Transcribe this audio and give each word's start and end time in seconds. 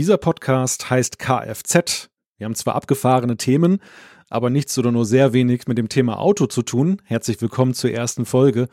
Dieser 0.00 0.16
Podcast 0.16 0.88
heißt 0.88 1.18
Kfz. 1.18 2.08
Wir 2.38 2.46
haben 2.46 2.54
zwar 2.54 2.74
abgefahrene 2.74 3.36
Themen, 3.36 3.82
aber 4.30 4.48
nichts 4.48 4.78
oder 4.78 4.92
nur 4.92 5.04
sehr 5.04 5.34
wenig 5.34 5.68
mit 5.68 5.76
dem 5.76 5.90
Thema 5.90 6.18
Auto 6.18 6.46
zu 6.46 6.62
tun. 6.62 7.02
Herzlich 7.04 7.42
willkommen 7.42 7.74
zur 7.74 7.90
ersten 7.90 8.24
Folge. 8.24 8.70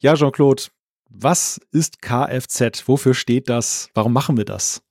Ja, 0.00 0.14
Jean-Claude, 0.14 0.64
was 1.08 1.60
ist 1.70 2.02
Kfz? 2.02 2.82
Wofür 2.88 3.14
steht 3.14 3.48
das? 3.48 3.90
Warum 3.94 4.12
machen 4.12 4.36
wir 4.36 4.44
das? 4.44 4.82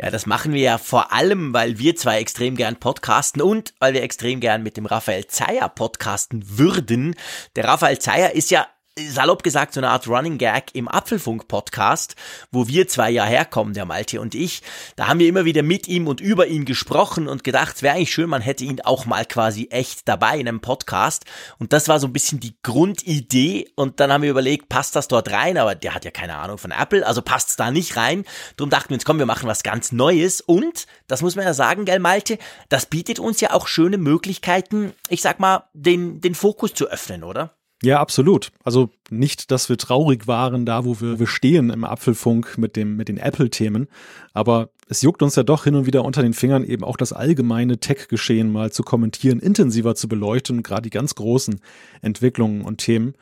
ja, 0.00 0.10
das 0.10 0.26
machen 0.26 0.52
wir 0.52 0.62
ja 0.62 0.78
vor 0.78 1.12
allem, 1.12 1.52
weil 1.52 1.80
wir 1.80 1.96
zwei 1.96 2.20
extrem 2.20 2.54
gern 2.54 2.76
podcasten 2.76 3.42
und 3.42 3.74
weil 3.80 3.94
wir 3.94 4.04
extrem 4.04 4.38
gern 4.38 4.62
mit 4.62 4.76
dem 4.76 4.86
Raphael 4.86 5.26
Zeyer 5.26 5.68
podcasten 5.68 6.56
würden. 6.56 7.16
Der 7.56 7.64
Raphael 7.64 7.98
Zeyer 7.98 8.32
ist 8.32 8.52
ja 8.52 8.68
salopp 9.08 9.42
gesagt, 9.42 9.74
so 9.74 9.80
eine 9.80 9.90
Art 9.90 10.08
Running 10.08 10.38
Gag 10.38 10.74
im 10.74 10.88
Apfelfunk-Podcast, 10.88 12.16
wo 12.50 12.68
wir 12.68 12.88
zwei 12.88 13.10
ja 13.10 13.24
herkommen, 13.24 13.74
der 13.74 13.84
Malte 13.84 14.20
und 14.20 14.34
ich. 14.34 14.62
Da 14.96 15.08
haben 15.08 15.18
wir 15.18 15.28
immer 15.28 15.44
wieder 15.44 15.62
mit 15.62 15.88
ihm 15.88 16.08
und 16.08 16.20
über 16.20 16.46
ihn 16.46 16.64
gesprochen 16.64 17.28
und 17.28 17.44
gedacht, 17.44 17.76
es 17.76 17.82
wäre 17.82 17.96
eigentlich 17.96 18.12
schön, 18.12 18.28
man 18.28 18.42
hätte 18.42 18.64
ihn 18.64 18.80
auch 18.82 19.06
mal 19.06 19.24
quasi 19.24 19.68
echt 19.70 20.08
dabei 20.08 20.38
in 20.38 20.48
einem 20.48 20.60
Podcast. 20.60 21.24
Und 21.58 21.72
das 21.72 21.88
war 21.88 22.00
so 22.00 22.06
ein 22.06 22.12
bisschen 22.12 22.40
die 22.40 22.54
Grundidee. 22.62 23.70
Und 23.76 24.00
dann 24.00 24.12
haben 24.12 24.22
wir 24.22 24.30
überlegt, 24.30 24.68
passt 24.68 24.96
das 24.96 25.08
dort 25.08 25.30
rein? 25.30 25.58
Aber 25.58 25.74
der 25.74 25.94
hat 25.94 26.04
ja 26.04 26.10
keine 26.10 26.36
Ahnung 26.36 26.58
von 26.58 26.70
Apple, 26.70 27.06
also 27.06 27.22
passt 27.22 27.50
es 27.50 27.56
da 27.56 27.70
nicht 27.70 27.96
rein. 27.96 28.24
Darum 28.56 28.70
dachten 28.70 28.90
wir 28.90 28.94
uns, 28.94 29.04
komm, 29.04 29.18
wir 29.18 29.26
machen 29.26 29.48
was 29.48 29.62
ganz 29.62 29.92
Neues. 29.92 30.40
Und, 30.40 30.86
das 31.06 31.22
muss 31.22 31.36
man 31.36 31.44
ja 31.44 31.54
sagen, 31.54 31.84
gell, 31.84 31.98
Malte, 31.98 32.38
das 32.68 32.86
bietet 32.86 33.18
uns 33.18 33.40
ja 33.40 33.52
auch 33.52 33.66
schöne 33.66 33.98
Möglichkeiten, 33.98 34.92
ich 35.08 35.22
sag 35.22 35.40
mal, 35.40 35.68
den, 35.72 36.20
den 36.20 36.34
Fokus 36.34 36.74
zu 36.74 36.88
öffnen, 36.88 37.24
oder? 37.24 37.54
Ja, 37.82 37.98
absolut. 37.98 38.52
Also 38.62 38.90
nicht, 39.08 39.50
dass 39.50 39.70
wir 39.70 39.78
traurig 39.78 40.26
waren, 40.26 40.66
da 40.66 40.84
wo 40.84 41.00
wir, 41.00 41.18
wir 41.18 41.26
stehen 41.26 41.70
im 41.70 41.84
Apfelfunk 41.84 42.58
mit 42.58 42.76
dem, 42.76 42.96
mit 42.96 43.08
den 43.08 43.16
Apple-Themen. 43.16 43.88
Aber 44.34 44.70
es 44.88 45.00
juckt 45.00 45.22
uns 45.22 45.36
ja 45.36 45.44
doch 45.44 45.64
hin 45.64 45.74
und 45.74 45.86
wieder 45.86 46.04
unter 46.04 46.20
den 46.20 46.34
Fingern, 46.34 46.64
eben 46.64 46.84
auch 46.84 46.98
das 46.98 47.14
allgemeine 47.14 47.78
Tech-Geschehen 47.78 48.52
mal 48.52 48.70
zu 48.70 48.82
kommentieren, 48.82 49.40
intensiver 49.40 49.94
zu 49.94 50.08
beleuchten, 50.08 50.62
gerade 50.62 50.82
die 50.82 50.90
ganz 50.90 51.14
großen 51.14 51.60
Entwicklungen 52.02 52.62
und 52.62 52.78
Themen. 52.78 53.14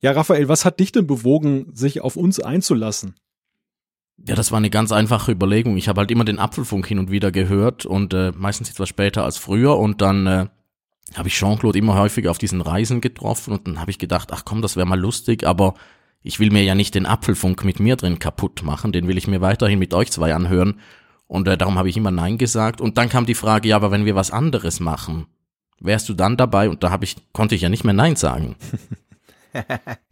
Ja, 0.00 0.12
Raphael, 0.12 0.48
was 0.48 0.64
hat 0.64 0.80
dich 0.80 0.90
denn 0.90 1.06
bewogen, 1.06 1.68
sich 1.72 2.00
auf 2.00 2.16
uns 2.16 2.40
einzulassen? 2.40 3.14
Ja, 4.26 4.34
das 4.34 4.50
war 4.50 4.58
eine 4.58 4.70
ganz 4.70 4.92
einfache 4.92 5.30
Überlegung. 5.30 5.76
Ich 5.76 5.88
habe 5.88 6.00
halt 6.00 6.10
immer 6.10 6.24
den 6.24 6.38
Apfelfunk 6.38 6.86
hin 6.86 6.98
und 6.98 7.10
wieder 7.10 7.30
gehört 7.30 7.86
und 7.86 8.14
äh, 8.14 8.32
meistens 8.34 8.70
etwas 8.70 8.88
später 8.88 9.24
als 9.24 9.36
früher 9.36 9.76
und 9.78 10.00
dann 10.00 10.26
äh, 10.26 10.46
habe 11.14 11.28
ich 11.28 11.34
Jean-Claude 11.34 11.78
immer 11.78 11.98
häufiger 11.98 12.30
auf 12.30 12.38
diesen 12.38 12.60
Reisen 12.60 13.00
getroffen 13.00 13.52
und 13.52 13.66
dann 13.66 13.80
habe 13.80 13.90
ich 13.90 13.98
gedacht, 13.98 14.32
ach 14.32 14.44
komm, 14.44 14.62
das 14.62 14.76
wäre 14.76 14.86
mal 14.86 14.98
lustig, 14.98 15.46
aber 15.46 15.74
ich 16.22 16.40
will 16.40 16.50
mir 16.50 16.64
ja 16.64 16.74
nicht 16.74 16.94
den 16.94 17.06
Apfelfunk 17.06 17.64
mit 17.64 17.78
mir 17.78 17.96
drin 17.96 18.18
kaputt 18.18 18.62
machen, 18.64 18.92
den 18.92 19.06
will 19.06 19.16
ich 19.16 19.28
mir 19.28 19.40
weiterhin 19.40 19.78
mit 19.78 19.94
euch 19.94 20.10
zwei 20.10 20.34
anhören. 20.34 20.80
Und 21.28 21.48
äh, 21.48 21.56
darum 21.56 21.78
habe 21.78 21.88
ich 21.88 21.96
immer 21.96 22.10
Nein 22.10 22.38
gesagt. 22.38 22.80
Und 22.80 22.98
dann 22.98 23.08
kam 23.08 23.26
die 23.26 23.34
Frage, 23.34 23.68
ja, 23.68 23.76
aber 23.76 23.90
wenn 23.90 24.04
wir 24.04 24.14
was 24.14 24.30
anderes 24.30 24.80
machen, 24.80 25.26
wärst 25.80 26.08
du 26.08 26.14
dann 26.14 26.36
dabei? 26.36 26.68
Und 26.68 26.82
da 26.82 26.90
habe 26.90 27.04
ich, 27.04 27.16
konnte 27.32 27.54
ich 27.54 27.62
ja 27.62 27.68
nicht 27.68 27.84
mehr 27.84 27.94
Nein 27.94 28.16
sagen. 28.16 28.56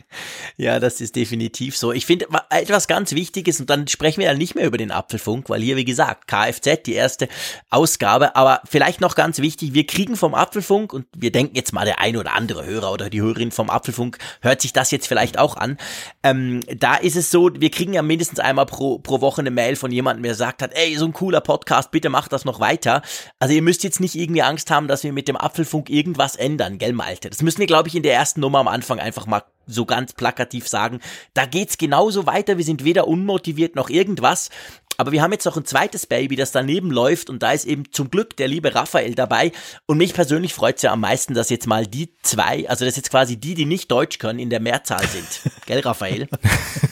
Ja, 0.57 0.81
das 0.81 1.01
ist 1.01 1.17
definitiv 1.17 1.77
so. 1.77 1.93
Ich 1.93 2.07
finde 2.07 2.27
etwas 2.51 2.89
ganz 2.89 3.13
Wichtiges 3.13 3.61
und 3.61 3.71
dann 3.71 3.89
sprechen 3.89 4.21
wir 4.21 4.27
ja 4.27 4.35
nicht 4.35 4.55
mehr 4.55 4.67
über 4.67 4.79
den 4.79 4.91
Apfelfunk, 4.91 5.49
weil 5.51 5.63
hier, 5.63 5.77
wie 5.77 5.85
gesagt, 5.85 6.27
Kfz, 6.29 6.83
die 6.87 6.95
erste 6.95 7.29
Ausgabe, 7.71 8.37
aber 8.37 8.61
vielleicht 8.69 9.01
noch 9.01 9.15
ganz 9.15 9.39
wichtig, 9.39 9.75
wir 9.75 9.87
kriegen 9.87 10.17
vom 10.17 10.35
Apfelfunk 10.35 10.93
und 10.93 11.07
wir 11.17 11.33
denken 11.33 11.57
jetzt 11.57 11.73
mal, 11.73 11.85
der 11.85 12.01
ein 12.01 12.17
oder 12.17 12.35
andere 12.35 12.65
Hörer 12.65 12.93
oder 12.93 13.11
die 13.11 13.21
Hörerin 13.21 13.51
vom 13.51 13.71
Apfelfunk 13.71 14.19
hört 14.41 14.61
sich 14.61 14.73
das 14.73 14.91
jetzt 14.91 15.07
vielleicht 15.07 15.39
auch 15.39 15.57
an. 15.57 15.77
Ähm, 16.23 16.61
da 16.77 16.97
ist 16.97 17.17
es 17.17 17.31
so, 17.31 17.51
wir 17.55 17.71
kriegen 17.71 17.95
ja 17.95 18.03
mindestens 18.03 18.41
einmal 18.41 18.67
pro, 18.67 18.99
pro 18.99 19.21
Woche 19.21 19.41
eine 19.41 19.51
Mail 19.51 19.77
von 19.77 19.91
jemandem, 19.91 20.23
der 20.23 20.35
sagt 20.35 20.63
hat, 20.63 20.73
ey, 20.75 20.97
so 20.97 21.07
ein 21.07 21.13
cooler 21.13 21.41
Podcast, 21.41 21.91
bitte 21.91 22.11
macht 22.11 22.33
das 22.33 22.45
noch 22.45 22.61
weiter. 22.61 23.03
Also 23.39 23.55
ihr 23.55 23.63
müsst 23.63 23.85
jetzt 23.85 24.01
nicht 24.01 24.15
irgendwie 24.15 24.43
Angst 24.43 24.71
haben, 24.71 24.89
dass 24.89 25.05
wir 25.05 25.13
mit 25.13 25.29
dem 25.29 25.37
Apfelfunk 25.37 25.91
irgendwas 25.91 26.37
ändern, 26.37 26.79
gell 26.79 26.93
Malte? 26.93 27.31
Das 27.31 27.43
müssen 27.43 27.59
wir, 27.59 27.67
glaube 27.67 27.89
ich, 27.89 27.95
in 27.95 28.03
der 28.03 28.15
ersten 28.15 28.41
Nummer 28.41 28.59
am 28.59 28.69
Anfang 28.69 28.99
einfach 28.99 29.27
mal 29.27 29.43
so 29.67 29.85
ganz 29.85 30.13
plakativ 30.13 30.69
sagen, 30.69 31.01
da 31.35 31.47
geht's 31.47 31.79
genauso 31.79 32.27
weiter, 32.27 32.59
wir 32.59 32.65
sind 32.65 32.85
weder 32.85 33.09
unmotiviert 33.09 33.77
noch 33.77 33.91
irgendwas. 33.91 34.51
Aber 34.97 35.13
wir 35.13 35.23
haben 35.23 35.33
jetzt 35.33 35.45
noch 35.45 35.57
ein 35.57 35.65
zweites 35.65 36.07
Baby, 36.07 36.37
das 36.37 36.53
daneben 36.53 36.91
läuft 36.91 37.29
und 37.29 37.43
da 37.43 37.53
ist 37.53 37.65
eben 37.65 37.91
zum 37.91 38.11
Glück 38.11 38.37
der 38.37 38.49
liebe 38.49 38.75
Raphael 38.75 39.15
dabei. 39.15 39.51
Und 39.87 39.99
mich 39.99 40.15
persönlich 40.15 40.55
freut's 40.55 40.83
ja 40.83 40.93
am 40.93 41.01
meisten, 41.01 41.35
dass 41.35 41.51
jetzt 41.51 41.67
mal 41.67 41.87
die 41.87 42.15
zwei, 42.23 42.69
also 42.69 42.85
dass 42.85 42.97
jetzt 42.97 43.11
quasi 43.11 43.37
die, 43.37 43.55
die 43.55 43.67
nicht 43.67 43.91
Deutsch 43.91 44.19
können, 44.19 44.39
in 44.39 44.51
der 44.51 44.61
Mehrzahl 44.61 45.05
sind. 45.07 45.53
Gell, 45.67 45.81
Raphael? 45.81 46.29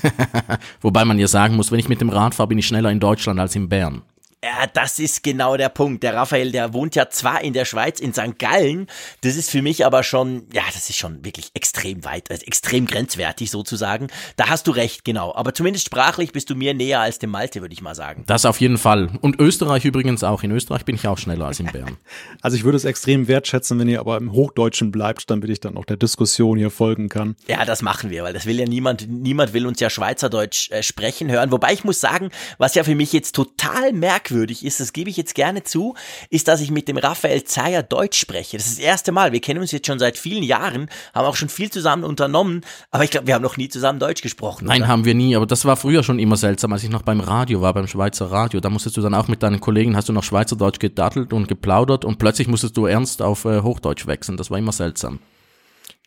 Wobei 0.81 1.05
man 1.05 1.19
ja 1.19 1.29
sagen 1.29 1.55
muss, 1.55 1.71
wenn 1.71 1.79
ich 1.79 1.89
mit 1.89 2.01
dem 2.01 2.11
Rad 2.11 2.35
fahre, 2.35 2.49
bin 2.49 2.59
ich 2.59 2.67
schneller 2.67 2.91
in 2.91 3.01
Deutschland 3.01 3.39
als 3.39 3.55
in 3.55 3.69
Bern. 3.69 4.03
Ja, 4.45 4.67
das 4.67 4.99
ist 4.99 5.23
genau 5.23 5.57
der 5.57 5.69
Punkt. 5.69 6.03
Der 6.03 6.15
Raphael, 6.15 6.51
der 6.51 6.73
wohnt 6.73 6.97
ja 6.97 7.09
zwar 7.09 7.45
in 7.45 7.53
der 7.53 7.65
Schweiz, 7.65 8.01
in 8.01 8.13
St. 8.13 8.41
Gallen, 8.41 8.89
das 9.21 9.37
ist 9.37 9.51
für 9.51 9.63
mich 9.63 9.87
aber 9.87 10.03
schon, 10.03 10.49
ja, 10.53 10.63
das 10.75 10.91
ist 10.91 10.97
schon 10.97 11.25
wirklich 11.25 11.53
extrem 11.55 12.05
weit, 12.05 12.29
also 12.29 12.45
extrem 12.45 12.87
grenzwertig 12.87 13.53
sozusagen. 13.53 14.09
Da 14.35 14.49
hast 14.49 14.67
du 14.67 14.73
recht, 14.73 15.05
genau. 15.05 15.33
Aber 15.33 15.55
zumindest 15.55 15.87
sprachlich 15.87 16.33
bist 16.33 16.51
du 16.51 16.57
mir 16.57 16.75
näher 16.75 16.99
als 16.99 17.21
dem 17.21 17.31
Malte, 17.31 17.61
würde 17.61 17.73
ich 17.73 17.83
mal 17.83 17.95
sagen. 17.95 18.25
Das 18.27 18.45
auf 18.45 18.61
jeden 18.61 18.79
Fall. 18.79 19.11
Und 19.21 19.39
Österreich 19.39 19.85
übrigens 19.85 20.25
auch. 20.25 20.43
In 20.43 20.51
Österreich 20.51 20.85
bin 20.85 20.97
ich 20.97 21.07
auch 21.07 21.19
schneller 21.19 21.47
als 21.47 21.61
in 21.61 21.67
Bern. 21.67 21.97
also 22.43 22.57
ich 22.57 22.65
würde 22.65 22.77
es 22.77 22.85
extrem 22.85 23.29
wertschätzen, 23.29 23.79
wenn 23.79 23.89
ihr 23.89 24.01
aber 24.01 24.17
im 24.17 24.33
Hochdeutschen 24.33 24.91
bleibt, 24.91 25.31
damit 25.31 25.51
ich 25.51 25.61
dann 25.61 25.77
auch 25.77 25.85
der 25.85 25.99
Diskussion 25.99 26.59
hier 26.59 26.71
folgen 26.71 27.09
kann. 27.09 27.37
Ja, 27.47 27.65
das 27.65 27.81
machen 27.81 28.11
wir, 28.11 28.25
weil 28.25 28.33
das 28.33 28.47
will 28.47 28.59
ja 28.59 28.67
niemand, 28.67 29.07
niemand 29.09 29.53
will 29.53 29.67
uns 29.67 29.79
ja 29.79 29.89
Schweizerdeutsch 29.89 30.69
äh, 30.73 30.83
sprechen 30.83 31.31
hören. 31.31 31.53
Wobei 31.53 31.73
ich 31.73 31.85
muss 31.85 32.01
sagen, 32.01 32.31
was 32.59 32.75
ja 32.75 32.83
für 32.83 32.97
mich 32.97 33.13
jetzt 33.13 33.37
total 33.37 33.93
merkwürdig 33.93 34.32
merkwürdig 34.33 34.65
ist, 34.65 34.81
das 34.81 34.93
gebe 34.93 35.11
ich 35.11 35.17
jetzt 35.17 35.35
gerne 35.35 35.63
zu, 35.63 35.95
ist, 36.31 36.49
dass 36.49 36.61
ich 36.61 36.71
mit 36.71 36.89
dem 36.89 36.97
Raphael 36.97 37.45
Zeyer 37.45 37.83
Deutsch 37.83 38.19
spreche. 38.19 38.57
Das 38.57 38.67
ist 38.67 38.79
das 38.79 38.85
erste 38.85 39.13
Mal. 39.13 39.33
Wir 39.33 39.41
kennen 39.41 39.61
uns 39.61 39.73
jetzt 39.73 39.87
schon 39.87 39.99
seit 39.99 40.17
vielen 40.17 40.43
Jahren, 40.43 40.89
haben 41.15 41.27
auch 41.27 41.37
schon 41.37 41.49
viel 41.49 41.71
zusammen 41.71 42.05
unternommen, 42.05 42.63
aber 42.91 43.05
ich 43.05 43.11
glaube, 43.11 43.27
wir 43.27 43.35
haben 43.35 43.43
noch 43.43 43.57
nie 43.57 43.69
zusammen 43.69 43.99
Deutsch 43.99 44.23
gesprochen. 44.23 44.67
Nein, 44.67 44.83
oder? 44.83 44.89
haben 44.89 45.05
wir 45.05 45.15
nie, 45.15 45.37
aber 45.37 45.47
das 45.47 45.65
war 45.65 45.77
früher 45.77 46.03
schon 46.03 46.19
immer 46.19 46.37
seltsam, 46.37 46.73
als 46.73 46.83
ich 46.83 46.91
noch 46.91 47.03
beim 47.03 47.21
Radio 47.21 47.61
war, 47.61 47.75
beim 47.75 47.87
Schweizer 47.87 48.31
Radio. 48.31 48.61
Da 48.61 48.71
musstest 48.71 48.97
du 48.97 49.01
dann 49.01 49.15
auch 49.15 49.29
mit 49.29 49.43
deinen 49.43 49.61
Kollegen, 49.61 49.97
hast 49.97 50.09
du 50.09 50.13
noch 50.13 50.25
Schweizerdeutsch 50.25 50.79
gedattelt 50.79 51.33
und 51.33 51.49
geplaudert 51.49 52.05
und 52.05 52.19
plötzlich 52.19 52.49
musstest 52.49 52.77
du 52.77 52.87
ernst 52.87 53.23
auf 53.23 53.45
äh, 53.45 53.61
Hochdeutsch 53.61 54.07
wechseln. 54.07 54.37
Das 54.37 54.51
war 54.51 54.59
immer 54.59 54.73
seltsam. 54.73 55.19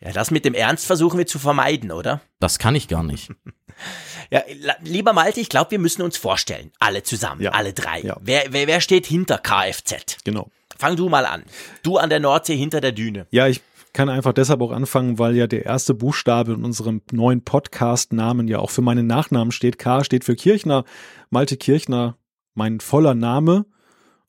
Ja, 0.02 0.12
das 0.12 0.30
mit 0.30 0.44
dem 0.44 0.54
Ernst 0.54 0.86
versuchen 0.86 1.18
wir 1.18 1.26
zu 1.26 1.38
vermeiden, 1.38 1.90
oder? 1.90 2.20
Das 2.38 2.58
kann 2.58 2.74
ich 2.74 2.88
gar 2.88 3.02
nicht. 3.02 3.30
ja, 4.30 4.42
lieber 4.82 5.12
Malte, 5.12 5.40
ich 5.40 5.48
glaube, 5.48 5.70
wir 5.70 5.78
müssen 5.78 6.02
uns 6.02 6.16
vorstellen, 6.18 6.70
alle 6.78 7.02
zusammen, 7.02 7.40
ja. 7.40 7.52
alle 7.52 7.72
drei. 7.72 8.00
Ja. 8.00 8.16
Wer, 8.20 8.46
wer, 8.50 8.66
wer 8.66 8.80
steht 8.80 9.06
hinter 9.06 9.38
Kfz? 9.38 10.18
Genau. 10.24 10.50
Fang 10.78 10.96
du 10.96 11.08
mal 11.08 11.24
an. 11.24 11.44
Du 11.82 11.96
an 11.96 12.10
der 12.10 12.20
Nordsee 12.20 12.56
hinter 12.56 12.82
der 12.82 12.92
Düne. 12.92 13.26
Ja, 13.30 13.48
ich 13.48 13.62
kann 13.94 14.10
einfach 14.10 14.34
deshalb 14.34 14.60
auch 14.60 14.72
anfangen, 14.72 15.18
weil 15.18 15.34
ja 15.34 15.46
der 15.46 15.64
erste 15.64 15.94
Buchstabe 15.94 16.52
in 16.52 16.64
unserem 16.64 17.00
neuen 17.10 17.42
Podcast-Namen 17.42 18.46
ja 18.46 18.58
auch 18.58 18.68
für 18.68 18.82
meinen 18.82 19.06
Nachnamen 19.06 19.52
steht. 19.52 19.78
K 19.78 20.04
steht 20.04 20.24
für 20.24 20.36
Kirchner, 20.36 20.84
Malte 21.30 21.56
Kirchner, 21.56 22.18
mein 22.52 22.80
voller 22.80 23.14
Name. 23.14 23.64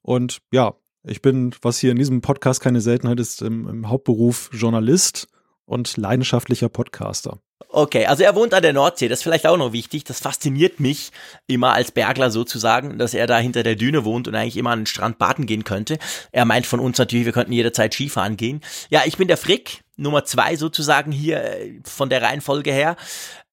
Und 0.01 0.39
ja, 0.53 0.75
ich 1.03 1.21
bin, 1.21 1.53
was 1.61 1.79
hier 1.79 1.91
in 1.91 1.97
diesem 1.97 2.21
Podcast 2.21 2.61
keine 2.61 2.79
Seltenheit 2.79 3.19
ist, 3.19 3.41
im, 3.41 3.67
im 3.67 3.89
Hauptberuf 3.89 4.49
Journalist 4.53 5.27
und 5.67 5.97
leidenschaftlicher 5.97 6.69
Podcaster. 6.69 7.39
Okay, 7.69 8.05
also 8.05 8.23
er 8.23 8.33
wohnt 8.33 8.53
an 8.53 8.61
der 8.61 8.73
Nordsee, 8.73 9.07
das 9.07 9.19
ist 9.19 9.23
vielleicht 9.23 9.45
auch 9.45 9.57
noch 9.57 9.73
wichtig. 9.73 10.05
Das 10.05 10.19
fasziniert 10.19 10.79
mich 10.79 11.11
immer 11.47 11.73
als 11.73 11.91
Bergler 11.91 12.31
sozusagen, 12.31 12.97
dass 12.97 13.13
er 13.13 13.27
da 13.27 13.37
hinter 13.37 13.61
der 13.61 13.75
Düne 13.75 14.05
wohnt 14.05 14.27
und 14.27 14.35
eigentlich 14.35 14.57
immer 14.57 14.71
an 14.71 14.79
den 14.79 14.85
Strand 14.85 15.17
baden 15.17 15.45
gehen 15.45 15.63
könnte. 15.63 15.99
Er 16.31 16.45
meint 16.45 16.65
von 16.65 16.79
uns 16.79 16.97
natürlich, 16.97 17.25
wir 17.25 17.33
könnten 17.33 17.51
jederzeit 17.51 17.93
Skifahren 17.93 18.37
gehen. 18.37 18.61
Ja, 18.89 19.01
ich 19.05 19.17
bin 19.17 19.27
der 19.27 19.37
Frick, 19.37 19.81
Nummer 19.97 20.23
zwei 20.23 20.55
sozusagen 20.55 21.11
hier 21.11 21.43
äh, 21.43 21.79
von 21.83 22.09
der 22.09 22.21
Reihenfolge 22.21 22.71
her. 22.71 22.95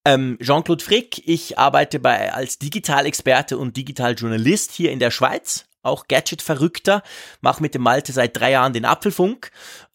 Ähm, 0.05 0.39
Jean-Claude 0.41 0.85
Frick, 0.85 1.27
ich 1.27 1.59
arbeite 1.59 1.99
bei 1.99 2.33
als 2.33 2.59
Digitalexperte 2.59 3.59
und 3.59 3.77
Digitaljournalist 3.77 4.73
hier 4.73 4.93
in 4.93 5.01
der 5.01 5.11
Schweiz, 5.11 5.65
auch 5.83 6.07
Gadget-Verrückter, 6.09 7.03
mache 7.41 7.63
mit 7.63 7.75
dem 7.75 7.83
Malte 7.83 8.13
seit 8.13 8.37
drei 8.37 8.53
Jahren 8.53 8.75
den 8.75 8.85
Apfelfunk 8.85 9.51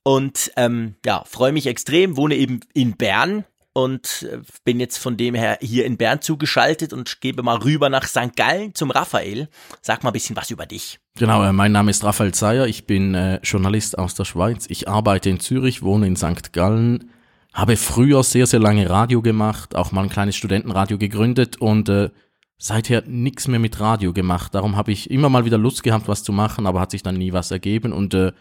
und 0.10 0.52
ähm, 0.56 0.96
ja, 1.06 1.24
freue 1.24 1.52
mich 1.52 1.68
extrem, 1.68 2.18
wohne 2.18 2.34
eben 2.34 2.62
in 2.74 2.98
Bern 2.98 3.46
und 3.74 4.28
äh, 4.28 4.40
bin 4.64 4.80
jetzt 4.80 4.98
von 4.98 5.18
dem 5.18 5.36
her 5.36 5.60
hier 5.62 5.86
in 5.86 5.98
Bern 5.98 6.20
zugeschaltet 6.20 6.94
und 6.94 7.22
gebe 7.22 7.44
mal 7.44 7.58
rüber 7.58 7.90
nach 7.90 8.08
St. 8.08 8.36
Gallen 8.36 8.74
zum 8.74 8.90
Raphael. 8.90 9.50
Sag 9.84 10.04
mal 10.04 10.10
ein 10.10 10.14
bisschen 10.14 10.36
was 10.36 10.50
über 10.50 10.66
dich. 10.66 11.00
Genau, 11.14 11.44
äh, 11.44 11.54
mein 11.54 11.72
Name 11.72 11.92
ist 11.92 12.04
Raphael 12.04 12.34
Zeyer, 12.34 12.66
ich 12.66 12.88
bin 12.88 13.14
äh, 13.14 13.40
Journalist 13.44 14.00
aus 14.00 14.16
der 14.16 14.26
Schweiz. 14.26 14.66
Ich 14.68 14.88
arbeite 14.88 15.30
in 15.30 15.40
Zürich, 15.40 15.84
wohne 15.84 16.08
in 16.08 16.16
St. 16.16 16.54
Gallen, 16.54 17.12
habe 17.54 17.78
früher 17.78 18.24
sehr, 18.24 18.48
sehr 18.48 18.60
lange 18.60 18.90
Radio 18.90 19.22
gemacht, 19.22 19.76
auch 19.76 19.92
mal 19.92 20.02
ein 20.02 20.10
kleines 20.10 20.36
Studentenradio 20.36 20.98
gegründet 20.98 21.58
und 21.58 21.88
äh, 21.88 22.10
seither 22.58 23.04
nichts 23.06 23.48
mehr 23.48 23.60
mit 23.60 23.80
Radio 23.80 24.12
gemacht. 24.12 24.56
Darum 24.56 24.76
habe 24.76 24.92
ich 24.92 25.12
immer 25.12 25.30
mal 25.30 25.46
wieder 25.46 25.60
Lust 25.60 25.84
gehabt, 25.84 26.08
was 26.08 26.24
zu 26.24 26.34
machen, 26.34 26.66
aber 26.66 26.80
hat 26.80 26.90
sich 26.90 27.04
dann 27.04 27.16
nie 27.16 27.32
was 27.32 27.52
ergeben 27.52 27.94
und 27.94 28.16
äh, 28.16 28.32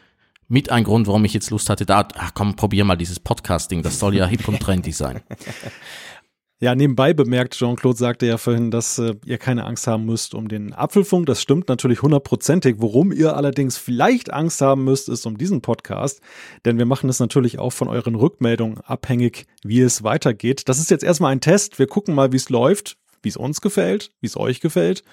mit 0.48 0.70
ein 0.70 0.84
Grund, 0.84 1.06
warum 1.06 1.24
ich 1.24 1.34
jetzt 1.34 1.50
Lust 1.50 1.70
hatte, 1.70 1.86
da, 1.86 2.08
ach 2.16 2.32
komm, 2.34 2.56
probier 2.56 2.84
mal 2.84 2.96
dieses 2.96 3.20
Podcasting, 3.20 3.82
das 3.82 3.98
soll 3.98 4.14
ja 4.14 4.26
hip 4.26 4.48
und 4.48 4.60
trendy 4.60 4.92
sein. 4.92 5.20
Ja, 6.60 6.74
nebenbei 6.74 7.14
bemerkt, 7.14 7.54
Jean-Claude 7.54 7.96
sagte 7.96 8.26
ja 8.26 8.36
vorhin, 8.36 8.72
dass 8.72 8.98
äh, 8.98 9.14
ihr 9.24 9.38
keine 9.38 9.64
Angst 9.64 9.86
haben 9.86 10.06
müsst 10.06 10.34
um 10.34 10.48
den 10.48 10.72
Apfelfunk. 10.74 11.26
Das 11.26 11.40
stimmt 11.40 11.68
natürlich 11.68 12.02
hundertprozentig. 12.02 12.76
Worum 12.78 13.12
ihr 13.12 13.36
allerdings 13.36 13.76
vielleicht 13.76 14.32
Angst 14.32 14.60
haben 14.60 14.82
müsst, 14.82 15.08
ist 15.08 15.24
um 15.24 15.38
diesen 15.38 15.62
Podcast. 15.62 16.20
Denn 16.64 16.76
wir 16.76 16.84
machen 16.84 17.08
es 17.08 17.20
natürlich 17.20 17.60
auch 17.60 17.70
von 17.70 17.86
euren 17.86 18.16
Rückmeldungen 18.16 18.80
abhängig, 18.80 19.46
wie 19.62 19.80
es 19.80 20.02
weitergeht. 20.02 20.68
Das 20.68 20.80
ist 20.80 20.90
jetzt 20.90 21.04
erstmal 21.04 21.30
ein 21.30 21.40
Test. 21.40 21.78
Wir 21.78 21.86
gucken 21.86 22.16
mal, 22.16 22.32
wie 22.32 22.38
es 22.38 22.48
läuft, 22.48 22.96
wie 23.22 23.28
es 23.28 23.36
uns 23.36 23.60
gefällt, 23.60 24.10
wie 24.20 24.26
es 24.26 24.36
euch 24.36 24.58
gefällt. 24.58 25.04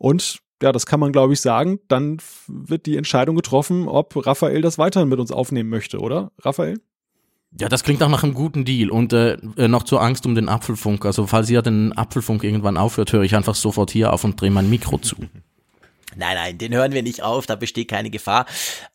Und 0.00 0.40
ja, 0.62 0.72
das 0.72 0.86
kann 0.86 1.00
man, 1.00 1.12
glaube 1.12 1.32
ich, 1.32 1.40
sagen. 1.40 1.80
Dann 1.88 2.18
wird 2.46 2.86
die 2.86 2.96
Entscheidung 2.96 3.36
getroffen, 3.36 3.88
ob 3.88 4.26
Raphael 4.26 4.60
das 4.60 4.78
weiterhin 4.78 5.08
mit 5.08 5.20
uns 5.20 5.30
aufnehmen 5.30 5.70
möchte, 5.70 5.98
oder? 5.98 6.32
Raphael? 6.40 6.80
Ja, 7.58 7.68
das 7.68 7.82
klingt 7.82 8.02
auch 8.02 8.10
nach 8.10 8.24
einem 8.24 8.34
guten 8.34 8.64
Deal 8.64 8.90
und 8.90 9.12
äh, 9.12 9.38
äh, 9.56 9.68
noch 9.68 9.82
zur 9.82 10.02
Angst 10.02 10.26
um 10.26 10.34
den 10.34 10.48
Apfelfunk. 10.48 11.06
Also 11.06 11.26
falls 11.26 11.48
ihr 11.48 11.62
den 11.62 11.96
Apfelfunk 11.96 12.44
irgendwann 12.44 12.76
aufhört, 12.76 13.12
höre 13.12 13.22
ich 13.22 13.34
einfach 13.34 13.54
sofort 13.54 13.90
hier 13.90 14.12
auf 14.12 14.24
und 14.24 14.40
drehe 14.40 14.50
mein 14.50 14.68
Mikro 14.68 14.98
zu. 14.98 15.16
Nein, 16.18 16.34
nein, 16.34 16.58
den 16.58 16.74
hören 16.74 16.90
wir 16.90 17.04
nicht 17.04 17.22
auf, 17.22 17.46
da 17.46 17.54
besteht 17.54 17.86
keine 17.86 18.10
Gefahr. 18.10 18.44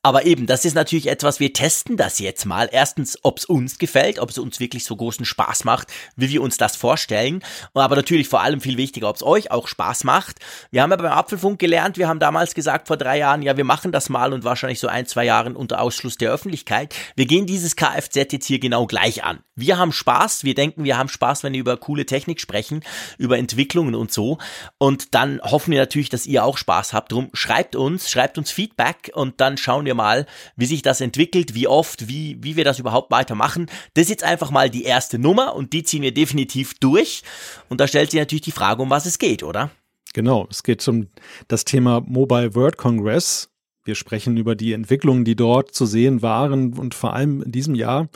Aber 0.01 0.25
eben, 0.25 0.45
das 0.45 0.65
ist 0.65 0.73
natürlich 0.73 1.07
etwas, 1.07 1.39
wir 1.39 1.53
testen 1.53 1.95
das 1.95 2.19
jetzt 2.19 2.45
mal. 2.45 2.67
Erstens, 2.69 3.17
ob 3.23 3.37
es 3.37 3.45
uns 3.45 3.77
gefällt, 3.77 4.19
ob 4.19 4.29
es 4.29 4.37
uns 4.37 4.59
wirklich 4.59 4.83
so 4.83 4.93
großen 4.93 5.23
Spaß 5.23 5.63
macht, 5.63 5.87
wie 6.17 6.29
wir 6.29 6.41
uns 6.41 6.57
das 6.57 6.75
vorstellen. 6.75 7.41
Aber 7.73 7.95
natürlich 7.95 8.27
vor 8.27 8.41
allem 8.41 8.59
viel 8.59 8.75
wichtiger, 8.75 9.07
ob 9.07 9.15
es 9.15 9.23
euch 9.23 9.51
auch 9.51 9.69
Spaß 9.69 10.03
macht. 10.03 10.39
Wir 10.69 10.81
haben 10.81 10.91
ja 10.91 10.97
beim 10.97 11.13
Apfelfunk 11.13 11.59
gelernt, 11.59 11.97
wir 11.97 12.09
haben 12.09 12.19
damals 12.19 12.55
gesagt 12.55 12.87
vor 12.89 12.97
drei 12.97 13.19
Jahren, 13.19 13.41
ja, 13.41 13.55
wir 13.55 13.63
machen 13.63 13.93
das 13.93 14.09
mal 14.09 14.33
und 14.33 14.43
wahrscheinlich 14.43 14.81
so 14.81 14.89
ein, 14.89 15.05
zwei 15.05 15.23
Jahren 15.23 15.55
unter 15.55 15.79
Ausschluss 15.79 16.17
der 16.17 16.29
Öffentlichkeit. 16.29 16.93
Wir 17.15 17.25
gehen 17.25 17.45
dieses 17.45 17.77
Kfz 17.77 18.33
jetzt 18.33 18.47
hier 18.47 18.59
genau 18.59 18.85
gleich 18.85 19.23
an. 19.23 19.39
Wir 19.55 19.77
haben 19.77 19.91
Spaß, 19.91 20.43
wir 20.43 20.55
denken, 20.55 20.83
wir 20.83 20.97
haben 20.97 21.09
Spaß, 21.09 21.43
wenn 21.43 21.53
wir 21.53 21.59
über 21.59 21.77
coole 21.77 22.05
Technik 22.05 22.41
sprechen, 22.41 22.81
über 23.17 23.37
Entwicklungen 23.37 23.93
und 23.93 24.11
so. 24.11 24.39
Und 24.79 25.13
dann 25.13 25.39
hoffen 25.41 25.71
wir 25.71 25.79
natürlich, 25.79 26.09
dass 26.09 26.25
ihr 26.25 26.43
auch 26.43 26.57
Spaß 26.57 26.93
habt 26.93 27.11
Drum 27.11 27.29
schreibt 27.33 27.75
uns, 27.75 28.09
schreibt 28.09 28.37
uns 28.37 28.49
Feedback 28.49 29.11
und 29.13 29.39
dann 29.39 29.57
schauen 29.57 29.85
wir 29.85 29.93
mal, 29.93 30.25
wie 30.55 30.65
sich 30.65 30.81
das 30.81 31.01
entwickelt, 31.01 31.53
wie 31.53 31.67
oft, 31.67 32.07
wie, 32.07 32.37
wie 32.41 32.55
wir 32.55 32.63
das 32.63 32.79
überhaupt 32.79 33.11
weitermachen. 33.11 33.67
Das 33.93 34.03
ist 34.03 34.09
jetzt 34.09 34.23
einfach 34.23 34.49
mal 34.49 34.69
die 34.69 34.83
erste 34.83 35.19
Nummer 35.19 35.55
und 35.55 35.73
die 35.73 35.83
ziehen 35.83 36.01
wir 36.01 36.13
definitiv 36.13 36.73
durch. 36.79 37.21
Und 37.69 37.79
da 37.79 37.87
stellt 37.87 38.11
sich 38.11 38.19
natürlich 38.19 38.41
die 38.41 38.51
Frage, 38.51 38.81
um 38.81 38.89
was 38.89 39.05
es 39.05 39.19
geht, 39.19 39.43
oder? 39.43 39.69
Genau, 40.13 40.47
es 40.49 40.63
geht 40.63 40.87
um 40.87 41.07
das 41.47 41.65
Thema 41.65 42.01
Mobile 42.01 42.55
World 42.55 42.77
Congress. 42.77 43.52
Wir 43.83 43.95
sprechen 43.95 44.37
über 44.37 44.55
die 44.55 44.73
Entwicklungen, 44.73 45.25
die 45.25 45.35
dort 45.35 45.73
zu 45.73 45.85
sehen 45.85 46.21
waren 46.21 46.73
und 46.73 46.93
vor 46.93 47.13
allem 47.13 47.41
in 47.41 47.51
diesem 47.51 47.75
Jahr. 47.75 48.09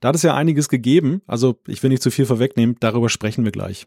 Da 0.00 0.08
hat 0.08 0.16
es 0.16 0.22
ja 0.22 0.34
einiges 0.34 0.68
gegeben. 0.68 1.22
Also 1.26 1.58
ich 1.66 1.82
will 1.82 1.90
nicht 1.90 2.02
zu 2.02 2.10
viel 2.10 2.26
vorwegnehmen, 2.26 2.76
darüber 2.80 3.08
sprechen 3.08 3.44
wir 3.44 3.52
gleich. 3.52 3.86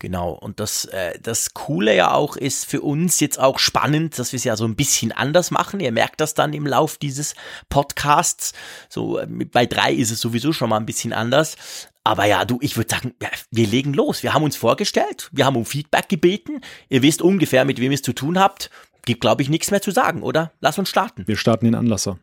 Genau, 0.00 0.32
und 0.32 0.60
das, 0.60 0.86
äh, 0.86 1.18
das 1.22 1.54
Coole 1.54 1.94
ja 1.94 2.12
auch 2.12 2.36
ist 2.36 2.66
für 2.66 2.80
uns 2.80 3.20
jetzt 3.20 3.38
auch 3.38 3.58
spannend, 3.58 4.18
dass 4.18 4.32
wir 4.32 4.38
es 4.38 4.44
ja 4.44 4.56
so 4.56 4.64
ein 4.64 4.74
bisschen 4.74 5.12
anders 5.12 5.50
machen. 5.50 5.78
Ihr 5.80 5.92
merkt 5.92 6.20
das 6.20 6.34
dann 6.34 6.52
im 6.52 6.66
Lauf 6.66 6.98
dieses 6.98 7.34
Podcasts. 7.68 8.52
So 8.88 9.18
äh, 9.18 9.26
bei 9.26 9.66
drei 9.66 9.94
ist 9.94 10.10
es 10.10 10.20
sowieso 10.20 10.52
schon 10.52 10.68
mal 10.68 10.78
ein 10.78 10.86
bisschen 10.86 11.12
anders. 11.12 11.56
Aber 12.02 12.26
ja, 12.26 12.44
du, 12.44 12.58
ich 12.60 12.76
würde 12.76 12.90
sagen, 12.90 13.14
wir 13.50 13.66
legen 13.66 13.94
los. 13.94 14.22
Wir 14.22 14.34
haben 14.34 14.42
uns 14.42 14.56
vorgestellt, 14.56 15.30
wir 15.32 15.46
haben 15.46 15.56
um 15.56 15.64
Feedback 15.64 16.08
gebeten. 16.08 16.60
Ihr 16.90 17.02
wisst 17.02 17.22
ungefähr, 17.22 17.64
mit 17.64 17.80
wem 17.80 17.92
ihr 17.92 17.94
es 17.94 18.02
zu 18.02 18.12
tun 18.12 18.38
habt. 18.38 18.70
Gibt, 19.04 19.20
glaube 19.20 19.42
ich, 19.42 19.50
nichts 19.50 19.70
mehr 19.70 19.82
zu 19.82 19.90
sagen, 19.90 20.22
oder? 20.22 20.52
Lass 20.60 20.78
uns 20.78 20.88
starten. 20.88 21.26
Wir 21.26 21.36
starten 21.36 21.66
den 21.66 21.74
Anlasser. 21.74 22.18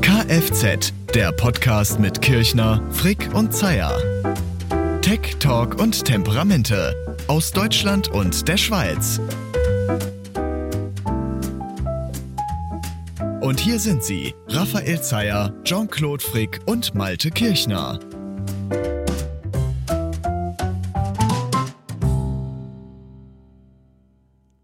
Kfz, 0.00 0.92
der 1.14 1.32
Podcast 1.32 1.98
mit 1.98 2.22
Kirchner, 2.22 2.82
Frick 2.90 3.32
und 3.34 3.52
Zeyer. 3.52 3.96
Tech, 5.00 5.36
Talk 5.38 5.80
und 5.80 6.04
Temperamente 6.04 6.94
aus 7.26 7.52
Deutschland 7.52 8.08
und 8.08 8.46
der 8.48 8.56
Schweiz. 8.56 9.20
Und 13.40 13.58
hier 13.58 13.78
sind 13.78 14.04
sie, 14.04 14.34
Raphael 14.48 15.00
Zeyer, 15.00 15.52
Jean-Claude 15.64 16.22
Frick 16.22 16.60
und 16.66 16.94
Malte 16.94 17.30
Kirchner. 17.30 17.98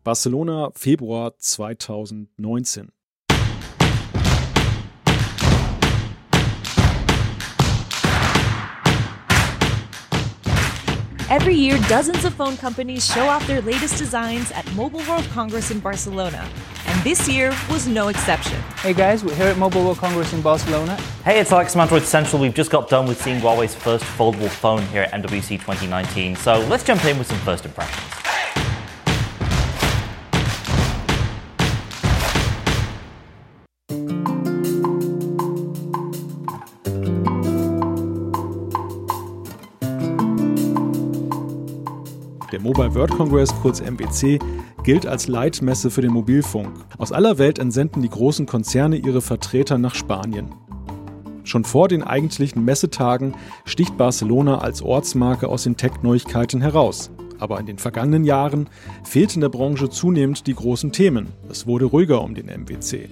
Barcelona, 0.06 0.70
Februar 0.70 1.32
2019. 1.40 2.92
Every 11.28 11.56
year, 11.56 11.76
dozens 11.88 12.24
of 12.24 12.34
phone 12.34 12.56
companies 12.56 13.04
show 13.04 13.26
off 13.26 13.44
their 13.48 13.60
latest 13.62 13.98
designs 13.98 14.52
at 14.52 14.64
Mobile 14.74 15.02
World 15.08 15.24
Congress 15.32 15.72
in 15.72 15.80
Barcelona. 15.80 16.48
And 16.86 17.02
this 17.02 17.28
year 17.28 17.52
was 17.68 17.88
no 17.88 18.06
exception. 18.06 18.60
Hey 18.78 18.94
guys, 18.94 19.24
we're 19.24 19.34
here 19.34 19.46
at 19.46 19.58
Mobile 19.58 19.82
World 19.82 19.98
Congress 19.98 20.32
in 20.32 20.40
Barcelona. 20.40 20.94
Hey, 21.24 21.40
it's 21.40 21.50
Alex 21.50 21.72
from 21.72 21.80
Android 21.80 22.04
Central. 22.04 22.40
We've 22.40 22.54
just 22.54 22.70
got 22.70 22.88
done 22.88 23.08
with 23.08 23.20
seeing 23.20 23.40
Huawei's 23.40 23.74
first 23.74 24.04
foldable 24.04 24.50
phone 24.50 24.86
here 24.86 25.02
at 25.02 25.10
MWC 25.20 25.58
2019. 25.58 26.36
So 26.36 26.60
let's 26.68 26.84
jump 26.84 27.04
in 27.04 27.18
with 27.18 27.26
some 27.26 27.40
first 27.40 27.64
impressions. 27.64 28.35
Der 42.52 42.60
Mobile 42.60 42.94
World 42.94 43.10
Congress, 43.10 43.52
kurz 43.60 43.80
MWC, 43.80 44.38
gilt 44.84 45.04
als 45.04 45.26
Leitmesse 45.26 45.90
für 45.90 46.00
den 46.00 46.12
Mobilfunk. 46.12 46.68
Aus 46.96 47.10
aller 47.10 47.38
Welt 47.38 47.58
entsenden 47.58 48.02
die 48.02 48.08
großen 48.08 48.46
Konzerne 48.46 48.96
ihre 48.96 49.20
Vertreter 49.20 49.78
nach 49.78 49.96
Spanien. 49.96 50.54
Schon 51.42 51.64
vor 51.64 51.88
den 51.88 52.04
eigentlichen 52.04 52.64
Messetagen 52.64 53.34
sticht 53.64 53.96
Barcelona 53.96 54.58
als 54.58 54.80
Ortsmarke 54.80 55.48
aus 55.48 55.64
den 55.64 55.76
Tech-Neuigkeiten 55.76 56.60
heraus. 56.60 57.10
Aber 57.40 57.58
in 57.58 57.66
den 57.66 57.78
vergangenen 57.78 58.24
Jahren 58.24 58.68
fehlten 59.02 59.40
der 59.40 59.48
Branche 59.48 59.90
zunehmend 59.90 60.46
die 60.46 60.54
großen 60.54 60.92
Themen. 60.92 61.28
Es 61.50 61.66
wurde 61.66 61.86
ruhiger 61.86 62.22
um 62.22 62.36
den 62.36 62.46
MWC. 62.46 63.08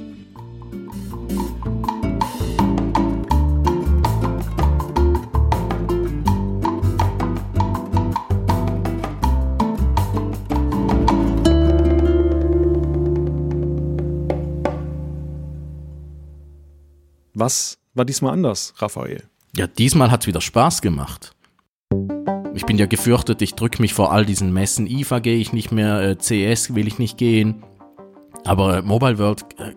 Was 17.34 17.78
war 17.94 18.04
diesmal 18.04 18.32
anders, 18.32 18.74
Raphael? 18.78 19.24
Ja, 19.56 19.66
diesmal 19.66 20.12
hat's 20.12 20.28
wieder 20.28 20.40
Spaß 20.40 20.82
gemacht. 20.82 21.34
Ich 22.54 22.64
bin 22.64 22.78
ja 22.78 22.86
gefürchtet, 22.86 23.42
ich 23.42 23.54
drücke 23.54 23.82
mich 23.82 23.92
vor 23.92 24.12
all 24.12 24.24
diesen 24.24 24.52
Messen. 24.52 24.86
IFA 24.86 25.18
gehe 25.18 25.36
ich 25.36 25.52
nicht 25.52 25.72
mehr, 25.72 26.00
äh, 26.00 26.16
CS 26.16 26.76
will 26.76 26.86
ich 26.86 27.00
nicht 27.00 27.18
gehen. 27.18 27.64
Aber 28.44 28.78
äh, 28.78 28.82
Mobile 28.82 29.18
World, 29.18 29.44
äh, 29.58 29.72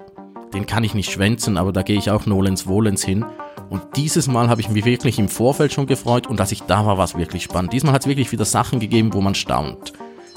den 0.54 0.68
kann 0.68 0.84
ich 0.84 0.94
nicht 0.94 1.12
schwänzen, 1.12 1.58
aber 1.58 1.72
da 1.72 1.82
gehe 1.82 1.98
ich 1.98 2.12
auch 2.12 2.28
nolens 2.28 2.68
wohlens 2.68 3.04
hin. 3.04 3.26
Und 3.72 3.82
dieses 3.96 4.28
Mal 4.28 4.50
habe 4.50 4.62
ich 4.62 4.70
mich 4.70 4.86
wirklich 4.86 5.18
im 5.18 5.28
Vorfeld 5.28 5.74
schon 5.74 5.88
gefreut 5.88 6.28
und 6.28 6.40
dass 6.40 6.52
ich 6.52 6.62
da 6.62 6.86
war, 6.86 7.00
war 7.00 7.06
es 7.06 7.18
wirklich 7.18 7.44
spannend. 7.44 7.74
Diesmal 7.74 7.94
hat 7.94 8.02
es 8.02 8.08
wirklich 8.08 8.32
wieder 8.32 8.46
Sachen 8.46 8.80
gegeben, 8.80 9.14
wo 9.14 9.22
man 9.22 9.34
staunt. 9.34 9.94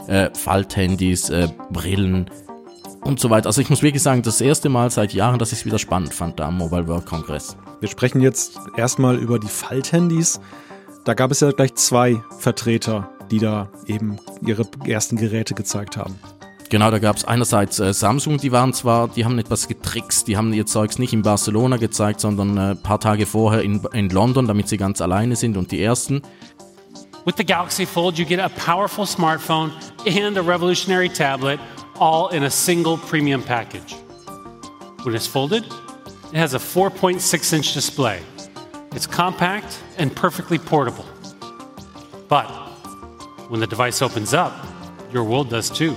Äh, 0.06 0.30
Falthandys, 0.34 1.28
äh, 1.28 1.48
Brillen, 1.70 2.30
und 3.02 3.20
so 3.20 3.30
weiter. 3.30 3.46
Also 3.46 3.60
ich 3.60 3.70
muss 3.70 3.82
wirklich 3.82 4.02
sagen, 4.02 4.22
das 4.22 4.40
erste 4.40 4.68
Mal 4.68 4.90
seit 4.90 5.12
Jahren, 5.12 5.38
dass 5.38 5.52
ich 5.52 5.60
es 5.60 5.66
wieder 5.66 5.78
spannend 5.78 6.14
fand 6.14 6.38
da 6.38 6.48
am 6.48 6.58
Mobile 6.58 6.86
World 6.86 7.06
Congress. 7.06 7.56
Wir 7.80 7.88
sprechen 7.88 8.20
jetzt 8.20 8.58
erstmal 8.76 9.16
über 9.16 9.38
die 9.38 9.48
Falthandys. 9.48 10.40
Da 11.04 11.14
gab 11.14 11.30
es 11.30 11.40
ja 11.40 11.50
gleich 11.52 11.74
zwei 11.74 12.22
Vertreter, 12.38 13.10
die 13.30 13.38
da 13.38 13.70
eben 13.86 14.18
ihre 14.46 14.64
ersten 14.84 15.16
Geräte 15.16 15.54
gezeigt 15.54 15.96
haben. 15.96 16.18
Genau, 16.68 16.90
da 16.92 17.00
gab 17.00 17.16
es 17.16 17.24
einerseits 17.24 17.80
äh, 17.80 17.92
Samsung, 17.92 18.36
die 18.36 18.52
waren 18.52 18.72
zwar, 18.72 19.08
die 19.08 19.24
haben 19.24 19.36
etwas 19.40 19.66
getrickst, 19.66 20.28
die 20.28 20.36
haben 20.36 20.52
ihr 20.52 20.66
Zeugs 20.66 21.00
nicht 21.00 21.12
in 21.12 21.22
Barcelona 21.22 21.78
gezeigt, 21.78 22.20
sondern 22.20 22.56
ein 22.56 22.72
äh, 22.72 22.74
paar 22.76 23.00
Tage 23.00 23.26
vorher 23.26 23.62
in, 23.62 23.82
in 23.92 24.08
London, 24.08 24.46
damit 24.46 24.68
sie 24.68 24.76
ganz 24.76 25.00
alleine 25.00 25.34
sind 25.34 25.56
und 25.56 25.72
die 25.72 25.82
ersten. 25.82 26.22
With 27.24 27.34
the 27.36 27.44
Galaxy 27.44 27.86
Fold, 27.86 28.18
you 28.18 28.24
get 28.24 28.38
a 28.38 28.48
powerful 28.48 29.04
smartphone 29.04 29.72
and 30.06 30.38
a 30.38 30.42
revolutionary 30.42 31.08
tablet 31.08 31.58
all 32.00 32.28
in 32.28 32.42
a 32.42 32.50
single 32.50 32.98
premium 32.98 33.42
package. 33.42 33.94
When 35.04 35.14
it's 35.14 35.26
folded, 35.26 35.64
it 35.64 36.36
has 36.36 36.54
a 36.54 36.58
4.6 36.58 37.52
inch 37.52 37.74
display. 37.74 38.20
It's 38.92 39.06
compact 39.06 39.80
and 39.98 40.14
perfectly 40.14 40.58
portable. 40.58 41.04
But 42.28 42.48
when 43.48 43.60
the 43.60 43.66
device 43.66 44.02
opens 44.02 44.34
up, 44.34 44.52
your 45.12 45.24
world 45.24 45.50
does 45.50 45.70
too. 45.70 45.96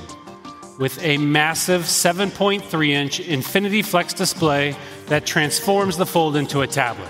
with 0.80 1.02
a 1.04 1.18
massive 1.18 1.82
7.3 1.82 2.90
inch 2.90 3.20
Infinity 3.20 3.82
Flex 3.82 4.14
display 4.14 4.76
that 5.08 5.26
transforms 5.26 5.98
the 5.98 6.06
Fold 6.06 6.36
into 6.36 6.62
a 6.62 6.68
tablet. 6.68 7.10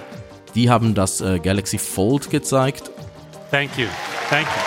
Die 0.55 0.69
haben 0.69 0.93
das 0.93 1.21
äh, 1.21 1.39
Galaxy 1.39 1.77
Fold 1.77 2.29
gezeigt. 2.29 2.91
Thank 3.49 3.77
you. 3.77 3.87
Thank 4.29 4.47
you. 4.47 4.61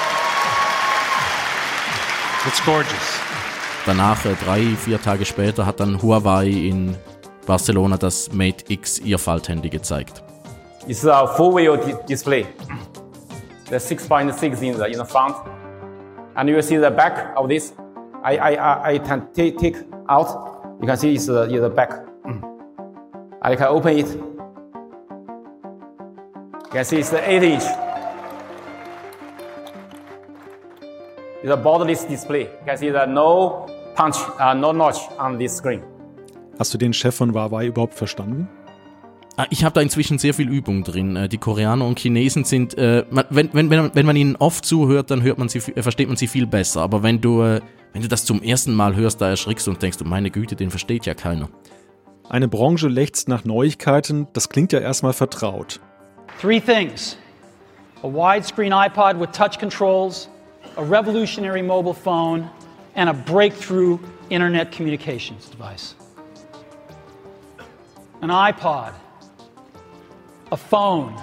It's 2.47 2.61
gorgeous. 2.64 3.35
Danach, 3.86 4.24
äh, 4.24 4.34
drei, 4.44 4.62
vier 4.76 5.00
Tage 5.00 5.24
später, 5.24 5.64
hat 5.64 5.78
dann 5.78 6.02
Huawei 6.02 6.48
in 6.48 6.96
Barcelona 7.46 7.96
das 7.96 8.32
Mate 8.32 8.64
X 8.68 8.98
ihr 8.98 9.16
Falthandy 9.16 9.68
gezeigt. 9.68 10.24
It's 10.88 11.06
a 11.06 11.24
full-wheel 11.24 11.78
di 11.78 11.94
display. 12.08 12.46
The 13.70 13.76
6.6 13.76 14.60
in 14.60 14.76
the, 14.76 14.86
in 14.86 14.98
the 14.98 15.04
front. 15.04 15.36
And 16.34 16.48
you 16.48 16.60
see 16.62 16.78
the 16.78 16.90
back 16.90 17.32
of 17.36 17.48
this. 17.48 17.74
I, 18.24 18.38
I, 18.38 18.94
I, 18.94 18.98
can 18.98 19.32
take, 19.32 19.76
out. 20.08 20.30
You 20.80 20.88
can 20.88 20.96
see 20.96 21.14
it's 21.14 21.26
the, 21.26 21.44
it's 21.44 21.60
the 21.60 21.70
back. 21.70 21.92
I 23.40 23.54
can 23.54 23.68
open 23.68 23.98
it. 23.98 24.08
You 24.08 24.40
can 26.72 26.84
see 26.84 26.98
it's 26.98 27.10
the 27.10 27.22
8 27.22 27.42
inch. 27.44 27.62
It's 31.42 31.52
a 31.52 31.56
borderless 31.56 32.08
display. 32.08 32.42
You 32.42 32.64
can 32.66 32.78
see 32.78 32.90
that 32.90 33.08
no 33.08 33.75
punch, 33.96 34.16
uh, 34.38 34.54
no 34.54 34.72
notch 34.72 34.98
on 35.18 35.38
this 35.38 35.56
screen. 35.56 35.82
Hast 36.58 36.72
du 36.72 36.78
den 36.78 36.92
Chef 36.92 37.14
von 37.14 37.32
Huawei 37.34 37.66
überhaupt 37.66 37.94
verstanden? 37.94 38.48
Ah, 39.36 39.46
Ich 39.50 39.64
habe 39.64 39.74
da 39.74 39.80
inzwischen 39.80 40.18
sehr 40.18 40.32
viel 40.32 40.48
Übung 40.48 40.84
drin. 40.84 41.16
Äh, 41.16 41.28
Die 41.28 41.38
Koreaner 41.38 41.84
und 41.86 41.98
Chinesen 41.98 42.44
sind, 42.44 42.76
äh, 42.78 43.04
wenn, 43.10 43.50
wenn, 43.52 43.70
wenn, 43.70 43.94
wenn 43.94 44.06
man 44.06 44.16
ihnen 44.16 44.36
oft 44.36 44.64
zuhört, 44.64 45.10
dann 45.10 45.22
hört 45.22 45.38
man 45.38 45.48
sie, 45.48 45.58
äh, 45.72 45.82
versteht 45.82 46.08
man 46.08 46.16
sie 46.16 46.26
viel 46.28 46.46
besser. 46.46 46.80
Aber 46.82 47.02
wenn 47.02 47.20
du, 47.20 47.40
wenn 47.40 48.02
du 48.02 48.08
das 48.08 48.24
zum 48.24 48.42
ersten 48.42 48.74
Mal 48.74 48.94
hörst, 48.96 49.20
da 49.20 49.28
erschrickst 49.28 49.66
du 49.66 49.72
und 49.72 49.82
denkst, 49.82 49.98
du, 49.98 50.04
meine 50.04 50.30
Güte, 50.30 50.56
den 50.56 50.70
versteht 50.70 51.04
ja 51.06 51.14
keiner. 51.14 51.48
Eine 52.28 52.48
Branche 52.48 52.88
lechzt 52.88 53.28
nach 53.28 53.44
Neuigkeiten, 53.44 54.26
das 54.32 54.48
klingt 54.48 54.72
ja 54.72 54.80
erstmal 54.80 55.12
vertraut. 55.12 55.80
Three 56.40 56.60
things 56.60 57.16
a 58.02 58.08
widescreen 58.08 58.72
iPod 58.72 59.18
with 59.20 59.30
touch 59.32 59.58
controls, 59.58 60.28
a 60.76 60.82
revolutionary 60.82 61.62
mobile 61.62 61.94
phone, 61.94 62.48
and 62.96 63.10
a 63.10 63.14
breakthrough 63.14 63.98
internet 64.30 64.72
communications 64.72 65.48
device. 65.48 65.94
An 68.22 68.30
iPod, 68.30 68.94
a 70.50 70.56
phone, 70.56 71.14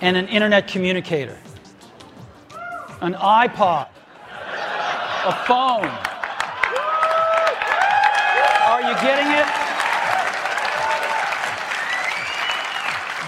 and 0.00 0.16
an 0.16 0.26
internet 0.28 0.66
communicator. 0.66 1.38
An 3.02 3.14
iPod, 3.14 3.88
a 5.24 5.32
phone. 5.46 5.86
Are 8.64 8.80
you 8.80 8.94
getting 9.02 9.30
it? 9.30 9.46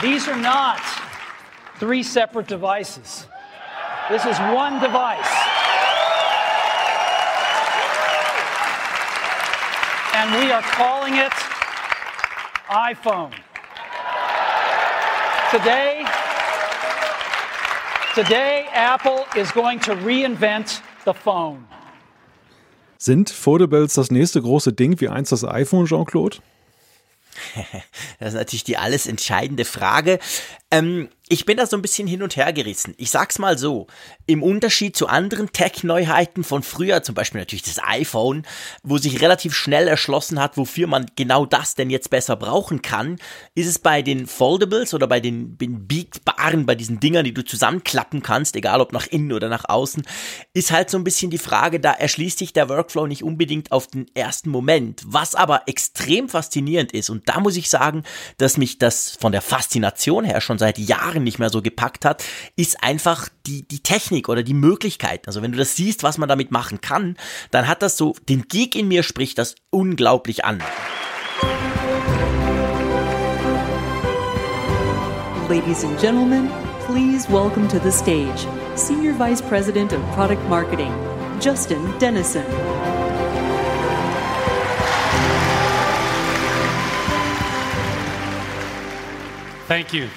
These 0.02 0.26
are 0.28 0.36
not 0.36 0.80
three 1.78 2.02
separate 2.02 2.46
devices. 2.46 3.26
This 4.08 4.24
is 4.24 4.38
one 4.38 4.80
device. 4.80 5.49
And 10.12 10.32
we 10.40 10.50
are 10.52 10.62
calling 10.62 11.14
it 11.16 11.32
iPhone. 12.68 13.32
Today, 15.52 16.04
today 18.14 18.66
Apple 18.72 19.24
is 19.36 19.52
going 19.52 19.78
to 19.80 19.94
reinvent 19.94 20.82
the 21.04 21.14
phone. 21.14 21.64
Sind 22.98 23.30
Foldables 23.30 23.94
das 23.94 24.10
nächste 24.10 24.42
große 24.42 24.72
Ding 24.72 25.00
wie 25.00 25.08
einst 25.08 25.32
das 25.32 25.44
iPhone, 25.44 25.86
Jean-Claude? 25.86 26.38
Das 28.18 28.30
ist 28.30 28.34
natürlich 28.34 28.64
die 28.64 28.76
alles 28.76 29.06
entscheidende 29.06 29.64
Frage. 29.64 30.18
Ähm, 30.70 31.08
ich 31.32 31.44
bin 31.44 31.56
da 31.56 31.66
so 31.66 31.76
ein 31.76 31.82
bisschen 31.82 32.08
hin 32.08 32.24
und 32.24 32.34
her 32.34 32.52
gerissen. 32.52 32.94
Ich 32.96 33.12
sag's 33.12 33.38
mal 33.38 33.56
so. 33.56 33.86
Im 34.26 34.42
Unterschied 34.42 34.96
zu 34.96 35.06
anderen 35.06 35.52
Tech-Neuheiten 35.52 36.42
von 36.42 36.64
früher, 36.64 37.04
zum 37.04 37.14
Beispiel 37.14 37.40
natürlich 37.40 37.62
das 37.62 37.80
iPhone, 37.80 38.44
wo 38.82 38.98
sich 38.98 39.20
relativ 39.20 39.54
schnell 39.54 39.86
erschlossen 39.86 40.40
hat, 40.40 40.56
wofür 40.56 40.88
man 40.88 41.06
genau 41.14 41.46
das 41.46 41.76
denn 41.76 41.88
jetzt 41.88 42.10
besser 42.10 42.34
brauchen 42.34 42.82
kann, 42.82 43.18
ist 43.54 43.68
es 43.68 43.78
bei 43.78 44.02
den 44.02 44.26
Foldables 44.26 44.92
oder 44.92 45.06
bei 45.06 45.20
den, 45.20 45.56
den 45.56 45.86
biegbaren, 45.86 46.66
bei 46.66 46.74
diesen 46.74 46.98
Dingern, 46.98 47.24
die 47.24 47.34
du 47.34 47.44
zusammenklappen 47.44 48.22
kannst, 48.22 48.56
egal 48.56 48.80
ob 48.80 48.92
nach 48.92 49.06
innen 49.06 49.32
oder 49.32 49.48
nach 49.48 49.68
außen, 49.68 50.02
ist 50.52 50.72
halt 50.72 50.90
so 50.90 50.98
ein 50.98 51.04
bisschen 51.04 51.30
die 51.30 51.38
Frage, 51.38 51.78
da 51.78 51.92
erschließt 51.92 52.40
sich 52.40 52.52
der 52.52 52.68
Workflow 52.68 53.06
nicht 53.06 53.22
unbedingt 53.22 53.70
auf 53.70 53.86
den 53.86 54.06
ersten 54.16 54.50
Moment. 54.50 55.02
Was 55.06 55.36
aber 55.36 55.62
extrem 55.66 56.28
faszinierend 56.28 56.90
ist, 56.90 57.08
und 57.08 57.28
da 57.28 57.38
muss 57.38 57.56
ich 57.56 57.70
sagen, 57.70 58.02
dass 58.38 58.56
mich 58.56 58.78
das 58.78 59.16
von 59.20 59.30
der 59.30 59.42
Faszination 59.42 60.24
her 60.24 60.40
schon 60.40 60.58
seit 60.60 60.78
Jahren 60.78 61.24
nicht 61.24 61.40
mehr 61.40 61.50
so 61.50 61.60
gepackt 61.60 62.04
hat, 62.04 62.22
ist 62.54 62.84
einfach 62.84 63.28
die, 63.46 63.66
die 63.66 63.80
Technik 63.80 64.28
oder 64.28 64.44
die 64.44 64.54
Möglichkeit. 64.54 65.26
Also 65.26 65.42
wenn 65.42 65.50
du 65.50 65.58
das 65.58 65.74
siehst, 65.74 66.04
was 66.04 66.18
man 66.18 66.28
damit 66.28 66.52
machen 66.52 66.80
kann, 66.80 67.16
dann 67.50 67.66
hat 67.66 67.82
das 67.82 67.96
so, 67.96 68.14
den 68.28 68.46
Geek 68.46 68.76
in 68.76 68.86
mir 68.86 69.02
spricht 69.02 69.38
das 69.38 69.56
unglaublich 69.70 70.44
an. 70.44 70.62
Ladies 75.48 75.82
and 75.82 76.00
gentlemen, 76.00 76.48
please 76.86 77.28
welcome 77.28 77.66
to 77.66 77.80
the 77.80 77.90
stage 77.90 78.46
Senior 78.76 79.14
Vice 79.14 79.42
President 79.42 79.92
of 79.92 80.00
Product 80.14 80.40
Marketing, 80.48 80.92
Justin 81.40 81.92
Dennison. 81.98 82.44
Thank 89.66 89.92
you. 89.92 90.08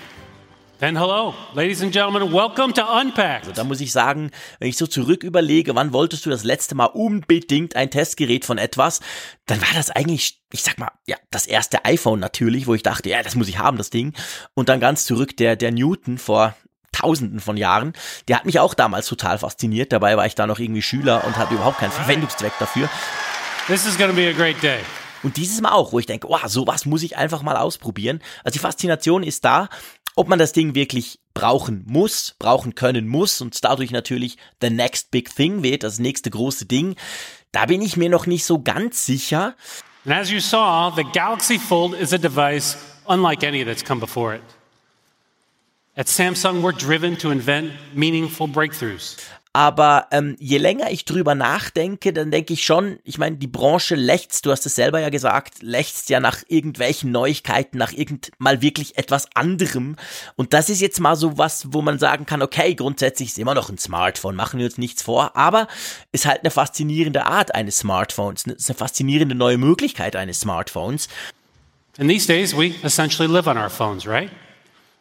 Then 0.83 0.97
hello, 0.97 1.33
ladies 1.53 1.81
and 1.81 1.93
gentlemen, 1.93 2.33
welcome 2.33 2.73
to 2.73 2.81
Unpacked. 2.81 3.47
Also 3.47 3.53
da 3.53 3.63
muss 3.63 3.79
ich 3.79 3.93
sagen, 3.93 4.31
wenn 4.59 4.67
ich 4.67 4.75
so 4.75 4.85
zurück 4.85 5.23
überlege, 5.23 5.75
wann 5.75 5.93
wolltest 5.93 6.25
du 6.25 6.29
das 6.29 6.43
letzte 6.43 6.75
Mal 6.75 6.87
unbedingt 6.87 7.77
ein 7.77 7.89
Testgerät 7.89 8.43
von 8.43 8.57
etwas, 8.57 8.99
dann 9.45 9.61
war 9.61 9.69
das 9.75 9.91
eigentlich, 9.91 10.41
ich 10.51 10.61
sag 10.61 10.79
mal, 10.79 10.91
ja, 11.07 11.15
das 11.31 11.47
erste 11.47 11.85
iPhone 11.85 12.19
natürlich, 12.19 12.67
wo 12.67 12.73
ich 12.73 12.83
dachte, 12.83 13.07
ja, 13.07 13.23
das 13.23 13.35
muss 13.35 13.47
ich 13.47 13.59
haben, 13.59 13.77
das 13.77 13.91
Ding. 13.91 14.11
Und 14.55 14.67
dann 14.67 14.81
ganz 14.81 15.05
zurück 15.05 15.37
der, 15.37 15.55
der 15.55 15.71
Newton 15.71 16.17
vor 16.17 16.53
Tausenden 16.91 17.39
von 17.39 17.55
Jahren, 17.55 17.93
der 18.27 18.35
hat 18.35 18.45
mich 18.45 18.59
auch 18.59 18.73
damals 18.73 19.07
total 19.07 19.37
fasziniert. 19.37 19.93
Dabei 19.93 20.17
war 20.17 20.25
ich 20.25 20.35
da 20.35 20.47
noch 20.47 20.59
irgendwie 20.59 20.81
Schüler 20.81 21.23
und 21.23 21.37
hatte 21.37 21.53
überhaupt 21.53 21.77
keinen 21.77 21.93
Verwendungszweck 21.93 22.59
dafür. 22.59 22.89
This 23.67 23.85
is 23.85 23.95
to 23.95 24.11
be 24.11 24.27
a 24.27 24.33
great 24.33 24.61
day. 24.61 24.79
Und 25.23 25.37
dieses 25.37 25.61
Mal 25.61 25.71
auch, 25.71 25.93
wo 25.93 25.99
ich 25.99 26.05
denke, 26.05 26.27
wow, 26.27 26.45
sowas 26.45 26.85
muss 26.85 27.03
ich 27.03 27.15
einfach 27.15 27.41
mal 27.41 27.55
ausprobieren. 27.55 28.19
Also 28.43 28.55
die 28.55 28.59
Faszination 28.59 29.23
ist 29.23 29.45
da, 29.45 29.69
ob 30.15 30.27
man 30.27 30.39
das 30.39 30.53
Ding 30.53 30.75
wirklich 30.75 31.19
brauchen 31.33 31.83
muss, 31.87 32.35
brauchen 32.39 32.75
können 32.75 33.07
muss 33.07 33.41
und 33.41 33.63
dadurch 33.63 33.91
natürlich 33.91 34.37
the 34.61 34.69
next 34.69 35.11
big 35.11 35.33
thing 35.33 35.63
wird, 35.63 35.83
das 35.83 35.99
nächste 35.99 36.29
große 36.29 36.65
Ding. 36.65 36.95
Da 37.51 37.65
bin 37.65 37.81
ich 37.81 37.97
mir 37.97 38.09
noch 38.09 38.25
nicht 38.25 38.45
so 38.45 38.61
ganz 38.61 39.05
sicher. 39.05 39.55
And 40.05 40.13
as 40.13 40.29
you 40.29 40.39
saw, 40.39 40.91
the 40.95 41.05
Galaxy 41.13 41.57
Fold 41.57 41.93
is 41.93 42.13
a 42.13 42.17
device 42.17 42.77
unlike 43.07 43.45
any 43.45 43.63
that's 43.63 43.83
come 43.83 43.99
before 43.99 44.35
it. 44.35 44.41
At 45.95 46.07
Samsung, 46.07 46.63
we're 46.63 46.71
driven 46.71 47.17
to 47.17 47.29
invent 47.29 47.71
meaningful 47.93 48.47
breakthroughs. 48.47 49.17
Aber 49.55 50.07
ähm, 50.09 50.35
je 50.39 50.57
länger 50.57 50.89
ich 50.89 51.05
drüber 51.05 51.35
nachdenke, 51.35 52.11
dann 52.11 52.31
denke 52.31 52.53
ich 52.53 52.65
schon, 52.65 52.97
ich 53.03 53.19
meine, 53.19 53.37
die 53.37 53.47
Branche 53.47 53.93
lechzt, 53.93 54.47
du 54.47 54.51
hast 54.51 54.65
es 54.65 54.73
selber 54.73 54.99
ja 54.99 55.09
gesagt, 55.09 55.61
lechzt 55.61 56.09
ja 56.09 56.19
nach 56.19 56.41
irgendwelchen 56.47 57.11
Neuigkeiten, 57.11 57.77
nach 57.77 57.93
irgend 57.93 58.31
mal 58.39 58.63
wirklich 58.63 58.97
etwas 58.97 59.27
anderem. 59.35 59.95
Und 60.35 60.53
das 60.53 60.69
ist 60.69 60.81
jetzt 60.81 60.99
mal 60.99 61.15
so 61.15 61.37
was, 61.37 61.71
wo 61.71 61.83
man 61.83 61.99
sagen 61.99 62.25
kann, 62.25 62.41
okay, 62.41 62.73
grundsätzlich 62.73 63.29
ist 63.29 63.37
immer 63.37 63.53
noch 63.53 63.69
ein 63.69 63.77
Smartphone, 63.77 64.35
machen 64.35 64.57
wir 64.57 64.65
uns 64.65 64.79
nichts 64.79 65.03
vor, 65.03 65.37
aber 65.37 65.67
ist 66.11 66.25
halt 66.25 66.39
eine 66.39 66.49
faszinierende 66.49 67.27
Art 67.27 67.53
eines 67.53 67.77
Smartphones, 67.77 68.47
ist 68.47 68.71
eine 68.71 68.77
faszinierende 68.77 69.35
neue 69.35 69.59
Möglichkeit 69.59 70.15
eines 70.15 70.39
Smartphones. 70.39 71.09
And 71.99 72.09
these 72.09 72.25
days, 72.25 72.57
we 72.57 72.73
essentially 72.81 73.31
live 73.31 73.45
on 73.45 73.55
our 73.55 73.69
phones, 73.69 74.07
right? 74.07 74.31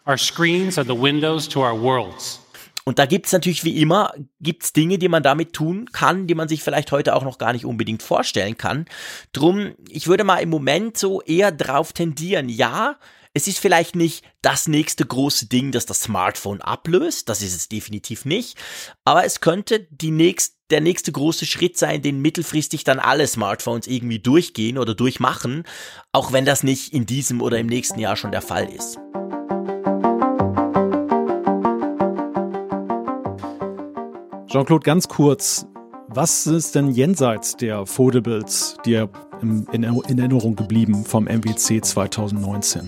Our 0.06 0.18
screens 0.18 0.76
are 0.76 0.84
the 0.84 1.00
windows 1.00 1.48
to 1.48 1.60
our 1.60 1.74
worlds. 1.74 2.41
Und 2.84 2.98
da 2.98 3.06
gibt's 3.06 3.32
natürlich 3.32 3.64
wie 3.64 3.80
immer, 3.80 4.12
gibt's 4.40 4.72
Dinge, 4.72 4.98
die 4.98 5.08
man 5.08 5.22
damit 5.22 5.52
tun 5.52 5.90
kann, 5.92 6.26
die 6.26 6.34
man 6.34 6.48
sich 6.48 6.62
vielleicht 6.62 6.90
heute 6.92 7.14
auch 7.14 7.22
noch 7.22 7.38
gar 7.38 7.52
nicht 7.52 7.64
unbedingt 7.64 8.02
vorstellen 8.02 8.58
kann. 8.58 8.86
Drum, 9.32 9.74
ich 9.88 10.08
würde 10.08 10.24
mal 10.24 10.38
im 10.38 10.50
Moment 10.50 10.98
so 10.98 11.22
eher 11.22 11.52
drauf 11.52 11.92
tendieren, 11.92 12.48
ja, 12.48 12.96
es 13.34 13.46
ist 13.46 13.58
vielleicht 13.58 13.96
nicht 13.96 14.24
das 14.42 14.68
nächste 14.68 15.06
große 15.06 15.46
Ding, 15.46 15.72
das 15.72 15.86
das 15.86 16.00
Smartphone 16.00 16.60
ablöst, 16.60 17.28
das 17.28 17.40
ist 17.40 17.54
es 17.54 17.68
definitiv 17.68 18.24
nicht, 18.24 18.58
aber 19.04 19.24
es 19.24 19.40
könnte 19.40 19.86
die 19.90 20.10
nächst, 20.10 20.56
der 20.70 20.80
nächste 20.80 21.12
große 21.12 21.46
Schritt 21.46 21.78
sein, 21.78 22.02
den 22.02 22.20
mittelfristig 22.20 22.84
dann 22.84 22.98
alle 22.98 23.26
Smartphones 23.26 23.86
irgendwie 23.86 24.18
durchgehen 24.18 24.76
oder 24.76 24.94
durchmachen, 24.94 25.64
auch 26.12 26.32
wenn 26.32 26.44
das 26.44 26.62
nicht 26.62 26.92
in 26.92 27.06
diesem 27.06 27.40
oder 27.40 27.58
im 27.58 27.66
nächsten 27.66 27.98
Jahr 27.98 28.16
schon 28.16 28.32
der 28.32 28.42
Fall 28.42 28.70
ist. 28.70 28.98
Jean-Claude, 34.52 34.84
ganz 34.84 35.08
kurz. 35.08 35.66
Was 36.08 36.46
ist 36.46 36.74
denn 36.74 36.90
jenseits 36.90 37.56
der 37.56 37.86
Foldables 37.86 38.76
dir 38.84 39.08
in 39.40 39.82
Erinnerung 39.82 40.56
geblieben 40.56 41.06
vom 41.06 41.24
MWC 41.24 41.82
2019? 41.82 42.86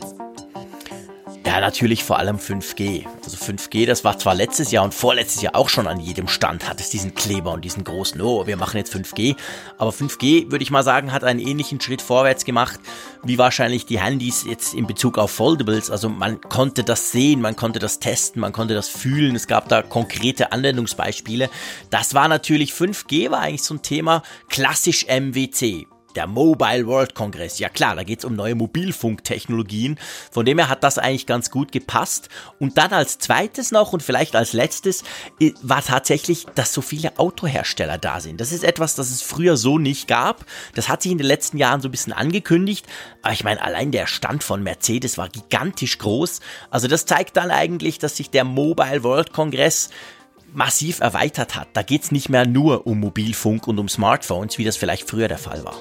Ja, 1.54 1.60
natürlich 1.60 2.02
vor 2.02 2.18
allem 2.18 2.38
5G. 2.38 3.06
Also 3.22 3.36
5G, 3.36 3.86
das 3.86 4.02
war 4.02 4.18
zwar 4.18 4.34
letztes 4.34 4.72
Jahr 4.72 4.82
und 4.82 4.92
vorletztes 4.92 5.40
Jahr 5.40 5.54
auch 5.54 5.68
schon 5.68 5.86
an 5.86 6.00
jedem 6.00 6.26
Stand, 6.26 6.68
hat 6.68 6.80
es 6.80 6.90
diesen 6.90 7.14
Kleber 7.14 7.52
und 7.52 7.64
diesen 7.64 7.84
großen, 7.84 8.20
oh, 8.20 8.44
wir 8.48 8.56
machen 8.56 8.76
jetzt 8.76 8.92
5G. 8.92 9.36
Aber 9.78 9.92
5G, 9.92 10.50
würde 10.50 10.64
ich 10.64 10.72
mal 10.72 10.82
sagen, 10.82 11.12
hat 11.12 11.22
einen 11.22 11.38
ähnlichen 11.38 11.80
Schritt 11.80 12.02
vorwärts 12.02 12.44
gemacht, 12.44 12.80
wie 13.22 13.38
wahrscheinlich 13.38 13.86
die 13.86 14.00
Handys 14.00 14.44
jetzt 14.44 14.74
in 14.74 14.88
Bezug 14.88 15.16
auf 15.16 15.30
Foldables. 15.30 15.92
Also 15.92 16.08
man 16.08 16.40
konnte 16.40 16.82
das 16.82 17.12
sehen, 17.12 17.40
man 17.40 17.54
konnte 17.54 17.78
das 17.78 18.00
testen, 18.00 18.40
man 18.40 18.52
konnte 18.52 18.74
das 18.74 18.88
fühlen. 18.88 19.36
Es 19.36 19.46
gab 19.46 19.68
da 19.68 19.82
konkrete 19.82 20.50
Anwendungsbeispiele. 20.50 21.50
Das 21.88 22.14
war 22.14 22.26
natürlich 22.26 22.72
5G, 22.72 23.30
war 23.30 23.38
eigentlich 23.38 23.62
so 23.62 23.74
ein 23.74 23.82
Thema 23.82 24.24
klassisch 24.48 25.06
MWC 25.06 25.86
der 26.16 26.26
Mobile 26.26 26.86
World 26.86 27.14
Congress. 27.14 27.58
Ja 27.58 27.68
klar, 27.68 27.96
da 27.96 28.02
geht's 28.02 28.24
um 28.24 28.34
neue 28.34 28.54
Mobilfunktechnologien. 28.54 29.98
Von 30.30 30.44
dem 30.44 30.58
her 30.58 30.68
hat 30.68 30.84
das 30.84 30.98
eigentlich 30.98 31.26
ganz 31.26 31.50
gut 31.50 31.72
gepasst. 31.72 32.28
Und 32.58 32.78
dann 32.78 32.92
als 32.92 33.18
zweites 33.18 33.72
noch 33.72 33.92
und 33.92 34.02
vielleicht 34.02 34.36
als 34.36 34.52
letztes 34.52 35.04
war 35.62 35.82
tatsächlich, 35.82 36.46
dass 36.54 36.72
so 36.72 36.80
viele 36.80 37.18
Autohersteller 37.18 37.98
da 37.98 38.20
sind. 38.20 38.40
Das 38.40 38.52
ist 38.52 38.64
etwas, 38.64 38.94
das 38.94 39.10
es 39.10 39.22
früher 39.22 39.56
so 39.56 39.78
nicht 39.78 40.08
gab. 40.08 40.44
Das 40.74 40.88
hat 40.88 41.02
sich 41.02 41.12
in 41.12 41.18
den 41.18 41.26
letzten 41.26 41.58
Jahren 41.58 41.80
so 41.80 41.88
ein 41.88 41.92
bisschen 41.92 42.12
angekündigt. 42.12 42.86
Aber 43.22 43.32
ich 43.32 43.44
meine, 43.44 43.62
allein 43.62 43.90
der 43.90 44.06
Stand 44.06 44.44
von 44.44 44.62
Mercedes 44.62 45.18
war 45.18 45.28
gigantisch 45.28 45.98
groß. 45.98 46.40
Also 46.70 46.88
das 46.88 47.06
zeigt 47.06 47.36
dann 47.36 47.50
eigentlich, 47.50 47.98
dass 47.98 48.16
sich 48.16 48.30
der 48.30 48.44
Mobile 48.44 49.02
World 49.02 49.32
Congress 49.32 49.90
massiv 50.54 51.00
erweitert 51.00 51.56
hat. 51.56 51.68
Da 51.74 51.82
geht's 51.82 52.12
nicht 52.12 52.28
mehr 52.28 52.46
nur 52.46 52.86
um 52.86 53.00
Mobilfunk 53.00 53.66
und 53.66 53.78
um 53.78 53.88
Smartphones, 53.88 54.56
wie 54.58 54.64
das 54.64 54.76
vielleicht 54.76 55.08
früher 55.08 55.28
der 55.28 55.38
Fall 55.38 55.64
war. 55.64 55.74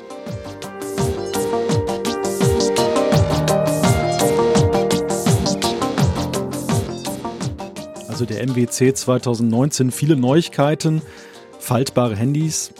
Also 8.10 8.25
der 8.25 8.46
MWC 8.46 8.94
2019, 8.94 9.92
viele 9.92 10.15
Neuigkeiten, 10.15 11.01
faltbare 11.60 12.15
Handys. 12.15 12.74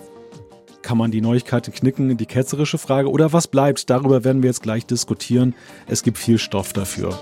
Kann 0.82 0.98
man 0.98 1.12
die 1.12 1.22
Neuigkeiten 1.22 1.74
knicken? 1.74 2.18
Die 2.18 2.26
ketzerische 2.26 2.78
Frage. 2.78 3.10
Oder 3.10 3.34
was 3.34 3.48
bleibt? 3.48 3.90
Darüber 3.90 4.24
werden 4.24 4.44
wir 4.44 4.50
jetzt 4.50 4.62
gleich 4.62 4.86
diskutieren. 4.86 5.56
Es 5.88 6.04
gibt 6.04 6.18
viel 6.18 6.38
Stoff 6.38 6.74
dafür. 6.74 7.18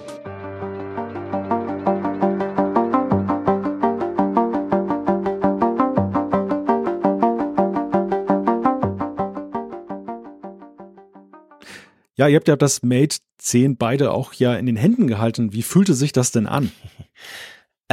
Ja, 12.21 12.27
ihr 12.27 12.35
habt 12.35 12.47
ja 12.47 12.55
das 12.55 12.83
Mate 12.83 13.17
10 13.39 13.77
beide 13.77 14.11
auch 14.11 14.33
ja 14.33 14.55
in 14.55 14.67
den 14.67 14.75
Händen 14.75 15.07
gehalten. 15.07 15.53
Wie 15.53 15.63
fühlte 15.63 15.95
sich 15.95 16.11
das 16.11 16.31
denn 16.31 16.45
an? 16.45 16.71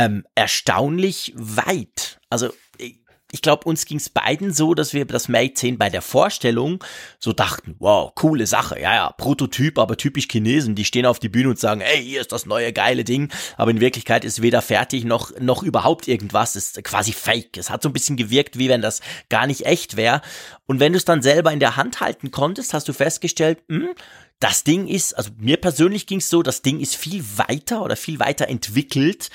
Ähm, 0.00 0.24
erstaunlich 0.36 1.32
weit. 1.34 2.20
Also 2.30 2.50
ich 3.30 3.42
glaube, 3.42 3.64
uns 3.68 3.84
ging 3.84 3.98
es 3.98 4.08
beiden 4.08 4.54
so, 4.54 4.74
dass 4.74 4.94
wir 4.94 5.04
das 5.04 5.28
Mate 5.28 5.52
10 5.52 5.76
bei 5.76 5.90
der 5.90 6.00
Vorstellung 6.00 6.82
so 7.18 7.32
dachten, 7.32 7.76
wow, 7.78 8.14
coole 8.14 8.46
Sache, 8.46 8.80
ja, 8.80 8.94
ja, 8.94 9.10
Prototyp, 9.10 9.78
aber 9.78 9.96
typisch 9.98 10.28
Chinesen, 10.30 10.74
die 10.74 10.86
stehen 10.86 11.04
auf 11.04 11.18
die 11.18 11.28
Bühne 11.28 11.50
und 11.50 11.58
sagen, 11.58 11.82
hey, 11.82 12.02
hier 12.02 12.22
ist 12.22 12.32
das 12.32 12.46
neue 12.46 12.72
geile 12.72 13.04
Ding, 13.04 13.30
aber 13.56 13.70
in 13.70 13.80
Wirklichkeit 13.80 14.24
ist 14.24 14.40
weder 14.40 14.62
fertig 14.62 15.04
noch, 15.04 15.38
noch 15.40 15.62
überhaupt 15.62 16.08
irgendwas, 16.08 16.56
ist 16.56 16.82
quasi 16.84 17.12
fake. 17.12 17.58
Es 17.58 17.68
hat 17.68 17.82
so 17.82 17.90
ein 17.90 17.92
bisschen 17.92 18.16
gewirkt, 18.16 18.58
wie 18.58 18.70
wenn 18.70 18.80
das 18.80 19.02
gar 19.28 19.46
nicht 19.46 19.66
echt 19.66 19.96
wäre. 19.96 20.22
Und 20.66 20.80
wenn 20.80 20.92
du 20.92 20.96
es 20.96 21.04
dann 21.04 21.20
selber 21.20 21.52
in 21.52 21.60
der 21.60 21.76
Hand 21.76 22.00
halten 22.00 22.30
konntest, 22.30 22.72
hast 22.72 22.88
du 22.88 22.94
festgestellt, 22.94 23.58
hm, 23.68 23.90
das 24.40 24.62
Ding 24.62 24.86
ist, 24.86 25.14
also 25.14 25.30
mir 25.38 25.56
persönlich 25.56 26.06
ging 26.06 26.18
es 26.18 26.28
so, 26.28 26.42
das 26.42 26.62
Ding 26.62 26.80
ist 26.80 26.94
viel 26.94 27.24
weiter 27.36 27.82
oder 27.82 27.96
viel 27.96 28.20
weiter 28.20 28.48
entwickelt 28.48 29.30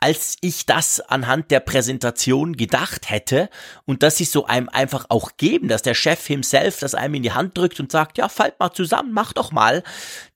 als 0.00 0.36
ich 0.40 0.66
das 0.66 1.00
anhand 1.00 1.50
der 1.50 1.60
Präsentation 1.60 2.56
gedacht 2.56 3.10
hätte 3.10 3.50
und 3.84 4.02
dass 4.02 4.16
sie 4.16 4.24
so 4.24 4.46
einem 4.46 4.70
einfach 4.70 5.06
auch 5.10 5.36
geben, 5.36 5.68
dass 5.68 5.82
der 5.82 5.94
Chef 5.94 6.26
himself 6.26 6.80
das 6.80 6.94
einem 6.94 7.14
in 7.14 7.22
die 7.22 7.32
Hand 7.32 7.56
drückt 7.56 7.78
und 7.78 7.92
sagt, 7.92 8.16
ja, 8.16 8.28
fallt 8.30 8.58
mal 8.58 8.72
zusammen, 8.72 9.12
mach 9.12 9.34
doch 9.34 9.52
mal. 9.52 9.82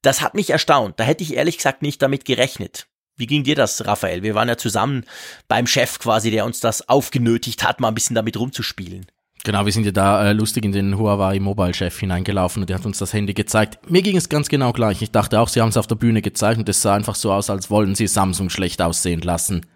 Das 0.03 0.21
hat 0.21 0.35
mich 0.35 0.51
erstaunt. 0.51 1.01
Da 1.01 1.05
hätte 1.05 1.25
ich 1.25 1.35
ehrlich 1.35 1.57
gesagt 1.57 1.83
nicht 1.83 2.03
damit 2.03 2.27
gerechnet. 2.27 2.87
Wie 3.17 3.27
ging 3.27 3.45
dir 3.45 3.55
das, 3.55 3.87
Raphael? 3.87 4.23
Wir 4.23 4.35
waren 4.35 4.49
ja 4.49 4.57
zusammen 4.57 5.05
beim 5.49 5.67
Chef 5.67 5.99
quasi, 5.99 6.31
der 6.31 6.45
uns 6.45 6.61
das 6.61 6.89
aufgenötigt 6.89 7.63
hat, 7.63 7.81
mal 7.81 7.89
ein 7.89 7.95
bisschen 7.95 8.17
damit 8.17 8.37
rumzuspielen. 8.37 9.07
Genau, 9.45 9.67
wir 9.67 9.73
sind 9.73 9.85
ja 9.85 9.93
da 9.93 10.31
äh, 10.31 10.33
lustig 10.33 10.65
in 10.65 10.73
den 10.73 10.97
Huawei 10.99 11.39
Mobile 11.39 11.75
Chef 11.75 11.99
hineingelaufen 12.01 12.63
und 12.63 12.71
der 12.71 12.79
hat 12.79 12.87
uns 12.87 12.97
das 12.97 13.13
Handy 13.13 13.35
gezeigt. 13.35 13.79
Mir 13.91 14.01
ging 14.01 14.17
es 14.17 14.31
ganz 14.31 14.49
genau 14.49 14.73
gleich. 14.73 15.03
Ich 15.03 15.11
dachte 15.11 15.39
auch, 15.39 15.49
sie 15.49 15.61
haben 15.61 15.69
es 15.69 15.77
auf 15.77 15.87
der 15.87 15.97
Bühne 15.97 16.23
gezeigt 16.23 16.59
und 16.59 16.69
es 16.69 16.81
sah 16.81 16.95
einfach 16.95 17.15
so 17.15 17.31
aus, 17.31 17.51
als 17.51 17.71
wollen 17.71 17.95
sie 17.95 18.07
Samsung 18.07 18.49
schlecht 18.49 18.81
aussehen 18.81 19.21
lassen. 19.21 19.67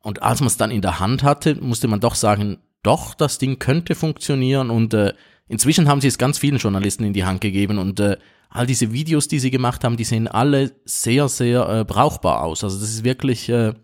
Und 0.00 0.22
als 0.22 0.38
man 0.38 0.46
es 0.46 0.56
dann 0.56 0.70
in 0.70 0.80
der 0.80 1.00
Hand 1.00 1.24
hatte, 1.24 1.56
musste 1.56 1.88
man 1.88 1.98
doch 1.98 2.14
sagen, 2.14 2.58
doch, 2.84 3.14
das 3.14 3.38
Ding 3.38 3.58
könnte 3.58 3.96
funktionieren 3.96 4.70
und 4.70 4.94
äh, 4.94 5.12
inzwischen 5.48 5.88
haben 5.88 6.00
sie 6.00 6.06
es 6.06 6.16
ganz 6.16 6.38
vielen 6.38 6.58
Journalisten 6.58 7.02
in 7.02 7.12
die 7.12 7.24
Hand 7.24 7.40
gegeben 7.40 7.78
und 7.78 7.98
äh, 7.98 8.16
all 8.48 8.66
diese 8.68 8.92
Videos, 8.92 9.26
die 9.26 9.40
sie 9.40 9.50
gemacht 9.50 9.82
haben, 9.82 9.96
die 9.96 10.04
sehen 10.04 10.28
alle 10.28 10.70
sehr, 10.84 11.28
sehr 11.28 11.68
äh, 11.68 11.84
brauchbar 11.84 12.44
aus. 12.44 12.62
Also 12.62 12.78
das 12.78 12.90
ist 12.90 13.02
wirklich 13.02 13.48
äh, 13.48 13.74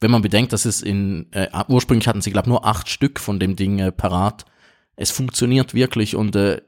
wenn 0.00 0.10
man 0.10 0.22
bedenkt, 0.22 0.52
dass 0.52 0.64
es 0.64 0.82
in, 0.82 1.30
äh, 1.32 1.48
ursprünglich 1.68 2.08
hatten 2.08 2.22
sie, 2.22 2.30
glaube 2.30 2.48
nur 2.48 2.66
acht 2.66 2.88
Stück 2.88 3.20
von 3.20 3.38
dem 3.38 3.56
Ding 3.56 3.78
äh, 3.78 3.92
parat. 3.92 4.46
Es 4.96 5.10
funktioniert 5.10 5.74
wirklich 5.74 6.16
und 6.16 6.36
äh, 6.36 6.62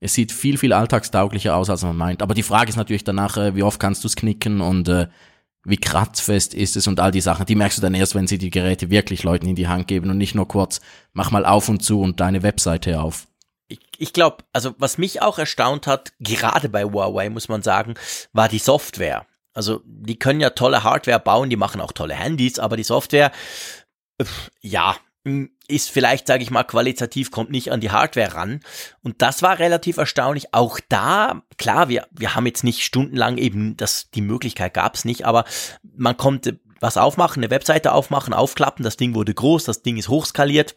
es 0.00 0.14
sieht 0.14 0.32
viel, 0.32 0.56
viel 0.56 0.72
alltagstauglicher 0.72 1.54
aus, 1.54 1.68
als 1.68 1.82
man 1.82 1.96
meint. 1.96 2.22
Aber 2.22 2.34
die 2.34 2.42
Frage 2.42 2.70
ist 2.70 2.76
natürlich 2.76 3.04
danach, 3.04 3.36
äh, 3.36 3.54
wie 3.54 3.62
oft 3.62 3.78
kannst 3.78 4.02
du 4.02 4.08
es 4.08 4.16
knicken 4.16 4.62
und 4.62 4.88
äh, 4.88 5.08
wie 5.64 5.76
kratzfest 5.76 6.54
ist 6.54 6.76
es 6.76 6.86
und 6.86 7.00
all 7.00 7.10
die 7.10 7.20
Sachen. 7.20 7.44
Die 7.44 7.54
merkst 7.54 7.78
du 7.78 7.82
dann 7.82 7.94
erst, 7.94 8.14
wenn 8.14 8.26
sie 8.26 8.38
die 8.38 8.50
Geräte 8.50 8.88
wirklich 8.90 9.24
Leuten 9.24 9.46
in 9.46 9.56
die 9.56 9.68
Hand 9.68 9.86
geben 9.88 10.10
und 10.10 10.16
nicht 10.16 10.34
nur 10.34 10.48
kurz, 10.48 10.80
mach 11.12 11.30
mal 11.30 11.44
auf 11.44 11.68
und 11.68 11.82
zu 11.82 12.00
und 12.00 12.20
deine 12.20 12.42
Webseite 12.42 13.00
auf. 13.00 13.26
Ich, 13.68 13.78
ich 13.98 14.12
glaube, 14.14 14.38
also 14.54 14.74
was 14.78 14.96
mich 14.96 15.20
auch 15.20 15.38
erstaunt 15.38 15.86
hat, 15.86 16.12
gerade 16.18 16.70
bei 16.70 16.84
Huawei 16.84 17.28
muss 17.28 17.48
man 17.48 17.62
sagen, 17.62 17.94
war 18.32 18.48
die 18.48 18.58
Software. 18.58 19.26
Also 19.52 19.82
die 19.84 20.18
können 20.18 20.40
ja 20.40 20.50
tolle 20.50 20.84
Hardware 20.84 21.20
bauen, 21.20 21.50
die 21.50 21.56
machen 21.56 21.80
auch 21.80 21.92
tolle 21.92 22.14
Handys, 22.14 22.58
aber 22.58 22.76
die 22.76 22.84
Software, 22.84 23.32
ja, 24.60 24.96
ist 25.68 25.90
vielleicht, 25.90 26.26
sage 26.26 26.42
ich 26.42 26.50
mal, 26.50 26.64
qualitativ, 26.64 27.30
kommt 27.30 27.50
nicht 27.50 27.70
an 27.70 27.80
die 27.80 27.90
Hardware 27.90 28.34
ran. 28.34 28.60
Und 29.02 29.22
das 29.22 29.42
war 29.42 29.58
relativ 29.58 29.98
erstaunlich. 29.98 30.54
Auch 30.54 30.80
da, 30.88 31.42
klar, 31.58 31.88
wir, 31.88 32.06
wir 32.10 32.34
haben 32.34 32.46
jetzt 32.46 32.64
nicht 32.64 32.82
stundenlang 32.82 33.36
eben, 33.36 33.76
das, 33.76 34.10
die 34.10 34.22
Möglichkeit 34.22 34.74
gab 34.74 34.94
es 34.94 35.04
nicht, 35.04 35.26
aber 35.26 35.44
man 35.82 36.16
konnte 36.16 36.60
was 36.80 36.96
aufmachen, 36.96 37.42
eine 37.42 37.50
Webseite 37.50 37.92
aufmachen, 37.92 38.32
aufklappen, 38.32 38.82
das 38.82 38.96
Ding 38.96 39.14
wurde 39.14 39.34
groß, 39.34 39.64
das 39.64 39.82
Ding 39.82 39.98
ist 39.98 40.08
hochskaliert 40.08 40.74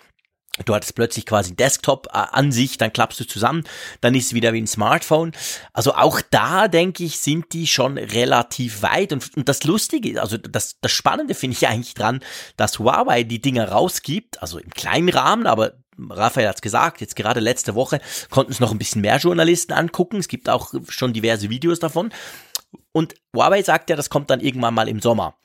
Du 0.65 0.75
hattest 0.75 0.95
plötzlich 0.95 1.25
quasi 1.25 1.55
Desktop-Ansicht, 1.55 2.81
dann 2.81 2.93
klappst 2.93 3.19
du 3.19 3.25
zusammen, 3.25 3.63
dann 4.01 4.15
ist 4.15 4.27
es 4.27 4.33
wieder 4.33 4.53
wie 4.53 4.61
ein 4.61 4.67
Smartphone. 4.67 5.31
Also 5.73 5.93
auch 5.93 6.21
da, 6.29 6.67
denke 6.67 7.03
ich, 7.03 7.19
sind 7.19 7.53
die 7.53 7.67
schon 7.67 7.97
relativ 7.97 8.81
weit. 8.81 9.13
Und, 9.13 9.35
und 9.35 9.49
das 9.49 9.63
Lustige, 9.63 10.21
also 10.21 10.37
das, 10.37 10.77
das 10.81 10.91
Spannende 10.91 11.35
finde 11.35 11.57
ich 11.57 11.67
eigentlich 11.67 11.93
dran, 11.93 12.21
dass 12.57 12.79
Huawei 12.79 13.23
die 13.23 13.41
Dinger 13.41 13.69
rausgibt, 13.69 14.41
also 14.41 14.59
im 14.59 14.69
kleinen 14.69 15.09
Rahmen, 15.09 15.47
aber 15.47 15.73
Raphael 16.09 16.47
hat's 16.47 16.61
gesagt, 16.61 17.01
jetzt 17.01 17.15
gerade 17.15 17.39
letzte 17.39 17.75
Woche 17.75 17.99
konnten 18.29 18.51
es 18.51 18.59
noch 18.59 18.71
ein 18.71 18.79
bisschen 18.79 19.01
mehr 19.01 19.17
Journalisten 19.17 19.73
angucken. 19.73 20.17
Es 20.17 20.27
gibt 20.27 20.49
auch 20.49 20.73
schon 20.89 21.13
diverse 21.13 21.49
Videos 21.49 21.79
davon. 21.79 22.11
Und 22.91 23.15
Huawei 23.35 23.61
sagt 23.63 23.89
ja, 23.89 23.95
das 23.95 24.09
kommt 24.09 24.29
dann 24.29 24.39
irgendwann 24.39 24.73
mal 24.73 24.87
im 24.87 25.01
Sommer. 25.01 25.35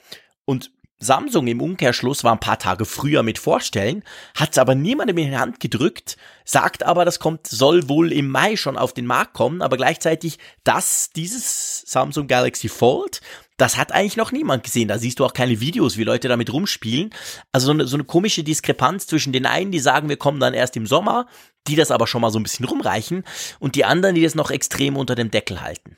Und 0.44 0.70
Samsung 1.00 1.46
im 1.46 1.60
Umkehrschluss 1.60 2.24
war 2.24 2.32
ein 2.32 2.40
paar 2.40 2.58
Tage 2.58 2.84
früher 2.84 3.22
mit 3.22 3.38
vorstellen, 3.38 4.02
hat 4.34 4.52
es 4.52 4.58
aber 4.58 4.74
niemandem 4.74 5.18
in 5.18 5.30
die 5.30 5.36
Hand 5.36 5.60
gedrückt, 5.60 6.16
sagt 6.44 6.82
aber, 6.82 7.04
das 7.04 7.20
kommt, 7.20 7.46
soll 7.46 7.88
wohl 7.88 8.12
im 8.12 8.28
Mai 8.28 8.56
schon 8.56 8.76
auf 8.76 8.94
den 8.94 9.06
Markt 9.06 9.34
kommen, 9.34 9.62
aber 9.62 9.76
gleichzeitig 9.76 10.38
das, 10.64 11.10
dieses 11.14 11.82
Samsung 11.82 12.26
Galaxy 12.26 12.68
Fold, 12.68 13.20
das 13.58 13.76
hat 13.76 13.92
eigentlich 13.92 14.16
noch 14.16 14.32
niemand 14.32 14.64
gesehen. 14.64 14.88
Da 14.88 14.98
siehst 14.98 15.18
du 15.18 15.24
auch 15.24 15.32
keine 15.32 15.60
Videos, 15.60 15.96
wie 15.96 16.04
Leute 16.04 16.28
damit 16.28 16.52
rumspielen. 16.52 17.10
Also 17.52 17.66
so 17.66 17.72
eine, 17.72 17.86
so 17.86 17.96
eine 17.96 18.04
komische 18.04 18.44
Diskrepanz 18.44 19.06
zwischen 19.08 19.32
den 19.32 19.46
einen, 19.46 19.72
die 19.72 19.80
sagen, 19.80 20.08
wir 20.08 20.16
kommen 20.16 20.38
dann 20.40 20.54
erst 20.54 20.76
im 20.76 20.86
Sommer, 20.86 21.26
die 21.66 21.76
das 21.76 21.90
aber 21.90 22.06
schon 22.06 22.22
mal 22.22 22.30
so 22.30 22.38
ein 22.38 22.44
bisschen 22.44 22.66
rumreichen, 22.66 23.24
und 23.58 23.74
die 23.74 23.84
anderen, 23.84 24.14
die 24.14 24.22
das 24.22 24.34
noch 24.34 24.50
extrem 24.50 24.96
unter 24.96 25.14
dem 25.14 25.30
Deckel 25.30 25.60
halten. 25.60 25.96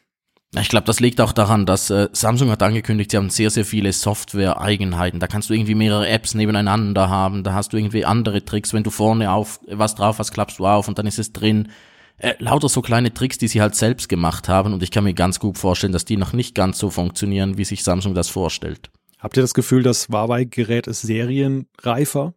Ich 0.58 0.68
glaube, 0.68 0.86
das 0.86 0.98
liegt 0.98 1.20
auch 1.20 1.32
daran, 1.32 1.64
dass 1.64 1.90
äh, 1.90 2.08
Samsung 2.12 2.50
hat 2.50 2.62
angekündigt, 2.62 3.12
sie 3.12 3.16
haben 3.16 3.30
sehr, 3.30 3.50
sehr 3.50 3.64
viele 3.64 3.92
Software-Eigenheiten. 3.92 5.20
Da 5.20 5.28
kannst 5.28 5.48
du 5.48 5.54
irgendwie 5.54 5.76
mehrere 5.76 6.08
Apps 6.08 6.34
nebeneinander 6.34 7.08
haben, 7.08 7.44
da 7.44 7.52
hast 7.52 7.72
du 7.72 7.76
irgendwie 7.76 8.04
andere 8.04 8.44
Tricks. 8.44 8.74
Wenn 8.74 8.82
du 8.82 8.90
vorne 8.90 9.30
auf 9.30 9.60
was 9.68 9.94
drauf 9.94 10.18
hast, 10.18 10.32
klappst 10.32 10.58
du 10.58 10.66
auf 10.66 10.88
und 10.88 10.98
dann 10.98 11.06
ist 11.06 11.20
es 11.20 11.32
drin. 11.32 11.68
Äh, 12.16 12.34
lauter 12.38 12.68
so 12.68 12.82
kleine 12.82 13.14
Tricks, 13.14 13.38
die 13.38 13.46
sie 13.46 13.60
halt 13.60 13.76
selbst 13.76 14.08
gemacht 14.08 14.48
haben 14.48 14.72
und 14.72 14.82
ich 14.82 14.90
kann 14.90 15.04
mir 15.04 15.14
ganz 15.14 15.38
gut 15.38 15.56
vorstellen, 15.56 15.92
dass 15.92 16.04
die 16.04 16.16
noch 16.16 16.32
nicht 16.32 16.56
ganz 16.56 16.78
so 16.78 16.90
funktionieren, 16.90 17.56
wie 17.56 17.64
sich 17.64 17.84
Samsung 17.84 18.14
das 18.14 18.28
vorstellt. 18.28 18.90
Habt 19.20 19.36
ihr 19.36 19.42
das 19.42 19.54
Gefühl, 19.54 19.84
das 19.84 20.08
Huawei-Gerät 20.08 20.88
ist 20.88 21.02
serienreifer? 21.02 22.34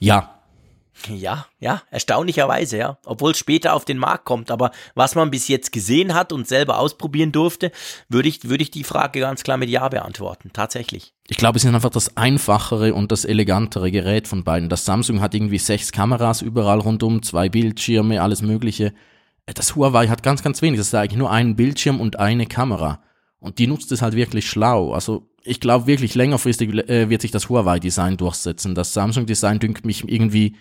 Ja, 0.00 0.39
Ja, 1.08 1.46
ja, 1.58 1.82
erstaunlicherweise, 1.90 2.78
ja. 2.78 2.98
Obwohl 3.04 3.32
es 3.32 3.38
später 3.38 3.74
auf 3.74 3.84
den 3.84 3.98
Markt 3.98 4.24
kommt. 4.24 4.50
Aber 4.50 4.70
was 4.94 5.14
man 5.14 5.30
bis 5.30 5.48
jetzt 5.48 5.72
gesehen 5.72 6.14
hat 6.14 6.32
und 6.32 6.46
selber 6.46 6.78
ausprobieren 6.78 7.32
durfte, 7.32 7.72
würde 8.08 8.28
ich, 8.28 8.48
würde 8.48 8.62
ich 8.62 8.70
die 8.70 8.84
Frage 8.84 9.20
ganz 9.20 9.42
klar 9.42 9.56
mit 9.56 9.70
Ja 9.70 9.88
beantworten. 9.88 10.50
Tatsächlich. 10.52 11.14
Ich 11.28 11.36
glaube, 11.36 11.58
es 11.58 11.64
ist 11.64 11.74
einfach 11.74 11.90
das 11.90 12.16
einfachere 12.16 12.94
und 12.94 13.12
das 13.12 13.24
elegantere 13.24 13.90
Gerät 13.90 14.28
von 14.28 14.44
beiden. 14.44 14.68
Das 14.68 14.84
Samsung 14.84 15.20
hat 15.20 15.34
irgendwie 15.34 15.58
sechs 15.58 15.92
Kameras 15.92 16.42
überall 16.42 16.80
rundum, 16.80 17.22
zwei 17.22 17.48
Bildschirme, 17.48 18.20
alles 18.20 18.42
Mögliche. 18.42 18.92
Äh, 19.46 19.54
das 19.54 19.76
Huawei 19.76 20.08
hat 20.08 20.22
ganz, 20.22 20.42
ganz 20.42 20.62
wenig. 20.62 20.78
Das 20.78 20.88
ist 20.88 20.94
eigentlich 20.94 21.18
nur 21.18 21.30
ein 21.30 21.56
Bildschirm 21.56 22.00
und 22.00 22.18
eine 22.18 22.46
Kamera. 22.46 23.02
Und 23.38 23.58
die 23.58 23.66
nutzt 23.66 23.90
es 23.92 24.02
halt 24.02 24.14
wirklich 24.14 24.48
schlau. 24.48 24.92
Also 24.92 25.30
ich 25.42 25.60
glaube 25.60 25.86
wirklich 25.86 26.14
längerfristig 26.14 26.70
äh, 26.88 27.08
wird 27.08 27.22
sich 27.22 27.30
das 27.30 27.48
Huawei-Design 27.48 28.16
durchsetzen. 28.16 28.74
Das 28.74 28.92
Samsung-Design 28.92 29.58
dünkt 29.58 29.86
mich 29.86 30.06
irgendwie 30.06 30.56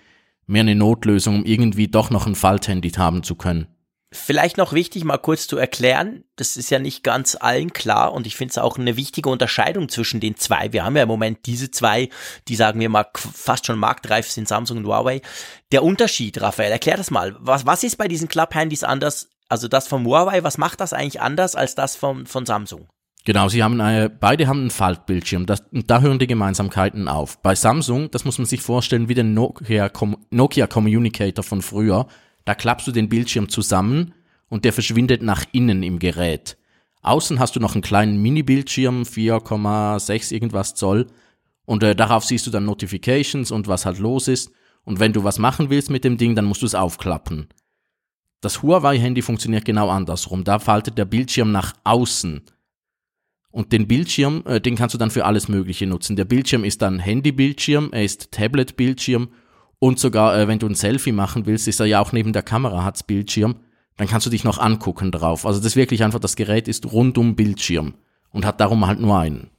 mehr 0.50 0.62
eine 0.62 0.76
Notlösung, 0.76 1.38
um 1.38 1.46
irgendwie 1.46 1.88
doch 1.88 2.10
noch 2.10 2.28
ein 2.28 2.36
Falthandy 2.36 2.92
haben 2.92 3.24
zu 3.24 3.36
können. 3.36 3.68
Vielleicht 4.12 4.58
noch 4.58 4.74
wichtig, 4.74 5.04
mal 5.04 5.20
kurz 5.20 5.48
zu 5.48 5.56
erklären, 5.58 6.24
das 6.36 6.58
ist 6.58 6.72
ja 6.72 6.80
nicht 6.80 7.04
ganz 7.04 7.38
allen 7.40 7.74
klar 7.74 8.12
und 8.12 8.26
ich 8.26 8.36
finde 8.36 8.54
es 8.54 8.58
auch 8.58 8.80
eine 8.80 8.98
wichtige 8.98 9.30
Unterscheidung 9.30 9.88
zwischen 9.88 10.20
den 10.20 10.36
zwei. 10.36 10.74
Wir 10.74 10.84
haben 10.84 10.96
ja 10.96 11.04
im 11.04 11.08
Moment 11.08 11.46
diese 11.46 11.70
zwei, 11.70 12.10
die 12.48 12.56
sagen 12.56 12.80
wir 12.80 12.90
mal 12.90 13.06
fast 13.14 13.68
schon 13.68 13.78
marktreif 13.78 14.28
sind, 14.32 14.48
Samsung 14.48 14.80
und 14.80 14.88
Huawei. 14.88 15.22
Der 15.72 15.84
Unterschied, 15.84 16.42
Raphael, 16.42 16.72
erklär 16.72 16.98
das 16.98 17.12
mal. 17.12 17.36
Was, 17.40 17.68
was 17.68 17.84
ist 17.84 17.98
bei 18.00 18.08
diesen 18.08 18.28
Club-Handys 18.28 18.84
anders? 18.84 19.30
Also 19.48 19.68
das 19.68 19.88
vom 19.88 20.08
Huawei, 20.08 20.44
was 20.44 20.58
macht 20.58 20.82
das 20.82 20.92
eigentlich 20.92 21.22
anders 21.22 21.54
als 21.54 21.76
das 21.76 21.96
von, 21.96 22.26
von 22.26 22.48
Samsung? 22.48 22.88
Genau, 23.30 23.48
sie 23.48 23.62
haben 23.62 23.80
eine, 23.80 24.10
beide 24.10 24.48
haben 24.48 24.62
einen 24.62 24.72
Faltbildschirm. 24.72 25.46
Das, 25.46 25.64
da 25.72 26.02
hören 26.02 26.18
die 26.18 26.26
Gemeinsamkeiten 26.26 27.08
auf. 27.08 27.40
Bei 27.44 27.54
Samsung, 27.54 28.10
das 28.10 28.26
muss 28.26 28.40
man 28.40 28.48
sich 28.48 28.64
vorstellen 28.64 29.08
wie 29.08 29.14
der 29.14 29.24
Nokia, 29.24 29.92
Nokia 30.32 30.66
Communicator 30.66 31.44
von 31.44 31.62
früher. 31.62 32.08
Da 32.46 32.56
klappst 32.56 32.88
du 32.88 32.92
den 32.92 33.08
Bildschirm 33.08 33.48
zusammen 33.48 34.16
und 34.48 34.66
der 34.66 34.74
verschwindet 34.74 35.22
nach 35.22 35.46
innen 35.52 35.84
im 35.84 36.00
Gerät. 36.00 36.58
Außen 37.04 37.38
hast 37.40 37.56
du 37.56 37.60
noch 37.60 37.76
einen 37.76 37.84
kleinen 37.84 38.20
Mini-Bildschirm, 38.20 39.04
4,6 39.04 40.34
irgendwas 40.34 40.74
Zoll. 40.74 41.06
Und 41.66 41.84
äh, 41.84 41.96
darauf 41.96 42.26
siehst 42.26 42.48
du 42.48 42.50
dann 42.50 42.66
Notifications 42.66 43.52
und 43.52 43.68
was 43.68 43.86
halt 43.86 44.00
los 44.00 44.28
ist. 44.28 44.52
Und 44.86 45.00
wenn 45.00 45.14
du 45.14 45.24
was 45.24 45.38
machen 45.38 45.70
willst 45.70 45.92
mit 45.92 46.04
dem 46.04 46.18
Ding, 46.18 46.34
dann 46.34 46.46
musst 46.46 46.64
du 46.64 46.66
es 46.66 46.74
aufklappen. 46.74 47.48
Das 48.42 48.64
Huawei-Handy 48.64 49.22
funktioniert 49.22 49.66
genau 49.66 49.90
andersrum. 49.90 50.44
Da 50.44 50.58
faltet 50.58 50.98
der 50.98 51.06
Bildschirm 51.06 51.52
nach 51.52 51.76
außen. 51.84 52.42
Und 53.52 53.72
den 53.72 53.88
Bildschirm, 53.88 54.44
äh, 54.46 54.62
den 54.62 54.76
kannst 54.76 54.94
du 54.94 55.00
dann 55.00 55.12
für 55.12 55.26
alles 55.26 55.48
Mögliche 55.48 55.88
nutzen. 55.88 56.16
Der 56.16 56.26
Bildschirm 56.26 56.64
ist 56.64 56.82
dann 56.82 57.00
Handybildschirm, 57.00 57.90
er 57.92 58.04
ist 58.04 58.32
Tablet-Bildschirm 58.32 59.30
und 59.80 59.98
sogar, 59.98 60.38
äh, 60.38 60.48
wenn 60.48 60.60
du 60.60 60.68
ein 60.68 60.76
Selfie 60.76 61.12
machen 61.12 61.46
willst, 61.46 61.68
ist 61.68 61.80
er 61.80 61.86
ja 61.86 62.00
auch 62.00 62.12
neben 62.12 62.34
der 62.34 62.44
Kamera, 62.44 62.84
hat's 62.84 63.04
Bildschirm. 63.04 63.56
Dann 63.98 64.08
kannst 64.08 64.26
du 64.26 64.30
dich 64.30 64.44
noch 64.44 64.60
angucken 64.60 65.12
drauf. 65.12 65.46
Also 65.46 65.60
das 65.60 65.68
ist 65.68 65.76
wirklich 65.76 66.04
einfach, 66.04 66.20
das 66.20 66.36
Gerät 66.36 66.68
ist 66.68 66.92
rundum 66.92 67.36
Bildschirm 67.36 67.96
und 68.32 68.46
hat 68.46 68.62
darum 68.62 68.86
halt 68.86 69.00
nur 69.00 69.18
einen. 69.18 69.50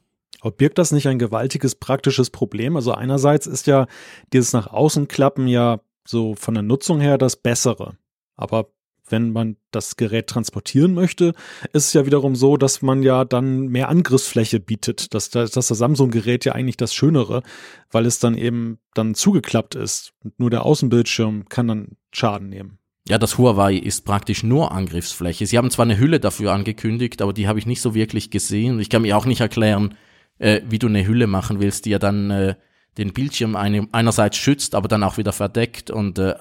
Aber 0.40 0.52
birgt 0.52 0.78
das 0.78 0.92
nicht 0.92 1.06
ein 1.08 1.18
gewaltiges 1.18 1.74
praktisches 1.74 2.30
Problem? 2.30 2.76
Also 2.76 2.92
einerseits 2.92 3.46
ist 3.46 3.66
ja 3.66 3.86
dieses 4.32 4.52
nach 4.52 4.68
außen 4.68 5.08
klappen 5.08 5.46
ja 5.48 5.80
so 6.06 6.34
von 6.34 6.54
der 6.54 6.62
Nutzung 6.62 7.00
her 7.00 7.18
das 7.18 7.36
Bessere. 7.36 7.96
Aber 8.36 8.70
wenn 9.10 9.32
man 9.32 9.56
das 9.70 9.96
Gerät 9.96 10.26
transportieren 10.26 10.94
möchte, 10.94 11.34
ist 11.72 11.86
es 11.86 11.92
ja 11.92 12.06
wiederum 12.06 12.34
so, 12.36 12.56
dass 12.56 12.82
man 12.82 13.02
ja 13.02 13.24
dann 13.24 13.68
mehr 13.68 13.88
Angriffsfläche 13.88 14.60
bietet. 14.60 15.14
Das, 15.14 15.30
das, 15.30 15.50
das 15.50 15.68
Samsung-Gerät 15.68 16.44
ja 16.44 16.52
eigentlich 16.52 16.76
das 16.76 16.94
Schönere, 16.94 17.42
weil 17.90 18.06
es 18.06 18.18
dann 18.18 18.36
eben 18.36 18.78
dann 18.94 19.14
zugeklappt 19.14 19.74
ist. 19.74 20.12
Und 20.22 20.38
nur 20.38 20.50
der 20.50 20.64
Außenbildschirm 20.64 21.48
kann 21.48 21.68
dann 21.68 21.88
Schaden 22.12 22.48
nehmen. 22.48 22.78
Ja, 23.08 23.18
das 23.18 23.38
Huawei 23.38 23.74
ist 23.74 24.04
praktisch 24.04 24.42
nur 24.42 24.72
Angriffsfläche. 24.72 25.46
Sie 25.46 25.58
haben 25.58 25.70
zwar 25.70 25.84
eine 25.84 25.98
Hülle 25.98 26.20
dafür 26.20 26.52
angekündigt, 26.52 27.22
aber 27.22 27.32
die 27.32 27.48
habe 27.48 27.58
ich 27.58 27.66
nicht 27.66 27.80
so 27.80 27.94
wirklich 27.94 28.30
gesehen. 28.30 28.78
Ich 28.78 28.90
kann 28.90 29.02
mir 29.02 29.16
auch 29.16 29.26
nicht 29.26 29.40
erklären, 29.40 29.94
äh, 30.38 30.60
wie 30.68 30.78
du 30.78 30.86
eine 30.86 31.06
Hülle 31.06 31.26
machen 31.26 31.60
willst, 31.60 31.86
die 31.86 31.90
ja 31.90 31.98
dann 31.98 32.30
äh, 32.30 32.54
den 32.98 33.12
Bildschirm 33.12 33.56
eine, 33.56 33.88
einerseits 33.92 34.36
schützt, 34.36 34.74
aber 34.74 34.88
dann 34.88 35.02
auch 35.02 35.16
wieder 35.16 35.32
verdeckt 35.32 35.90
und 35.90 36.18
äh, 36.18 36.34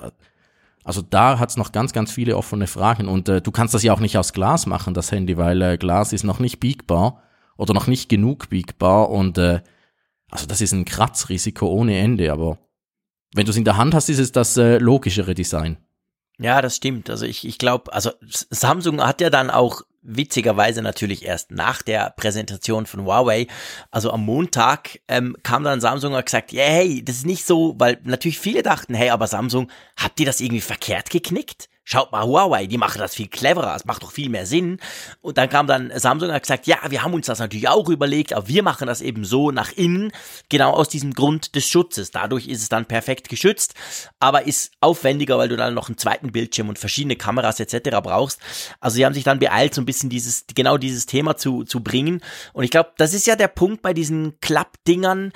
also 0.89 1.03
da 1.03 1.37
hat's 1.37 1.55
noch 1.55 1.71
ganz, 1.71 1.93
ganz 1.93 2.11
viele 2.11 2.35
offene 2.35 2.65
Fragen. 2.65 3.07
Und 3.07 3.29
äh, 3.29 3.43
du 3.43 3.51
kannst 3.51 3.75
das 3.75 3.83
ja 3.83 3.93
auch 3.93 3.99
nicht 3.99 4.17
aus 4.17 4.33
Glas 4.33 4.65
machen, 4.65 4.95
das 4.95 5.11
Handy, 5.11 5.37
weil 5.37 5.61
äh, 5.61 5.77
Glas 5.77 6.13
ist 6.13 6.23
noch 6.23 6.39
nicht 6.39 6.59
biegbar 6.59 7.21
oder 7.57 7.75
noch 7.75 7.85
nicht 7.85 8.09
genug 8.09 8.49
biegbar. 8.49 9.11
Und 9.11 9.37
äh, 9.37 9.61
also 10.31 10.47
das 10.47 10.61
ist 10.61 10.71
ein 10.71 10.85
Kratzrisiko 10.85 11.67
ohne 11.67 11.99
Ende. 11.99 12.31
Aber 12.31 12.57
wenn 13.35 13.45
du 13.45 13.51
es 13.51 13.57
in 13.57 13.65
der 13.65 13.77
Hand 13.77 13.93
hast, 13.93 14.09
ist 14.09 14.17
es 14.17 14.31
das 14.31 14.57
äh, 14.57 14.79
logischere 14.79 15.35
Design. 15.35 15.77
Ja, 16.39 16.59
das 16.59 16.77
stimmt. 16.77 17.11
Also 17.11 17.27
ich, 17.27 17.45
ich 17.45 17.59
glaube, 17.59 17.93
also 17.93 18.09
Samsung 18.25 18.99
hat 18.99 19.21
ja 19.21 19.29
dann 19.29 19.51
auch 19.51 19.83
witzigerweise 20.01 20.81
natürlich 20.81 21.25
erst 21.25 21.51
nach 21.51 21.81
der 21.81 22.13
Präsentation 22.15 22.85
von 22.85 23.05
Huawei, 23.05 23.47
also 23.91 24.11
am 24.11 24.25
Montag, 24.25 24.99
ähm, 25.07 25.35
kam 25.43 25.63
dann 25.63 25.81
Samsung 25.81 26.11
und 26.11 26.17
hat 26.17 26.25
gesagt, 26.25 26.51
ja, 26.51 26.63
hey, 26.63 27.03
das 27.03 27.17
ist 27.17 27.25
nicht 27.25 27.45
so, 27.45 27.75
weil 27.77 27.99
natürlich 28.03 28.39
viele 28.39 28.63
dachten, 28.63 28.93
hey, 28.93 29.09
aber 29.09 29.27
Samsung, 29.27 29.69
habt 29.97 30.19
ihr 30.19 30.25
das 30.25 30.41
irgendwie 30.41 30.61
verkehrt 30.61 31.09
geknickt? 31.09 31.68
Schaut 31.91 32.11
mal 32.11 32.23
Huawei, 32.23 32.67
die 32.67 32.77
machen 32.77 32.99
das 32.99 33.15
viel 33.15 33.29
cleverer, 33.29 33.75
es 33.75 33.83
macht 33.83 34.03
doch 34.03 34.11
viel 34.11 34.29
mehr 34.29 34.45
Sinn. 34.45 34.77
Und 35.21 35.39
dann 35.39 35.49
kam 35.49 35.65
dann 35.65 35.91
Samsung 35.95 36.29
und 36.29 36.35
hat 36.35 36.43
gesagt, 36.43 36.67
ja, 36.67 36.77
wir 36.87 37.01
haben 37.01 37.15
uns 37.15 37.25
das 37.25 37.39
natürlich 37.39 37.67
auch 37.67 37.89
überlegt, 37.89 38.31
aber 38.31 38.47
wir 38.47 38.61
machen 38.61 38.85
das 38.85 39.01
eben 39.01 39.25
so 39.25 39.49
nach 39.49 39.71
innen, 39.71 40.11
genau 40.49 40.71
aus 40.73 40.89
diesem 40.89 41.15
Grund 41.15 41.55
des 41.55 41.67
Schutzes. 41.67 42.11
Dadurch 42.11 42.47
ist 42.47 42.61
es 42.61 42.69
dann 42.69 42.85
perfekt 42.85 43.27
geschützt, 43.27 43.73
aber 44.19 44.45
ist 44.45 44.71
aufwendiger, 44.81 45.39
weil 45.39 45.49
du 45.49 45.57
dann 45.57 45.73
noch 45.73 45.89
einen 45.89 45.97
zweiten 45.97 46.31
Bildschirm 46.31 46.69
und 46.69 46.77
verschiedene 46.77 47.15
Kameras 47.15 47.59
etc. 47.59 47.89
brauchst. 48.03 48.39
Also 48.79 48.93
sie 48.93 49.05
haben 49.07 49.15
sich 49.15 49.23
dann 49.23 49.39
beeilt, 49.39 49.73
so 49.73 49.81
ein 49.81 49.85
bisschen 49.85 50.11
dieses, 50.11 50.45
genau 50.53 50.77
dieses 50.77 51.07
Thema 51.07 51.37
zu, 51.37 51.63
zu 51.63 51.81
bringen. 51.81 52.21
Und 52.53 52.65
ich 52.65 52.69
glaube, 52.69 52.91
das 52.97 53.15
ist 53.15 53.25
ja 53.25 53.35
der 53.35 53.47
Punkt 53.47 53.81
bei 53.81 53.95
diesen 53.95 54.39
Klappdingern. 54.41 55.33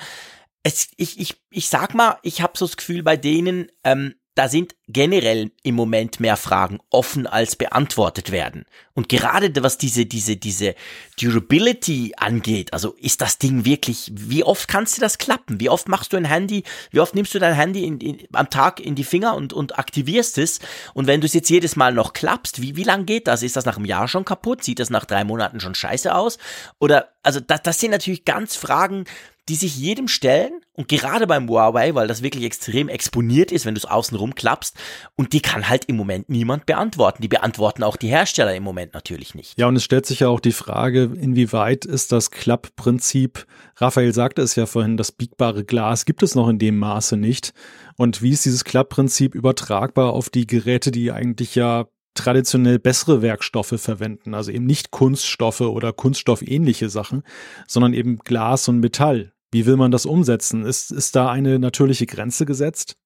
Es, 0.61 0.89
ich, 0.97 1.19
ich, 1.19 1.41
ich 1.49 1.67
sag 1.67 1.95
mal, 1.95 2.19
ich 2.21 2.43
habe 2.43 2.55
so 2.55 2.67
das 2.67 2.77
Gefühl 2.77 3.01
bei 3.01 3.17
denen, 3.17 3.71
ähm, 3.83 4.13
da 4.35 4.47
sind 4.47 4.75
generell 4.87 5.51
im 5.61 5.75
Moment 5.75 6.19
mehr 6.19 6.37
Fragen 6.37 6.79
offen 6.89 7.27
als 7.27 7.55
beantwortet 7.55 8.31
werden. 8.31 8.65
Und 8.93 9.09
gerade 9.09 9.51
was 9.63 9.77
diese, 9.77 10.05
diese, 10.05 10.37
diese 10.37 10.75
Durability 11.19 12.13
angeht, 12.17 12.73
also 12.73 12.93
ist 12.93 13.21
das 13.21 13.37
Ding 13.37 13.65
wirklich, 13.65 14.11
wie 14.13 14.43
oft 14.43 14.67
kannst 14.67 14.97
du 14.97 15.01
das 15.01 15.19
klappen? 15.19 15.59
Wie 15.59 15.69
oft 15.69 15.87
machst 15.87 16.13
du 16.13 16.17
ein 16.17 16.25
Handy, 16.25 16.63
wie 16.91 16.99
oft 16.99 17.13
nimmst 17.13 17.33
du 17.35 17.39
dein 17.39 17.53
Handy 17.53 17.85
in, 17.85 17.99
in, 17.99 18.27
am 18.33 18.49
Tag 18.49 18.79
in 18.79 18.95
die 18.95 19.03
Finger 19.03 19.35
und, 19.35 19.53
und 19.53 19.77
aktivierst 19.77 20.37
es? 20.39 20.59
Und 20.93 21.05
wenn 21.07 21.21
du 21.21 21.25
es 21.25 21.33
jetzt 21.33 21.49
jedes 21.49 21.75
Mal 21.75 21.93
noch 21.93 22.13
klappst, 22.13 22.61
wie, 22.61 22.75
wie 22.75 22.83
lang 22.83 23.05
geht 23.05 23.27
das? 23.27 23.43
Ist 23.43 23.55
das 23.55 23.65
nach 23.65 23.77
einem 23.77 23.85
Jahr 23.85 24.07
schon 24.07 24.25
kaputt? 24.25 24.63
Sieht 24.63 24.79
das 24.79 24.89
nach 24.89 25.05
drei 25.05 25.23
Monaten 25.23 25.59
schon 25.59 25.75
scheiße 25.75 26.13
aus? 26.13 26.39
Oder, 26.79 27.13
also 27.21 27.39
das, 27.39 27.61
das 27.61 27.79
sind 27.79 27.91
natürlich 27.91 28.25
ganz 28.25 28.55
Fragen, 28.55 29.05
die 29.49 29.55
sich 29.55 29.77
jedem 29.77 30.07
stellen 30.07 30.61
und 30.71 30.87
gerade 30.87 31.27
beim 31.27 31.49
Huawei, 31.49 31.93
weil 31.95 32.07
das 32.07 32.23
wirklich 32.23 32.45
extrem 32.45 32.87
exponiert 32.87 33.51
ist, 33.51 33.65
wenn 33.65 33.75
du 33.75 33.79
es 33.79 33.85
außen 33.85 34.17
rumklappst 34.17 34.75
und 35.15 35.33
die 35.33 35.41
kann 35.41 35.69
halt 35.69 35.85
im 35.85 35.97
Moment 35.97 36.29
niemand 36.29 36.65
beantworten. 36.65 37.21
Die 37.21 37.27
beantworten 37.27 37.83
auch 37.83 37.97
die 37.97 38.07
Hersteller 38.07 38.55
im 38.55 38.63
Moment 38.63 38.93
natürlich 38.93 39.35
nicht. 39.35 39.57
Ja, 39.57 39.67
und 39.67 39.75
es 39.75 39.83
stellt 39.83 40.05
sich 40.05 40.21
ja 40.21 40.29
auch 40.29 40.39
die 40.39 40.53
Frage, 40.53 41.03
inwieweit 41.03 41.85
ist 41.85 42.11
das 42.11 42.31
Klappprinzip, 42.31 43.45
Raphael 43.75 44.13
sagte 44.13 44.41
es 44.41 44.55
ja 44.55 44.65
vorhin, 44.65 44.97
das 44.97 45.11
biegbare 45.11 45.65
Glas 45.65 46.05
gibt 46.05 46.23
es 46.23 46.35
noch 46.35 46.47
in 46.47 46.59
dem 46.59 46.77
Maße 46.79 47.17
nicht. 47.17 47.53
Und 47.97 48.21
wie 48.21 48.31
ist 48.31 48.45
dieses 48.45 48.63
Klappprinzip 48.63 49.35
übertragbar 49.35 50.13
auf 50.13 50.29
die 50.29 50.47
Geräte, 50.47 50.91
die 50.91 51.11
eigentlich 51.11 51.55
ja 51.55 51.87
traditionell 52.13 52.79
bessere 52.79 53.21
Werkstoffe 53.21 53.75
verwenden, 53.77 54.33
also 54.33 54.51
eben 54.51 54.65
nicht 54.65 54.91
Kunststoffe 54.91 55.61
oder 55.61 55.93
kunststoffähnliche 55.93 56.89
Sachen, 56.89 57.23
sondern 57.67 57.93
eben 57.93 58.17
Glas 58.19 58.67
und 58.67 58.79
Metall. 58.79 59.33
Wie 59.51 59.65
will 59.65 59.77
man 59.77 59.91
das 59.91 60.05
umsetzen? 60.05 60.65
Ist, 60.65 60.91
ist 60.91 61.15
da 61.15 61.31
eine 61.31 61.59
natürliche 61.59 62.05
Grenze 62.05 62.45
gesetzt? 62.45 62.97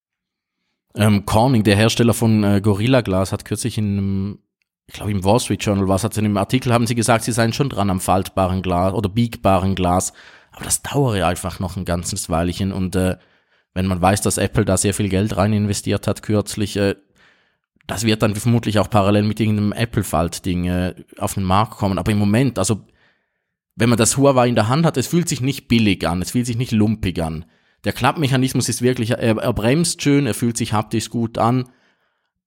Ähm, 0.96 1.26
Corning, 1.26 1.64
der 1.64 1.76
Hersteller 1.76 2.14
von 2.14 2.44
äh, 2.44 2.62
Gorilla 2.62 3.02
Glas, 3.02 3.32
hat 3.32 3.46
kürzlich 3.46 3.78
in 3.78 3.98
einem, 3.98 4.40
ich 4.88 4.94
glaube 4.94 5.12
im 5.12 5.24
Wall 5.24 5.40
Street 5.40 5.64
Journal, 5.64 5.88
was 5.88 6.04
hat 6.04 6.18
in 6.18 6.26
einem 6.26 6.38
Artikel, 6.38 6.74
haben 6.74 6.88
sie 6.88 6.96
gesagt, 6.96 7.24
sie 7.24 7.34
seien 7.34 7.54
schon 7.54 7.70
dran 7.70 7.90
am 7.90 8.00
faltbaren 8.00 8.62
Glas 8.62 8.94
oder 8.94 9.10
biegbaren 9.10 9.76
Glas. 9.76 10.14
Aber 10.52 10.66
das 10.66 10.82
dauere 10.82 11.28
einfach 11.28 11.60
noch 11.60 11.78
ein 11.78 11.86
ganzes 11.86 12.30
Weilchen 12.30 12.72
und 12.72 12.96
äh, 12.96 13.18
wenn 13.74 13.86
man 13.86 14.02
weiß, 14.02 14.22
dass 14.22 14.40
Apple 14.40 14.66
da 14.66 14.76
sehr 14.76 14.96
viel 14.96 15.08
Geld 15.08 15.38
rein 15.38 15.54
investiert 15.54 16.08
hat 16.08 16.24
kürzlich, 16.24 16.78
äh, 16.78 16.96
das 17.88 18.04
wird 18.04 18.22
dann 18.22 18.36
vermutlich 18.36 18.80
auch 18.80 18.90
parallel 18.90 19.24
mit 19.24 19.40
irgendeinem 19.40 19.72
Apple-Falt-Ding 19.72 20.66
äh, 20.66 20.96
auf 21.18 21.36
den 21.36 21.44
Markt 21.44 21.78
kommen. 21.78 21.98
Aber 21.98 22.12
im 22.12 22.20
Moment, 22.20 22.60
also 22.60 22.86
wenn 23.76 23.90
man 23.90 23.98
das 23.98 24.18
Huawei 24.18 24.50
in 24.50 24.56
der 24.56 24.68
Hand 24.68 24.86
hat, 24.86 24.98
es 24.98 25.08
fühlt 25.08 25.30
sich 25.30 25.40
nicht 25.40 25.68
billig 25.70 26.08
an, 26.08 26.22
es 26.22 26.32
fühlt 26.32 26.46
sich 26.46 26.58
nicht 26.58 26.74
lumpig 26.74 27.22
an. 27.22 27.46
Der 27.86 27.94
Klappmechanismus 27.94 28.68
ist 28.68 28.82
wirklich, 28.82 29.12
er, 29.12 29.38
er 29.38 29.54
bremst 29.54 30.02
schön, 30.02 30.28
er 30.28 30.34
fühlt 30.34 30.58
sich 30.58 30.74
haptisch 30.74 31.10
gut 31.10 31.38
an. 31.38 31.70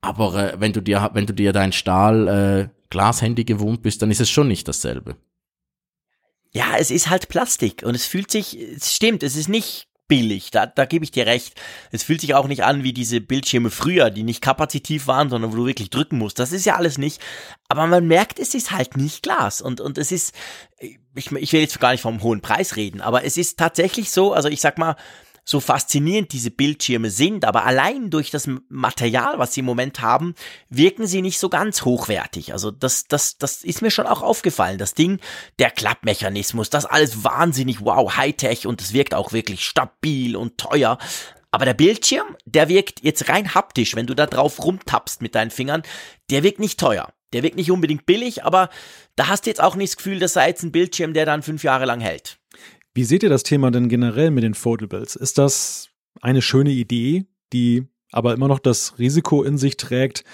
Aber 0.02 0.34
äh, 0.34 0.60
wenn 0.60 0.74
du 0.74 0.82
dir, 0.82 1.10
wenn 1.14 1.26
du 1.26 1.32
dir 1.32 1.52
dein 1.52 1.72
Stahl 1.72 2.28
äh, 2.28 2.68
Glashandy 2.90 3.44
gewohnt 3.44 3.80
bist, 3.82 4.02
dann 4.02 4.10
ist 4.10 4.20
es 4.20 4.28
schon 4.28 4.48
nicht 4.48 4.68
dasselbe. 4.68 5.16
Ja, 6.52 6.76
es 6.78 6.90
ist 6.90 7.08
halt 7.08 7.28
Plastik 7.28 7.82
und 7.84 7.94
es 7.94 8.04
fühlt 8.04 8.30
sich, 8.30 8.58
es 8.58 8.94
stimmt, 8.94 9.22
es 9.22 9.36
ist 9.36 9.48
nicht 9.48 9.86
billig. 10.10 10.50
Da, 10.50 10.66
da 10.66 10.84
gebe 10.84 11.04
ich 11.04 11.12
dir 11.12 11.24
recht. 11.24 11.58
Es 11.90 12.02
fühlt 12.02 12.20
sich 12.20 12.34
auch 12.34 12.48
nicht 12.48 12.64
an 12.64 12.82
wie 12.82 12.92
diese 12.92 13.22
Bildschirme 13.22 13.70
früher, 13.70 14.10
die 14.10 14.24
nicht 14.24 14.42
kapazitiv 14.42 15.06
waren, 15.06 15.30
sondern 15.30 15.52
wo 15.52 15.56
du 15.56 15.66
wirklich 15.66 15.88
drücken 15.88 16.18
musst. 16.18 16.38
Das 16.38 16.52
ist 16.52 16.66
ja 16.66 16.76
alles 16.76 16.98
nicht. 16.98 17.22
Aber 17.68 17.86
man 17.86 18.06
merkt, 18.06 18.38
es 18.38 18.54
ist 18.54 18.72
halt 18.72 18.98
nicht 18.98 19.22
Glas. 19.22 19.62
Und, 19.62 19.80
und 19.80 19.96
es 19.96 20.12
ist, 20.12 20.34
ich, 21.14 21.32
ich 21.32 21.52
will 21.52 21.60
jetzt 21.60 21.80
gar 21.80 21.92
nicht 21.92 22.02
vom 22.02 22.22
hohen 22.22 22.42
Preis 22.42 22.76
reden, 22.76 23.00
aber 23.00 23.24
es 23.24 23.36
ist 23.38 23.58
tatsächlich 23.58 24.10
so, 24.10 24.34
also 24.34 24.48
ich 24.48 24.60
sag 24.60 24.76
mal, 24.76 24.96
so 25.50 25.58
faszinierend 25.58 26.32
diese 26.32 26.52
Bildschirme 26.52 27.10
sind, 27.10 27.44
aber 27.44 27.66
allein 27.66 28.08
durch 28.08 28.30
das 28.30 28.48
Material, 28.68 29.40
was 29.40 29.52
sie 29.52 29.60
im 29.60 29.66
Moment 29.66 30.00
haben, 30.00 30.36
wirken 30.68 31.08
sie 31.08 31.22
nicht 31.22 31.40
so 31.40 31.48
ganz 31.48 31.84
hochwertig. 31.84 32.52
Also 32.52 32.70
das, 32.70 33.08
das, 33.08 33.36
das 33.36 33.64
ist 33.64 33.82
mir 33.82 33.90
schon 33.90 34.06
auch 34.06 34.22
aufgefallen. 34.22 34.78
Das 34.78 34.94
Ding, 34.94 35.18
der 35.58 35.72
Klappmechanismus, 35.72 36.70
das 36.70 36.86
alles 36.86 37.24
wahnsinnig 37.24 37.84
wow, 37.84 38.16
Hightech 38.16 38.68
und 38.68 38.80
es 38.80 38.92
wirkt 38.92 39.12
auch 39.12 39.32
wirklich 39.32 39.64
stabil 39.64 40.36
und 40.36 40.56
teuer. 40.56 40.98
Aber 41.50 41.64
der 41.64 41.74
Bildschirm, 41.74 42.36
der 42.44 42.68
wirkt 42.68 43.02
jetzt 43.02 43.28
rein 43.28 43.52
haptisch, 43.52 43.96
wenn 43.96 44.06
du 44.06 44.14
da 44.14 44.26
drauf 44.26 44.62
rumtappst 44.62 45.20
mit 45.20 45.34
deinen 45.34 45.50
Fingern, 45.50 45.82
der 46.30 46.44
wirkt 46.44 46.60
nicht 46.60 46.78
teuer. 46.78 47.12
Der 47.32 47.42
wirkt 47.42 47.56
nicht 47.56 47.72
unbedingt 47.72 48.06
billig, 48.06 48.44
aber 48.44 48.70
da 49.16 49.26
hast 49.26 49.46
du 49.46 49.50
jetzt 49.50 49.60
auch 49.60 49.74
nicht 49.74 49.90
das 49.90 49.96
Gefühl, 49.96 50.20
das 50.20 50.34
sei 50.34 50.46
jetzt 50.46 50.62
ein 50.62 50.70
Bildschirm, 50.70 51.12
der 51.12 51.26
dann 51.26 51.42
fünf 51.42 51.64
Jahre 51.64 51.86
lang 51.86 51.98
hält. 51.98 52.39
Wie 52.92 53.04
seht 53.04 53.22
ihr 53.22 53.28
das 53.28 53.44
Thema 53.44 53.70
denn 53.70 53.88
generell 53.88 54.30
mit 54.30 54.42
den 54.42 54.54
Foldables? 54.54 55.14
Ist 55.14 55.38
das 55.38 55.90
eine 56.20 56.42
schöne 56.42 56.70
Idee, 56.70 57.26
die 57.52 57.86
aber 58.10 58.34
immer 58.34 58.48
noch 58.48 58.58
das 58.58 58.98
Risiko 58.98 59.44
in 59.44 59.58
sich 59.58 59.76
trägt, 59.76 60.24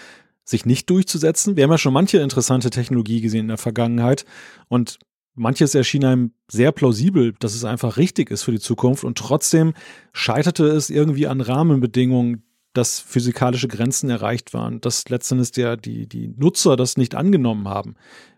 sich 0.42 0.64
nicht 0.64 0.88
durchzusetzen? 0.88 1.56
Wir 1.56 1.64
haben 1.64 1.70
ja 1.70 1.78
schon 1.78 1.92
manche 1.92 2.18
interessante 2.18 2.70
Technologie 2.70 3.20
gesehen 3.20 3.42
in 3.42 3.48
der 3.48 3.58
Vergangenheit 3.58 4.24
und 4.68 4.98
manches 5.34 5.74
erschien 5.74 6.04
einem 6.06 6.32
sehr 6.48 6.72
plausibel, 6.72 7.34
dass 7.38 7.54
es 7.54 7.64
einfach 7.64 7.98
richtig 7.98 8.30
ist 8.30 8.44
für 8.44 8.52
die 8.52 8.60
Zukunft 8.60 9.04
und 9.04 9.18
trotzdem 9.18 9.74
scheiterte 10.14 10.66
es 10.66 10.88
irgendwie 10.88 11.26
an 11.26 11.42
Rahmenbedingungen, 11.42 12.42
dass 12.72 13.00
physikalische 13.00 13.68
Grenzen 13.68 14.08
erreicht 14.08 14.54
waren, 14.54 14.80
dass 14.80 15.08
letztendlich 15.10 15.52
der, 15.52 15.76
die, 15.76 16.08
die 16.08 16.28
Nutzer 16.28 16.76
das 16.76 16.96
nicht 16.96 17.14
angenommen 17.14 17.68
haben. 17.68 17.96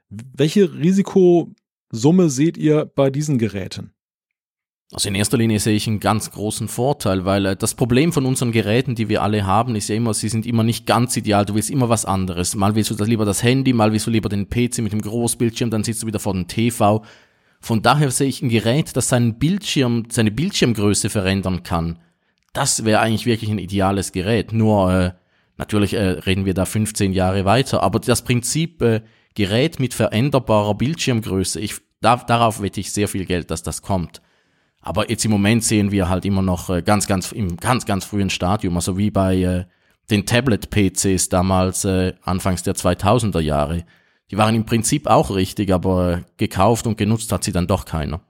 Welche 0.09 0.73
Risikosumme 0.75 2.31
seht 2.31 2.57
ihr 2.57 2.85
bei 2.85 3.11
diesen 3.11 3.39
Geräten? 3.39 3.93
Also 4.91 5.11
in 5.11 5.15
erster 5.15 5.37
Linie 5.37 5.61
sehe 5.61 5.77
ich 5.77 5.87
einen 5.87 6.01
ganz 6.01 6.31
großen 6.31 6.67
Vorteil, 6.67 7.27
weil 7.27 7.45
äh, 7.45 7.57
das 7.57 7.75
Problem 7.75 8.11
von 8.11 8.25
unseren 8.25 8.53
Geräten, 8.53 8.95
die 8.95 9.11
wir 9.11 9.23
alle 9.23 9.45
haben, 9.45 9.77
ist 9.77 9.89
ja 9.89 9.95
immer, 9.95 10.15
sie 10.15 10.31
sind 10.31 10.47
immer 10.47 10.63
nicht 10.63 10.87
ganz 10.87 11.15
ideal. 11.17 11.45
Du 11.45 11.55
willst 11.55 11.69
immer 11.69 11.91
was 11.91 12.07
anderes. 12.07 12.55
Mal 12.55 12.75
willst 12.75 12.91
du 12.91 12.95
das 12.95 13.07
lieber 13.07 13.27
das 13.27 13.43
Handy, 13.43 13.75
mal 13.75 13.93
willst 13.93 14.07
du 14.07 14.11
lieber 14.11 14.31
den 14.31 14.49
PC 14.49 14.79
mit 14.79 14.93
dem 14.93 15.03
Großbildschirm, 15.03 15.71
dann 15.71 15.85
sitzt 15.85 16.03
du 16.03 16.07
wieder 16.07 16.21
vor 16.21 16.33
dem 16.33 16.49
TV. 16.49 17.05
Von 17.61 17.83
daher 17.83 18.11
sehe 18.11 18.29
ich 18.29 18.41
ein 18.41 18.49
Gerät, 18.49 18.97
das 18.97 19.09
seinen 19.09 19.39
Bildschirm, 19.39 20.05
seine 20.11 20.31
Bildschirmgröße 20.31 21.11
verändern 21.11 21.65
kann. 21.65 21.99
Das 22.55 22.87
wäre 22.87 23.01
eigentlich 23.01 23.27
wirklich 23.27 23.51
ein 23.51 23.59
ideales 23.59 24.13
Gerät. 24.13 24.55
Nur 24.55 24.91
äh, 24.91 25.13
natürlich 25.59 25.93
äh, 25.93 26.01
reden 26.01 26.47
wir 26.47 26.55
da 26.55 26.65
15 26.65 27.13
Jahre 27.13 27.45
weiter, 27.45 27.83
aber 27.83 27.99
das 27.99 28.23
Prinzip 28.23 28.81
äh, 28.81 29.03
Gerät 29.35 29.81
mit 29.81 29.93
veränderbarer 29.93 30.75
Bildschirmgröße, 30.75 31.61
ich, 31.61 31.75
da, 32.01 32.17
darauf 32.17 32.63
wette 32.63 32.81
ich 32.81 32.91
sehr 32.91 33.07
viel 33.07 33.27
Geld, 33.27 33.51
dass 33.51 33.63
das 33.63 33.83
kommt. 33.83 34.23
Aber 34.89 35.11
jetzt 35.11 35.23
im 35.27 35.31
Moment 35.31 35.63
sehen 35.63 35.93
wir 35.93 36.09
halt 36.09 36.25
immer 36.25 36.41
noch 36.41 36.71
äh, 36.71 36.81
ganz, 36.81 37.07
ganz, 37.07 37.33
im 37.33 37.59
ganz, 37.59 37.85
ganz 37.85 38.07
frühen 38.07 38.31
Stadium, 38.31 38.75
also 38.75 38.97
wie 38.97 39.11
bei 39.11 39.37
äh, 39.37 39.65
den 40.11 40.25
Tablet-PCs 40.25 41.29
damals, 41.29 41.85
äh, 41.85 42.15
anfangs 42.23 42.63
der 42.63 42.75
2000er 42.75 43.41
Jahre. 43.41 43.85
Die 44.31 44.39
waren 44.39 44.55
im 44.55 44.65
Prinzip 44.65 45.07
auch 45.07 45.31
richtig, 45.31 45.75
aber 45.75 46.23
gekauft 46.39 46.87
und 46.87 46.97
genutzt 46.97 47.31
hat 47.33 47.45
sie 47.45 47.53
dann 47.53 47.67
doch 47.67 47.85
keiner. 47.85 48.23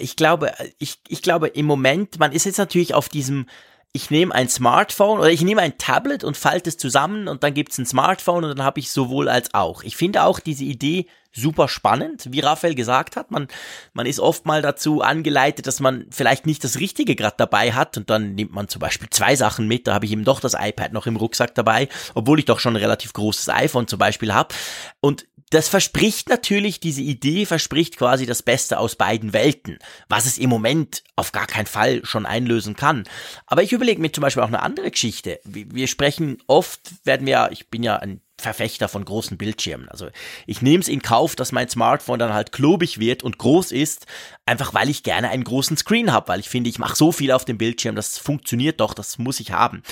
Ich 0.00 0.16
glaube, 0.16 0.50
ich, 0.78 0.98
ich 1.08 1.20
glaube 1.20 1.48
im 1.48 1.66
Moment, 1.66 2.18
man 2.18 2.32
ist 2.32 2.46
jetzt 2.46 2.56
natürlich 2.56 2.94
auf 2.94 3.10
diesem 3.10 3.44
ich 3.92 4.10
nehme 4.10 4.34
ein 4.34 4.48
Smartphone 4.48 5.18
oder 5.18 5.30
ich 5.30 5.40
nehme 5.40 5.62
ein 5.62 5.78
Tablet 5.78 6.22
und 6.22 6.36
falte 6.36 6.68
es 6.68 6.76
zusammen 6.76 7.28
und 7.28 7.42
dann 7.42 7.54
gibt 7.54 7.72
es 7.72 7.78
ein 7.78 7.86
Smartphone 7.86 8.44
und 8.44 8.58
dann 8.58 8.66
habe 8.66 8.78
ich 8.78 8.90
sowohl 8.90 9.28
als 9.28 9.54
auch. 9.54 9.82
Ich 9.84 9.96
finde 9.96 10.24
auch 10.24 10.38
diese 10.38 10.64
Idee 10.64 11.06
super 11.36 11.68
spannend, 11.68 12.28
wie 12.30 12.40
Raphael 12.40 12.74
gesagt 12.74 13.16
hat. 13.16 13.30
Man, 13.30 13.48
man 13.92 14.06
ist 14.06 14.20
oft 14.20 14.46
mal 14.46 14.62
dazu 14.62 15.02
angeleitet, 15.02 15.66
dass 15.66 15.80
man 15.80 16.06
vielleicht 16.10 16.46
nicht 16.46 16.64
das 16.64 16.80
Richtige 16.80 17.14
gerade 17.14 17.36
dabei 17.38 17.72
hat 17.72 17.96
und 17.96 18.10
dann 18.10 18.34
nimmt 18.34 18.52
man 18.52 18.68
zum 18.68 18.80
Beispiel 18.80 19.08
zwei 19.10 19.36
Sachen 19.36 19.68
mit. 19.68 19.86
Da 19.86 19.94
habe 19.94 20.06
ich 20.06 20.12
eben 20.12 20.24
doch 20.24 20.40
das 20.40 20.54
iPad 20.58 20.92
noch 20.92 21.06
im 21.06 21.16
Rucksack 21.16 21.54
dabei, 21.54 21.88
obwohl 22.14 22.38
ich 22.38 22.46
doch 22.46 22.60
schon 22.60 22.74
ein 22.74 22.82
relativ 22.82 23.12
großes 23.12 23.48
iPhone 23.50 23.86
zum 23.86 23.98
Beispiel 23.98 24.32
habe. 24.32 24.54
Und 25.00 25.26
das 25.50 25.68
verspricht 25.68 26.28
natürlich, 26.28 26.80
diese 26.80 27.02
Idee 27.02 27.46
verspricht 27.46 27.96
quasi 27.96 28.26
das 28.26 28.42
Beste 28.42 28.78
aus 28.78 28.96
beiden 28.96 29.32
Welten, 29.32 29.78
was 30.08 30.26
es 30.26 30.38
im 30.38 30.50
Moment 30.50 31.04
auf 31.14 31.30
gar 31.30 31.46
keinen 31.46 31.66
Fall 31.66 32.04
schon 32.04 32.26
einlösen 32.26 32.74
kann. 32.74 33.04
Aber 33.46 33.62
ich 33.62 33.72
überlege 33.72 34.00
mir 34.00 34.10
zum 34.10 34.22
Beispiel 34.22 34.42
auch 34.42 34.48
eine 34.48 34.62
andere 34.62 34.90
Geschichte. 34.90 35.38
Wir 35.44 35.86
sprechen 35.86 36.38
oft, 36.48 36.80
werden 37.04 37.26
wir, 37.26 37.50
ich 37.52 37.68
bin 37.68 37.84
ja 37.84 37.96
ein 37.96 38.20
Verfechter 38.38 38.88
von 38.88 39.04
großen 39.04 39.38
Bildschirmen. 39.38 39.88
Also 39.88 40.08
ich 40.46 40.60
nehme 40.60 40.82
es 40.82 40.88
in 40.88 41.00
Kauf, 41.00 41.36
dass 41.36 41.52
mein 41.52 41.70
Smartphone 41.70 42.18
dann 42.18 42.34
halt 42.34 42.52
klobig 42.52 43.00
wird 43.00 43.22
und 43.22 43.38
groß 43.38 43.72
ist, 43.72 44.06
einfach 44.44 44.74
weil 44.74 44.90
ich 44.90 45.02
gerne 45.02 45.30
einen 45.30 45.44
großen 45.44 45.76
Screen 45.78 46.12
habe, 46.12 46.28
weil 46.28 46.40
ich 46.40 46.50
finde, 46.50 46.68
ich 46.68 46.78
mache 46.78 46.96
so 46.96 47.12
viel 47.12 47.32
auf 47.32 47.46
dem 47.46 47.56
Bildschirm, 47.56 47.96
das 47.96 48.18
funktioniert 48.18 48.80
doch, 48.80 48.92
das 48.92 49.16
muss 49.18 49.40
ich 49.40 49.52
haben. 49.52 49.82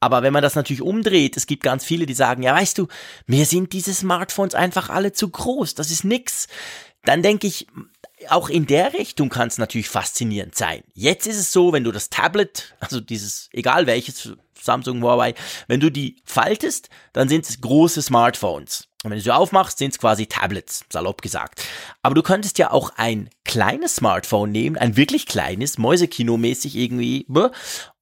Aber 0.00 0.22
wenn 0.22 0.32
man 0.32 0.42
das 0.42 0.56
natürlich 0.56 0.82
umdreht, 0.82 1.36
es 1.36 1.46
gibt 1.46 1.62
ganz 1.62 1.84
viele, 1.84 2.06
die 2.06 2.14
sagen, 2.14 2.42
ja 2.42 2.54
weißt 2.54 2.76
du, 2.76 2.88
mir 3.26 3.46
sind 3.46 3.72
diese 3.72 3.94
Smartphones 3.94 4.54
einfach 4.54 4.90
alle 4.90 5.12
zu 5.12 5.28
groß, 5.28 5.76
das 5.76 5.92
ist 5.92 6.04
nix. 6.04 6.48
Dann 7.04 7.22
denke 7.22 7.46
ich, 7.46 7.66
auch 8.28 8.48
in 8.48 8.66
der 8.66 8.94
Richtung 8.94 9.28
kann 9.28 9.48
es 9.48 9.58
natürlich 9.58 9.88
faszinierend 9.88 10.56
sein. 10.56 10.82
Jetzt 10.94 11.26
ist 11.26 11.38
es 11.38 11.52
so, 11.52 11.72
wenn 11.72 11.84
du 11.84 11.92
das 11.92 12.10
Tablet, 12.10 12.74
also 12.80 13.00
dieses, 13.00 13.48
egal 13.52 13.86
welches, 13.86 14.32
Samsung, 14.64 15.02
Huawei, 15.02 15.34
wenn 15.68 15.80
du 15.80 15.90
die 15.90 16.22
faltest, 16.24 16.88
dann 17.12 17.28
sind 17.28 17.44
es 17.44 17.60
große 17.60 18.02
Smartphones. 18.02 18.88
Und 19.04 19.10
wenn 19.10 19.18
du 19.18 19.24
sie 19.24 19.34
aufmachst, 19.34 19.78
sind 19.78 19.92
es 19.92 19.98
quasi 19.98 20.26
Tablets, 20.26 20.84
salopp 20.88 21.22
gesagt. 21.22 21.64
Aber 22.02 22.14
du 22.14 22.22
könntest 22.22 22.58
ja 22.58 22.70
auch 22.70 22.90
ein 22.96 23.30
kleines 23.44 23.96
Smartphone 23.96 24.52
nehmen, 24.52 24.76
ein 24.76 24.96
wirklich 24.96 25.26
kleines, 25.26 25.76
Mäusekino-mäßig 25.76 26.76
irgendwie, 26.76 27.26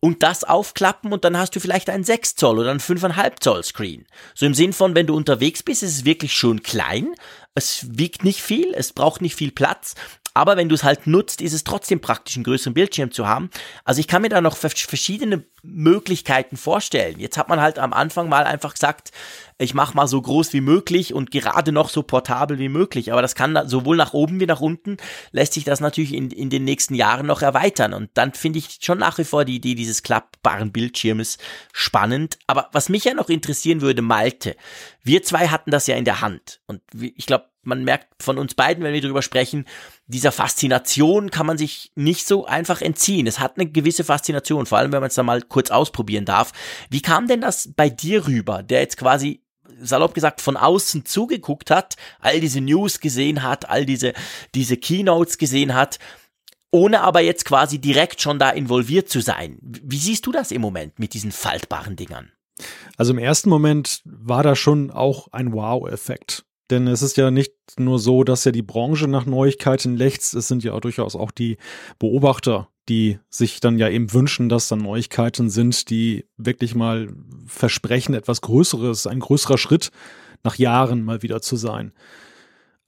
und 0.00 0.22
das 0.22 0.44
aufklappen 0.44 1.12
und 1.12 1.24
dann 1.24 1.38
hast 1.38 1.56
du 1.56 1.60
vielleicht 1.60 1.88
einen 1.88 2.04
6 2.04 2.36
Zoll 2.36 2.58
oder 2.58 2.70
einen 2.70 2.80
5,5 2.80 3.40
Zoll 3.40 3.64
Screen. 3.64 4.06
So 4.34 4.44
im 4.44 4.54
Sinn 4.54 4.74
von, 4.74 4.94
wenn 4.94 5.06
du 5.06 5.16
unterwegs 5.16 5.62
bist, 5.62 5.82
ist 5.82 5.96
es 5.96 6.04
wirklich 6.04 6.34
schon 6.34 6.62
klein, 6.62 7.14
es 7.54 7.86
wiegt 7.98 8.22
nicht 8.22 8.42
viel, 8.42 8.74
es 8.74 8.92
braucht 8.92 9.22
nicht 9.22 9.34
viel 9.34 9.52
Platz 9.52 9.94
aber 10.34 10.56
wenn 10.56 10.68
du 10.68 10.74
es 10.74 10.84
halt 10.84 11.06
nutzt, 11.06 11.40
ist 11.40 11.52
es 11.52 11.64
trotzdem 11.64 12.00
praktisch, 12.00 12.36
einen 12.36 12.44
größeren 12.44 12.74
Bildschirm 12.74 13.10
zu 13.10 13.26
haben. 13.26 13.50
Also 13.84 14.00
ich 14.00 14.08
kann 14.08 14.22
mir 14.22 14.28
da 14.28 14.40
noch 14.40 14.56
verschiedene 14.56 15.44
Möglichkeiten 15.62 16.56
vorstellen. 16.56 17.18
Jetzt 17.18 17.36
hat 17.36 17.48
man 17.48 17.60
halt 17.60 17.78
am 17.78 17.92
Anfang 17.92 18.28
mal 18.28 18.44
einfach 18.44 18.74
gesagt, 18.74 19.10
ich 19.60 19.74
mache 19.74 19.94
mal 19.94 20.06
so 20.06 20.20
groß 20.20 20.54
wie 20.54 20.62
möglich 20.62 21.12
und 21.12 21.30
gerade 21.30 21.70
noch 21.70 21.90
so 21.90 22.02
portabel 22.02 22.58
wie 22.58 22.70
möglich. 22.70 23.12
Aber 23.12 23.20
das 23.20 23.34
kann 23.34 23.68
sowohl 23.68 23.96
nach 23.96 24.14
oben 24.14 24.40
wie 24.40 24.46
nach 24.46 24.60
unten, 24.60 24.96
lässt 25.32 25.52
sich 25.52 25.64
das 25.64 25.80
natürlich 25.80 26.14
in, 26.14 26.30
in 26.30 26.48
den 26.48 26.64
nächsten 26.64 26.94
Jahren 26.94 27.26
noch 27.26 27.42
erweitern. 27.42 27.92
Und 27.92 28.10
dann 28.14 28.32
finde 28.32 28.58
ich 28.58 28.78
schon 28.80 28.98
nach 28.98 29.18
wie 29.18 29.24
vor 29.24 29.44
die 29.44 29.56
Idee 29.56 29.74
dieses 29.74 30.02
klappbaren 30.02 30.72
Bildschirmes 30.72 31.36
spannend. 31.72 32.38
Aber 32.46 32.68
was 32.72 32.88
mich 32.88 33.04
ja 33.04 33.12
noch 33.12 33.28
interessieren 33.28 33.82
würde, 33.82 34.00
Malte, 34.00 34.56
wir 35.02 35.22
zwei 35.22 35.48
hatten 35.48 35.70
das 35.70 35.86
ja 35.86 35.96
in 35.96 36.06
der 36.06 36.22
Hand. 36.22 36.60
Und 36.66 36.80
ich 36.98 37.26
glaube, 37.26 37.50
man 37.62 37.84
merkt 37.84 38.22
von 38.22 38.38
uns 38.38 38.54
beiden, 38.54 38.82
wenn 38.82 38.94
wir 38.94 39.02
darüber 39.02 39.20
sprechen, 39.20 39.66
dieser 40.06 40.32
Faszination 40.32 41.30
kann 41.30 41.46
man 41.46 41.58
sich 41.58 41.92
nicht 41.94 42.26
so 42.26 42.46
einfach 42.46 42.80
entziehen. 42.80 43.26
Es 43.26 43.38
hat 43.38 43.58
eine 43.58 43.70
gewisse 43.70 44.04
Faszination, 44.04 44.64
vor 44.64 44.78
allem 44.78 44.92
wenn 44.92 45.00
man 45.00 45.08
es 45.08 45.14
da 45.14 45.22
mal 45.22 45.42
kurz 45.42 45.70
ausprobieren 45.70 46.24
darf. 46.24 46.52
Wie 46.88 47.02
kam 47.02 47.26
denn 47.28 47.42
das 47.42 47.72
bei 47.76 47.90
dir 47.90 48.26
rüber, 48.26 48.62
der 48.62 48.80
jetzt 48.80 48.96
quasi 48.96 49.42
salopp 49.80 50.14
gesagt 50.14 50.40
von 50.40 50.56
außen 50.56 51.04
zugeguckt 51.04 51.70
hat, 51.70 51.96
all 52.20 52.40
diese 52.40 52.60
News 52.60 53.00
gesehen 53.00 53.42
hat, 53.42 53.68
all 53.68 53.84
diese, 53.84 54.12
diese 54.54 54.76
Keynotes 54.76 55.38
gesehen 55.38 55.74
hat, 55.74 55.98
ohne 56.70 57.02
aber 57.02 57.20
jetzt 57.20 57.44
quasi 57.44 57.78
direkt 57.78 58.20
schon 58.20 58.38
da 58.38 58.50
involviert 58.50 59.08
zu 59.08 59.20
sein. 59.20 59.58
Wie 59.60 59.98
siehst 59.98 60.26
du 60.26 60.32
das 60.32 60.50
im 60.50 60.60
Moment 60.60 60.98
mit 60.98 61.14
diesen 61.14 61.32
faltbaren 61.32 61.96
Dingern? 61.96 62.30
Also 62.96 63.12
im 63.12 63.18
ersten 63.18 63.48
Moment 63.48 64.02
war 64.04 64.42
da 64.42 64.54
schon 64.54 64.90
auch 64.90 65.28
ein 65.32 65.52
Wow-Effekt. 65.52 66.44
Denn 66.70 66.86
es 66.86 67.02
ist 67.02 67.16
ja 67.16 67.30
nicht 67.32 67.52
nur 67.78 67.98
so, 67.98 68.22
dass 68.22 68.44
ja 68.44 68.52
die 68.52 68.62
Branche 68.62 69.08
nach 69.08 69.26
Neuigkeiten 69.26 69.96
lechzt, 69.96 70.34
es 70.34 70.46
sind 70.46 70.62
ja 70.62 70.72
auch 70.72 70.80
durchaus 70.80 71.16
auch 71.16 71.32
die 71.32 71.56
Beobachter, 71.98 72.68
die 72.90 73.20
sich 73.30 73.60
dann 73.60 73.78
ja 73.78 73.88
eben 73.88 74.12
wünschen, 74.12 74.48
dass 74.48 74.68
dann 74.68 74.80
Neuigkeiten 74.80 75.48
sind, 75.48 75.88
die 75.90 76.26
wirklich 76.36 76.74
mal 76.74 77.08
versprechen, 77.46 78.14
etwas 78.14 78.40
Größeres, 78.40 79.06
ein 79.06 79.20
größerer 79.20 79.58
Schritt 79.58 79.92
nach 80.42 80.56
Jahren 80.56 81.04
mal 81.04 81.22
wieder 81.22 81.40
zu 81.40 81.54
sein. 81.54 81.92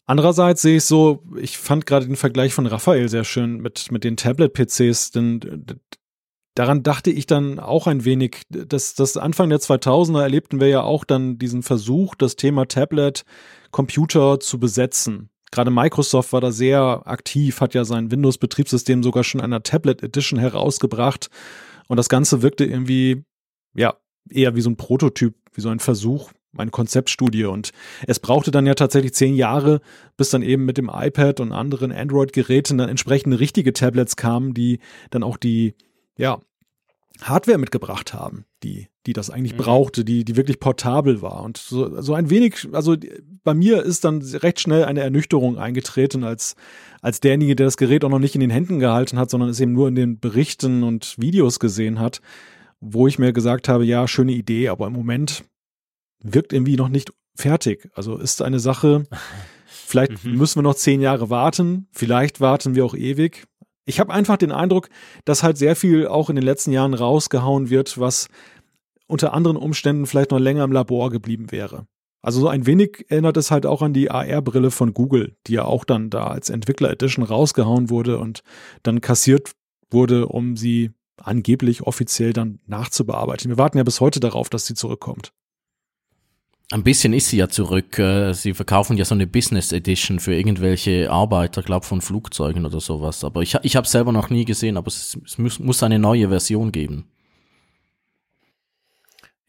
Andererseits 0.04 0.62
sehe 0.62 0.78
ich 0.78 0.84
so, 0.84 1.22
ich 1.36 1.56
fand 1.56 1.86
gerade 1.86 2.06
den 2.06 2.16
Vergleich 2.16 2.52
von 2.52 2.66
Raphael 2.66 3.08
sehr 3.08 3.22
schön 3.22 3.58
mit, 3.60 3.92
mit 3.92 4.02
den 4.02 4.16
Tablet-PCs, 4.16 5.12
denn 5.12 5.64
daran 6.56 6.82
dachte 6.82 7.12
ich 7.12 7.26
dann 7.26 7.60
auch 7.60 7.86
ein 7.86 8.04
wenig, 8.04 8.42
dass 8.50 8.94
das 8.94 9.16
Anfang 9.16 9.50
der 9.50 9.60
2000er 9.60 10.20
erlebten 10.20 10.60
wir 10.60 10.66
ja 10.66 10.82
auch 10.82 11.04
dann 11.04 11.38
diesen 11.38 11.62
Versuch, 11.62 12.16
das 12.16 12.34
Thema 12.34 12.66
Tablet, 12.66 13.24
Computer 13.70 14.40
zu 14.40 14.58
besetzen. 14.58 15.30
Gerade 15.52 15.70
Microsoft 15.70 16.32
war 16.32 16.40
da 16.40 16.50
sehr 16.50 17.02
aktiv, 17.04 17.60
hat 17.60 17.74
ja 17.74 17.84
sein 17.84 18.10
Windows-Betriebssystem 18.10 19.04
sogar 19.04 19.22
schon 19.22 19.38
in 19.40 19.44
einer 19.44 19.62
Tablet 19.62 20.02
Edition 20.02 20.40
herausgebracht. 20.40 21.30
Und 21.86 21.98
das 21.98 22.08
Ganze 22.08 22.42
wirkte 22.42 22.64
irgendwie, 22.64 23.24
ja, 23.74 23.94
eher 24.28 24.56
wie 24.56 24.60
so 24.60 24.70
ein 24.70 24.76
Prototyp, 24.76 25.34
wie 25.52 25.60
so 25.60 25.68
ein 25.68 25.78
Versuch, 25.78 26.32
eine 26.56 26.70
Konzeptstudie. 26.70 27.44
Und 27.44 27.70
es 28.06 28.18
brauchte 28.18 28.50
dann 28.50 28.66
ja 28.66 28.74
tatsächlich 28.74 29.14
zehn 29.14 29.34
Jahre, 29.34 29.80
bis 30.16 30.30
dann 30.30 30.42
eben 30.42 30.64
mit 30.64 30.78
dem 30.78 30.90
iPad 30.92 31.40
und 31.40 31.52
anderen 31.52 31.92
Android-Geräten 31.92 32.78
dann 32.78 32.88
entsprechende 32.88 33.38
richtige 33.38 33.72
Tablets 33.72 34.16
kamen, 34.16 34.54
die 34.54 34.80
dann 35.10 35.22
auch 35.22 35.36
die, 35.36 35.74
ja, 36.16 36.40
Hardware 37.20 37.58
mitgebracht 37.58 38.14
haben, 38.14 38.46
die, 38.62 38.88
die 39.06 39.12
das 39.12 39.30
eigentlich 39.30 39.54
mhm. 39.54 39.58
brauchte, 39.58 40.04
die, 40.04 40.24
die 40.24 40.36
wirklich 40.36 40.60
portabel 40.60 41.22
war. 41.22 41.42
Und 41.42 41.56
so, 41.56 42.00
so 42.00 42.14
ein 42.14 42.30
wenig, 42.30 42.68
also 42.72 42.96
bei 43.44 43.54
mir 43.54 43.82
ist 43.82 44.04
dann 44.04 44.22
recht 44.22 44.60
schnell 44.60 44.84
eine 44.84 45.00
Ernüchterung 45.00 45.58
eingetreten 45.58 46.24
als, 46.24 46.56
als 47.00 47.20
derjenige, 47.20 47.56
der 47.56 47.66
das 47.66 47.76
Gerät 47.76 48.04
auch 48.04 48.08
noch 48.08 48.18
nicht 48.18 48.34
in 48.34 48.40
den 48.40 48.50
Händen 48.50 48.78
gehalten 48.78 49.18
hat, 49.18 49.30
sondern 49.30 49.50
es 49.50 49.60
eben 49.60 49.72
nur 49.72 49.88
in 49.88 49.94
den 49.94 50.20
Berichten 50.20 50.82
und 50.82 51.16
Videos 51.18 51.58
gesehen 51.58 51.98
hat, 51.98 52.20
wo 52.80 53.06
ich 53.06 53.18
mir 53.18 53.32
gesagt 53.32 53.68
habe, 53.68 53.84
ja, 53.84 54.06
schöne 54.08 54.32
Idee, 54.32 54.68
aber 54.68 54.86
im 54.86 54.92
Moment 54.92 55.44
wirkt 56.22 56.52
irgendwie 56.52 56.76
noch 56.76 56.88
nicht 56.88 57.12
fertig. 57.34 57.88
Also 57.94 58.16
ist 58.18 58.42
eine 58.42 58.60
Sache, 58.60 59.04
vielleicht 59.66 60.24
mhm. 60.24 60.36
müssen 60.36 60.58
wir 60.58 60.62
noch 60.62 60.74
zehn 60.74 61.00
Jahre 61.00 61.30
warten, 61.30 61.88
vielleicht 61.92 62.40
warten 62.40 62.74
wir 62.74 62.84
auch 62.84 62.94
ewig. 62.94 63.44
Ich 63.84 63.98
habe 63.98 64.12
einfach 64.12 64.36
den 64.36 64.52
Eindruck, 64.52 64.88
dass 65.24 65.42
halt 65.42 65.58
sehr 65.58 65.74
viel 65.74 66.06
auch 66.06 66.30
in 66.30 66.36
den 66.36 66.44
letzten 66.44 66.70
Jahren 66.70 66.94
rausgehauen 66.94 67.68
wird, 67.68 67.98
was 67.98 68.28
unter 69.12 69.34
anderen 69.34 69.56
Umständen 69.56 70.06
vielleicht 70.06 70.30
noch 70.30 70.40
länger 70.40 70.64
im 70.64 70.72
Labor 70.72 71.10
geblieben 71.10 71.52
wäre. 71.52 71.86
Also 72.22 72.40
so 72.40 72.48
ein 72.48 72.66
wenig 72.66 73.04
erinnert 73.08 73.36
es 73.36 73.50
halt 73.50 73.66
auch 73.66 73.82
an 73.82 73.92
die 73.92 74.10
AR-Brille 74.10 74.70
von 74.70 74.94
Google, 74.94 75.36
die 75.46 75.54
ja 75.54 75.64
auch 75.64 75.84
dann 75.84 76.08
da 76.08 76.28
als 76.28 76.50
Entwickler 76.50 76.90
Edition 76.90 77.24
rausgehauen 77.24 77.90
wurde 77.90 78.18
und 78.18 78.42
dann 78.82 79.00
kassiert 79.00 79.52
wurde, 79.90 80.28
um 80.28 80.56
sie 80.56 80.92
angeblich 81.16 81.82
offiziell 81.82 82.32
dann 82.32 82.60
nachzubearbeiten. 82.66 83.50
Wir 83.50 83.58
warten 83.58 83.76
ja 83.76 83.84
bis 83.84 84.00
heute 84.00 84.20
darauf, 84.20 84.48
dass 84.48 84.66
sie 84.66 84.74
zurückkommt. 84.74 85.32
Ein 86.70 86.84
bisschen 86.84 87.12
ist 87.12 87.28
sie 87.28 87.36
ja 87.36 87.48
zurück. 87.48 87.98
Äh, 87.98 88.32
sie 88.32 88.54
verkaufen 88.54 88.96
ja 88.96 89.04
so 89.04 89.14
eine 89.14 89.26
Business 89.26 89.72
Edition 89.72 90.20
für 90.20 90.34
irgendwelche 90.34 91.10
Arbeiter, 91.10 91.62
glaube 91.62 91.84
von 91.84 92.00
Flugzeugen 92.00 92.64
oder 92.64 92.80
sowas. 92.80 93.24
Aber 93.24 93.42
ich, 93.42 93.56
ich 93.62 93.76
habe 93.76 93.86
selber 93.86 94.10
noch 94.10 94.30
nie 94.30 94.46
gesehen, 94.46 94.78
aber 94.78 94.86
es, 94.86 95.18
es 95.22 95.36
muss, 95.36 95.58
muss 95.58 95.82
eine 95.82 95.98
neue 95.98 96.30
Version 96.30 96.72
geben. 96.72 97.08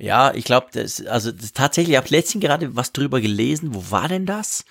Ja, 0.04 0.34
ich 0.34 0.44
glaube, 0.44 0.68
das, 0.74 1.06
also 1.06 1.32
das, 1.32 1.54
tatsächlich, 1.54 1.94
ich 1.94 1.98
habe 1.98 2.10
letztens 2.10 2.44
gerade 2.44 2.76
was 2.76 2.92
drüber 2.92 3.22
gelesen. 3.22 3.74
Wo 3.74 3.90
war 3.90 4.10
denn 4.10 4.26
das? 4.26 4.66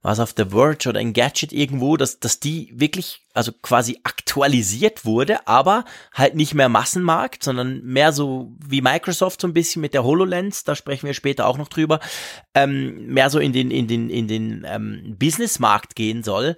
was 0.00 0.20
auf 0.20 0.32
The 0.36 0.44
Verge 0.50 0.88
oder 0.88 1.00
Engadget 1.00 1.52
irgendwo, 1.52 1.96
dass, 1.96 2.20
dass 2.20 2.38
die 2.38 2.72
wirklich, 2.72 3.22
also 3.34 3.50
quasi 3.50 3.98
aktualisiert 4.04 5.04
wurde, 5.04 5.46
aber 5.48 5.84
halt 6.14 6.36
nicht 6.36 6.54
mehr 6.54 6.68
Massenmarkt, 6.68 7.42
sondern 7.42 7.82
mehr 7.82 8.12
so 8.12 8.52
wie 8.64 8.80
Microsoft 8.80 9.40
so 9.40 9.48
ein 9.48 9.54
bisschen 9.54 9.82
mit 9.82 9.94
der 9.94 10.04
HoloLens, 10.04 10.62
da 10.62 10.76
sprechen 10.76 11.06
wir 11.06 11.14
später 11.14 11.48
auch 11.48 11.58
noch 11.58 11.66
drüber, 11.66 11.98
ähm, 12.54 13.06
mehr 13.06 13.28
so 13.28 13.40
in 13.40 13.52
den, 13.52 13.72
in 13.72 13.88
den, 13.88 14.08
in 14.08 14.28
den 14.28 14.64
ähm, 14.68 15.16
Businessmarkt 15.18 15.96
gehen 15.96 16.22
soll. 16.22 16.56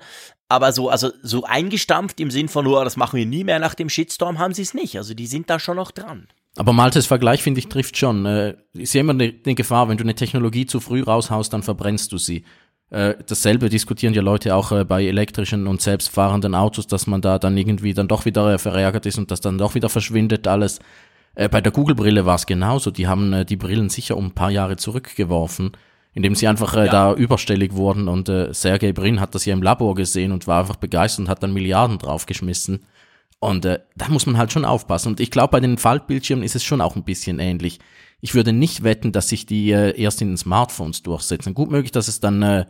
Aber 0.49 0.73
so, 0.73 0.91
also 0.91 1.11
so 1.23 1.45
eingestampft 1.45 2.21
im 2.21 2.31
Sinn 2.31 2.49
von, 2.49 2.67
oh, 2.67 2.85
das 2.85 2.99
machen 2.99 3.17
wir 3.17 3.25
nie 3.25 3.45
mehr 3.45 3.59
nach 3.59 3.75
dem 3.75 3.89
Shitstorm, 3.89 4.39
haben 4.39 4.53
sie 4.53 4.63
es 4.63 4.75
nicht. 4.75 4.99
Also 4.99 5.15
die 5.15 5.27
sind 5.27 5.49
da 5.49 5.59
schon 5.59 5.77
noch 5.77 5.93
dran. 5.93 6.29
Aber 6.57 6.73
Maltes 6.73 7.07
Vergleich, 7.07 7.43
finde 7.43 7.61
ich, 7.61 7.69
trifft 7.69 7.97
schon. 7.97 8.27
Äh, 8.27 8.57
ist 8.73 8.93
ja 8.95 9.01
immer 9.01 9.13
eine, 9.13 9.33
eine 9.45 9.55
Gefahr, 9.55 9.89
wenn 9.89 9.97
du 9.97 10.05
eine 10.05 10.15
Technologie 10.15 10.67
zu 10.67 10.81
früh 10.81 11.03
raushaust, 11.03 11.53
dann 11.53 11.63
verbrennst 11.63 12.13
du 12.13 12.19
sie. 12.19 12.45
Äh, 12.91 13.15
dasselbe 13.25 13.69
diskutieren 13.69 14.15
ja 14.15 14.23
Leute 14.23 14.55
auch 14.57 14.73
äh, 14.73 14.85
bei 14.85 15.07
elektrischen 15.07 15.69
und 15.69 15.81
selbstfahrenden 15.81 16.57
Autos, 16.57 16.89
dass 16.89 17.07
man 17.07 17.21
da 17.21 17.39
dann 17.39 17.57
irgendwie 17.57 17.95
dann 17.95 18.09
doch 18.09 18.25
wieder 18.25 18.59
verärgert 18.59 19.07
ist 19.07 19.17
und 19.17 19.31
das 19.31 19.41
dann 19.41 19.59
doch 19.59 19.77
wieder 19.77 19.89
verschwindet 19.89 20.49
alles. 20.49 20.81
Äh, 21.37 21.49
bei 21.49 21.61
der 21.61 21.71
Google-Brille 21.71 22.27
war 22.27 22.35
es 22.35 22.47
genauso. 22.47 22.91
Die 22.91 23.07
haben 23.07 23.33
äh, 23.33 23.45
die 23.45 23.57
Brillen 23.57 23.89
sicher 23.89 24.17
um 24.17 24.27
ein 24.27 24.35
paar 24.35 24.51
Jahre 24.51 24.77
zurückgeworfen, 24.77 25.71
indem 26.15 26.35
sie 26.35 26.49
einfach 26.49 26.75
äh, 26.75 26.87
ja. 26.87 26.91
da 26.91 27.15
überstellig 27.15 27.75
wurden 27.75 28.09
und 28.09 28.29
äh, 28.29 28.53
Sergey 28.53 28.93
Brin 28.93 29.21
hat 29.21 29.37
das 29.37 29.45
ja 29.45 29.55
im 29.55 29.63
Labor 29.63 29.95
gesehen 29.95 30.33
und 30.33 30.49
war 30.49 30.61
einfach 30.61 30.77
begeistert 30.77 31.27
und 31.27 31.29
hat 31.29 31.45
dann 31.45 31.53
Milliarden 31.53 31.99
draufgeschmissen. 31.99 32.81
Und 33.41 33.65
äh, 33.65 33.81
da 33.97 34.09
muss 34.09 34.27
man 34.27 34.37
halt 34.37 34.53
schon 34.53 34.65
aufpassen. 34.65 35.09
Und 35.09 35.21
ich 35.21 35.31
glaube, 35.31 35.53
bei 35.53 35.61
den 35.61 35.79
Faltbildschirmen 35.79 36.45
ist 36.45 36.55
es 36.55 36.63
schon 36.63 36.81
auch 36.81 36.95
ein 36.95 37.05
bisschen 37.05 37.39
ähnlich. 37.39 37.81
Ich 38.21 38.35
würde 38.35 38.53
nicht 38.53 38.85
wetten, 38.85 39.13
dass 39.13 39.31
sich 39.31 39.47
die 39.47 39.73
äh, 39.73 39.99
erst 39.99 40.21
in 40.21 40.29
den 40.29 40.37
Smartphones 40.37 41.03
durchsetzen. 41.03 41.55
Gut 41.55 41.71
möglich, 41.71 41.91
dass 41.91 42.07
es 42.07 42.21
dann 42.21 42.43
äh, 42.43 42.67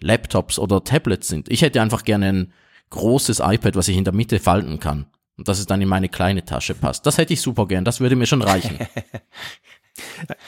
Laptops 0.00 0.58
oder 0.58 0.82
Tablets 0.82 1.28
sind. 1.28 1.48
Ich 1.48 1.62
hätte 1.62 1.80
einfach 1.80 2.02
gerne 2.02 2.28
ein 2.28 2.52
großes 2.90 3.40
iPad, 3.40 3.76
was 3.76 3.88
ich 3.88 3.96
in 3.96 4.04
der 4.04 4.12
Mitte 4.12 4.40
falten 4.40 4.80
kann. 4.80 5.06
Und 5.36 5.46
dass 5.46 5.60
es 5.60 5.66
dann 5.66 5.80
in 5.80 5.88
meine 5.88 6.08
kleine 6.08 6.44
Tasche 6.44 6.74
passt. 6.74 7.06
Das 7.06 7.16
hätte 7.16 7.32
ich 7.32 7.40
super 7.40 7.68
gern. 7.68 7.84
Das 7.84 8.00
würde 8.00 8.16
mir 8.16 8.26
schon 8.26 8.42
reichen. 8.42 8.76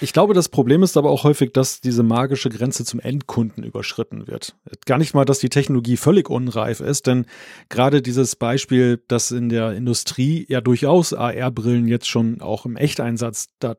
Ich 0.01 0.13
glaube, 0.13 0.35
das 0.35 0.49
Problem 0.49 0.83
ist 0.83 0.97
aber 0.97 1.11
auch 1.11 1.25
häufig, 1.25 1.53
dass 1.53 1.81
diese 1.81 2.03
magische 2.03 2.49
Grenze 2.49 2.85
zum 2.85 3.01
Endkunden 3.01 3.65
überschritten 3.65 4.27
wird. 4.27 4.57
Gar 4.87 4.99
nicht 4.99 5.15
mal, 5.15 5.25
dass 5.25 5.39
die 5.39 5.49
Technologie 5.49 5.97
völlig 5.97 6.31
unreif 6.31 6.81
ist, 6.81 7.07
denn 7.07 7.27
gerade 7.69 8.03
dieses 8.03 8.37
Beispiel, 8.37 9.03
dass 9.09 9.31
in 9.31 9.49
der 9.49 9.73
Industrie 9.73 10.47
ja 10.49 10.61
durchaus 10.61 11.13
AR-Brillen 11.13 11.89
jetzt 11.89 12.09
schon 12.09 12.41
auch 12.41 12.67
im 12.67 12.77
Echteinsatz 12.77 13.49
da 13.59 13.77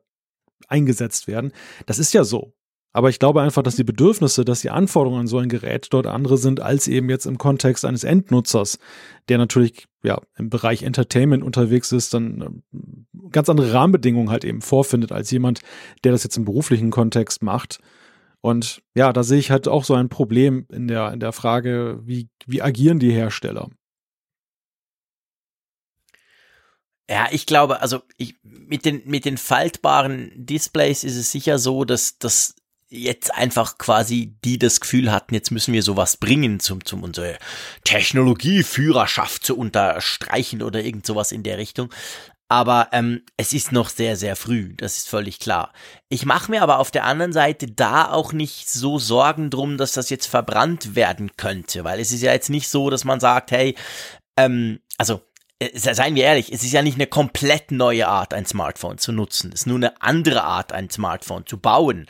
eingesetzt 0.68 1.26
werden. 1.26 1.52
Das 1.86 1.98
ist 1.98 2.14
ja 2.14 2.24
so. 2.24 2.54
Aber 2.92 3.08
ich 3.08 3.18
glaube 3.18 3.40
einfach, 3.40 3.62
dass 3.62 3.76
die 3.76 3.84
Bedürfnisse, 3.84 4.44
dass 4.44 4.60
die 4.60 4.70
Anforderungen 4.70 5.22
an 5.22 5.26
so 5.26 5.38
ein 5.38 5.48
Gerät 5.48 5.88
dort 5.90 6.06
andere 6.06 6.36
sind, 6.36 6.60
als 6.60 6.88
eben 6.88 7.08
jetzt 7.08 7.24
im 7.24 7.38
Kontext 7.38 7.84
eines 7.84 8.04
Endnutzers, 8.04 8.78
der 9.28 9.38
natürlich 9.38 9.88
ja 10.02 10.20
im 10.36 10.50
Bereich 10.50 10.82
Entertainment 10.82 11.42
unterwegs 11.42 11.92
ist, 11.92 12.12
dann 12.12 12.62
äh, 12.74 13.28
ganz 13.30 13.48
andere 13.48 13.72
Rahmenbedingungen 13.72 14.30
halt 14.30 14.44
eben 14.44 14.60
vorfindet, 14.60 15.10
als 15.10 15.30
jemand, 15.30 15.60
der 16.04 16.12
das 16.12 16.24
jetzt 16.24 16.36
im 16.36 16.44
beruflichen 16.44 16.90
Kontext 16.90 17.42
macht. 17.42 17.80
Und 18.42 18.82
ja, 18.94 19.12
da 19.12 19.22
sehe 19.22 19.38
ich 19.38 19.50
halt 19.50 19.68
auch 19.68 19.84
so 19.84 19.94
ein 19.94 20.08
Problem 20.08 20.66
in 20.70 20.88
der, 20.88 21.12
in 21.12 21.20
der 21.20 21.32
Frage, 21.32 22.00
wie, 22.02 22.28
wie 22.46 22.60
agieren 22.60 22.98
die 22.98 23.12
Hersteller? 23.12 23.70
Ja, 27.08 27.28
ich 27.30 27.46
glaube, 27.46 27.80
also 27.80 28.02
ich, 28.16 28.36
mit, 28.42 28.84
den, 28.84 29.02
mit 29.04 29.24
den 29.24 29.38
faltbaren 29.38 30.32
Displays 30.34 31.04
ist 31.04 31.16
es 31.16 31.30
sicher 31.30 31.58
so, 31.58 31.84
dass, 31.84 32.18
dass 32.18 32.54
jetzt 32.92 33.34
einfach 33.34 33.78
quasi 33.78 34.36
die 34.44 34.58
das 34.58 34.80
Gefühl 34.80 35.10
hatten, 35.10 35.34
jetzt 35.34 35.50
müssen 35.50 35.72
wir 35.72 35.82
sowas 35.82 36.18
bringen, 36.18 36.60
zum, 36.60 36.84
zum 36.84 37.02
unsere 37.02 37.38
Technologieführerschaft 37.84 39.44
zu 39.44 39.56
unterstreichen 39.56 40.62
oder 40.62 40.84
irgend 40.84 41.06
sowas 41.06 41.32
in 41.32 41.42
der 41.42 41.58
Richtung. 41.58 41.92
Aber 42.48 42.88
ähm, 42.92 43.22
es 43.38 43.54
ist 43.54 43.72
noch 43.72 43.88
sehr, 43.88 44.14
sehr 44.14 44.36
früh, 44.36 44.74
das 44.76 44.98
ist 44.98 45.08
völlig 45.08 45.38
klar. 45.38 45.72
Ich 46.10 46.26
mache 46.26 46.50
mir 46.50 46.62
aber 46.62 46.80
auf 46.80 46.90
der 46.90 47.04
anderen 47.04 47.32
Seite 47.32 47.66
da 47.66 48.10
auch 48.10 48.34
nicht 48.34 48.68
so 48.68 48.98
Sorgen 48.98 49.48
drum, 49.48 49.78
dass 49.78 49.92
das 49.92 50.10
jetzt 50.10 50.26
verbrannt 50.26 50.94
werden 50.94 51.30
könnte, 51.38 51.84
weil 51.84 51.98
es 51.98 52.12
ist 52.12 52.20
ja 52.20 52.32
jetzt 52.32 52.50
nicht 52.50 52.68
so, 52.68 52.90
dass 52.90 53.04
man 53.04 53.20
sagt, 53.20 53.52
hey, 53.52 53.74
ähm, 54.36 54.80
also 54.98 55.22
äh, 55.62 55.78
seien 55.78 56.14
wir 56.14 56.24
ehrlich, 56.24 56.52
es 56.52 56.64
ist 56.64 56.72
ja 56.72 56.82
nicht 56.82 56.96
eine 56.96 57.06
komplett 57.06 57.70
neue 57.70 58.08
Art, 58.08 58.34
ein 58.34 58.46
Smartphone 58.46 58.98
zu 58.98 59.12
nutzen. 59.12 59.50
Es 59.54 59.60
ist 59.60 59.66
nur 59.66 59.76
eine 59.76 60.00
andere 60.02 60.42
Art, 60.44 60.72
ein 60.72 60.90
Smartphone 60.90 61.46
zu 61.46 61.58
bauen. 61.58 62.06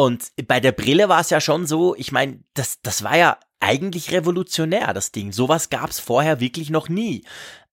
Und 0.00 0.32
bei 0.46 0.60
der 0.60 0.72
Brille 0.72 1.10
war 1.10 1.20
es 1.20 1.28
ja 1.28 1.42
schon 1.42 1.66
so, 1.66 1.94
ich 1.94 2.10
meine, 2.10 2.42
das, 2.54 2.80
das 2.80 3.04
war 3.04 3.18
ja 3.18 3.38
eigentlich 3.60 4.12
revolutionär, 4.12 4.94
das 4.94 5.12
Ding. 5.12 5.30
Sowas 5.30 5.68
gab 5.68 5.90
es 5.90 6.00
vorher 6.00 6.40
wirklich 6.40 6.70
noch 6.70 6.88
nie. 6.88 7.22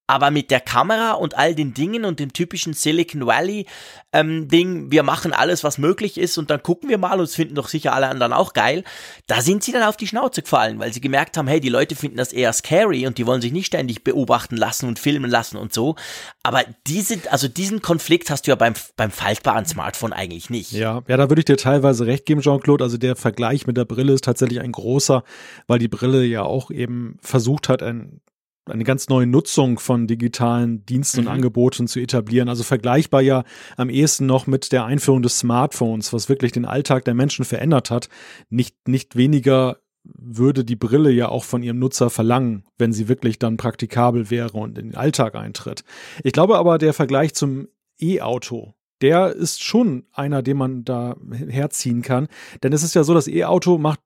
Aber 0.08 0.30
mit 0.30 0.50
der 0.50 0.60
Kamera 0.60 1.12
und 1.12 1.36
all 1.36 1.54
den 1.54 1.74
Dingen 1.74 2.06
und 2.06 2.18
dem 2.18 2.32
typischen 2.32 2.72
Silicon 2.72 3.26
Valley 3.26 3.66
ähm, 4.12 4.48
Ding, 4.48 4.90
wir 4.90 5.02
machen 5.02 5.34
alles, 5.34 5.64
was 5.64 5.76
möglich 5.76 6.16
ist 6.16 6.38
und 6.38 6.48
dann 6.48 6.62
gucken 6.62 6.88
wir 6.88 6.96
mal 6.96 7.18
und 7.18 7.24
es 7.24 7.34
finden 7.34 7.54
doch 7.54 7.68
sicher 7.68 7.92
alle 7.92 8.08
anderen 8.08 8.32
auch 8.32 8.54
geil. 8.54 8.84
Da 9.26 9.42
sind 9.42 9.62
sie 9.62 9.70
dann 9.70 9.82
auf 9.82 9.98
die 9.98 10.06
Schnauze 10.06 10.40
gefallen, 10.40 10.78
weil 10.78 10.94
sie 10.94 11.02
gemerkt 11.02 11.36
haben, 11.36 11.46
hey, 11.46 11.60
die 11.60 11.68
Leute 11.68 11.94
finden 11.94 12.16
das 12.16 12.32
eher 12.32 12.52
scary 12.54 13.06
und 13.06 13.18
die 13.18 13.26
wollen 13.26 13.42
sich 13.42 13.52
nicht 13.52 13.66
ständig 13.66 14.02
beobachten 14.02 14.56
lassen 14.56 14.88
und 14.88 14.98
filmen 14.98 15.30
lassen 15.30 15.58
und 15.58 15.74
so. 15.74 15.94
Aber 16.42 16.64
diese, 16.86 17.18
also 17.30 17.46
diesen 17.46 17.82
Konflikt 17.82 18.30
hast 18.30 18.46
du 18.46 18.52
ja 18.52 18.54
beim, 18.54 18.72
beim 18.96 19.10
faltbaren 19.10 19.66
Smartphone 19.66 20.14
eigentlich 20.14 20.48
nicht. 20.48 20.72
Ja, 20.72 21.02
ja, 21.06 21.18
da 21.18 21.28
würde 21.28 21.40
ich 21.40 21.46
dir 21.46 21.58
teilweise 21.58 22.06
recht 22.06 22.24
geben, 22.24 22.40
Jean-Claude. 22.40 22.82
Also 22.82 22.96
der 22.96 23.14
Vergleich 23.14 23.66
mit 23.66 23.76
der 23.76 23.84
Brille 23.84 24.14
ist 24.14 24.24
tatsächlich 24.24 24.60
ein 24.60 24.72
großer, 24.72 25.22
weil 25.66 25.78
die 25.78 25.88
Brille 25.88 26.24
ja 26.24 26.44
auch 26.44 26.70
eben 26.70 27.18
versucht 27.20 27.68
hat, 27.68 27.82
ein 27.82 28.22
eine 28.70 28.84
ganz 28.84 29.08
neue 29.08 29.26
Nutzung 29.26 29.78
von 29.78 30.06
digitalen 30.06 30.84
Diensten 30.86 31.22
mhm. 31.22 31.26
und 31.26 31.32
Angeboten 31.32 31.86
zu 31.86 32.00
etablieren. 32.00 32.48
Also 32.48 32.62
vergleichbar 32.62 33.20
ja 33.22 33.44
am 33.76 33.90
ehesten 33.90 34.26
noch 34.26 34.46
mit 34.46 34.72
der 34.72 34.84
Einführung 34.84 35.22
des 35.22 35.38
Smartphones, 35.38 36.12
was 36.12 36.28
wirklich 36.28 36.52
den 36.52 36.64
Alltag 36.64 37.04
der 37.04 37.14
Menschen 37.14 37.44
verändert 37.44 37.90
hat. 37.90 38.08
Nicht, 38.50 38.88
nicht 38.88 39.16
weniger 39.16 39.78
würde 40.04 40.64
die 40.64 40.76
Brille 40.76 41.10
ja 41.10 41.28
auch 41.28 41.44
von 41.44 41.62
ihrem 41.62 41.78
Nutzer 41.78 42.10
verlangen, 42.10 42.64
wenn 42.78 42.92
sie 42.92 43.08
wirklich 43.08 43.38
dann 43.38 43.56
praktikabel 43.56 44.30
wäre 44.30 44.52
und 44.52 44.78
in 44.78 44.90
den 44.90 44.94
Alltag 44.96 45.34
eintritt. 45.34 45.84
Ich 46.22 46.32
glaube 46.32 46.56
aber, 46.56 46.78
der 46.78 46.94
Vergleich 46.94 47.34
zum 47.34 47.68
E-Auto, 48.00 48.74
der 49.00 49.34
ist 49.34 49.62
schon 49.62 50.06
einer, 50.12 50.42
den 50.42 50.56
man 50.56 50.84
da 50.84 51.16
herziehen 51.48 52.02
kann. 52.02 52.28
Denn 52.62 52.72
es 52.72 52.82
ist 52.82 52.94
ja 52.94 53.04
so, 53.04 53.14
das 53.14 53.28
E-Auto 53.28 53.78
macht 53.78 54.00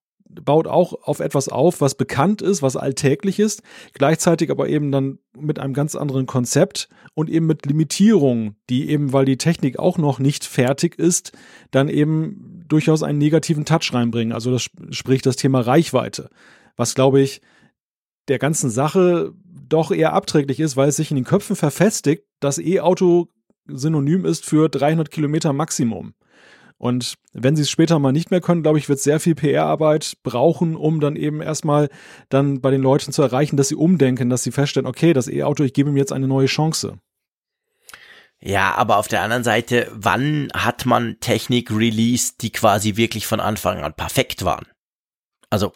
baut 0.44 0.66
auch 0.66 0.94
auf 1.02 1.20
etwas 1.20 1.48
auf, 1.48 1.80
was 1.80 1.94
bekannt 1.94 2.42
ist, 2.42 2.62
was 2.62 2.76
alltäglich 2.76 3.38
ist, 3.38 3.62
gleichzeitig 3.92 4.50
aber 4.50 4.68
eben 4.68 4.92
dann 4.92 5.18
mit 5.36 5.58
einem 5.58 5.74
ganz 5.74 5.94
anderen 5.94 6.26
Konzept 6.26 6.88
und 7.14 7.28
eben 7.28 7.46
mit 7.46 7.66
Limitierungen, 7.66 8.56
die 8.70 8.88
eben, 8.88 9.12
weil 9.12 9.24
die 9.24 9.36
Technik 9.36 9.78
auch 9.78 9.98
noch 9.98 10.18
nicht 10.18 10.44
fertig 10.44 10.98
ist, 10.98 11.32
dann 11.70 11.88
eben 11.88 12.64
durchaus 12.68 13.02
einen 13.02 13.18
negativen 13.18 13.64
Touch 13.64 13.92
reinbringen. 13.92 14.32
Also 14.32 14.50
das 14.50 14.68
spricht 14.90 15.26
das 15.26 15.36
Thema 15.36 15.60
Reichweite, 15.60 16.30
was 16.76 16.94
glaube 16.94 17.20
ich 17.20 17.40
der 18.28 18.38
ganzen 18.38 18.70
Sache 18.70 19.32
doch 19.68 19.90
eher 19.90 20.12
abträglich 20.12 20.60
ist, 20.60 20.76
weil 20.76 20.88
es 20.88 20.96
sich 20.96 21.10
in 21.10 21.16
den 21.16 21.24
Köpfen 21.24 21.56
verfestigt, 21.56 22.24
dass 22.40 22.58
E-Auto 22.58 23.28
synonym 23.66 24.24
ist 24.24 24.44
für 24.44 24.68
300 24.68 25.10
Kilometer 25.10 25.52
Maximum. 25.52 26.14
Und 26.82 27.14
wenn 27.32 27.54
sie 27.54 27.62
es 27.62 27.70
später 27.70 28.00
mal 28.00 28.10
nicht 28.10 28.32
mehr 28.32 28.40
können, 28.40 28.64
glaube 28.64 28.76
ich, 28.76 28.88
wird 28.88 28.98
sehr 28.98 29.20
viel 29.20 29.36
PR-Arbeit 29.36 30.16
brauchen, 30.24 30.74
um 30.74 30.98
dann 30.98 31.14
eben 31.14 31.40
erstmal 31.40 31.88
dann 32.28 32.60
bei 32.60 32.72
den 32.72 32.82
Leuten 32.82 33.12
zu 33.12 33.22
erreichen, 33.22 33.56
dass 33.56 33.68
sie 33.68 33.76
umdenken, 33.76 34.28
dass 34.30 34.42
sie 34.42 34.50
feststellen, 34.50 34.88
okay, 34.88 35.12
das 35.12 35.28
E-Auto, 35.28 35.62
ich 35.62 35.74
gebe 35.74 35.90
ihm 35.90 35.96
jetzt 35.96 36.12
eine 36.12 36.26
neue 36.26 36.48
Chance. 36.48 36.98
Ja, 38.40 38.74
aber 38.74 38.96
auf 38.96 39.06
der 39.06 39.22
anderen 39.22 39.44
Seite, 39.44 39.92
wann 39.94 40.48
hat 40.54 40.84
man 40.84 41.20
Technik 41.20 41.70
released, 41.70 42.42
die 42.42 42.50
quasi 42.50 42.96
wirklich 42.96 43.28
von 43.28 43.38
Anfang 43.38 43.84
an 43.84 43.94
perfekt 43.94 44.44
waren? 44.44 44.66
Also 45.50 45.74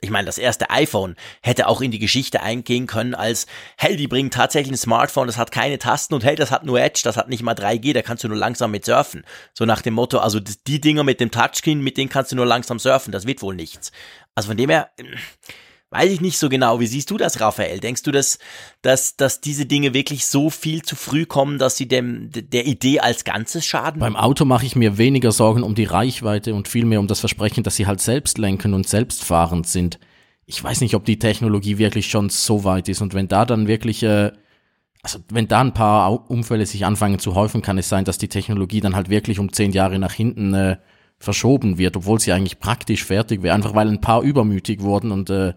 ich 0.00 0.10
meine, 0.10 0.26
das 0.26 0.38
erste 0.38 0.70
iPhone 0.70 1.16
hätte 1.42 1.66
auch 1.66 1.80
in 1.80 1.90
die 1.90 1.98
Geschichte 1.98 2.42
eingehen 2.42 2.86
können 2.86 3.14
als, 3.14 3.46
hey, 3.76 3.96
die 3.96 4.08
bringen 4.08 4.30
tatsächlich 4.30 4.72
ein 4.72 4.78
Smartphone, 4.78 5.26
das 5.26 5.38
hat 5.38 5.50
keine 5.50 5.78
Tasten 5.78 6.14
und 6.14 6.24
hey, 6.24 6.36
das 6.36 6.50
hat 6.50 6.64
nur 6.64 6.80
Edge, 6.80 7.00
das 7.04 7.16
hat 7.16 7.28
nicht 7.28 7.42
mal 7.42 7.54
3G, 7.54 7.92
da 7.92 8.02
kannst 8.02 8.24
du 8.24 8.28
nur 8.28 8.36
langsam 8.36 8.70
mit 8.70 8.84
surfen. 8.84 9.24
So 9.54 9.64
nach 9.64 9.82
dem 9.82 9.94
Motto, 9.94 10.18
also 10.18 10.40
die 10.40 10.80
Dinger 10.80 11.04
mit 11.04 11.20
dem 11.20 11.30
Touchscreen, 11.30 11.80
mit 11.80 11.96
denen 11.96 12.08
kannst 12.08 12.32
du 12.32 12.36
nur 12.36 12.46
langsam 12.46 12.78
surfen, 12.78 13.12
das 13.12 13.26
wird 13.26 13.42
wohl 13.42 13.54
nichts. 13.54 13.92
Also 14.34 14.48
von 14.48 14.56
dem 14.56 14.70
her, 14.70 14.90
Weiß 15.90 16.10
ich 16.10 16.20
nicht 16.20 16.36
so 16.36 16.48
genau. 16.48 16.80
Wie 16.80 16.86
siehst 16.86 17.10
du 17.10 17.16
das, 17.16 17.40
Raphael? 17.40 17.78
Denkst 17.78 18.02
du, 18.02 18.10
dass, 18.10 18.38
dass, 18.82 19.16
dass 19.16 19.40
diese 19.40 19.66
Dinge 19.66 19.94
wirklich 19.94 20.26
so 20.26 20.50
viel 20.50 20.82
zu 20.82 20.96
früh 20.96 21.26
kommen, 21.26 21.58
dass 21.58 21.76
sie 21.76 21.86
dem, 21.86 22.30
der 22.32 22.66
Idee 22.66 22.98
als 22.98 23.22
Ganzes 23.22 23.64
schaden? 23.64 24.00
Beim 24.00 24.16
Auto 24.16 24.44
mache 24.44 24.66
ich 24.66 24.74
mir 24.74 24.98
weniger 24.98 25.30
Sorgen 25.30 25.62
um 25.62 25.76
die 25.76 25.84
Reichweite 25.84 26.54
und 26.54 26.66
vielmehr 26.66 26.98
um 26.98 27.06
das 27.06 27.20
Versprechen, 27.20 27.62
dass 27.62 27.76
sie 27.76 27.86
halt 27.86 28.00
selbst 28.00 28.36
lenken 28.36 28.74
und 28.74 28.88
selbstfahrend 28.88 29.68
sind. 29.68 30.00
Ich 30.44 30.62
weiß 30.62 30.80
nicht, 30.80 30.96
ob 30.96 31.04
die 31.04 31.20
Technologie 31.20 31.78
wirklich 31.78 32.08
schon 32.08 32.30
so 32.30 32.64
weit 32.64 32.88
ist 32.88 33.00
und 33.00 33.14
wenn 33.14 33.28
da 33.28 33.44
dann 33.44 33.68
wirklich, 33.68 34.02
äh, 34.02 34.32
also 35.02 35.20
wenn 35.30 35.46
da 35.46 35.60
ein 35.60 35.74
paar 35.74 36.28
Unfälle 36.28 36.66
sich 36.66 36.84
anfangen 36.84 37.20
zu 37.20 37.36
häufen, 37.36 37.62
kann 37.62 37.78
es 37.78 37.88
sein, 37.88 38.04
dass 38.04 38.18
die 38.18 38.28
Technologie 38.28 38.80
dann 38.80 38.96
halt 38.96 39.08
wirklich 39.08 39.38
um 39.38 39.52
zehn 39.52 39.70
Jahre 39.70 40.00
nach 40.00 40.12
hinten 40.12 40.52
äh, 40.52 40.76
verschoben 41.18 41.78
wird, 41.78 41.96
obwohl 41.96 42.18
sie 42.18 42.32
eigentlich 42.32 42.58
praktisch 42.58 43.04
fertig 43.04 43.42
wäre, 43.42 43.54
einfach 43.54 43.74
weil 43.74 43.88
ein 43.88 44.00
paar 44.00 44.22
übermütig 44.22 44.82
wurden 44.82 45.12
und 45.12 45.30
äh, 45.30 45.54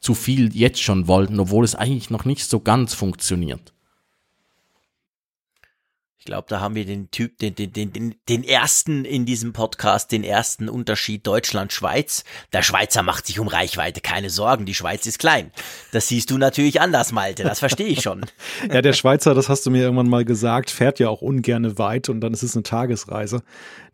zu 0.00 0.14
viel 0.14 0.54
jetzt 0.56 0.82
schon 0.82 1.06
wollten, 1.06 1.38
obwohl 1.38 1.64
es 1.64 1.74
eigentlich 1.74 2.10
noch 2.10 2.24
nicht 2.24 2.44
so 2.44 2.60
ganz 2.60 2.94
funktioniert. 2.94 3.72
Ich 6.20 6.26
glaube, 6.26 6.44
da 6.50 6.60
haben 6.60 6.74
wir 6.74 6.84
den 6.84 7.10
Typ, 7.10 7.38
den, 7.38 7.54
den, 7.54 7.72
den, 7.72 8.14
den 8.28 8.44
ersten 8.44 9.06
in 9.06 9.24
diesem 9.24 9.54
Podcast, 9.54 10.12
den 10.12 10.22
ersten 10.22 10.68
Unterschied 10.68 11.26
Deutschland-Schweiz. 11.26 12.24
Der 12.52 12.62
Schweizer 12.62 13.02
macht 13.02 13.26
sich 13.26 13.40
um 13.40 13.48
Reichweite 13.48 14.02
keine 14.02 14.28
Sorgen, 14.28 14.66
die 14.66 14.74
Schweiz 14.74 15.06
ist 15.06 15.18
klein. 15.18 15.50
Das 15.92 16.08
siehst 16.08 16.30
du 16.30 16.36
natürlich 16.36 16.82
anders, 16.82 17.12
Malte, 17.12 17.42
das 17.42 17.60
verstehe 17.60 17.86
ich 17.86 18.02
schon. 18.02 18.26
ja, 18.70 18.82
der 18.82 18.92
Schweizer, 18.92 19.32
das 19.32 19.48
hast 19.48 19.64
du 19.64 19.70
mir 19.70 19.80
irgendwann 19.80 20.10
mal 20.10 20.26
gesagt, 20.26 20.68
fährt 20.68 20.98
ja 20.98 21.08
auch 21.08 21.22
ungerne 21.22 21.78
weit 21.78 22.10
und 22.10 22.20
dann 22.20 22.34
ist 22.34 22.42
es 22.42 22.54
eine 22.54 22.64
Tagesreise. 22.64 23.42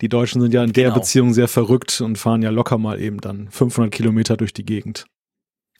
Die 0.01 0.09
Deutschen 0.09 0.41
sind 0.41 0.53
ja 0.53 0.65
in 0.65 0.73
der 0.73 0.87
genau. 0.87 0.97
Beziehung 0.97 1.33
sehr 1.33 1.47
verrückt 1.47 2.01
und 2.01 2.19
fahren 2.19 2.43
ja 2.43 2.51
locker 2.51 2.77
mal 2.77 3.01
eben 3.01 3.21
dann 3.21 3.49
500 3.53 3.95
Kilometer 3.95 4.37
durch 4.37 4.53
die 4.53 4.65
Gegend. 4.65 5.07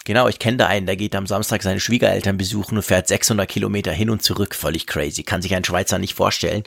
Genau, 0.07 0.29
ich 0.29 0.39
kenne 0.39 0.57
da 0.57 0.69
einen, 0.69 0.87
der 0.87 0.95
geht 0.95 1.17
am 1.17 1.27
Samstag 1.27 1.65
seine 1.65 1.81
Schwiegereltern 1.81 2.37
besuchen 2.37 2.77
und 2.77 2.85
fährt 2.85 3.09
600 3.09 3.49
Kilometer 3.49 3.91
hin 3.91 4.09
und 4.09 4.23
zurück. 4.23 4.55
Völlig 4.55 4.87
crazy. 4.87 5.25
Kann 5.25 5.43
sich 5.43 5.53
ein 5.53 5.65
Schweizer 5.65 5.99
nicht 5.99 6.15
vorstellen. 6.15 6.63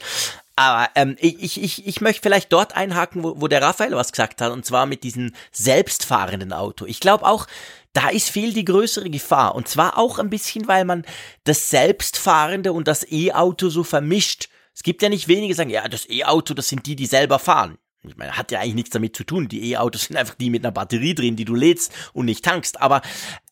Aber 0.56 0.90
ähm, 0.94 1.16
ich, 1.18 1.58
ich, 1.58 1.86
ich 1.86 2.00
möchte 2.02 2.20
vielleicht 2.20 2.52
dort 2.52 2.76
einhaken, 2.76 3.22
wo, 3.24 3.40
wo 3.40 3.48
der 3.48 3.62
Raphael 3.62 3.92
was 3.92 4.12
gesagt 4.12 4.42
hat, 4.42 4.52
und 4.52 4.66
zwar 4.66 4.84
mit 4.84 5.04
diesem 5.04 5.32
selbstfahrenden 5.52 6.52
Auto. 6.52 6.84
Ich 6.84 7.00
glaube 7.00 7.24
auch, 7.24 7.46
da 7.94 8.10
ist 8.10 8.28
viel 8.28 8.52
die 8.52 8.66
größere 8.66 9.08
Gefahr. 9.08 9.54
Und 9.54 9.68
zwar 9.68 9.96
auch 9.96 10.18
ein 10.18 10.28
bisschen, 10.28 10.68
weil 10.68 10.84
man 10.84 11.06
das 11.44 11.70
Selbstfahrende 11.70 12.74
und 12.74 12.88
das 12.88 13.10
E-Auto 13.10 13.70
so 13.70 13.84
vermischt. 13.84 14.50
Es 14.74 14.82
gibt 14.82 15.00
ja 15.00 15.08
nicht 15.08 15.28
wenige, 15.28 15.48
die 15.48 15.56
sagen, 15.56 15.70
ja, 15.70 15.88
das 15.88 16.06
E-Auto, 16.10 16.52
das 16.52 16.68
sind 16.68 16.84
die, 16.84 16.94
die 16.94 17.06
selber 17.06 17.38
fahren. 17.38 17.78
Ich 18.02 18.16
meine, 18.16 18.36
hat 18.36 18.50
ja 18.50 18.60
eigentlich 18.60 18.74
nichts 18.74 18.90
damit 18.90 19.14
zu 19.14 19.24
tun. 19.24 19.48
Die 19.48 19.72
E-Autos 19.72 20.04
sind 20.04 20.16
einfach 20.16 20.34
die 20.34 20.48
mit 20.48 20.64
einer 20.64 20.72
Batterie 20.72 21.14
drin, 21.14 21.36
die 21.36 21.44
du 21.44 21.54
lädst 21.54 21.92
und 22.14 22.24
nicht 22.24 22.44
tankst. 22.44 22.80
Aber 22.80 23.02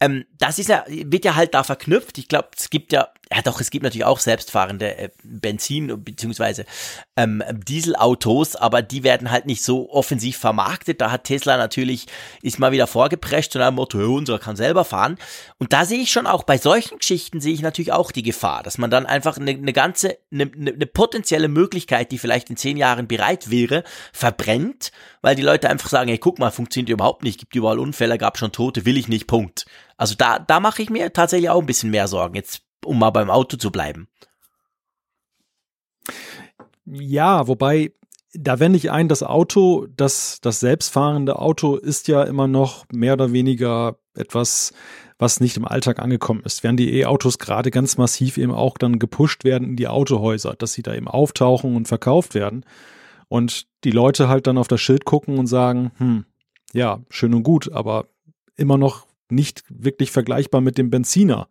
ähm, 0.01 0.25
das 0.39 0.59
ist 0.59 0.69
ja, 0.69 0.85
wird 0.89 1.25
ja 1.25 1.35
halt 1.35 1.55
da 1.55 1.63
verknüpft. 1.63 2.19
Ich 2.19 2.29
glaube, 2.29 2.49
es 2.57 2.71
gibt 2.71 2.93
ja 2.93 3.09
ja, 3.31 3.43
doch, 3.43 3.61
es 3.61 3.71
gibt 3.71 3.83
natürlich 3.83 4.07
auch 4.07 4.21
selbstfahrende 4.21 4.97
äh, 4.97 5.11
Benzin- 5.23 5.95
bzw. 5.97 6.65
Ähm, 7.17 7.43
Dieselautos, 7.53 8.57
aber 8.57 8.81
die 8.81 9.05
werden 9.05 9.31
halt 9.31 9.45
nicht 9.45 9.63
so 9.63 9.91
offensiv 9.91 10.39
vermarktet. 10.39 11.01
Da 11.01 11.11
hat 11.11 11.25
Tesla 11.25 11.59
natürlich, 11.59 12.07
ist 12.41 12.59
mal 12.59 12.73
wieder 12.73 12.87
vorgeprescht 12.87 13.55
und 13.55 13.63
einem 13.63 13.77
Motto, 13.77 13.99
unser 13.99 14.39
kann 14.39 14.57
selber 14.57 14.85
fahren. 14.85 15.19
Und 15.59 15.75
da 15.75 15.85
sehe 15.85 16.01
ich 16.01 16.11
schon 16.11 16.27
auch, 16.27 16.45
bei 16.45 16.57
solchen 16.57 16.99
Geschichten 16.99 17.41
sehe 17.41 17.53
ich 17.53 17.61
natürlich 17.61 17.93
auch 17.93 18.13
die 18.13 18.23
Gefahr, 18.23 18.63
dass 18.63 18.79
man 18.79 18.91
dann 18.91 19.05
einfach 19.05 19.37
eine, 19.37 19.51
eine 19.51 19.73
ganze, 19.75 20.17
eine, 20.33 20.51
eine 20.55 20.87
potenzielle 20.87 21.49
Möglichkeit, 21.49 22.13
die 22.13 22.19
vielleicht 22.19 22.49
in 22.49 22.57
zehn 22.57 22.79
Jahren 22.79 23.09
bereit 23.09 23.51
wäre, 23.51 23.85
verbrennt, 24.13 24.91
weil 25.21 25.37
die 25.37 25.43
Leute 25.43 25.69
einfach 25.69 25.91
sagen, 25.91 26.09
hey, 26.09 26.19
guck 26.19 26.39
mal, 26.39 26.51
funktioniert 26.51 26.89
überhaupt 26.89 27.25
nicht, 27.25 27.41
gibt 27.41 27.55
überall 27.55 27.79
Unfälle, 27.79 28.17
gab 28.17 28.39
schon 28.39 28.53
Tote, 28.53 28.87
will 28.87 28.97
ich 28.97 29.09
nicht, 29.09 29.27
Punkt. 29.27 29.67
Also 29.99 30.15
da, 30.17 30.39
da 30.39 30.61
mache 30.61 30.81
ich 30.81 30.89
mir 30.89 31.13
tatsächlich 31.13 31.51
auch 31.51 31.61
ein 31.61 31.67
bisschen 31.67 31.91
mehr 31.91 32.09
Sorgen. 32.09 32.35
Jetzt 32.35 32.63
um 32.85 32.99
mal 32.99 33.11
beim 33.11 33.29
Auto 33.31 33.57
zu 33.57 33.71
bleiben. 33.71 34.09
Ja, 36.87 37.49
wobei, 37.49 37.93
da 38.33 38.61
wende 38.61 38.79
ich 38.79 38.91
ein, 38.91 39.09
das 39.09 39.23
Auto, 39.23 39.87
das, 39.95 40.41
das 40.41 40.61
selbstfahrende 40.61 41.39
Auto 41.39 41.77
ist 41.77 42.09
ja 42.09 42.23
immer 42.23 42.47
noch 42.47 42.87
mehr 42.91 43.15
oder 43.15 43.33
weniger 43.33 43.99
etwas, 44.15 44.73
was 45.19 45.41
nicht 45.41 45.57
im 45.57 45.67
Alltag 45.67 45.99
angekommen 45.99 46.43
ist. 46.45 46.63
Während 46.63 46.79
die 46.79 46.95
E-Autos 47.01 47.39
gerade 47.39 47.71
ganz 47.71 47.99
massiv 47.99 48.39
eben 48.39 48.53
auch 48.53 48.79
dann 48.79 48.99
gepusht 48.99 49.45
werden 49.45 49.71
in 49.71 49.77
die 49.77 49.89
Autohäuser, 49.89 50.55
dass 50.55 50.73
sie 50.73 50.83
da 50.83 50.95
eben 50.95 51.09
auftauchen 51.09 51.75
und 51.75 51.89
verkauft 51.89 52.35
werden. 52.35 52.65
Und 53.27 53.67
die 53.85 53.91
Leute 53.91 54.29
halt 54.29 54.47
dann 54.47 54.59
auf 54.59 54.69
das 54.69 54.81
Schild 54.81 55.05
gucken 55.05 55.39
und 55.39 55.49
sagen, 55.49 55.91
hm, 55.99 56.25
ja, 56.73 57.01
schön 57.11 57.35
und 57.35 57.43
gut, 57.43 57.73
aber 57.73 58.07
immer 58.57 58.79
noch 58.79 59.08
nicht 59.31 59.65
wirklich 59.69 60.11
vergleichbar 60.11 60.61
mit 60.61 60.79
dem 60.79 60.91
Benziner 60.91 61.49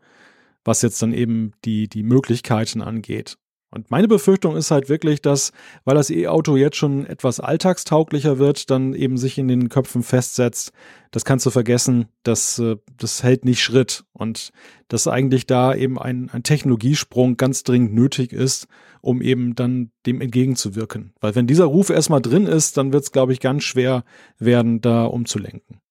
was 0.68 0.82
jetzt 0.82 1.02
dann 1.02 1.14
eben 1.14 1.54
die, 1.66 1.88
die 1.88 2.04
Möglichkeiten 2.04 2.82
angeht. 2.82 3.38
Und 3.70 3.92
meine 3.92 4.08
Befürchtung 4.08 4.56
ist 4.56 4.72
halt 4.72 4.88
wirklich, 4.88 5.22
dass, 5.22 5.52
weil 5.84 5.96
das 5.96 6.10
E-Auto 6.10 6.56
jetzt 6.56 6.78
schon 6.78 7.06
etwas 7.06 7.42
alltagstauglicher 7.42 8.38
wird, 8.38 8.70
dann 8.70 8.94
eben 8.94 9.18
sich 9.18 9.38
in 9.38 9.50
den 9.50 9.68
Köpfen 9.68 10.04
festsetzt, 10.04 10.72
das 11.12 11.26
kannst 11.26 11.46
du 11.46 11.50
vergessen, 11.50 12.08
das, 12.24 12.60
äh, 12.60 12.78
das 12.98 13.24
hält 13.24 13.44
nicht 13.44 13.62
Schritt. 13.62 14.06
Und 14.14 14.52
dass 14.88 15.08
eigentlich 15.08 15.48
da 15.48 15.76
eben 15.76 16.00
ein, 16.00 16.30
ein 16.30 16.44
Technologiesprung 16.44 17.36
ganz 17.36 17.64
dringend 17.64 17.94
nötig 17.94 18.32
ist, 18.32 18.68
um 19.02 19.22
eben 19.22 19.54
dann 19.54 19.92
dem 20.06 20.22
entgegenzuwirken. 20.22 21.14
Weil 21.20 21.36
wenn 21.36 21.48
dieser 21.48 21.66
Ruf 21.66 21.90
erstmal 21.90 22.22
drin 22.22 22.46
ist, 22.46 22.78
dann 22.78 22.94
wird 22.94 23.04
es, 23.04 23.12
glaube 23.12 23.34
ich, 23.34 23.42
ganz 23.42 23.64
schwer 23.64 24.06
werden, 24.38 24.80
da 24.80 25.06
umzulenken. 25.06 25.82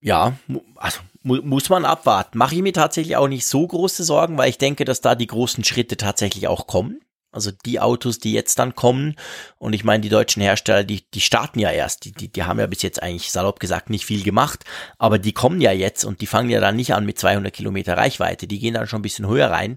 Ja, 0.00 0.36
also 0.76 1.00
mu 1.22 1.40
muss 1.42 1.68
man 1.68 1.84
abwarten. 1.84 2.38
Mache 2.38 2.54
ich 2.54 2.62
mir 2.62 2.72
tatsächlich 2.72 3.16
auch 3.16 3.28
nicht 3.28 3.46
so 3.46 3.66
große 3.66 4.04
Sorgen, 4.04 4.38
weil 4.38 4.50
ich 4.50 4.58
denke, 4.58 4.84
dass 4.84 5.00
da 5.00 5.14
die 5.14 5.26
großen 5.26 5.64
Schritte 5.64 5.96
tatsächlich 5.96 6.48
auch 6.48 6.66
kommen. 6.66 7.00
Also 7.32 7.50
die 7.50 7.80
Autos, 7.80 8.18
die 8.18 8.32
jetzt 8.32 8.58
dann 8.58 8.74
kommen, 8.74 9.14
und 9.58 9.74
ich 9.74 9.84
meine, 9.84 10.00
die 10.00 10.08
deutschen 10.08 10.40
Hersteller, 10.40 10.84
die, 10.84 11.08
die 11.10 11.20
starten 11.20 11.58
ja 11.58 11.70
erst, 11.70 12.06
die, 12.06 12.12
die, 12.12 12.32
die 12.32 12.44
haben 12.44 12.58
ja 12.58 12.66
bis 12.66 12.80
jetzt 12.80 13.02
eigentlich 13.02 13.30
salopp 13.30 13.60
gesagt 13.60 13.90
nicht 13.90 14.06
viel 14.06 14.22
gemacht, 14.22 14.64
aber 14.96 15.18
die 15.18 15.32
kommen 15.32 15.60
ja 15.60 15.70
jetzt 15.70 16.04
und 16.04 16.22
die 16.22 16.26
fangen 16.26 16.48
ja 16.48 16.60
dann 16.60 16.76
nicht 16.76 16.94
an 16.94 17.04
mit 17.04 17.18
200 17.18 17.52
Kilometer 17.52 17.96
Reichweite, 17.96 18.46
die 18.46 18.58
gehen 18.58 18.72
dann 18.72 18.86
schon 18.86 19.00
ein 19.00 19.02
bisschen 19.02 19.28
höher 19.28 19.50
rein. 19.50 19.76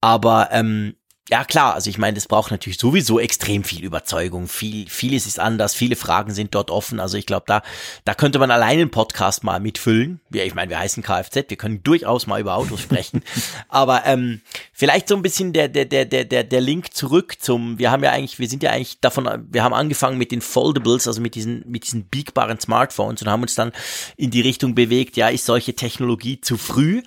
Aber 0.00 0.48
ähm, 0.50 0.96
ja 1.30 1.44
klar, 1.44 1.74
also 1.74 1.88
ich 1.88 1.96
meine, 1.96 2.14
das 2.14 2.26
braucht 2.26 2.50
natürlich 2.50 2.78
sowieso 2.78 3.20
extrem 3.20 3.62
viel 3.62 3.84
Überzeugung. 3.84 4.48
Viel, 4.48 4.88
vieles 4.88 5.26
ist 5.26 5.38
anders, 5.38 5.74
viele 5.74 5.94
Fragen 5.94 6.34
sind 6.34 6.56
dort 6.56 6.72
offen. 6.72 6.98
Also 6.98 7.16
ich 7.16 7.24
glaube, 7.24 7.44
da, 7.46 7.62
da 8.04 8.14
könnte 8.14 8.40
man 8.40 8.50
allein 8.50 8.80
einen 8.80 8.90
Podcast 8.90 9.44
mal 9.44 9.60
mitfüllen. 9.60 10.20
Ja, 10.32 10.42
ich 10.42 10.56
meine, 10.56 10.70
wir 10.70 10.80
heißen 10.80 11.04
Kfz, 11.04 11.48
wir 11.48 11.56
können 11.56 11.84
durchaus 11.84 12.26
mal 12.26 12.40
über 12.40 12.56
Autos 12.56 12.80
sprechen. 12.80 13.22
Aber 13.68 14.06
ähm, 14.06 14.40
vielleicht 14.72 15.06
so 15.06 15.14
ein 15.14 15.22
bisschen 15.22 15.52
der, 15.52 15.68
der, 15.68 15.84
der, 15.84 16.04
der, 16.04 16.24
der, 16.24 16.42
der 16.42 16.60
Link 16.60 16.94
zurück 16.94 17.36
zum, 17.38 17.78
wir 17.78 17.92
haben 17.92 18.02
ja 18.02 18.10
eigentlich, 18.10 18.40
wir 18.40 18.48
sind 18.48 18.64
ja 18.64 18.72
eigentlich 18.72 18.98
davon, 19.00 19.28
wir 19.50 19.62
haben 19.62 19.74
angefangen 19.74 20.18
mit 20.18 20.32
den 20.32 20.40
Foldables, 20.40 21.06
also 21.06 21.20
mit 21.20 21.36
diesen, 21.36 21.62
mit 21.70 21.84
diesen 21.84 22.06
biegbaren 22.06 22.58
Smartphones 22.58 23.22
und 23.22 23.28
haben 23.28 23.42
uns 23.42 23.54
dann 23.54 23.70
in 24.16 24.32
die 24.32 24.40
Richtung 24.40 24.74
bewegt, 24.74 25.16
ja, 25.16 25.28
ist 25.28 25.46
solche 25.46 25.74
Technologie 25.74 26.40
zu 26.40 26.56
früh 26.56 27.02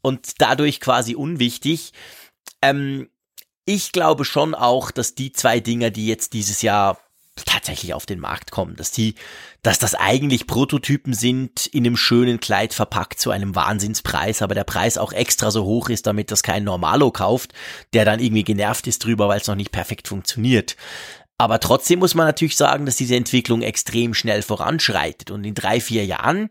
und 0.00 0.40
dadurch 0.40 0.78
quasi 0.78 1.16
unwichtig. 1.16 1.92
Ähm, 2.62 3.08
ich 3.64 3.92
glaube 3.92 4.24
schon 4.24 4.54
auch, 4.54 4.90
dass 4.90 5.14
die 5.14 5.32
zwei 5.32 5.60
Dinger, 5.60 5.90
die 5.90 6.06
jetzt 6.06 6.32
dieses 6.32 6.62
Jahr 6.62 6.98
tatsächlich 7.44 7.94
auf 7.94 8.06
den 8.06 8.20
Markt 8.20 8.52
kommen, 8.52 8.76
dass 8.76 8.92
die, 8.92 9.16
dass 9.62 9.78
das 9.78 9.94
eigentlich 9.94 10.46
Prototypen 10.46 11.14
sind 11.14 11.66
in 11.66 11.84
einem 11.84 11.96
schönen 11.96 12.38
Kleid 12.38 12.74
verpackt 12.74 13.18
zu 13.18 13.30
einem 13.30 13.56
Wahnsinnspreis, 13.56 14.40
aber 14.40 14.54
der 14.54 14.64
Preis 14.64 14.98
auch 14.98 15.12
extra 15.12 15.50
so 15.50 15.64
hoch 15.64 15.88
ist, 15.88 16.06
damit 16.06 16.30
das 16.30 16.44
kein 16.44 16.62
Normalo 16.62 17.10
kauft, 17.10 17.52
der 17.92 18.04
dann 18.04 18.20
irgendwie 18.20 18.44
genervt 18.44 18.86
ist 18.86 19.04
drüber, 19.04 19.28
weil 19.28 19.40
es 19.40 19.48
noch 19.48 19.56
nicht 19.56 19.72
perfekt 19.72 20.06
funktioniert. 20.06 20.76
Aber 21.36 21.58
trotzdem 21.58 21.98
muss 21.98 22.14
man 22.14 22.26
natürlich 22.26 22.56
sagen, 22.56 22.86
dass 22.86 22.96
diese 22.96 23.16
Entwicklung 23.16 23.62
extrem 23.62 24.14
schnell 24.14 24.42
voranschreitet 24.42 25.32
und 25.32 25.42
in 25.42 25.54
drei, 25.54 25.80
vier 25.80 26.04
Jahren, 26.04 26.50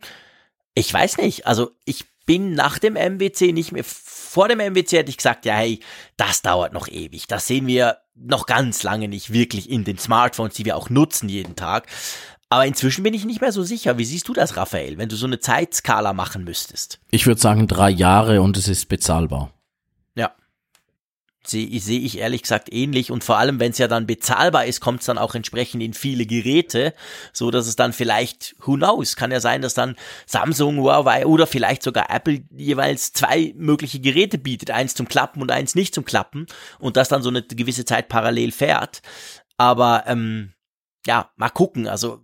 ich 0.75 0.93
weiß 0.93 1.17
nicht, 1.17 1.47
also 1.47 1.71
ich 1.85 2.05
bin 2.25 2.53
nach 2.53 2.79
dem 2.79 2.93
MWC 2.93 3.51
nicht 3.53 3.71
mehr, 3.71 3.83
vor 3.83 4.47
dem 4.47 4.59
MWC 4.59 4.97
hätte 4.97 5.09
ich 5.09 5.17
gesagt, 5.17 5.45
ja, 5.45 5.55
hey, 5.55 5.79
das 6.17 6.41
dauert 6.41 6.73
noch 6.73 6.87
ewig. 6.87 7.27
Das 7.27 7.47
sehen 7.47 7.67
wir 7.67 7.97
noch 8.15 8.45
ganz 8.45 8.83
lange 8.83 9.07
nicht 9.07 9.33
wirklich 9.33 9.69
in 9.69 9.83
den 9.83 9.97
Smartphones, 9.97 10.55
die 10.55 10.65
wir 10.65 10.75
auch 10.75 10.89
nutzen 10.89 11.29
jeden 11.29 11.55
Tag. 11.55 11.87
Aber 12.49 12.65
inzwischen 12.65 13.03
bin 13.03 13.13
ich 13.13 13.25
nicht 13.25 13.41
mehr 13.41 13.51
so 13.51 13.63
sicher. 13.63 13.97
Wie 13.97 14.05
siehst 14.05 14.27
du 14.27 14.33
das, 14.33 14.57
Raphael, 14.57 14.97
wenn 14.97 15.09
du 15.09 15.15
so 15.15 15.25
eine 15.25 15.39
Zeitskala 15.39 16.13
machen 16.13 16.43
müsstest? 16.43 16.99
Ich 17.11 17.25
würde 17.25 17.41
sagen 17.41 17.67
drei 17.67 17.89
Jahre 17.89 18.41
und 18.41 18.57
es 18.57 18.67
ist 18.67 18.89
bezahlbar 18.89 19.52
sehe 21.45 21.79
seh 21.79 21.97
ich 21.97 22.17
ehrlich 22.17 22.41
gesagt 22.41 22.73
ähnlich 22.73 23.11
und 23.11 23.23
vor 23.23 23.37
allem, 23.37 23.59
wenn 23.59 23.71
es 23.71 23.77
ja 23.77 23.87
dann 23.87 24.07
bezahlbar 24.07 24.65
ist, 24.65 24.79
kommt 24.79 25.01
es 25.01 25.05
dann 25.05 25.17
auch 25.17 25.35
entsprechend 25.35 25.83
in 25.83 25.93
viele 25.93 26.25
Geräte, 26.25 26.93
so 27.31 27.51
dass 27.51 27.67
es 27.67 27.75
dann 27.75 27.93
vielleicht, 27.93 28.55
who 28.59 28.75
knows, 28.75 29.15
kann 29.15 29.31
ja 29.31 29.39
sein, 29.39 29.61
dass 29.61 29.73
dann 29.73 29.95
Samsung, 30.25 30.77
Huawei 30.77 31.25
oder 31.25 31.47
vielleicht 31.47 31.83
sogar 31.83 32.09
Apple 32.09 32.43
jeweils 32.51 33.13
zwei 33.13 33.53
mögliche 33.57 33.99
Geräte 33.99 34.37
bietet, 34.37 34.71
eins 34.71 34.95
zum 34.95 35.07
Klappen 35.07 35.41
und 35.41 35.51
eins 35.51 35.75
nicht 35.75 35.93
zum 35.93 36.05
Klappen 36.05 36.47
und 36.79 36.97
das 36.97 37.09
dann 37.09 37.23
so 37.23 37.29
eine 37.29 37.43
gewisse 37.43 37.85
Zeit 37.85 38.07
parallel 38.07 38.51
fährt. 38.51 39.01
Aber 39.57 40.03
ähm, 40.07 40.53
ja, 41.05 41.31
mal 41.35 41.49
gucken. 41.49 41.87
Also 41.87 42.21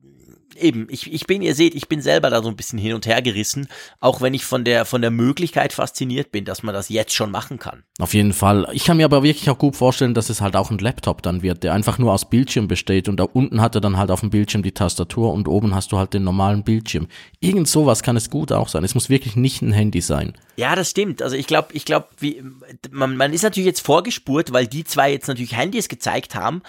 eben, 0.62 0.88
ich, 0.90 1.12
ich 1.12 1.26
bin, 1.26 1.42
ihr 1.42 1.56
seht, 1.56 1.76
ich 1.76 1.88
bin 1.88 2.02
selber 2.02 2.30
da 2.30 2.42
so 2.42 2.50
ein 2.50 2.56
bisschen 2.56 2.80
hin 2.80 2.94
und 2.94 3.06
her 3.06 3.22
gerissen, 3.22 3.68
auch 4.00 4.22
wenn 4.22 4.34
ich 4.34 4.46
von 4.46 4.64
der, 4.64 4.86
von 4.86 5.02
der 5.02 5.12
Möglichkeit 5.12 5.74
fasziniert 5.74 6.32
bin, 6.32 6.46
dass 6.46 6.64
man 6.64 6.74
das 6.74 6.90
jetzt 6.90 7.14
schon 7.14 7.32
machen 7.32 7.60
kann. 7.60 7.84
Auf 8.00 8.14
jeden 8.14 8.34
Fall. 8.34 8.68
Ich 8.74 8.86
kann 8.86 8.98
mir 8.98 9.06
aber 9.06 9.24
wirklich 9.24 9.50
auch 9.50 9.58
gut 9.58 9.76
vorstellen, 9.76 10.14
dass 10.14 10.30
es 10.30 10.42
halt 10.42 10.56
auch 10.56 10.72
ein 10.72 10.78
Laptop 10.78 11.22
dann 11.22 11.42
wird, 11.42 11.64
der 11.64 11.74
einfach 11.74 11.98
nur 11.98 12.14
aus 12.14 12.30
Bildschirm 12.30 12.68
besteht 12.68 13.10
und 13.10 13.18
da 13.18 13.24
unten 13.24 13.62
hat 13.62 13.76
er 13.76 13.82
dann 13.82 13.98
halt 13.98 14.12
auf 14.12 14.22
dem 14.22 14.30
Bildschirm 14.30 14.64
die 14.64 14.72
Tastatur 14.72 15.34
und 15.34 15.48
oben 15.48 15.76
hast 15.76 15.92
du 15.92 15.98
halt 15.98 16.14
den 16.14 16.24
normalen 16.24 16.64
Bildschirm. 16.64 17.08
Irgend 17.40 17.68
sowas 17.68 18.04
kann 18.04 18.16
es 18.16 18.30
gut 18.30 18.52
auch 18.52 18.68
sein. 18.68 18.84
Es 18.84 18.96
muss 18.96 19.10
wirklich 19.10 19.36
nicht 19.36 19.62
ein 19.62 19.72
Handy 19.72 20.02
sein. 20.02 20.34
Ja, 20.56 20.76
das 20.76 20.90
stimmt. 20.90 21.22
Also 21.22 21.36
ich 21.36 21.48
glaube, 21.48 21.70
ich 21.74 21.86
glaube, 21.86 22.08
wie 22.20 22.44
man, 22.92 23.16
man 23.16 23.34
ist 23.34 23.44
natürlich 23.44 23.68
jetzt 23.68 23.80
vorgespurt, 23.80 24.52
weil 24.52 24.68
die 24.68 24.84
zwei 24.84 25.12
jetzt 25.12 25.28
natürlich 25.28 25.56
Handys 25.56 25.88
gezeigt 25.88 26.36
haben, 26.36 26.62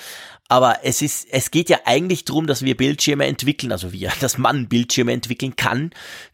aber 0.51 0.81
es 0.83 1.01
ist, 1.01 1.29
es 1.31 1.53
geht 1.53 1.71
ja 1.71 1.79
eigentlich 1.85 2.25
darum, 2.25 2.49
dass 2.49 2.63
wir 2.63 2.77
Bildschirme 2.77 3.25
entwickeln, 3.27 3.71
also 3.71 3.93
wir, 3.93 4.11
dass 4.21 4.37
man 4.37 4.69
Bildschirme 4.69 5.13
entwickeln 5.13 5.55
kann, 5.55 5.93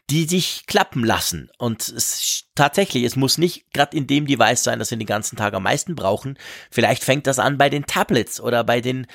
die 0.09 0.23
sich 0.23 0.63
klappen 0.65 1.03
lassen. 1.03 1.51
Und 1.59 1.87
es, 1.87 2.45
tatsächlich, 2.55 3.03
es 3.03 3.15
muss 3.15 3.37
nicht 3.37 3.71
gerade 3.73 3.95
in 3.95 4.07
dem 4.07 4.25
Device 4.25 4.63
sein, 4.63 4.79
das 4.79 4.89
wir 4.89 4.97
den 4.97 5.05
ganzen 5.05 5.35
Tag 5.35 5.53
am 5.53 5.61
meisten 5.61 5.93
brauchen. 5.93 6.39
Vielleicht 6.71 7.03
fängt 7.03 7.27
das 7.27 7.37
an 7.37 7.59
bei 7.59 7.69
den 7.69 7.85
Tablets 7.85 8.41
oder 8.41 8.63
bei 8.63 8.81
den 8.81 9.05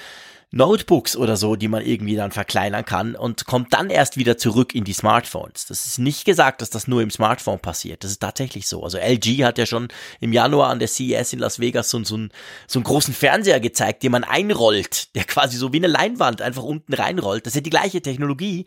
Notebooks 0.54 1.16
oder 1.16 1.38
so, 1.38 1.56
die 1.56 1.68
man 1.68 1.84
irgendwie 1.84 2.14
dann 2.14 2.30
verkleinern 2.30 2.84
kann 2.84 3.16
und 3.16 3.46
kommt 3.46 3.72
dann 3.72 3.88
erst 3.88 4.18
wieder 4.18 4.36
zurück 4.36 4.74
in 4.74 4.84
die 4.84 4.92
Smartphones. 4.92 5.64
Das 5.64 5.86
ist 5.86 5.98
nicht 5.98 6.26
gesagt, 6.26 6.60
dass 6.60 6.68
das 6.68 6.86
nur 6.86 7.00
im 7.00 7.10
Smartphone 7.10 7.58
passiert. 7.58 8.04
Das 8.04 8.10
ist 8.10 8.20
tatsächlich 8.20 8.68
so. 8.68 8.82
Also 8.82 8.98
LG 8.98 9.44
hat 9.44 9.56
ja 9.56 9.64
schon 9.64 9.88
im 10.20 10.34
Januar 10.34 10.68
an 10.68 10.78
der 10.78 10.88
CES 10.88 11.32
in 11.32 11.38
Las 11.38 11.58
Vegas 11.58 11.88
so, 11.88 12.04
so, 12.04 12.16
einen, 12.16 12.32
so 12.66 12.78
einen 12.78 12.84
großen 12.84 13.14
Fernseher 13.14 13.60
gezeigt, 13.60 14.02
den 14.02 14.12
man 14.12 14.24
einrollt, 14.24 15.14
der 15.16 15.24
quasi 15.24 15.56
so 15.56 15.72
wie 15.72 15.78
eine 15.78 15.86
Leinwand 15.86 16.42
einfach 16.42 16.64
unten 16.64 16.92
reinrollt. 16.92 17.46
Das 17.46 17.52
ist 17.52 17.56
ja 17.56 17.62
die 17.62 17.70
gleiche 17.70 18.02
Technologie. 18.02 18.66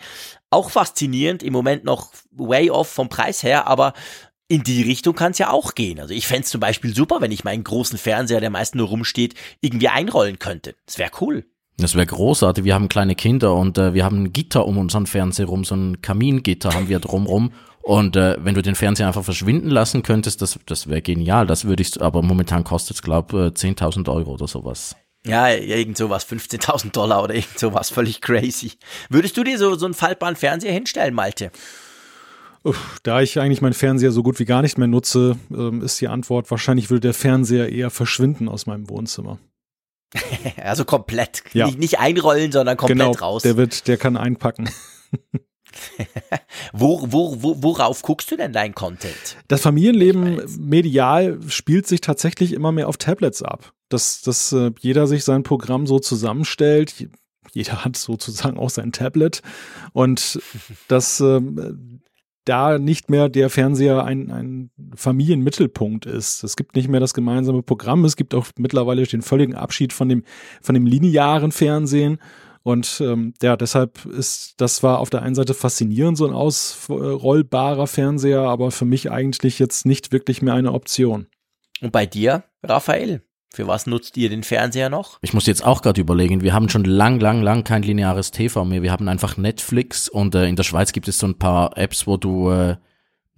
Auch 0.49 0.71
faszinierend, 0.71 1.43
im 1.43 1.53
Moment 1.53 1.83
noch 1.83 2.11
way 2.31 2.71
off 2.71 2.89
vom 2.89 3.09
Preis 3.09 3.43
her, 3.43 3.67
aber 3.67 3.93
in 4.47 4.63
die 4.63 4.81
Richtung 4.81 5.15
kann 5.15 5.31
es 5.31 5.37
ja 5.37 5.51
auch 5.51 5.75
gehen. 5.75 5.99
Also 5.99 6.15
ich 6.15 6.25
fände 6.25 6.47
zum 6.47 6.61
Beispiel 6.61 6.95
super, 6.95 7.21
wenn 7.21 7.31
ich 7.31 7.43
meinen 7.43 7.63
großen 7.63 7.99
Fernseher, 7.99 8.41
der 8.41 8.49
meist 8.49 8.73
nur 8.73 8.87
rumsteht, 8.87 9.35
irgendwie 9.61 9.89
einrollen 9.89 10.39
könnte. 10.39 10.75
Das 10.85 10.97
wäre 10.97 11.11
cool. 11.21 11.45
Das 11.77 11.95
wäre 11.95 12.05
großartig. 12.05 12.63
Wir 12.63 12.73
haben 12.73 12.87
kleine 12.87 13.15
Kinder 13.15 13.53
und 13.53 13.77
äh, 13.77 13.93
wir 13.93 14.05
haben 14.05 14.23
ein 14.23 14.33
Gitter 14.33 14.65
um 14.65 14.77
unseren 14.77 15.07
Fernseher 15.07 15.47
rum, 15.47 15.65
so 15.65 15.75
ein 15.75 16.01
Kamingitter 16.01 16.73
haben 16.73 16.87
wir 16.87 16.99
drumrum. 16.99 17.51
Und 17.81 18.15
äh, 18.15 18.37
wenn 18.39 18.55
du 18.55 18.63
den 18.63 18.75
Fernseher 18.75 19.07
einfach 19.07 19.23
verschwinden 19.23 19.69
lassen 19.69 20.01
könntest, 20.01 20.41
das, 20.41 20.57
das 20.65 20.87
wäre 20.87 21.01
genial. 21.01 21.45
Das 21.45 21.65
würde 21.65 21.83
ich, 21.83 22.01
aber 22.01 22.21
momentan 22.21 22.63
kostet 22.63 22.95
es, 22.95 23.03
glaube 23.03 23.51
ich, 23.55 23.61
10.000 23.61 24.11
Euro 24.11 24.33
oder 24.33 24.47
sowas. 24.47 24.95
Ja, 25.25 25.49
irgend 25.49 25.97
sowas, 25.97 26.25
15.000 26.27 26.91
Dollar 26.91 27.23
oder 27.23 27.35
irgend 27.35 27.59
sowas, 27.59 27.89
völlig 27.89 28.21
crazy. 28.21 28.73
Würdest 29.09 29.35
du 29.37 29.43
dir 29.43 29.57
so, 29.57 29.75
so 29.75 29.85
einen 29.85 29.93
faltbaren 29.93 30.35
Fernseher 30.35 30.71
hinstellen, 30.71 31.13
Malte? 31.13 31.51
Da 33.03 33.21
ich 33.21 33.39
eigentlich 33.39 33.61
meinen 33.61 33.73
Fernseher 33.73 34.11
so 34.11 34.23
gut 34.23 34.39
wie 34.39 34.45
gar 34.45 34.63
nicht 34.63 34.77
mehr 34.77 34.87
nutze, 34.87 35.37
ähm, 35.51 35.83
ist 35.83 36.01
die 36.01 36.07
Antwort, 36.07 36.49
wahrscheinlich 36.49 36.89
würde 36.89 37.01
der 37.01 37.13
Fernseher 37.13 37.71
eher 37.71 37.91
verschwinden 37.91 38.49
aus 38.49 38.65
meinem 38.65 38.89
Wohnzimmer. 38.89 39.37
also 40.63 40.85
komplett. 40.85 41.43
Ja. 41.53 41.67
Nicht, 41.67 41.79
nicht 41.79 41.99
einrollen, 41.99 42.51
sondern 42.51 42.77
komplett 42.77 42.99
genau, 42.99 43.11
raus. 43.11 43.43
Der 43.43 43.57
wird, 43.57 43.87
der 43.87 43.97
kann 43.97 44.17
einpacken. 44.17 44.69
wo, 46.73 47.05
wo, 47.11 47.41
wo, 47.41 47.63
worauf 47.63 48.01
guckst 48.01 48.31
du 48.31 48.37
denn 48.37 48.53
dein 48.53 48.75
Content? 48.75 49.37
Das 49.47 49.61
Familienleben 49.61 50.41
medial 50.57 51.39
spielt 51.47 51.87
sich 51.87 52.01
tatsächlich 52.01 52.53
immer 52.53 52.71
mehr 52.71 52.87
auf 52.87 52.97
Tablets 52.97 53.41
ab. 53.41 53.73
Dass, 53.89 54.21
dass 54.21 54.51
äh, 54.51 54.71
jeder 54.79 55.07
sich 55.07 55.23
sein 55.23 55.43
Programm 55.43 55.85
so 55.85 55.99
zusammenstellt. 55.99 57.07
Jeder 57.53 57.85
hat 57.85 57.97
sozusagen 57.97 58.57
auch 58.57 58.71
sein 58.71 58.91
Tablet. 58.91 59.41
Und 59.93 60.39
dass 60.87 61.19
äh, 61.19 61.41
da 62.45 62.77
nicht 62.77 63.09
mehr 63.09 63.27
der 63.27 63.49
Fernseher 63.49 64.03
ein, 64.03 64.31
ein 64.31 64.71
Familienmittelpunkt 64.95 66.05
ist. 66.05 66.43
Es 66.43 66.55
gibt 66.55 66.75
nicht 66.75 66.87
mehr 66.87 66.99
das 66.99 67.13
gemeinsame 67.13 67.63
Programm. 67.63 68.05
Es 68.05 68.15
gibt 68.15 68.33
auch 68.33 68.47
mittlerweile 68.57 69.03
den 69.03 69.21
völligen 69.21 69.55
Abschied 69.55 69.93
von 69.93 70.07
dem, 70.07 70.23
von 70.61 70.75
dem 70.75 70.85
linearen 70.85 71.51
Fernsehen. 71.51 72.19
Und 72.63 72.99
ähm, 72.99 73.33
ja, 73.43 73.57
deshalb 73.57 74.05
ist, 74.05 74.55
das 74.57 74.81
war 74.81 74.99
auf 74.99 75.11
der 75.11 75.21
einen 75.21 75.35
Seite 75.35 75.53
faszinierend, 75.53 76.17
so 76.17 76.25
ein 76.25 76.33
ausrollbarer 76.33 77.85
Fernseher, 77.85 78.41
aber 78.41 78.71
für 78.71 78.85
mich 78.85 79.11
eigentlich 79.11 79.59
jetzt 79.59 79.85
nicht 79.85 80.11
wirklich 80.11 80.41
mehr 80.41 80.55
eine 80.55 80.71
Option. 80.71 81.27
Und 81.81 81.91
bei 81.91 82.07
dir, 82.07 82.43
Raphael? 82.63 83.21
Für 83.55 83.67
was 83.67 83.87
nutzt 83.87 84.17
ihr 84.17 84.27
den 84.27 84.43
Fernseher 84.43 84.89
noch? 84.89 85.17
Ich 85.21 85.33
muss 85.33 85.45
jetzt 85.45 85.63
auch 85.63 85.81
gerade 85.81 86.01
überlegen, 86.01 86.41
wir 86.41 86.53
haben 86.53 86.67
schon 86.67 86.83
lang, 86.83 87.21
lang, 87.21 87.41
lang 87.41 87.63
kein 87.63 87.83
lineares 87.83 88.31
TV 88.31 88.65
mehr. 88.65 88.81
Wir 88.81 88.91
haben 88.91 89.07
einfach 89.07 89.37
Netflix 89.37 90.09
und 90.09 90.35
äh, 90.35 90.45
in 90.47 90.57
der 90.57 90.63
Schweiz 90.63 90.91
gibt 90.91 91.07
es 91.07 91.19
so 91.19 91.27
ein 91.27 91.39
paar 91.39 91.77
Apps, 91.77 92.05
wo 92.05 92.17
du 92.17 92.49
äh, 92.49 92.75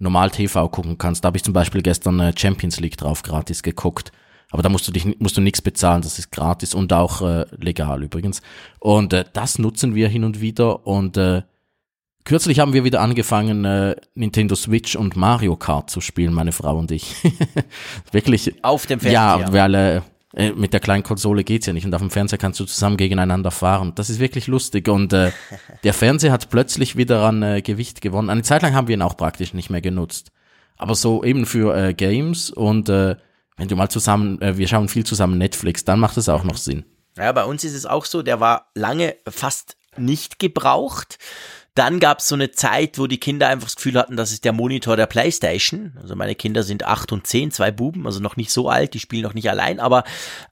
normal 0.00 0.32
TV 0.32 0.68
gucken 0.70 0.98
kannst. 0.98 1.22
Da 1.22 1.28
habe 1.28 1.36
ich 1.36 1.44
zum 1.44 1.54
Beispiel 1.54 1.82
gestern 1.82 2.18
äh, 2.18 2.32
Champions 2.36 2.80
League 2.80 2.96
drauf 2.96 3.22
gratis 3.22 3.62
geguckt. 3.62 4.10
Aber 4.50 4.64
da 4.64 4.68
musst 4.68 4.88
du 4.88 4.92
dich 4.92 5.06
musst 5.20 5.36
du 5.36 5.40
nichts 5.40 5.62
bezahlen, 5.62 6.02
das 6.02 6.18
ist 6.18 6.32
gratis 6.32 6.74
und 6.74 6.92
auch 6.92 7.22
äh, 7.22 7.46
legal 7.56 8.02
übrigens. 8.02 8.42
Und 8.80 9.12
äh, 9.12 9.24
das 9.32 9.60
nutzen 9.60 9.94
wir 9.94 10.08
hin 10.08 10.24
und 10.24 10.40
wieder 10.40 10.84
und 10.84 11.16
äh, 11.16 11.42
Kürzlich 12.28 12.58
haben 12.58 12.74
wir 12.74 12.84
wieder 12.84 13.00
angefangen, 13.00 13.64
äh, 13.64 13.96
Nintendo 14.14 14.54
Switch 14.54 14.96
und 14.96 15.16
Mario 15.16 15.56
Kart 15.56 15.88
zu 15.88 16.02
spielen, 16.02 16.34
meine 16.34 16.52
Frau 16.52 16.76
und 16.76 16.90
ich. 16.90 17.14
Wirklich. 18.12 18.62
Auf 18.62 18.84
dem 18.84 19.00
Fernseher. 19.00 19.46
Ja, 19.46 19.52
weil 19.54 19.74
äh, 19.74 20.00
äh, 20.34 20.52
mit 20.52 20.74
der 20.74 20.80
kleinen 20.80 21.04
Konsole 21.04 21.42
geht's 21.42 21.64
ja 21.64 21.72
nicht 21.72 21.86
und 21.86 21.94
auf 21.94 22.02
dem 22.02 22.10
Fernseher 22.10 22.36
kannst 22.36 22.60
du 22.60 22.66
zusammen 22.66 22.98
gegeneinander 22.98 23.50
fahren. 23.50 23.92
Das 23.94 24.10
ist 24.10 24.20
wirklich 24.20 24.46
lustig 24.46 24.88
und 24.88 25.14
äh, 25.14 25.32
der 25.84 25.94
Fernseher 25.94 26.30
hat 26.30 26.50
plötzlich 26.50 26.96
wieder 26.96 27.22
an 27.22 27.42
äh, 27.42 27.62
Gewicht 27.62 28.02
gewonnen. 28.02 28.28
Eine 28.28 28.42
Zeit 28.42 28.60
lang 28.60 28.74
haben 28.74 28.88
wir 28.88 28.94
ihn 28.94 29.00
auch 29.00 29.16
praktisch 29.16 29.54
nicht 29.54 29.70
mehr 29.70 29.80
genutzt. 29.80 30.30
Aber 30.76 30.94
so 30.94 31.24
eben 31.24 31.46
für 31.46 31.74
äh, 31.74 31.94
Games 31.94 32.50
und 32.50 32.90
äh, 32.90 33.16
wenn 33.56 33.68
du 33.68 33.74
mal 33.74 33.88
zusammen, 33.88 34.38
äh, 34.42 34.58
wir 34.58 34.68
schauen 34.68 34.90
viel 34.90 35.04
zusammen 35.04 35.38
Netflix, 35.38 35.82
dann 35.86 35.98
macht 35.98 36.18
es 36.18 36.28
auch 36.28 36.44
noch 36.44 36.58
Sinn. 36.58 36.84
Ja, 37.16 37.32
bei 37.32 37.46
uns 37.46 37.64
ist 37.64 37.72
es 37.72 37.86
auch 37.86 38.04
so, 38.04 38.20
der 38.20 38.38
war 38.38 38.66
lange 38.74 39.16
fast 39.26 39.78
nicht 39.96 40.38
gebraucht. 40.38 41.18
Dann 41.78 42.00
gab 42.00 42.18
es 42.18 42.26
so 42.26 42.34
eine 42.34 42.50
Zeit, 42.50 42.98
wo 42.98 43.06
die 43.06 43.20
Kinder 43.20 43.46
einfach 43.46 43.68
das 43.68 43.76
Gefühl 43.76 43.96
hatten, 43.96 44.16
das 44.16 44.32
ist 44.32 44.44
der 44.44 44.52
Monitor 44.52 44.96
der 44.96 45.06
Playstation. 45.06 45.92
Also 46.02 46.16
meine 46.16 46.34
Kinder 46.34 46.64
sind 46.64 46.84
acht 46.84 47.12
und 47.12 47.28
zehn, 47.28 47.52
zwei 47.52 47.70
Buben, 47.70 48.04
also 48.04 48.18
noch 48.18 48.34
nicht 48.34 48.50
so 48.50 48.68
alt, 48.68 48.94
die 48.94 48.98
spielen 48.98 49.22
noch 49.22 49.34
nicht 49.34 49.48
allein, 49.48 49.78
aber 49.78 50.02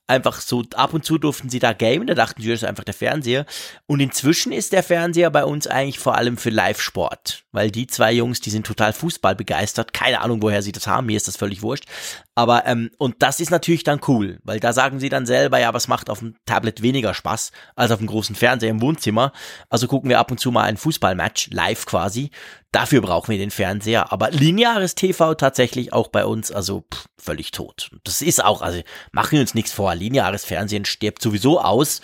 einfach 0.06 0.40
so 0.40 0.62
ab 0.74 0.94
und 0.94 1.04
zu 1.04 1.18
durften 1.18 1.48
sie 1.48 1.58
da 1.58 1.72
gamen, 1.72 2.06
da 2.06 2.14
dachten 2.14 2.42
sie, 2.42 2.48
das 2.48 2.62
ist 2.62 2.68
einfach 2.68 2.84
der 2.84 2.94
Fernseher. 2.94 3.44
Und 3.86 4.00
inzwischen 4.00 4.52
ist 4.52 4.72
der 4.72 4.82
Fernseher 4.82 5.30
bei 5.30 5.44
uns 5.44 5.66
eigentlich 5.66 5.98
vor 5.98 6.16
allem 6.16 6.36
für 6.36 6.50
Live-Sport, 6.50 7.44
weil 7.52 7.70
die 7.70 7.86
zwei 7.86 8.12
Jungs, 8.12 8.40
die 8.40 8.50
sind 8.50 8.66
total 8.66 8.92
Fußball 8.92 9.34
begeistert, 9.34 9.92
keine 9.92 10.20
Ahnung, 10.20 10.42
woher 10.42 10.62
sie 10.62 10.72
das 10.72 10.86
haben, 10.86 11.06
mir 11.06 11.16
ist 11.16 11.28
das 11.28 11.36
völlig 11.36 11.62
wurscht. 11.62 11.86
Aber, 12.34 12.66
ähm, 12.66 12.90
und 12.98 13.16
das 13.20 13.40
ist 13.40 13.50
natürlich 13.50 13.82
dann 13.82 14.00
cool, 14.08 14.38
weil 14.44 14.60
da 14.60 14.72
sagen 14.72 15.00
sie 15.00 15.08
dann 15.08 15.26
selber, 15.26 15.58
ja, 15.58 15.72
was 15.72 15.88
macht 15.88 16.10
auf 16.10 16.18
dem 16.18 16.36
Tablet 16.44 16.82
weniger 16.82 17.14
Spaß 17.14 17.50
als 17.74 17.90
auf 17.90 17.98
dem 17.98 18.06
großen 18.06 18.36
Fernseher 18.36 18.70
im 18.70 18.82
Wohnzimmer. 18.82 19.32
Also 19.70 19.88
gucken 19.88 20.10
wir 20.10 20.18
ab 20.18 20.30
und 20.30 20.38
zu 20.38 20.50
mal 20.50 20.64
ein 20.64 20.76
Fußballmatch, 20.76 21.48
live 21.50 21.86
quasi. 21.86 22.30
Dafür 22.76 23.00
brauchen 23.00 23.30
wir 23.30 23.38
den 23.38 23.50
Fernseher. 23.50 24.12
Aber 24.12 24.30
lineares 24.30 24.94
TV 24.94 25.32
tatsächlich 25.32 25.94
auch 25.94 26.08
bei 26.08 26.26
uns, 26.26 26.52
also 26.52 26.84
pff, 26.92 27.06
völlig 27.16 27.50
tot. 27.50 27.88
Das 28.04 28.20
ist 28.20 28.44
auch, 28.44 28.60
also 28.60 28.82
machen 29.12 29.32
wir 29.32 29.40
uns 29.40 29.54
nichts 29.54 29.72
vor. 29.72 29.94
Lineares 29.94 30.44
Fernsehen 30.44 30.84
stirbt 30.84 31.22
sowieso 31.22 31.58
aus. 31.58 32.02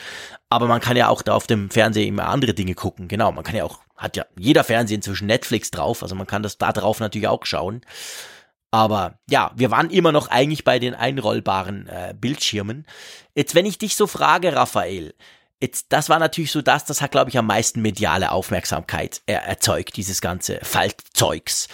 Aber 0.48 0.68
man 0.68 0.80
kann 0.80 0.96
ja 0.96 1.08
auch 1.08 1.20
da 1.20 1.34
auf 1.34 1.46
dem 1.46 1.68
Fernseher 1.68 2.06
immer 2.06 2.26
andere 2.26 2.54
Dinge 2.54 2.74
gucken. 2.74 3.06
Genau, 3.06 3.32
man 3.32 3.44
kann 3.44 3.54
ja 3.54 3.64
auch, 3.64 3.80
hat 3.98 4.16
ja 4.16 4.24
jeder 4.38 4.64
Fernseher 4.64 4.94
inzwischen 4.94 5.26
Netflix 5.26 5.70
drauf, 5.70 6.02
also 6.02 6.14
man 6.14 6.26
kann 6.26 6.42
das 6.42 6.56
da 6.56 6.72
drauf 6.72 7.00
natürlich 7.00 7.28
auch 7.28 7.44
schauen. 7.44 7.82
Aber 8.70 9.18
ja, 9.28 9.52
wir 9.54 9.70
waren 9.70 9.90
immer 9.90 10.10
noch 10.10 10.28
eigentlich 10.28 10.64
bei 10.64 10.78
den 10.78 10.94
einrollbaren 10.94 11.86
äh, 11.86 12.14
Bildschirmen. 12.18 12.86
Jetzt, 13.34 13.54
wenn 13.54 13.66
ich 13.66 13.76
dich 13.76 13.94
so 13.94 14.06
frage, 14.06 14.56
Raphael, 14.56 15.12
jetzt, 15.62 15.86
das 15.90 16.08
war 16.08 16.18
natürlich 16.18 16.52
so 16.52 16.60
das, 16.60 16.84
das 16.84 17.00
hat, 17.00 17.12
glaube 17.12 17.30
ich, 17.30 17.38
am 17.38 17.46
meisten 17.46 17.80
mediale 17.80 18.30
Aufmerksamkeit 18.30 19.22
er 19.26 19.44
erzeugt, 19.44 19.96
dieses 19.96 20.20
ganze 20.20 20.58
Faltzeugs. 20.62 21.68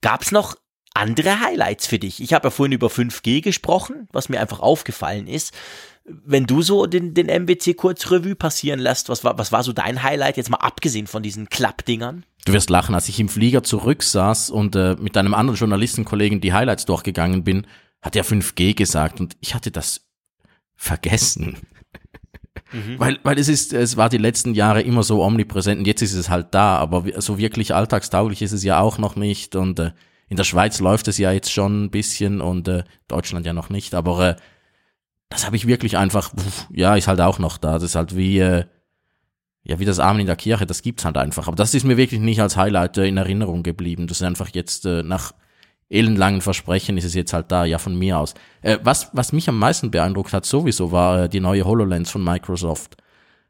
Gab's 0.00 0.32
noch 0.32 0.56
andere 0.94 1.40
Highlights 1.40 1.86
für 1.86 1.98
dich? 1.98 2.22
Ich 2.22 2.32
habe 2.32 2.48
ja 2.48 2.50
vorhin 2.50 2.72
über 2.72 2.88
5G 2.88 3.42
gesprochen, 3.42 4.08
was 4.12 4.28
mir 4.28 4.40
einfach 4.40 4.60
aufgefallen 4.60 5.26
ist 5.26 5.52
wenn 6.04 6.44
du 6.44 6.62
so 6.62 6.86
den, 6.86 7.14
den 7.14 7.28
MBC 7.28 7.76
kurz 7.76 8.10
Revue 8.10 8.34
passieren 8.34 8.78
lässt, 8.78 9.08
was 9.08 9.24
war, 9.24 9.38
was 9.38 9.52
war 9.52 9.62
so 9.62 9.72
dein 9.72 10.02
Highlight, 10.02 10.36
jetzt 10.36 10.50
mal 10.50 10.58
abgesehen 10.58 11.06
von 11.06 11.22
diesen 11.22 11.48
Klappdingern? 11.48 12.26
Du 12.44 12.52
wirst 12.52 12.68
lachen, 12.68 12.94
als 12.94 13.08
ich 13.08 13.18
im 13.20 13.30
Flieger 13.30 13.62
zurücksaß 13.62 14.50
und 14.50 14.76
äh, 14.76 14.96
mit 15.00 15.16
einem 15.16 15.32
anderen 15.32 15.58
Journalistenkollegen 15.58 16.42
die 16.42 16.52
Highlights 16.52 16.84
durchgegangen 16.84 17.42
bin, 17.42 17.66
hat 18.02 18.16
er 18.16 18.24
5G 18.24 18.74
gesagt 18.74 19.18
und 19.20 19.36
ich 19.40 19.54
hatte 19.54 19.70
das 19.70 20.02
vergessen. 20.76 21.56
Mhm. 22.72 22.98
Weil, 22.98 23.18
weil 23.22 23.38
es 23.38 23.48
ist, 23.48 23.72
es 23.72 23.96
war 23.96 24.08
die 24.08 24.18
letzten 24.18 24.54
Jahre 24.54 24.82
immer 24.82 25.02
so 25.02 25.22
omnipräsent 25.22 25.78
und 25.80 25.86
jetzt 25.86 26.02
ist 26.02 26.14
es 26.14 26.30
halt 26.30 26.48
da, 26.52 26.76
aber 26.76 27.04
so 27.20 27.38
wirklich 27.38 27.74
alltagstauglich 27.74 28.42
ist 28.42 28.52
es 28.52 28.62
ja 28.62 28.80
auch 28.80 28.98
noch 28.98 29.16
nicht 29.16 29.56
und 29.56 29.78
äh, 29.78 29.92
in 30.28 30.36
der 30.36 30.44
Schweiz 30.44 30.80
läuft 30.80 31.08
es 31.08 31.18
ja 31.18 31.32
jetzt 31.32 31.52
schon 31.52 31.84
ein 31.84 31.90
bisschen 31.90 32.40
und 32.40 32.68
äh, 32.68 32.84
Deutschland 33.08 33.44
ja 33.46 33.52
noch 33.52 33.70
nicht, 33.70 33.94
aber 33.94 34.30
äh, 34.30 34.36
das 35.34 35.46
habe 35.46 35.56
ich 35.56 35.66
wirklich 35.66 35.96
einfach, 35.96 36.32
ja, 36.70 36.94
ist 36.96 37.08
halt 37.08 37.20
auch 37.20 37.38
noch 37.38 37.58
da. 37.58 37.74
Das 37.74 37.82
ist 37.82 37.94
halt 37.96 38.16
wie, 38.16 38.38
äh, 38.38 38.64
ja, 39.64 39.78
wie 39.78 39.84
das 39.84 39.98
Amen 39.98 40.20
in 40.20 40.26
der 40.26 40.36
Kirche, 40.36 40.66
das 40.66 40.82
gibt's 40.82 41.04
halt 41.04 41.16
einfach. 41.16 41.48
Aber 41.48 41.56
das 41.56 41.74
ist 41.74 41.84
mir 41.84 41.96
wirklich 41.96 42.20
nicht 42.20 42.40
als 42.40 42.56
Highlight 42.56 42.98
äh, 42.98 43.06
in 43.06 43.16
Erinnerung 43.16 43.62
geblieben. 43.62 44.06
Das 44.06 44.18
ist 44.18 44.26
einfach 44.26 44.50
jetzt 44.52 44.86
äh, 44.86 45.02
nach 45.02 45.32
elendlangen 45.88 46.40
Versprechen 46.40 46.96
ist 46.96 47.04
es 47.04 47.14
jetzt 47.14 47.32
halt 47.32 47.52
da, 47.52 47.64
ja, 47.64 47.78
von 47.78 47.96
mir 47.96 48.18
aus. 48.18 48.34
Äh, 48.62 48.78
was, 48.82 49.10
was 49.12 49.32
mich 49.32 49.48
am 49.48 49.58
meisten 49.58 49.90
beeindruckt 49.90 50.32
hat 50.32 50.46
sowieso, 50.46 50.92
war 50.92 51.24
äh, 51.24 51.28
die 51.28 51.40
neue 51.40 51.64
HoloLens 51.64 52.10
von 52.10 52.24
Microsoft. 52.24 52.96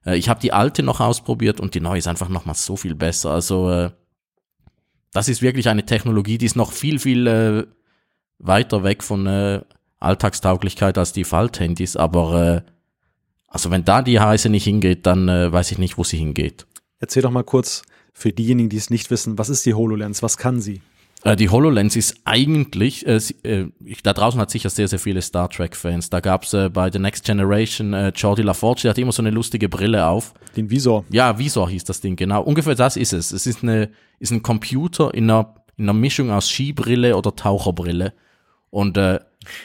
Äh, 0.04 0.16
ich 0.16 0.28
habe 0.28 0.40
die 0.40 0.52
alte 0.52 0.82
noch 0.82 1.00
ausprobiert 1.00 1.60
und 1.60 1.74
die 1.74 1.80
neue 1.80 1.98
ist 1.98 2.08
einfach 2.08 2.28
noch 2.28 2.44
mal 2.44 2.54
so 2.54 2.76
viel 2.76 2.94
besser. 2.94 3.30
Also, 3.30 3.70
äh, 3.70 3.90
das 5.12 5.28
ist 5.28 5.42
wirklich 5.42 5.68
eine 5.68 5.86
Technologie, 5.86 6.38
die 6.38 6.46
ist 6.46 6.56
noch 6.56 6.72
viel, 6.72 6.98
viel 6.98 7.26
äh, 7.26 7.66
weiter 8.38 8.82
weg 8.82 9.02
von 9.02 9.26
äh, 9.26 9.62
Alltagstauglichkeit 10.00 10.98
als 10.98 11.12
die 11.12 11.24
Falthandys, 11.24 11.96
aber 11.96 12.64
also 13.48 13.70
wenn 13.70 13.86
da 13.86 14.02
die 14.02 14.16
Reise 14.16 14.50
nicht 14.50 14.64
hingeht, 14.64 15.06
dann 15.06 15.28
weiß 15.28 15.70
ich 15.70 15.78
nicht, 15.78 15.96
wo 15.96 16.04
sie 16.04 16.18
hingeht. 16.18 16.66
Erzähl 16.98 17.22
doch 17.22 17.30
mal 17.30 17.44
kurz 17.44 17.84
für 18.12 18.30
diejenigen, 18.30 18.68
die 18.68 18.76
es 18.76 18.90
nicht 18.90 19.10
wissen, 19.10 19.38
was 19.38 19.48
ist 19.48 19.64
die 19.64 19.72
HoloLens, 19.72 20.22
was 20.22 20.36
kann 20.36 20.60
sie? 20.60 20.82
Äh, 21.24 21.36
die 21.36 21.48
HoloLens 21.48 21.96
ist 21.96 22.20
eigentlich, 22.24 23.06
äh, 23.06 23.18
äh, 23.42 23.70
da 24.02 24.12
draußen 24.12 24.38
hat 24.40 24.50
sicher 24.50 24.70
sehr, 24.70 24.88
sehr 24.88 24.98
viele 24.98 25.22
Star 25.22 25.48
Trek-Fans. 25.48 26.10
Da 26.10 26.20
gab's 26.20 26.52
äh, 26.52 26.68
bei 26.68 26.90
The 26.92 26.98
Next 26.98 27.24
Generation 27.24 27.94
äh, 27.94 28.12
Jordi 28.14 28.42
LaForge, 28.42 28.82
der 28.82 28.90
hat 28.90 28.98
immer 28.98 29.12
so 29.12 29.22
eine 29.22 29.30
lustige 29.30 29.68
Brille 29.68 30.06
auf. 30.06 30.34
Den 30.54 30.70
Visor. 30.70 31.04
Ja, 31.10 31.38
Visor 31.38 31.70
hieß 31.70 31.84
das 31.84 32.02
Ding, 32.02 32.16
genau. 32.16 32.42
Ungefähr 32.42 32.74
das 32.74 32.96
ist 32.96 33.14
es. 33.14 33.32
Es 33.32 33.46
ist, 33.46 33.62
eine, 33.62 33.90
ist 34.18 34.32
ein 34.32 34.42
Computer 34.42 35.14
in 35.14 35.30
einer, 35.30 35.54
in 35.76 35.86
einer 35.86 35.94
Mischung 35.94 36.30
aus 36.30 36.50
Skibrille 36.50 37.16
oder 37.16 37.34
Taucherbrille. 37.34 38.12
Und 38.68 38.98
äh, 38.98 39.18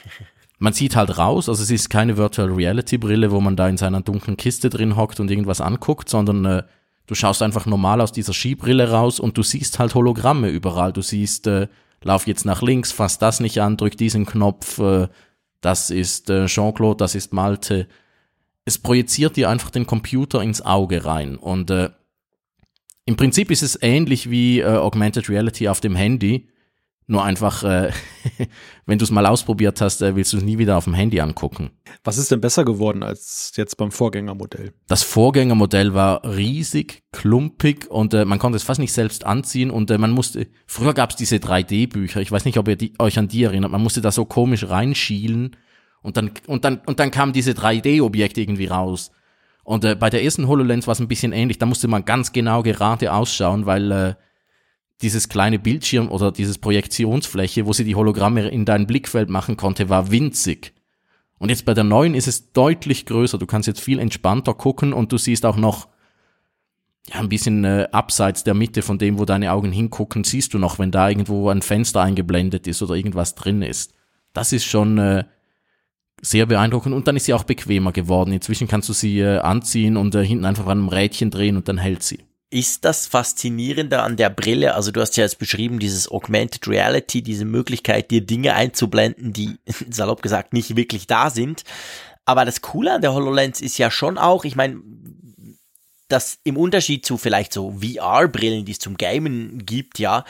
man 0.60 0.72
sieht 0.72 0.96
halt 0.96 1.18
raus, 1.18 1.50
also 1.50 1.62
es 1.62 1.72
ist 1.72 1.90
keine 1.90 2.16
Virtual 2.16 2.50
Reality 2.50 2.98
Brille, 2.98 3.32
wo 3.32 3.42
man 3.42 3.58
da 3.58 3.68
in 3.68 3.78
seiner 3.78 4.02
dunklen 4.02 4.38
Kiste 4.38 4.70
drin 4.70 4.96
hockt 4.96 5.20
und 5.20 5.30
irgendwas 5.30 5.60
anguckt, 5.60 6.08
sondern 6.08 6.46
äh, 6.46 6.64
du 7.10 7.16
schaust 7.16 7.42
einfach 7.42 7.66
normal 7.66 8.02
aus 8.02 8.12
dieser 8.12 8.34
Skibrille 8.34 8.92
raus 8.92 9.20
und 9.20 9.36
du 9.36 9.42
siehst 9.42 9.80
halt 9.80 9.96
Hologramme 9.96 10.50
überall. 10.50 10.94
Du 10.94 11.02
siehst, 11.02 11.48
äh, 11.48 11.68
lauf 12.04 12.28
jetzt 12.28 12.46
nach 12.46 12.62
links, 12.62 12.92
fass 12.92 13.18
das 13.18 13.40
nicht 13.40 13.60
an, 13.62 13.78
drück 13.78 13.98
diesen 13.98 14.28
Knopf, 14.28 14.78
äh, 14.78 15.08
das 15.60 15.90
ist 15.90 16.30
äh, 16.30 16.46
Jean-Claude, 16.46 16.98
das 16.98 17.16
ist 17.16 17.34
Malte. 17.34 17.88
Es 18.64 18.78
projiziert 18.78 19.38
dir 19.38 19.50
einfach 19.50 19.72
den 19.72 19.88
Computer 19.88 20.44
ins 20.44 20.62
Auge 20.62 21.04
rein 21.04 21.36
und 21.36 21.72
äh, 21.72 21.90
im 23.08 23.16
Prinzip 23.16 23.50
ist 23.50 23.64
es 23.64 23.82
ähnlich 23.82 24.30
wie 24.30 24.60
äh, 24.60 24.68
Augmented 24.68 25.30
Reality 25.30 25.68
auf 25.68 25.82
dem 25.82 25.96
Handy, 25.96 26.48
nur 27.10 27.24
einfach, 27.24 27.64
äh, 27.64 27.92
wenn 28.86 29.00
du 29.00 29.04
es 29.04 29.12
mal 29.12 29.26
ausprobiert 29.26 29.82
hast, 29.82 30.02
äh, 30.02 30.16
willst 30.16 30.34
du 30.34 30.38
es 30.38 30.44
nie 30.44 30.58
wieder 30.58 30.78
auf 30.78 30.84
dem 30.84 30.94
Handy 30.94 31.20
angucken. 31.20 31.72
Was 32.04 32.18
ist 32.18 32.32
denn 32.32 32.40
besser 32.40 32.64
geworden 32.64 33.02
als 33.02 33.52
jetzt 33.56 33.78
beim 33.78 33.92
Vorgängermodell? 33.92 34.74
Das 34.88 35.04
Vorgängermodell 35.04 35.94
war 35.94 36.24
riesig, 36.24 37.04
klumpig 37.12 37.90
und 37.90 38.14
äh, 38.14 38.26
man 38.26 38.40
konnte 38.40 38.58
es 38.58 38.64
fast 38.64 38.80
nicht 38.80 38.94
selbst 38.94 39.26
anziehen 39.26 39.72
und 39.72 39.90
äh, 39.90 39.98
man 39.98 40.12
musste, 40.12 40.48
früher 40.68 40.94
gab 40.94 41.10
es 41.10 41.16
diese 41.16 41.38
3D-Bücher, 41.38 42.22
ich 42.22 42.32
weiß 42.32 42.46
nicht, 42.46 42.58
ob 42.58 42.68
ihr 42.68 42.76
die, 42.76 42.94
euch 43.00 43.18
an 43.18 43.28
die 43.28 43.44
erinnert, 43.44 43.72
man 43.72 43.82
musste 43.82 44.02
da 44.02 44.12
so 44.12 44.26
komisch 44.26 44.70
reinschielen 44.70 45.56
und 46.02 46.16
dann, 46.16 46.32
und 46.46 46.64
dann, 46.64 46.82
und 46.86 47.00
dann 47.00 47.12
kamen 47.12 47.34
diese 47.34 47.52
3D-Objekte 47.52 48.42
irgendwie 48.42 48.68
raus. 48.68 49.12
Und 49.64 49.84
äh, 49.84 49.96
bei 49.96 50.10
der 50.10 50.24
ersten 50.24 50.48
HoloLens 50.48 50.88
war 50.88 50.94
es 50.94 51.00
ein 51.00 51.08
bisschen 51.08 51.32
ähnlich, 51.32 51.58
da 51.58 51.66
musste 51.66 51.88
man 51.88 52.06
ganz 52.06 52.32
genau 52.32 52.64
gerade 52.64 53.14
ausschauen, 53.14 53.66
weil 53.66 53.92
äh, 53.92 54.14
dieses 55.02 55.30
kleine 55.30 55.60
Bildschirm 55.60 56.10
oder 56.10 56.32
dieses 56.32 56.58
Projektionsfläche, 56.58 57.66
wo 57.66 57.74
sie 57.74 57.86
die 57.86 57.96
Hologramme 57.96 58.50
in 58.50 58.66
dein 58.66 58.86
Blickfeld 58.86 59.30
machen 59.30 59.56
konnte, 59.56 59.90
war 59.90 60.12
winzig. 60.12 60.74
Und 61.38 61.50
jetzt 61.50 61.66
bei 61.66 61.74
der 61.74 61.86
neuen 61.86 62.16
ist 62.16 62.28
es 62.28 62.52
deutlich 62.52 63.06
größer. 63.06 63.38
Du 63.38 63.46
kannst 63.46 63.68
jetzt 63.68 63.80
viel 63.80 64.00
entspannter 64.00 64.54
gucken 64.54 64.92
und 64.92 65.12
du 65.14 65.18
siehst 65.18 65.46
auch 65.46 65.56
noch 65.56 65.88
ja, 67.08 67.20
ein 67.20 67.30
bisschen 67.30 67.64
äh, 67.64 67.88
abseits 67.94 68.44
der 68.44 68.54
Mitte 68.54 68.82
von 68.82 68.98
dem, 68.98 69.18
wo 69.18 69.26
deine 69.26 69.54
Augen 69.54 69.72
hingucken, 69.72 70.26
siehst 70.26 70.54
du 70.54 70.60
noch, 70.60 70.80
wenn 70.80 70.92
da 70.92 71.08
irgendwo 71.08 71.50
ein 71.50 71.62
Fenster 71.62 72.02
eingeblendet 72.02 72.68
ist 72.68 72.82
oder 72.82 72.96
irgendwas 72.96 73.36
drin 73.36 73.62
ist. 73.62 73.94
Das 74.34 74.52
ist 74.52 74.66
schon 74.66 74.98
äh, 74.98 75.24
sehr 76.22 76.46
beeindruckend 76.46 76.94
und 76.94 77.08
dann 77.08 77.16
ist 77.16 77.26
sie 77.26 77.34
auch 77.34 77.46
bequemer 77.46 77.94
geworden. 77.94 78.34
Inzwischen 78.34 78.68
kannst 78.68 78.90
du 78.90 78.94
sie 78.94 79.20
äh, 79.22 79.40
anziehen 79.40 79.96
und 79.96 80.14
äh, 80.14 80.26
hinten 80.26 80.44
einfach 80.44 80.66
an 80.66 80.80
einem 80.80 80.90
Rädchen 80.90 81.32
drehen 81.32 81.56
und 81.56 81.70
dann 81.70 81.78
hält 81.78 82.04
sie 82.04 82.20
ist 82.52 82.84
das 82.86 83.08
Faszinierende 83.08 84.02
an 84.02 84.18
der 84.18 84.30
Brille? 84.30 84.74
Also 84.74 84.92
du 84.92 85.02
hast 85.02 85.18
ja 85.18 85.24
jetzt 85.24 85.40
beschrieben, 85.40 85.80
dieses 85.80 86.10
Augmented 86.10 86.68
Reality, 86.68 87.22
diese 87.22 87.46
Möglichkeit, 87.46 88.10
dir 88.12 88.22
Dinge 88.22 88.56
einzublenden, 88.56 89.34
die 89.34 89.58
salopp 89.90 90.22
gesagt 90.22 90.54
nicht 90.54 90.76
wirklich 90.76 91.08
da 91.08 91.30
sind. 91.30 91.64
Aber 92.26 92.46
das 92.46 92.62
Coole 92.62 92.94
an 92.94 93.02
der 93.02 93.14
HoloLens 93.14 93.62
ist 93.62 93.78
ja 93.78 93.92
schon 93.92 94.18
auch, 94.18 94.46
ich 94.46 94.56
meine, 94.56 94.82
dass 96.08 96.40
im 96.44 96.58
Unterschied 96.58 97.06
zu 97.06 97.18
vielleicht 97.18 97.54
so 97.54 97.80
VR-Brillen, 97.82 98.66
die 98.66 98.72
es 98.72 98.80
zum 98.80 98.98
Gamen 98.98 99.66
gibt, 99.66 100.00
ja, 100.00 100.26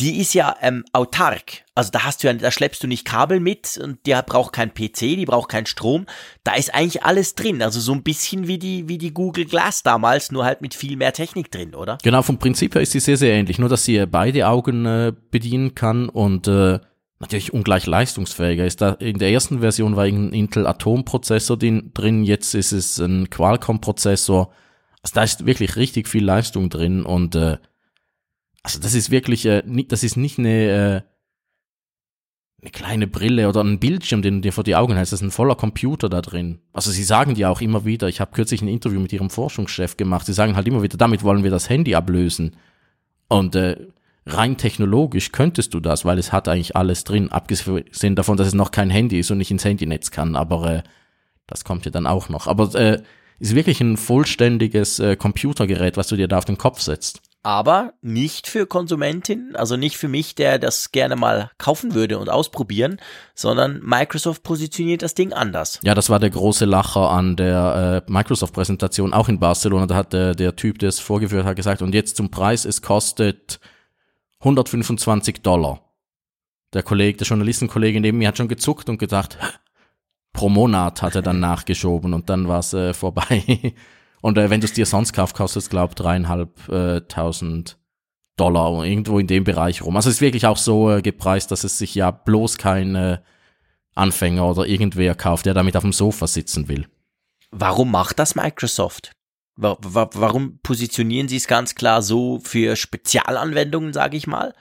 die 0.00 0.18
ist 0.18 0.34
ja 0.34 0.56
ähm, 0.62 0.84
autark. 0.92 1.64
Also 1.74 1.90
da 1.90 2.04
hast 2.04 2.22
du 2.22 2.28
ja, 2.28 2.32
da 2.32 2.50
schleppst 2.50 2.82
du 2.82 2.86
nicht 2.86 3.04
Kabel 3.04 3.38
mit 3.38 3.78
und 3.82 4.06
der 4.06 4.22
braucht 4.22 4.52
kein 4.52 4.72
PC, 4.72 4.98
die 5.00 5.26
braucht 5.26 5.50
keinen 5.50 5.66
Strom. 5.66 6.06
Da 6.42 6.54
ist 6.54 6.74
eigentlich 6.74 7.04
alles 7.04 7.34
drin. 7.34 7.62
Also 7.62 7.80
so 7.80 7.92
ein 7.92 8.02
bisschen 8.02 8.46
wie 8.48 8.58
die, 8.58 8.88
wie 8.88 8.98
die 8.98 9.12
Google 9.12 9.44
Glass 9.44 9.82
damals, 9.82 10.32
nur 10.32 10.44
halt 10.44 10.62
mit 10.62 10.74
viel 10.74 10.96
mehr 10.96 11.12
Technik 11.12 11.50
drin, 11.50 11.74
oder? 11.74 11.98
Genau, 12.02 12.22
vom 12.22 12.38
Prinzip 12.38 12.74
her 12.74 12.82
ist 12.82 12.92
sie 12.92 13.00
sehr, 13.00 13.16
sehr 13.16 13.34
ähnlich. 13.34 13.58
Nur, 13.58 13.68
dass 13.68 13.84
sie 13.84 13.96
äh, 13.96 14.06
beide 14.06 14.48
Augen 14.48 14.86
äh, 14.86 15.12
bedienen 15.30 15.74
kann 15.74 16.08
und 16.08 16.48
äh, 16.48 16.78
natürlich 17.20 17.52
ungleich 17.52 17.86
leistungsfähiger 17.86 18.64
ist. 18.64 18.80
Da 18.80 18.92
in 18.92 19.18
der 19.18 19.30
ersten 19.30 19.60
Version 19.60 19.96
war 19.96 20.04
ein 20.04 20.32
Intel 20.32 20.66
Atom-Prozessor 20.66 21.58
drin, 21.58 22.24
jetzt 22.24 22.54
ist 22.54 22.72
es 22.72 22.98
ein 22.98 23.28
Qualcomm-Prozessor. 23.30 24.50
Also 25.02 25.14
da 25.14 25.22
ist 25.22 25.44
wirklich 25.44 25.76
richtig 25.76 26.08
viel 26.08 26.24
Leistung 26.24 26.70
drin 26.70 27.04
und 27.04 27.34
äh, 27.34 27.58
also 28.64 28.80
das 28.80 28.94
ist 28.94 29.10
wirklich, 29.10 29.46
äh, 29.46 29.62
das 29.88 30.02
ist 30.02 30.16
nicht 30.16 30.38
eine, 30.38 30.48
äh, 30.48 31.00
eine 32.62 32.70
kleine 32.72 33.06
Brille 33.06 33.46
oder 33.46 33.62
ein 33.62 33.78
Bildschirm, 33.78 34.22
den 34.22 34.36
du 34.36 34.40
dir 34.40 34.52
vor 34.52 34.64
die 34.64 34.74
Augen 34.74 34.94
hältst. 34.94 35.12
Das 35.12 35.20
ist 35.20 35.26
ein 35.26 35.30
voller 35.30 35.54
Computer 35.54 36.08
da 36.08 36.22
drin. 36.22 36.60
Also 36.72 36.90
sie 36.90 37.04
sagen 37.04 37.34
dir 37.34 37.50
auch 37.50 37.60
immer 37.60 37.84
wieder, 37.84 38.08
ich 38.08 38.22
habe 38.22 38.32
kürzlich 38.32 38.62
ein 38.62 38.68
Interview 38.68 39.00
mit 39.00 39.12
ihrem 39.12 39.28
Forschungschef 39.28 39.98
gemacht, 39.98 40.24
sie 40.24 40.32
sagen 40.32 40.56
halt 40.56 40.66
immer 40.66 40.82
wieder, 40.82 40.96
damit 40.96 41.22
wollen 41.22 41.44
wir 41.44 41.50
das 41.50 41.68
Handy 41.68 41.94
ablösen. 41.94 42.56
Und 43.28 43.54
äh, 43.54 43.76
rein 44.24 44.56
technologisch 44.56 45.30
könntest 45.30 45.74
du 45.74 45.80
das, 45.80 46.06
weil 46.06 46.18
es 46.18 46.32
hat 46.32 46.48
eigentlich 46.48 46.74
alles 46.74 47.04
drin, 47.04 47.30
abgesehen 47.30 48.16
davon, 48.16 48.38
dass 48.38 48.46
es 48.46 48.54
noch 48.54 48.70
kein 48.70 48.88
Handy 48.88 49.18
ist 49.18 49.30
und 49.30 49.38
nicht 49.38 49.50
ins 49.50 49.66
Handynetz 49.66 50.10
kann, 50.10 50.36
aber 50.36 50.72
äh, 50.72 50.82
das 51.46 51.64
kommt 51.64 51.84
ja 51.84 51.90
dann 51.90 52.06
auch 52.06 52.30
noch. 52.30 52.46
Aber 52.46 52.74
äh, 52.74 53.02
ist 53.40 53.54
wirklich 53.54 53.82
ein 53.82 53.98
vollständiges 53.98 55.00
äh, 55.00 55.16
Computergerät, 55.16 55.98
was 55.98 56.08
du 56.08 56.16
dir 56.16 56.28
da 56.28 56.38
auf 56.38 56.46
den 56.46 56.56
Kopf 56.56 56.80
setzt 56.80 57.20
aber 57.44 57.92
nicht 58.00 58.48
für 58.48 58.66
Konsumentinnen, 58.66 59.54
also 59.54 59.76
nicht 59.76 59.98
für 59.98 60.08
mich, 60.08 60.34
der 60.34 60.58
das 60.58 60.92
gerne 60.92 61.14
mal 61.14 61.50
kaufen 61.58 61.94
würde 61.94 62.18
und 62.18 62.30
ausprobieren, 62.30 62.98
sondern 63.34 63.80
Microsoft 63.84 64.42
positioniert 64.42 65.02
das 65.02 65.12
Ding 65.12 65.34
anders. 65.34 65.78
Ja, 65.82 65.94
das 65.94 66.08
war 66.08 66.18
der 66.18 66.30
große 66.30 66.64
Lacher 66.64 67.10
an 67.10 67.36
der 67.36 68.02
äh, 68.06 68.10
Microsoft-Präsentation, 68.10 69.12
auch 69.12 69.28
in 69.28 69.40
Barcelona. 69.40 69.86
Da 69.86 69.94
hat 69.94 70.14
der, 70.14 70.34
der 70.34 70.56
Typ, 70.56 70.78
der 70.78 70.88
es 70.88 71.00
vorgeführt 71.00 71.44
hat, 71.44 71.56
gesagt, 71.56 71.82
und 71.82 71.94
jetzt 71.94 72.16
zum 72.16 72.30
Preis, 72.30 72.64
es 72.64 72.80
kostet 72.80 73.60
125 74.40 75.42
Dollar. 75.42 75.80
Der 76.72 76.82
Kollege, 76.82 77.18
der 77.18 77.26
Journalistenkollege 77.26 78.00
neben 78.00 78.18
mir 78.18 78.28
hat 78.28 78.38
schon 78.38 78.48
gezuckt 78.48 78.88
und 78.88 78.96
gedacht, 78.96 79.36
pro 80.32 80.48
Monat 80.48 81.02
hat 81.02 81.14
er 81.14 81.22
dann 81.22 81.40
nachgeschoben 81.40 82.14
und 82.14 82.30
dann 82.30 82.48
war 82.48 82.60
es 82.60 82.72
äh, 82.72 82.94
vorbei. 82.94 83.74
Und 84.24 84.38
äh, 84.38 84.48
wenn 84.48 84.62
du 84.62 84.64
es 84.64 84.72
dir 84.72 84.86
sonst 84.86 85.12
kaufst, 85.12 85.36
kostet 85.36 85.64
es, 85.64 85.68
glaube 85.68 85.94
dreieinhalbtausend 85.96 87.70
äh, 87.70 87.74
Dollar, 88.38 88.82
irgendwo 88.82 89.18
in 89.18 89.26
dem 89.26 89.44
Bereich 89.44 89.82
rum. 89.82 89.96
Also 89.96 90.08
es 90.08 90.16
ist 90.16 90.20
wirklich 90.22 90.46
auch 90.46 90.56
so 90.56 90.90
äh, 90.90 91.02
gepreist, 91.02 91.50
dass 91.50 91.62
es 91.62 91.76
sich 91.76 91.94
ja 91.94 92.10
bloß 92.10 92.56
kein 92.56 92.94
äh, 92.94 93.18
Anfänger 93.94 94.48
oder 94.48 94.64
irgendwer 94.64 95.14
kauft, 95.14 95.44
der 95.44 95.52
damit 95.52 95.76
auf 95.76 95.82
dem 95.82 95.92
Sofa 95.92 96.26
sitzen 96.26 96.68
will. 96.68 96.86
Warum 97.50 97.90
macht 97.90 98.18
das 98.18 98.34
Microsoft? 98.34 99.12
Warum 99.56 100.58
positionieren 100.62 101.28
sie 101.28 101.36
es 101.36 101.46
ganz 101.46 101.74
klar 101.74 102.00
so 102.00 102.40
für 102.42 102.76
Spezialanwendungen, 102.76 103.92
sage 103.92 104.16
ich 104.16 104.26
mal? 104.26 104.54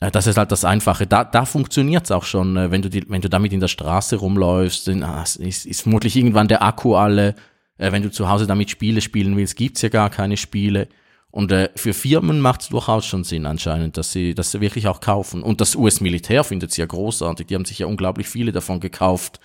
Das 0.00 0.26
ist 0.26 0.36
halt 0.36 0.52
das 0.52 0.66
Einfache. 0.66 1.06
Da, 1.06 1.24
da 1.24 1.46
funktioniert 1.46 2.04
es 2.04 2.10
auch 2.10 2.24
schon, 2.24 2.58
äh, 2.58 2.70
wenn 2.70 2.82
du, 2.82 2.90
die, 2.90 3.08
wenn 3.08 3.22
du 3.22 3.30
damit 3.30 3.54
in 3.54 3.60
der 3.60 3.68
Straße 3.68 4.16
rumläufst, 4.16 4.86
ah, 4.90 5.22
ist, 5.22 5.64
ist 5.64 5.80
vermutlich 5.80 6.14
irgendwann 6.14 6.48
der 6.48 6.60
Akku 6.60 6.94
alle. 6.94 7.36
Äh, 7.78 7.92
wenn 7.92 8.02
du 8.02 8.10
zu 8.10 8.28
Hause 8.28 8.46
damit 8.46 8.70
Spiele 8.70 9.00
spielen 9.00 9.36
willst, 9.36 9.56
gibt's 9.56 9.82
ja 9.82 9.88
gar 9.88 10.10
keine 10.10 10.36
Spiele. 10.36 10.88
Und 11.30 11.52
äh, 11.52 11.70
für 11.76 11.94
Firmen 11.94 12.40
macht 12.40 12.62
es 12.62 12.68
durchaus 12.68 13.06
schon 13.06 13.24
Sinn 13.24 13.46
anscheinend, 13.46 13.96
dass 13.96 14.12
sie, 14.12 14.34
dass 14.34 14.50
sie 14.50 14.60
wirklich 14.60 14.88
auch 14.88 15.00
kaufen. 15.00 15.42
Und 15.42 15.60
das 15.60 15.76
US-Militär 15.76 16.42
findet 16.44 16.72
sie 16.72 16.80
ja 16.80 16.86
großartig. 16.86 17.46
Die 17.46 17.54
haben 17.54 17.64
sich 17.64 17.78
ja 17.80 17.86
unglaublich 17.86 18.28
viele 18.28 18.52
davon 18.52 18.80
gekauft. 18.80 19.40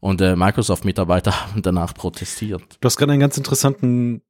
Und 0.00 0.20
äh, 0.20 0.36
Microsoft-Mitarbeiter 0.36 1.32
haben 1.48 1.62
danach 1.62 1.94
protestiert. 1.94 2.78
Du 2.80 2.86
hast 2.86 2.96
gerade 2.96 3.12
einen 3.12 3.20
ganz 3.20 3.36
interessanten 3.36 4.22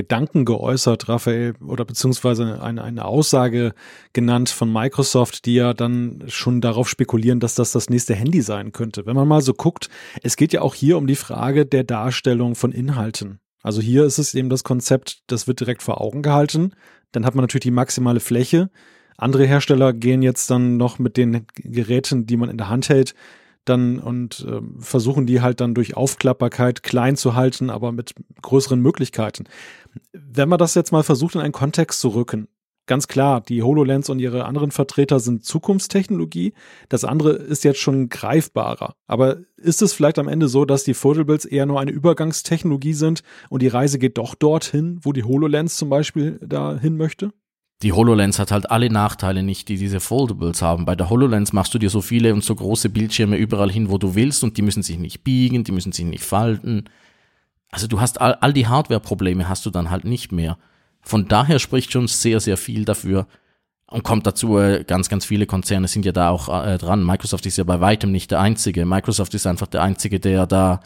Gedanken 0.00 0.46
geäußert, 0.46 1.10
Raphael, 1.10 1.52
oder 1.62 1.84
beziehungsweise 1.84 2.62
eine, 2.62 2.82
eine 2.82 3.04
Aussage 3.04 3.74
genannt 4.14 4.48
von 4.48 4.72
Microsoft, 4.72 5.44
die 5.44 5.56
ja 5.56 5.74
dann 5.74 6.24
schon 6.28 6.62
darauf 6.62 6.88
spekulieren, 6.88 7.38
dass 7.38 7.54
das 7.54 7.72
das 7.72 7.90
nächste 7.90 8.14
Handy 8.14 8.40
sein 8.40 8.72
könnte. 8.72 9.04
Wenn 9.04 9.14
man 9.14 9.28
mal 9.28 9.42
so 9.42 9.52
guckt, 9.52 9.90
es 10.22 10.36
geht 10.36 10.54
ja 10.54 10.62
auch 10.62 10.74
hier 10.74 10.96
um 10.96 11.06
die 11.06 11.16
Frage 11.16 11.66
der 11.66 11.84
Darstellung 11.84 12.54
von 12.54 12.72
Inhalten. 12.72 13.40
Also 13.62 13.82
hier 13.82 14.04
ist 14.04 14.16
es 14.16 14.32
eben 14.32 14.48
das 14.48 14.64
Konzept, 14.64 15.20
das 15.26 15.46
wird 15.46 15.60
direkt 15.60 15.82
vor 15.82 16.00
Augen 16.00 16.22
gehalten. 16.22 16.72
Dann 17.12 17.26
hat 17.26 17.34
man 17.34 17.42
natürlich 17.42 17.64
die 17.64 17.70
maximale 17.70 18.20
Fläche. 18.20 18.70
Andere 19.18 19.44
Hersteller 19.44 19.92
gehen 19.92 20.22
jetzt 20.22 20.50
dann 20.50 20.78
noch 20.78 20.98
mit 20.98 21.18
den 21.18 21.46
Geräten, 21.56 22.24
die 22.24 22.38
man 22.38 22.48
in 22.48 22.56
der 22.56 22.70
Hand 22.70 22.88
hält, 22.88 23.14
dann 23.64 23.98
und 23.98 24.46
äh, 24.48 24.60
versuchen 24.78 25.26
die 25.26 25.40
halt 25.40 25.60
dann 25.60 25.74
durch 25.74 25.96
Aufklappbarkeit 25.96 26.82
klein 26.82 27.16
zu 27.16 27.34
halten, 27.34 27.70
aber 27.70 27.92
mit 27.92 28.14
größeren 28.42 28.80
Möglichkeiten. 28.80 29.44
Wenn 30.12 30.48
man 30.48 30.58
das 30.58 30.74
jetzt 30.74 30.92
mal 30.92 31.02
versucht 31.02 31.34
in 31.34 31.40
einen 31.40 31.52
Kontext 31.52 32.00
zu 32.00 32.08
rücken, 32.08 32.48
ganz 32.90 33.06
klar, 33.06 33.40
die 33.40 33.62
HoloLens 33.62 34.08
und 34.10 34.18
ihre 34.18 34.46
anderen 34.46 34.72
Vertreter 34.72 35.20
sind 35.20 35.44
Zukunftstechnologie. 35.44 36.54
Das 36.88 37.04
andere 37.04 37.30
ist 37.30 37.62
jetzt 37.62 37.78
schon 37.78 38.08
greifbarer. 38.08 38.94
Aber 39.06 39.36
ist 39.56 39.80
es 39.80 39.92
vielleicht 39.92 40.18
am 40.18 40.26
Ende 40.26 40.48
so, 40.48 40.64
dass 40.64 40.82
die 40.82 40.94
Foldables 40.94 41.44
eher 41.44 41.66
nur 41.66 41.80
eine 41.80 41.92
Übergangstechnologie 41.92 42.94
sind 42.94 43.22
und 43.48 43.62
die 43.62 43.68
Reise 43.68 44.00
geht 44.00 44.18
doch 44.18 44.34
dorthin, 44.34 44.98
wo 45.02 45.12
die 45.12 45.22
HoloLens 45.22 45.76
zum 45.76 45.88
Beispiel 45.88 46.40
dahin 46.44 46.96
möchte? 46.96 47.32
Die 47.82 47.92
HoloLens 47.92 48.40
hat 48.40 48.50
halt 48.50 48.70
alle 48.70 48.90
Nachteile 48.90 49.44
nicht, 49.44 49.68
die 49.68 49.78
diese 49.78 50.00
Foldables 50.00 50.60
haben. 50.60 50.84
Bei 50.84 50.96
der 50.96 51.08
HoloLens 51.08 51.52
machst 51.52 51.72
du 51.72 51.78
dir 51.78 51.90
so 51.90 52.00
viele 52.00 52.34
und 52.34 52.42
so 52.42 52.56
große 52.56 52.90
Bildschirme 52.90 53.36
überall 53.36 53.70
hin, 53.70 53.88
wo 53.88 53.98
du 53.98 54.16
willst 54.16 54.42
und 54.42 54.56
die 54.58 54.62
müssen 54.62 54.82
sich 54.82 54.98
nicht 54.98 55.22
biegen, 55.22 55.62
die 55.62 55.72
müssen 55.72 55.92
sich 55.92 56.04
nicht 56.04 56.24
falten. 56.24 56.90
Also 57.70 57.86
du 57.86 58.00
hast 58.00 58.20
all, 58.20 58.34
all 58.34 58.52
die 58.52 58.66
Hardware-Probleme 58.66 59.48
hast 59.48 59.64
du 59.66 59.70
dann 59.70 59.90
halt 59.90 60.04
nicht 60.04 60.32
mehr. 60.32 60.58
Von 61.02 61.28
daher 61.28 61.58
spricht 61.58 61.92
schon 61.92 62.08
sehr, 62.08 62.40
sehr 62.40 62.56
viel 62.56 62.84
dafür. 62.84 63.26
Und 63.86 64.04
kommt 64.04 64.26
dazu, 64.26 64.58
äh, 64.58 64.84
ganz, 64.84 65.08
ganz 65.08 65.24
viele 65.24 65.46
Konzerne 65.46 65.88
sind 65.88 66.04
ja 66.04 66.12
da 66.12 66.30
auch 66.30 66.48
äh, 66.64 66.78
dran. 66.78 67.04
Microsoft 67.04 67.46
ist 67.46 67.58
ja 67.58 67.64
bei 67.64 67.80
weitem 67.80 68.12
nicht 68.12 68.30
der 68.30 68.40
einzige. 68.40 68.86
Microsoft 68.86 69.34
ist 69.34 69.46
einfach 69.46 69.66
der 69.66 69.82
einzige, 69.82 70.20
der 70.20 70.46
da 70.46 70.80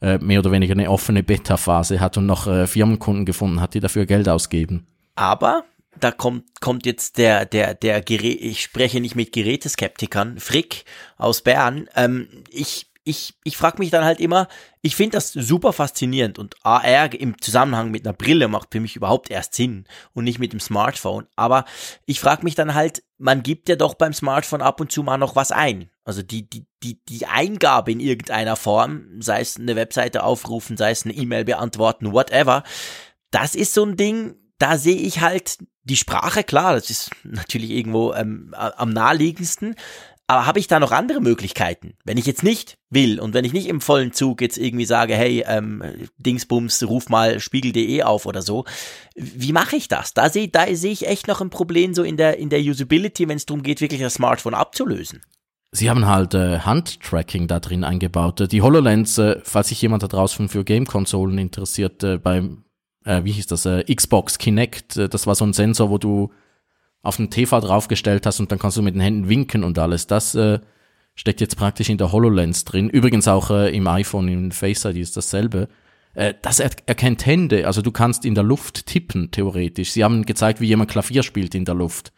äh, 0.00 0.18
mehr 0.18 0.38
oder 0.38 0.52
weniger 0.52 0.72
eine 0.72 0.90
offene 0.90 1.22
Beta-Phase 1.22 1.98
hat 1.98 2.16
und 2.16 2.26
noch 2.26 2.46
äh, 2.46 2.66
Firmenkunden 2.66 3.24
gefunden 3.24 3.60
hat, 3.60 3.74
die 3.74 3.80
dafür 3.80 4.06
Geld 4.06 4.28
ausgeben. 4.28 4.86
Aber 5.16 5.64
da 5.98 6.10
kommt, 6.12 6.60
kommt 6.60 6.86
jetzt 6.86 7.18
der, 7.18 7.44
der, 7.44 7.74
der 7.74 8.02
Gerät, 8.02 8.40
ich 8.40 8.62
spreche 8.62 9.00
nicht 9.00 9.16
mit 9.16 9.32
Geräteskeptikern, 9.32 10.38
Frick 10.38 10.84
aus 11.16 11.42
Bern. 11.42 11.88
Ähm, 11.96 12.28
ich 12.50 12.86
ich, 13.04 13.34
ich 13.44 13.56
frage 13.56 13.78
mich 13.78 13.90
dann 13.90 14.04
halt 14.04 14.18
immer, 14.18 14.48
ich 14.80 14.96
finde 14.96 15.18
das 15.18 15.32
super 15.32 15.72
faszinierend 15.72 16.38
und 16.38 16.56
AR 16.64 17.12
im 17.12 17.40
Zusammenhang 17.40 17.90
mit 17.90 18.06
einer 18.06 18.14
Brille 18.14 18.48
macht 18.48 18.68
für 18.72 18.80
mich 18.80 18.96
überhaupt 18.96 19.30
erst 19.30 19.54
Sinn 19.54 19.84
und 20.14 20.24
nicht 20.24 20.38
mit 20.38 20.52
dem 20.52 20.60
Smartphone. 20.60 21.26
Aber 21.36 21.66
ich 22.06 22.20
frage 22.20 22.44
mich 22.44 22.54
dann 22.54 22.74
halt, 22.74 23.02
man 23.18 23.42
gibt 23.42 23.68
ja 23.68 23.76
doch 23.76 23.94
beim 23.94 24.14
Smartphone 24.14 24.62
ab 24.62 24.80
und 24.80 24.90
zu 24.90 25.02
mal 25.02 25.18
noch 25.18 25.36
was 25.36 25.52
ein. 25.52 25.90
Also 26.04 26.22
die, 26.22 26.48
die, 26.48 26.66
die, 26.82 26.98
die 27.04 27.26
Eingabe 27.26 27.92
in 27.92 28.00
irgendeiner 28.00 28.56
Form, 28.56 29.20
sei 29.20 29.40
es 29.40 29.58
eine 29.58 29.76
Webseite 29.76 30.22
aufrufen, 30.22 30.76
sei 30.76 30.90
es 30.90 31.04
eine 31.04 31.14
E-Mail 31.14 31.44
beantworten, 31.44 32.12
whatever, 32.12 32.62
das 33.30 33.54
ist 33.54 33.74
so 33.74 33.84
ein 33.84 33.96
Ding, 33.96 34.36
da 34.58 34.78
sehe 34.78 34.96
ich 34.96 35.20
halt 35.20 35.58
die 35.82 35.96
Sprache, 35.96 36.44
klar, 36.44 36.74
das 36.74 36.88
ist 36.88 37.10
natürlich 37.24 37.70
irgendwo 37.70 38.14
ähm, 38.14 38.54
am 38.56 38.90
naheliegendsten, 38.90 39.74
aber 40.26 40.46
habe 40.46 40.58
ich 40.58 40.68
da 40.68 40.80
noch 40.80 40.92
andere 40.92 41.20
Möglichkeiten? 41.20 41.94
Wenn 42.04 42.16
ich 42.16 42.24
jetzt 42.26 42.42
nicht 42.42 42.78
will 42.88 43.20
und 43.20 43.34
wenn 43.34 43.44
ich 43.44 43.52
nicht 43.52 43.68
im 43.68 43.80
vollen 43.80 44.12
Zug 44.12 44.40
jetzt 44.40 44.56
irgendwie 44.56 44.86
sage, 44.86 45.14
hey, 45.14 45.44
ähm, 45.46 45.82
Dingsbums, 46.16 46.82
ruf 46.88 47.08
mal 47.08 47.40
spiegel.de 47.40 48.02
auf 48.02 48.24
oder 48.24 48.40
so, 48.40 48.64
wie 49.14 49.52
mache 49.52 49.76
ich 49.76 49.88
das? 49.88 50.14
Da 50.14 50.30
sehe 50.30 50.48
da 50.48 50.66
seh 50.74 50.92
ich 50.92 51.06
echt 51.06 51.28
noch 51.28 51.40
ein 51.40 51.50
Problem 51.50 51.92
so 51.92 52.02
in 52.02 52.16
der, 52.16 52.38
in 52.38 52.48
der 52.48 52.60
Usability, 52.60 53.28
wenn 53.28 53.36
es 53.36 53.46
darum 53.46 53.62
geht, 53.62 53.80
wirklich 53.80 54.00
das 54.00 54.14
Smartphone 54.14 54.54
abzulösen. 54.54 55.20
Sie 55.72 55.90
haben 55.90 56.06
halt 56.06 56.34
äh, 56.34 56.60
Handtracking 56.60 57.48
da 57.48 57.58
drin 57.58 57.82
eingebaut. 57.82 58.50
Die 58.52 58.62
HoloLens, 58.62 59.18
äh, 59.18 59.40
falls 59.42 59.68
sich 59.68 59.82
jemand 59.82 60.04
da 60.04 60.06
draußen 60.06 60.48
für 60.48 60.64
Game-Konsolen 60.64 61.36
interessiert, 61.36 62.02
äh, 62.04 62.16
beim, 62.16 62.64
äh, 63.04 63.24
wie 63.24 63.32
hieß 63.32 63.48
das, 63.48 63.66
äh, 63.66 63.82
Xbox 63.92 64.38
Kinect, 64.38 64.96
äh, 64.96 65.08
das 65.08 65.26
war 65.26 65.34
so 65.34 65.44
ein 65.44 65.52
Sensor, 65.52 65.90
wo 65.90 65.98
du 65.98 66.30
auf 67.04 67.16
den 67.16 67.30
TV 67.30 67.60
draufgestellt 67.60 68.26
hast 68.26 68.40
und 68.40 68.50
dann 68.50 68.58
kannst 68.58 68.76
du 68.76 68.82
mit 68.82 68.94
den 68.94 69.00
Händen 69.00 69.28
winken 69.28 69.62
und 69.62 69.78
alles. 69.78 70.06
Das 70.06 70.34
äh, 70.34 70.58
steckt 71.14 71.40
jetzt 71.40 71.56
praktisch 71.56 71.88
in 71.88 71.98
der 71.98 72.10
HoloLens 72.10 72.64
drin. 72.64 72.88
Übrigens 72.88 73.28
auch 73.28 73.50
äh, 73.50 73.74
im 73.76 73.86
iPhone, 73.86 74.26
im 74.28 74.50
Face 74.50 74.84
ID 74.84 74.96
ist 74.96 75.16
dasselbe. 75.16 75.68
Äh, 76.14 76.34
das 76.42 76.60
er 76.60 76.70
erkennt 76.86 77.26
Hände, 77.26 77.66
also 77.66 77.82
du 77.82 77.92
kannst 77.92 78.24
in 78.24 78.34
der 78.34 78.42
Luft 78.42 78.86
tippen, 78.86 79.30
theoretisch. 79.30 79.92
Sie 79.92 80.02
haben 80.02 80.24
gezeigt, 80.24 80.60
wie 80.60 80.66
jemand 80.66 80.90
Klavier 80.90 81.22
spielt 81.22 81.54
in 81.54 81.66
der 81.66 81.74
Luft. 81.74 82.12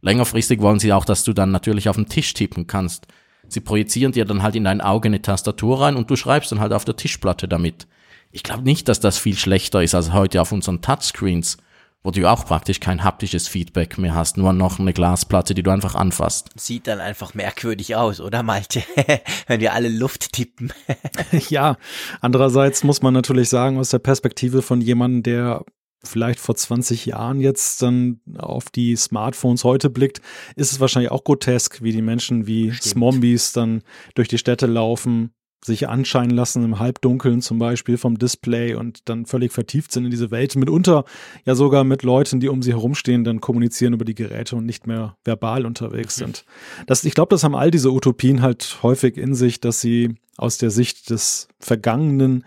Längerfristig 0.00 0.60
wollen 0.60 0.78
sie 0.78 0.92
auch, 0.92 1.04
dass 1.04 1.24
du 1.24 1.34
dann 1.34 1.50
natürlich 1.50 1.88
auf 1.88 1.96
dem 1.96 2.08
Tisch 2.08 2.32
tippen 2.32 2.66
kannst. 2.66 3.06
Sie 3.46 3.60
projizieren 3.60 4.12
dir 4.12 4.24
dann 4.24 4.42
halt 4.42 4.56
in 4.56 4.64
dein 4.64 4.80
Auge 4.80 5.08
eine 5.08 5.20
Tastatur 5.20 5.82
rein 5.82 5.96
und 5.96 6.10
du 6.10 6.16
schreibst 6.16 6.50
dann 6.50 6.60
halt 6.60 6.72
auf 6.72 6.84
der 6.84 6.96
Tischplatte 6.96 7.46
damit. 7.46 7.86
Ich 8.32 8.42
glaube 8.42 8.62
nicht, 8.62 8.88
dass 8.88 9.00
das 9.00 9.18
viel 9.18 9.36
schlechter 9.36 9.82
ist 9.82 9.94
als 9.94 10.12
heute 10.12 10.40
auf 10.40 10.52
unseren 10.52 10.80
Touchscreens 10.80 11.58
wo 12.02 12.10
du 12.10 12.28
auch 12.30 12.46
praktisch 12.46 12.80
kein 12.80 13.04
haptisches 13.04 13.48
Feedback 13.48 13.98
mehr 13.98 14.14
hast, 14.14 14.36
nur 14.36 14.52
noch 14.52 14.78
eine 14.78 14.92
Glasplatte, 14.92 15.54
die 15.54 15.62
du 15.62 15.70
einfach 15.70 15.94
anfasst. 15.94 16.50
Sieht 16.56 16.86
dann 16.86 17.00
einfach 17.00 17.34
merkwürdig 17.34 17.96
aus, 17.96 18.20
oder 18.20 18.42
Malte? 18.42 18.82
Wenn 19.46 19.60
wir 19.60 19.74
alle 19.74 19.88
Luft 19.88 20.32
tippen. 20.32 20.72
ja, 21.48 21.76
andererseits 22.20 22.84
muss 22.84 23.02
man 23.02 23.12
natürlich 23.12 23.48
sagen, 23.48 23.78
aus 23.78 23.90
der 23.90 23.98
Perspektive 23.98 24.62
von 24.62 24.80
jemandem, 24.80 25.22
der 25.22 25.64
vielleicht 26.02 26.40
vor 26.40 26.54
20 26.54 27.06
Jahren 27.06 27.40
jetzt 27.40 27.82
dann 27.82 28.20
auf 28.38 28.70
die 28.70 28.96
Smartphones 28.96 29.64
heute 29.64 29.90
blickt, 29.90 30.20
ist 30.56 30.72
es 30.72 30.80
wahrscheinlich 30.80 31.10
auch 31.10 31.24
grotesk, 31.24 31.82
wie 31.82 31.92
die 31.92 32.00
Menschen 32.00 32.46
wie 32.46 32.72
Stimmt. 32.72 32.92
Smombies 32.92 33.52
dann 33.52 33.82
durch 34.14 34.28
die 34.28 34.38
Städte 34.38 34.66
laufen, 34.66 35.34
sich 35.64 35.88
anscheinen 35.88 36.30
lassen 36.30 36.64
im 36.64 36.78
Halbdunkeln 36.78 37.42
zum 37.42 37.58
Beispiel 37.58 37.98
vom 37.98 38.18
Display 38.18 38.74
und 38.74 39.08
dann 39.08 39.26
völlig 39.26 39.52
vertieft 39.52 39.92
sind 39.92 40.04
in 40.04 40.10
diese 40.10 40.30
Welt. 40.30 40.56
Mitunter 40.56 41.04
ja 41.44 41.54
sogar 41.54 41.84
mit 41.84 42.02
Leuten, 42.02 42.40
die 42.40 42.48
um 42.48 42.62
sie 42.62 42.72
herumstehen, 42.72 43.24
dann 43.24 43.40
kommunizieren 43.40 43.92
über 43.92 44.04
die 44.04 44.14
Geräte 44.14 44.56
und 44.56 44.64
nicht 44.64 44.86
mehr 44.86 45.16
verbal 45.24 45.66
unterwegs 45.66 46.16
mhm. 46.18 46.24
sind. 46.24 46.44
Das, 46.86 47.04
ich 47.04 47.14
glaube, 47.14 47.30
das 47.30 47.44
haben 47.44 47.54
all 47.54 47.70
diese 47.70 47.92
Utopien 47.92 48.42
halt 48.42 48.78
häufig 48.82 49.16
in 49.16 49.34
sich, 49.34 49.60
dass 49.60 49.80
sie 49.80 50.14
aus 50.36 50.56
der 50.56 50.70
Sicht 50.70 51.10
des 51.10 51.48
Vergangenen 51.58 52.44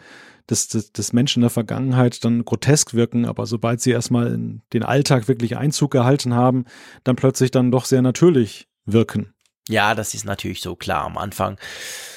des, 0.49 0.68
des, 0.68 0.91
des 0.91 1.14
Menschen 1.14 1.41
der 1.41 1.49
Vergangenheit 1.49 2.24
dann 2.26 2.43
grotesk 2.43 2.93
wirken, 2.93 3.26
aber 3.26 3.45
sobald 3.45 3.80
sie 3.82 3.91
erstmal 3.91 4.34
in 4.34 4.61
den 4.74 4.84
Alltag 4.84 5.28
wirklich 5.28 5.57
Einzug 5.57 5.91
gehalten 5.91 6.34
haben, 6.34 6.66
dann 7.03 7.16
plötzlich 7.16 7.51
dann 7.51 7.72
doch 7.72 7.86
sehr 7.86 8.01
natürlich 8.01 8.68
wirken. 8.86 9.34
Ja, 9.70 9.95
das 9.95 10.14
ist 10.14 10.26
natürlich 10.26 10.61
so 10.61 10.76
klar. 10.76 11.05
Am 11.05 11.18
Anfang 11.18 11.57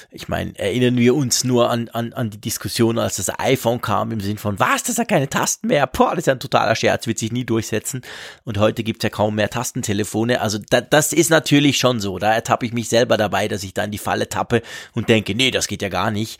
ich 0.09 0.27
meine, 0.27 0.57
erinnern 0.57 0.97
wir 0.97 1.15
uns 1.15 1.43
nur 1.43 1.69
an, 1.69 1.89
an, 1.89 2.13
an 2.13 2.29
die 2.29 2.39
Diskussion, 2.39 2.97
als 2.97 3.17
das 3.17 3.39
iPhone 3.39 3.81
kam, 3.81 4.11
im 4.11 4.21
Sinn 4.21 4.37
von, 4.37 4.59
was, 4.59 4.83
das 4.83 4.97
hat 4.97 5.09
keine 5.09 5.29
Tasten 5.29 5.67
mehr, 5.67 5.85
boah, 5.85 6.11
das 6.11 6.19
ist 6.19 6.27
ja 6.27 6.33
ein 6.33 6.39
totaler 6.39 6.75
Scherz, 6.75 7.07
wird 7.07 7.19
sich 7.19 7.31
nie 7.31 7.45
durchsetzen. 7.45 8.01
Und 8.43 8.57
heute 8.57 8.83
gibt's 8.83 9.03
ja 9.03 9.09
kaum 9.09 9.35
mehr 9.35 9.49
Tastentelefone. 9.49 10.39
Also 10.39 10.59
da, 10.69 10.81
das 10.81 11.11
ist 11.11 11.29
natürlich 11.29 11.77
schon 11.77 11.99
so. 11.99 12.19
Da 12.19 12.33
ertappe 12.33 12.65
ich 12.65 12.73
mich 12.73 12.89
selber 12.89 13.17
dabei, 13.17 13.47
dass 13.47 13.63
ich 13.63 13.73
da 13.73 13.83
in 13.83 13.91
die 13.91 13.97
Falle 13.97 14.29
tappe 14.29 14.61
und 14.93 15.09
denke, 15.09 15.35
nee, 15.35 15.51
das 15.51 15.67
geht 15.67 15.81
ja 15.81 15.89
gar 15.89 16.11
nicht. 16.11 16.39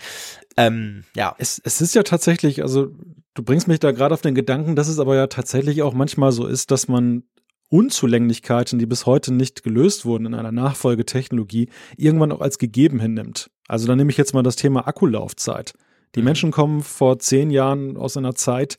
Ähm, 0.56 1.04
ja. 1.16 1.36
Es, 1.38 1.62
es 1.64 1.82
ist 1.82 1.94
ja 1.94 2.04
tatsächlich, 2.04 2.62
also 2.62 2.88
du 3.34 3.44
bringst 3.44 3.68
mich 3.68 3.80
da 3.80 3.92
gerade 3.92 4.14
auf 4.14 4.22
den 4.22 4.36
Gedanken, 4.36 4.76
dass 4.76 4.88
es 4.88 5.00
aber 5.00 5.16
ja 5.16 5.28
tatsächlich 5.28 5.82
auch 5.84 5.94
manchmal 5.94 6.32
so 6.32 6.48
ist, 6.48 6.72
dass 6.72 6.88
man 6.88 7.24
Unzulänglichkeiten, 7.70 8.80
die 8.80 8.86
bis 8.86 9.06
heute 9.06 9.34
nicht 9.34 9.64
gelöst 9.64 10.06
wurden 10.06 10.28
in 10.28 10.34
einer 10.34 10.52
Nachfolgetechnologie, 10.52 11.70
irgendwann 11.98 12.32
auch 12.32 12.42
als 12.42 12.60
gegeben 12.60 13.00
hinnimmt. 13.00 13.50
Also 13.68 13.88
dann 13.88 13.98
nehme 13.98 14.10
ich 14.10 14.18
jetzt 14.18 14.34
mal 14.34 14.44
das 14.44 14.56
Thema 14.56 14.88
Akkulaufzeit. 14.88 15.74
Die 16.16 16.20
mhm. 16.20 16.26
Menschen 16.26 16.52
kommen 16.52 16.82
vor 16.82 17.20
zehn 17.20 17.50
Jahren 17.50 17.98
aus 17.98 18.18
einer 18.18 18.36
Zeit, 18.36 18.78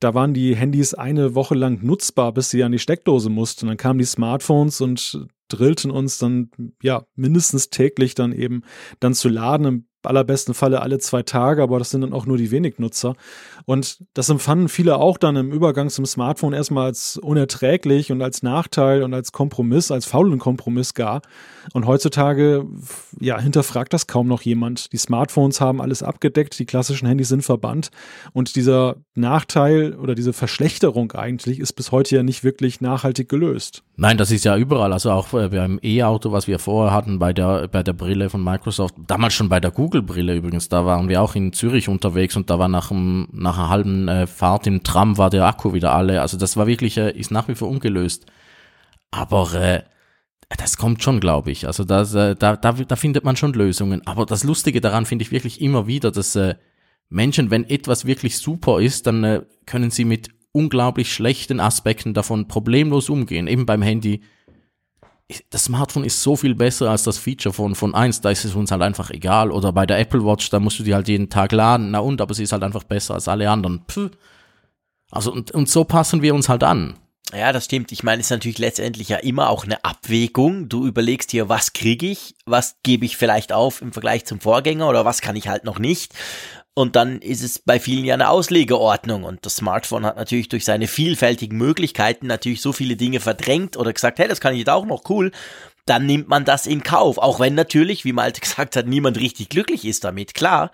da 0.00 0.14
waren 0.14 0.32
die 0.32 0.54
Handys 0.54 0.94
eine 0.94 1.34
Woche 1.34 1.56
lang 1.56 1.84
nutzbar, 1.84 2.32
bis 2.32 2.50
sie 2.50 2.62
an 2.62 2.72
die 2.72 2.78
Steckdose 2.78 3.30
mussten. 3.30 3.66
Dann 3.66 3.76
kamen 3.76 3.98
die 3.98 4.04
Smartphones 4.04 4.80
und 4.80 5.26
drillten 5.48 5.90
uns 5.90 6.18
dann 6.18 6.50
ja 6.82 7.04
mindestens 7.16 7.70
täglich 7.70 8.14
dann 8.14 8.32
eben 8.32 8.62
dann 9.00 9.14
zu 9.14 9.28
laden. 9.28 9.66
Im 9.66 9.87
allerbesten 10.08 10.54
Falle 10.54 10.82
alle 10.82 10.98
zwei 10.98 11.22
Tage, 11.22 11.62
aber 11.62 11.78
das 11.78 11.90
sind 11.90 12.00
dann 12.00 12.12
auch 12.12 12.26
nur 12.26 12.36
die 12.36 12.50
wenig 12.50 12.78
Nutzer. 12.78 13.14
Und 13.66 13.98
das 14.14 14.30
empfanden 14.30 14.68
viele 14.68 14.96
auch 14.96 15.18
dann 15.18 15.36
im 15.36 15.52
Übergang 15.52 15.90
zum 15.90 16.06
Smartphone 16.06 16.54
erstmal 16.54 16.86
als 16.86 17.18
unerträglich 17.18 18.10
und 18.10 18.22
als 18.22 18.42
Nachteil 18.42 19.02
und 19.02 19.12
als 19.12 19.32
Kompromiss, 19.32 19.90
als 19.90 20.06
faulen 20.06 20.38
Kompromiss 20.38 20.94
gar. 20.94 21.20
Und 21.74 21.86
heutzutage, 21.86 22.64
ja, 23.20 23.38
hinterfragt 23.38 23.92
das 23.92 24.06
kaum 24.06 24.26
noch 24.26 24.42
jemand. 24.42 24.92
Die 24.92 24.96
Smartphones 24.96 25.60
haben 25.60 25.82
alles 25.82 26.02
abgedeckt, 26.02 26.58
die 26.58 26.64
klassischen 26.64 27.06
Handys 27.06 27.28
sind 27.28 27.42
verbannt 27.42 27.90
und 28.32 28.56
dieser 28.56 28.96
Nachteil 29.14 29.94
oder 29.94 30.14
diese 30.14 30.32
Verschlechterung 30.32 31.12
eigentlich 31.12 31.60
ist 31.60 31.74
bis 31.74 31.92
heute 31.92 32.16
ja 32.16 32.22
nicht 32.22 32.44
wirklich 32.44 32.80
nachhaltig 32.80 33.28
gelöst. 33.28 33.82
Nein, 33.96 34.16
das 34.16 34.30
ist 34.30 34.44
ja 34.44 34.56
überall, 34.56 34.92
also 34.92 35.10
auch 35.10 35.34
äh, 35.34 35.48
beim 35.48 35.78
E-Auto, 35.82 36.32
was 36.32 36.46
wir 36.46 36.58
vorher 36.58 36.94
hatten, 36.94 37.18
bei 37.18 37.32
der, 37.32 37.68
bei 37.68 37.82
der 37.82 37.92
Brille 37.92 38.30
von 38.30 38.42
Microsoft, 38.42 38.94
damals 39.06 39.34
schon 39.34 39.48
bei 39.48 39.60
der 39.60 39.72
Google-Brille 39.98 40.36
übrigens, 40.36 40.68
da 40.68 40.84
waren 40.84 41.08
wir 41.08 41.22
auch 41.22 41.34
in 41.34 41.52
Zürich 41.52 41.88
unterwegs 41.88 42.36
und 42.36 42.50
da 42.50 42.58
war 42.58 42.68
nach, 42.68 42.90
einem, 42.90 43.28
nach 43.32 43.58
einer 43.58 43.68
halben 43.68 44.08
äh, 44.08 44.26
Fahrt 44.26 44.66
im 44.66 44.82
Tram 44.82 45.18
war 45.18 45.30
der 45.30 45.46
Akku 45.46 45.72
wieder 45.72 45.92
alle, 45.92 46.20
also 46.22 46.36
das 46.36 46.56
war 46.56 46.66
wirklich, 46.66 46.96
äh, 46.96 47.10
ist 47.10 47.30
nach 47.30 47.48
wie 47.48 47.54
vor 47.54 47.68
ungelöst. 47.68 48.26
Aber 49.10 49.52
äh, 49.54 49.82
das 50.56 50.76
kommt 50.76 51.02
schon, 51.02 51.20
glaube 51.20 51.50
ich. 51.50 51.66
Also 51.66 51.84
das, 51.84 52.14
äh, 52.14 52.36
da, 52.36 52.56
da, 52.56 52.72
da 52.72 52.96
findet 52.96 53.24
man 53.24 53.36
schon 53.36 53.52
Lösungen. 53.52 54.06
Aber 54.06 54.26
das 54.26 54.44
Lustige 54.44 54.80
daran 54.80 55.06
finde 55.06 55.24
ich 55.24 55.32
wirklich 55.32 55.60
immer 55.60 55.86
wieder, 55.86 56.10
dass 56.10 56.36
äh, 56.36 56.54
Menschen, 57.08 57.50
wenn 57.50 57.68
etwas 57.68 58.04
wirklich 58.04 58.38
super 58.38 58.80
ist, 58.80 59.06
dann 59.06 59.24
äh, 59.24 59.42
können 59.66 59.90
sie 59.90 60.04
mit 60.04 60.28
unglaublich 60.52 61.12
schlechten 61.12 61.60
Aspekten 61.60 62.14
davon 62.14 62.48
problemlos 62.48 63.08
umgehen. 63.08 63.46
Eben 63.46 63.66
beim 63.66 63.82
Handy. 63.82 64.22
Das 65.50 65.64
Smartphone 65.64 66.04
ist 66.04 66.22
so 66.22 66.36
viel 66.36 66.54
besser 66.54 66.90
als 66.90 67.02
das 67.02 67.18
Feature 67.18 67.52
von, 67.52 67.74
von 67.74 67.94
1, 67.94 68.22
da 68.22 68.30
ist 68.30 68.46
es 68.46 68.54
uns 68.54 68.70
halt 68.70 68.80
einfach 68.80 69.10
egal. 69.10 69.50
Oder 69.50 69.72
bei 69.72 69.84
der 69.84 69.98
Apple 69.98 70.24
Watch, 70.24 70.48
da 70.48 70.58
musst 70.58 70.78
du 70.78 70.82
die 70.82 70.94
halt 70.94 71.08
jeden 71.08 71.28
Tag 71.28 71.52
laden. 71.52 71.90
Na 71.90 71.98
und, 71.98 72.20
aber 72.20 72.32
sie 72.32 72.44
ist 72.44 72.52
halt 72.52 72.62
einfach 72.62 72.84
besser 72.84 73.14
als 73.14 73.28
alle 73.28 73.50
anderen. 73.50 73.84
Puh. 73.86 74.08
Also 75.10 75.32
und, 75.32 75.50
und 75.50 75.68
so 75.68 75.84
passen 75.84 76.22
wir 76.22 76.34
uns 76.34 76.48
halt 76.48 76.64
an. 76.64 76.94
Ja, 77.32 77.52
das 77.52 77.66
stimmt. 77.66 77.92
Ich 77.92 78.02
meine, 78.02 78.20
es 78.20 78.26
ist 78.26 78.30
natürlich 78.30 78.58
letztendlich 78.58 79.10
ja 79.10 79.18
immer 79.18 79.50
auch 79.50 79.64
eine 79.64 79.84
Abwägung. 79.84 80.70
Du 80.70 80.86
überlegst 80.86 81.30
dir, 81.32 81.50
was 81.50 81.74
kriege 81.74 82.06
ich, 82.06 82.34
was 82.46 82.76
gebe 82.82 83.04
ich 83.04 83.18
vielleicht 83.18 83.52
auf 83.52 83.82
im 83.82 83.92
Vergleich 83.92 84.24
zum 84.24 84.40
Vorgänger 84.40 84.88
oder 84.88 85.04
was 85.04 85.20
kann 85.20 85.36
ich 85.36 85.48
halt 85.48 85.64
noch 85.64 85.78
nicht. 85.78 86.14
Und 86.78 86.94
dann 86.94 87.20
ist 87.22 87.42
es 87.42 87.58
bei 87.58 87.80
vielen 87.80 88.04
ja 88.04 88.14
eine 88.14 88.30
Auslegeordnung. 88.30 89.24
Und 89.24 89.44
das 89.44 89.56
Smartphone 89.56 90.06
hat 90.06 90.16
natürlich 90.16 90.48
durch 90.48 90.64
seine 90.64 90.86
vielfältigen 90.86 91.58
Möglichkeiten 91.58 92.28
natürlich 92.28 92.62
so 92.62 92.72
viele 92.72 92.94
Dinge 92.94 93.18
verdrängt 93.18 93.76
oder 93.76 93.92
gesagt, 93.92 94.20
hey, 94.20 94.28
das 94.28 94.40
kann 94.40 94.52
ich 94.52 94.60
jetzt 94.60 94.70
auch 94.70 94.86
noch 94.86 95.10
cool. 95.10 95.32
Dann 95.86 96.06
nimmt 96.06 96.28
man 96.28 96.44
das 96.44 96.68
in 96.68 96.84
Kauf. 96.84 97.18
Auch 97.18 97.40
wenn 97.40 97.56
natürlich, 97.56 98.04
wie 98.04 98.12
Malte 98.12 98.40
gesagt 98.42 98.76
hat, 98.76 98.86
niemand 98.86 99.18
richtig 99.18 99.48
glücklich 99.48 99.84
ist 99.84 100.04
damit. 100.04 100.34
Klar, 100.34 100.70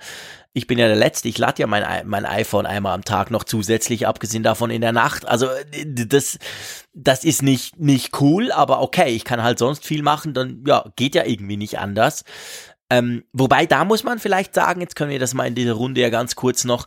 ich 0.53 0.67
bin 0.67 0.79
ja 0.79 0.89
der 0.89 0.97
Letzte, 0.97 1.29
ich 1.29 1.39
lade 1.39 1.63
ja 1.63 1.67
mein, 1.67 2.07
mein 2.07 2.27
iPhone 2.27 2.67
einmal 2.67 2.93
am 2.93 3.07
Tag 3.07 3.31
noch 3.31 3.45
zusätzlich, 3.45 4.07
abgesehen 4.07 4.43
davon 4.43 4.71
in 4.71 4.83
der 4.83 4.93
Nacht. 4.93 5.27
Also 5.27 5.49
das, 5.87 6.39
das 6.93 7.25
ist 7.25 7.43
nicht, 7.43 7.81
nicht 7.81 8.21
cool, 8.21 8.53
aber 8.53 8.83
okay, 8.83 9.09
ich 9.09 9.25
kann 9.25 9.43
halt 9.43 9.59
sonst 9.59 9.87
viel 9.87 10.03
machen, 10.03 10.35
dann 10.35 10.65
ja, 10.67 10.85
geht 10.97 11.15
ja 11.15 11.25
irgendwie 11.25 11.57
nicht 11.57 11.79
anders. 11.79 12.25
Ähm, 12.91 13.25
wobei, 13.33 13.67
da 13.67 13.85
muss 13.85 14.05
man 14.05 14.19
vielleicht 14.19 14.55
sagen, 14.55 14.81
jetzt 14.81 14.97
können 14.97 15.11
wir 15.11 15.19
das 15.19 15.35
mal 15.35 15.47
in 15.47 15.55
dieser 15.55 15.73
Runde 15.73 16.01
ja 16.01 16.11
ganz 16.11 16.37
kurz 16.37 16.65
noch, 16.65 16.87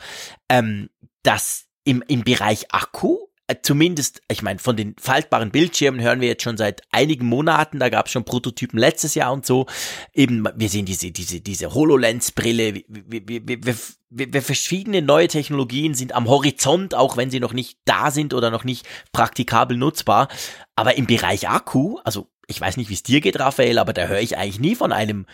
ähm, 0.49 0.89
dass 1.23 1.65
im, 1.83 2.03
im 2.07 2.23
Bereich 2.23 2.71
Akku 2.71 3.27
äh, 3.47 3.55
zumindest, 3.61 4.21
ich 4.29 4.41
meine, 4.41 4.59
von 4.59 4.75
den 4.75 4.95
faltbaren 4.99 5.51
Bildschirmen 5.51 6.01
hören 6.01 6.19
wir 6.19 6.27
jetzt 6.27 6.43
schon 6.43 6.57
seit 6.57 6.81
einigen 6.91 7.25
Monaten, 7.25 7.79
da 7.79 7.87
gab 7.87 8.07
es 8.07 8.11
schon 8.11 8.25
Prototypen 8.25 8.77
letztes 8.77 9.15
Jahr 9.15 9.31
und 9.31 9.45
so. 9.45 9.67
Eben, 10.13 10.45
wir 10.55 10.67
sehen 10.67 10.85
diese, 10.85 11.11
diese, 11.11 11.39
diese 11.39 11.73
HoloLens-Brille, 11.73 12.83
wir, 12.87 13.75
wir, 14.09 14.41
verschiedene 14.41 15.01
neue 15.01 15.29
Technologien 15.29 15.93
sind 15.93 16.13
am 16.13 16.27
Horizont, 16.27 16.93
auch 16.93 17.15
wenn 17.15 17.31
sie 17.31 17.39
noch 17.39 17.53
nicht 17.53 17.79
da 17.85 18.11
sind 18.11 18.33
oder 18.33 18.51
noch 18.51 18.65
nicht 18.65 18.85
praktikabel 19.13 19.77
nutzbar. 19.77 20.27
Aber 20.75 20.97
im 20.97 21.07
Bereich 21.07 21.47
Akku, 21.47 21.99
also 22.03 22.27
ich 22.47 22.59
weiß 22.59 22.75
nicht, 22.75 22.89
wie 22.89 22.95
es 22.95 23.03
dir 23.03 23.21
geht, 23.21 23.39
Raphael, 23.39 23.79
aber 23.79 23.93
da 23.93 24.07
höre 24.07 24.19
ich 24.19 24.37
eigentlich 24.37 24.59
nie 24.59 24.75
von 24.75 24.91
einem 24.91 25.25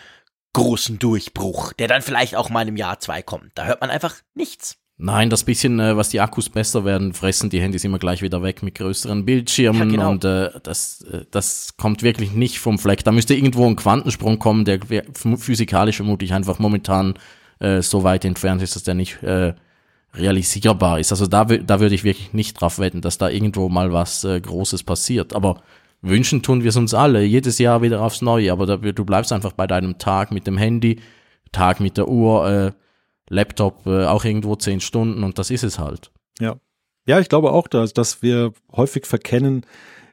großen 0.54 0.98
Durchbruch, 0.98 1.74
der 1.74 1.88
dann 1.88 2.00
vielleicht 2.00 2.34
auch 2.34 2.48
mal 2.48 2.66
im 2.66 2.76
Jahr 2.76 2.98
zwei 3.00 3.20
kommt. 3.20 3.50
Da 3.54 3.66
hört 3.66 3.82
man 3.82 3.90
einfach 3.90 4.14
nichts. 4.34 4.78
Nein, 4.96 5.28
das 5.28 5.42
bisschen, 5.42 5.80
äh, 5.80 5.96
was 5.96 6.10
die 6.10 6.20
Akkus 6.20 6.48
besser 6.48 6.84
werden, 6.84 7.14
fressen 7.14 7.50
die 7.50 7.60
Handys 7.60 7.82
immer 7.82 7.98
gleich 7.98 8.22
wieder 8.22 8.42
weg 8.42 8.62
mit 8.62 8.76
größeren 8.76 9.24
Bildschirmen 9.24 9.90
ja, 9.90 9.96
genau. 9.96 10.10
und 10.12 10.24
äh, 10.24 10.50
das, 10.62 11.02
äh, 11.02 11.24
das 11.32 11.76
kommt 11.76 12.04
wirklich 12.04 12.32
nicht 12.32 12.60
vom 12.60 12.78
Fleck. 12.78 13.02
Da 13.02 13.10
müsste 13.10 13.34
irgendwo 13.34 13.66
ein 13.66 13.74
Quantensprung 13.74 14.38
kommen, 14.38 14.64
der 14.64 14.78
physikalisch 15.12 15.96
vermutlich 15.96 16.32
einfach 16.32 16.60
momentan 16.60 17.14
äh, 17.58 17.82
so 17.82 18.04
weit 18.04 18.24
entfernt 18.24 18.62
ist, 18.62 18.76
dass 18.76 18.84
der 18.84 18.94
nicht 18.94 19.20
äh, 19.24 19.54
realisierbar 20.14 21.00
ist. 21.00 21.10
Also 21.10 21.26
da, 21.26 21.44
da 21.44 21.80
würde 21.80 21.96
ich 21.96 22.04
wirklich 22.04 22.32
nicht 22.32 22.60
drauf 22.60 22.78
wetten, 22.78 23.00
dass 23.00 23.18
da 23.18 23.28
irgendwo 23.28 23.68
mal 23.68 23.92
was 23.92 24.22
äh, 24.22 24.40
Großes 24.40 24.84
passiert. 24.84 25.34
Aber 25.34 25.62
wünschen 26.04 26.42
tun 26.42 26.62
wir 26.62 26.68
es 26.68 26.76
uns 26.76 26.94
alle, 26.94 27.22
jedes 27.24 27.58
Jahr 27.58 27.82
wieder 27.82 28.02
aufs 28.02 28.22
Neue. 28.22 28.52
Aber 28.52 28.66
da, 28.66 28.76
du 28.76 29.04
bleibst 29.04 29.32
einfach 29.32 29.52
bei 29.52 29.66
deinem 29.66 29.98
Tag 29.98 30.30
mit 30.30 30.46
dem 30.46 30.56
Handy, 30.56 31.00
Tag 31.52 31.80
mit 31.80 31.96
der 31.96 32.08
Uhr, 32.08 32.48
äh, 32.48 32.72
Laptop 33.28 33.86
äh, 33.86 34.04
auch 34.04 34.24
irgendwo 34.24 34.54
zehn 34.56 34.80
Stunden 34.80 35.24
und 35.24 35.38
das 35.38 35.50
ist 35.50 35.64
es 35.64 35.78
halt. 35.78 36.10
Ja. 36.38 36.56
Ja, 37.06 37.20
ich 37.20 37.28
glaube 37.28 37.52
auch, 37.52 37.68
dass, 37.68 37.92
dass 37.92 38.22
wir 38.22 38.52
häufig 38.72 39.06
verkennen, 39.06 39.66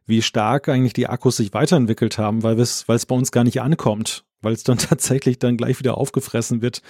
wie 0.05 0.21
stark 0.21 0.67
eigentlich 0.67 0.93
die 0.93 1.07
Akkus 1.07 1.37
sich 1.37 1.53
weiterentwickelt 1.53 2.17
haben, 2.17 2.43
weil 2.43 2.59
es, 2.59 2.83
bei 2.85 3.15
uns 3.15 3.31
gar 3.31 3.43
nicht 3.43 3.61
ankommt, 3.61 4.25
weil 4.41 4.53
es 4.53 4.63
dann 4.63 4.77
tatsächlich 4.77 5.39
dann 5.39 5.57
gleich 5.57 5.79
wieder 5.79 5.97
aufgefressen 5.97 6.61
wird 6.61 6.81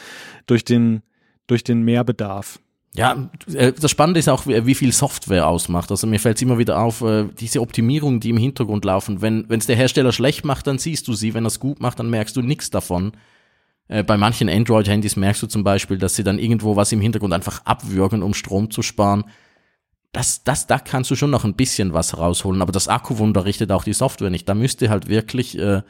durch 0.48 0.66
den, 0.66 1.02
durch 1.48 1.64
den 1.64 1.84
Mehrbedarf. 1.84 2.60
Ja, 2.94 3.30
äh, 3.54 3.72
das 3.72 3.90
Spannende 3.90 4.20
ist 4.20 4.28
auch, 4.28 4.46
wie 4.48 4.76
viel 4.76 4.92
Software 4.92 5.48
ausmacht. 5.48 5.92
Also 5.92 6.08
mir 6.08 6.20
fällt 6.20 6.38
es 6.38 6.42
immer 6.42 6.58
wieder 6.58 6.80
auf, 6.80 7.02
äh, 7.02 7.26
diese 7.40 7.62
Optimierungen, 7.62 8.20
die 8.20 8.32
im 8.32 8.38
Hintergrund 8.38 8.84
laufen. 8.84 9.22
Wenn 9.22 9.46
es 9.50 9.66
der 9.66 9.78
Hersteller 9.78 10.12
schlecht 10.12 10.44
macht, 10.44 10.68
dann 10.68 10.78
siehst 10.78 11.08
du 11.08 11.14
sie. 11.14 11.34
Wenn 11.34 11.46
er 11.46 11.48
es 11.48 11.60
gut 11.60 11.80
macht, 11.80 12.00
dann 12.00 12.10
merkst 12.10 12.36
du 12.36 12.42
nichts 12.42 12.70
davon. 12.70 13.14
Äh, 13.88 14.04
bei 14.04 14.18
manchen 14.18 14.50
Android-Handys 14.50 15.16
merkst 15.16 15.42
du 15.42 15.48
zum 15.48 15.64
Beispiel, 15.64 15.98
dass 15.98 16.16
sie 16.16 16.24
dann 16.24 16.38
irgendwo 16.38 16.76
was 16.76 16.92
im 16.92 17.00
Hintergrund 17.00 17.34
einfach 17.34 17.66
abwürgen, 17.66 18.24
um 18.24 18.34
Strom 18.34 18.72
zu 18.72 18.82
sparen. 18.82 19.24
Das, 20.12 20.44
das, 20.44 20.68
da 20.68 20.78
kannst 20.78 21.10
du 21.12 21.16
schon 21.16 21.30
noch 21.30 21.46
ein 21.46 21.56
bisschen 21.56 21.94
was 21.94 22.18
rausholen, 22.18 22.62
aber 22.62 22.74
das 22.74 22.90
Akkuwunder 22.90 23.46
richtet 23.46 23.72
auch 23.72 23.86
die 23.86 23.94
Software 23.94 24.30
nicht. 24.30 24.50
Da 24.50 24.54
müsste 24.54 24.90
halt 24.90 25.08
wirklich 25.08 25.58
äh, 25.58 25.82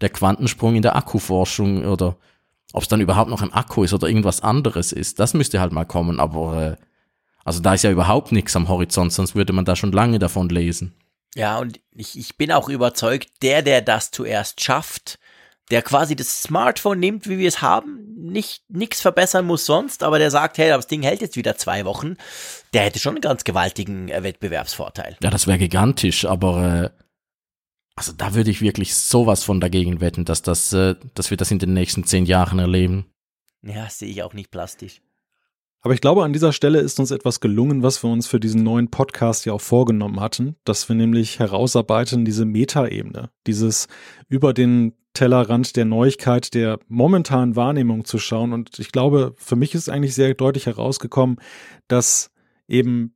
der 0.00 0.08
Quantensprung 0.10 0.76
in 0.76 0.82
der 0.82 0.94
Akkuforschung 0.94 1.84
oder 1.84 2.16
ob 2.74 2.82
es 2.82 2.88
dann 2.88 3.00
überhaupt 3.00 3.30
noch 3.30 3.40
ein 3.40 3.52
Akku 3.52 3.84
ist 3.84 3.94
oder 3.94 4.08
irgendwas 4.08 4.40
anderes 4.40 4.90
ist, 4.90 5.20
das 5.20 5.32
müsste 5.32 5.60
halt 5.60 5.72
mal 5.72 5.84
kommen, 5.84 6.18
aber 6.18 6.62
äh, 6.72 6.76
also 7.44 7.60
da 7.60 7.74
ist 7.74 7.84
ja 7.84 7.90
überhaupt 7.92 8.32
nichts 8.32 8.56
am 8.56 8.68
Horizont, 8.68 9.12
sonst 9.12 9.36
würde 9.36 9.52
man 9.52 9.64
da 9.64 9.76
schon 9.76 9.92
lange 9.92 10.18
davon 10.18 10.48
lesen. 10.48 10.92
Ja, 11.36 11.58
und 11.58 11.78
ich, 11.92 12.18
ich 12.18 12.36
bin 12.36 12.50
auch 12.50 12.68
überzeugt, 12.68 13.28
der, 13.42 13.62
der 13.62 13.80
das 13.80 14.10
zuerst 14.10 14.60
schafft, 14.60 15.20
der 15.70 15.82
quasi 15.82 16.16
das 16.16 16.42
Smartphone 16.42 16.98
nimmt, 16.98 17.28
wie 17.28 17.38
wir 17.38 17.46
es 17.46 17.62
haben, 17.62 18.00
nicht 18.16 18.64
nichts 18.68 19.00
verbessern 19.00 19.46
muss 19.46 19.66
sonst, 19.66 20.02
aber 20.02 20.18
der 20.18 20.32
sagt, 20.32 20.58
hey, 20.58 20.68
das 20.68 20.88
Ding 20.88 21.02
hält 21.02 21.20
jetzt 21.20 21.36
wieder 21.36 21.56
zwei 21.56 21.84
Wochen, 21.84 22.16
der 22.72 22.82
hätte 22.82 22.98
schon 22.98 23.14
einen 23.14 23.20
ganz 23.20 23.44
gewaltigen 23.44 24.08
äh, 24.08 24.24
Wettbewerbsvorteil. 24.24 25.16
Ja, 25.22 25.30
das 25.30 25.46
wäre 25.46 25.58
gigantisch, 25.58 26.24
aber 26.24 26.92
äh, 26.92 27.03
also 27.96 28.12
da 28.12 28.34
würde 28.34 28.50
ich 28.50 28.60
wirklich 28.60 28.94
sowas 28.94 29.44
von 29.44 29.60
dagegen 29.60 30.00
wetten, 30.00 30.24
dass 30.24 30.42
das, 30.42 30.72
äh, 30.72 30.96
dass 31.14 31.30
wir 31.30 31.36
das 31.36 31.50
in 31.50 31.58
den 31.58 31.74
nächsten 31.74 32.04
zehn 32.04 32.26
Jahren 32.26 32.58
erleben. 32.58 33.06
Ja, 33.62 33.88
sehe 33.88 34.08
ich 34.08 34.22
auch 34.22 34.34
nicht 34.34 34.50
plastisch. 34.50 35.00
Aber 35.80 35.92
ich 35.92 36.00
glaube, 36.00 36.24
an 36.24 36.32
dieser 36.32 36.52
Stelle 36.52 36.80
ist 36.80 36.98
uns 36.98 37.10
etwas 37.10 37.40
gelungen, 37.40 37.82
was 37.82 38.02
wir 38.02 38.10
uns 38.10 38.26
für 38.26 38.40
diesen 38.40 38.62
neuen 38.62 38.90
Podcast 38.90 39.44
ja 39.44 39.52
auch 39.52 39.60
vorgenommen 39.60 40.18
hatten, 40.18 40.56
dass 40.64 40.88
wir 40.88 40.96
nämlich 40.96 41.38
herausarbeiten, 41.38 42.24
diese 42.24 42.46
Metaebene, 42.46 43.30
dieses 43.46 43.86
über 44.28 44.54
den 44.54 44.94
Tellerrand 45.12 45.76
der 45.76 45.84
Neuigkeit, 45.84 46.54
der 46.54 46.78
momentanen 46.88 47.54
Wahrnehmung 47.54 48.06
zu 48.06 48.18
schauen. 48.18 48.54
Und 48.54 48.78
ich 48.78 48.92
glaube, 48.92 49.34
für 49.36 49.56
mich 49.56 49.74
ist 49.74 49.90
eigentlich 49.90 50.14
sehr 50.14 50.32
deutlich 50.32 50.66
herausgekommen, 50.66 51.36
dass 51.86 52.30
eben 52.66 53.14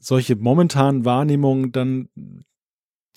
solche 0.00 0.34
momentanen 0.34 1.04
Wahrnehmungen 1.04 1.72
dann 1.72 2.08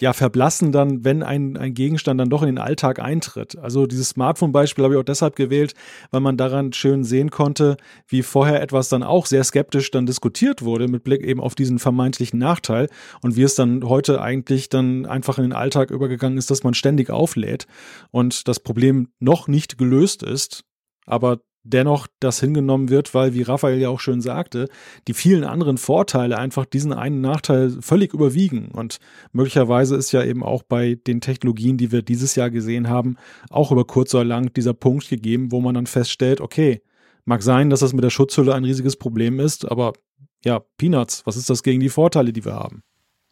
ja 0.01 0.13
verblassen 0.13 0.71
dann, 0.71 1.05
wenn 1.05 1.23
ein, 1.23 1.55
ein 1.57 1.73
Gegenstand 1.73 2.19
dann 2.19 2.29
doch 2.29 2.41
in 2.41 2.47
den 2.47 2.57
Alltag 2.57 2.99
eintritt. 2.99 3.57
Also 3.57 3.87
dieses 3.87 4.09
Smartphone-Beispiel 4.09 4.83
habe 4.83 4.93
ich 4.95 4.99
auch 4.99 5.05
deshalb 5.05 5.35
gewählt, 5.35 5.73
weil 6.11 6.21
man 6.21 6.37
daran 6.37 6.73
schön 6.73 7.03
sehen 7.03 7.31
konnte, 7.31 7.77
wie 8.07 8.21
vorher 8.21 8.61
etwas 8.61 8.89
dann 8.89 9.03
auch 9.03 9.25
sehr 9.25 9.43
skeptisch 9.43 9.91
dann 9.91 10.05
diskutiert 10.05 10.63
wurde 10.63 10.87
mit 10.87 11.03
Blick 11.03 11.23
eben 11.23 11.39
auf 11.39 11.55
diesen 11.55 11.79
vermeintlichen 11.79 12.39
Nachteil 12.39 12.89
und 13.21 13.35
wie 13.37 13.43
es 13.43 13.55
dann 13.55 13.87
heute 13.87 14.21
eigentlich 14.21 14.69
dann 14.69 15.05
einfach 15.05 15.37
in 15.37 15.45
den 15.45 15.53
Alltag 15.53 15.91
übergegangen 15.91 16.37
ist, 16.37 16.51
dass 16.51 16.63
man 16.63 16.73
ständig 16.73 17.09
auflädt 17.09 17.65
und 18.11 18.47
das 18.47 18.59
Problem 18.59 19.09
noch 19.19 19.47
nicht 19.47 19.77
gelöst 19.77 20.23
ist, 20.23 20.63
aber 21.05 21.39
dennoch 21.65 22.07
das 22.19 22.39
hingenommen 22.39 22.89
wird, 22.89 23.13
weil, 23.13 23.33
wie 23.33 23.41
Raphael 23.41 23.79
ja 23.79 23.89
auch 23.89 23.99
schön 23.99 24.21
sagte, 24.21 24.69
die 25.07 25.13
vielen 25.13 25.43
anderen 25.43 25.77
Vorteile 25.77 26.37
einfach 26.37 26.65
diesen 26.65 26.93
einen 26.93 27.21
Nachteil 27.21 27.71
völlig 27.81 28.13
überwiegen. 28.13 28.69
Und 28.69 28.97
möglicherweise 29.33 29.95
ist 29.95 30.11
ja 30.11 30.23
eben 30.23 30.43
auch 30.43 30.63
bei 30.63 30.95
den 30.95 31.21
Technologien, 31.21 31.77
die 31.77 31.91
wir 31.91 32.03
dieses 32.03 32.35
Jahr 32.35 32.49
gesehen 32.49 32.87
haben, 32.87 33.17
auch 33.49 33.71
über 33.71 33.85
kurz 33.85 34.13
oder 34.13 34.23
lang 34.23 34.53
dieser 34.53 34.73
Punkt 34.73 35.09
gegeben, 35.09 35.51
wo 35.51 35.59
man 35.59 35.75
dann 35.75 35.87
feststellt, 35.87 36.39
okay, 36.39 36.81
mag 37.25 37.41
sein, 37.41 37.69
dass 37.69 37.79
das 37.79 37.93
mit 37.93 38.03
der 38.03 38.11
Schutzhülle 38.11 38.53
ein 38.53 38.63
riesiges 38.63 38.95
Problem 38.95 39.39
ist, 39.39 39.69
aber 39.69 39.93
ja, 40.45 40.59
Peanuts, 40.77 41.25
was 41.25 41.37
ist 41.37 41.49
das 41.49 41.63
gegen 41.63 41.79
die 41.79 41.89
Vorteile, 41.89 42.31
die 42.31 42.45
wir 42.45 42.53
haben? 42.53 42.83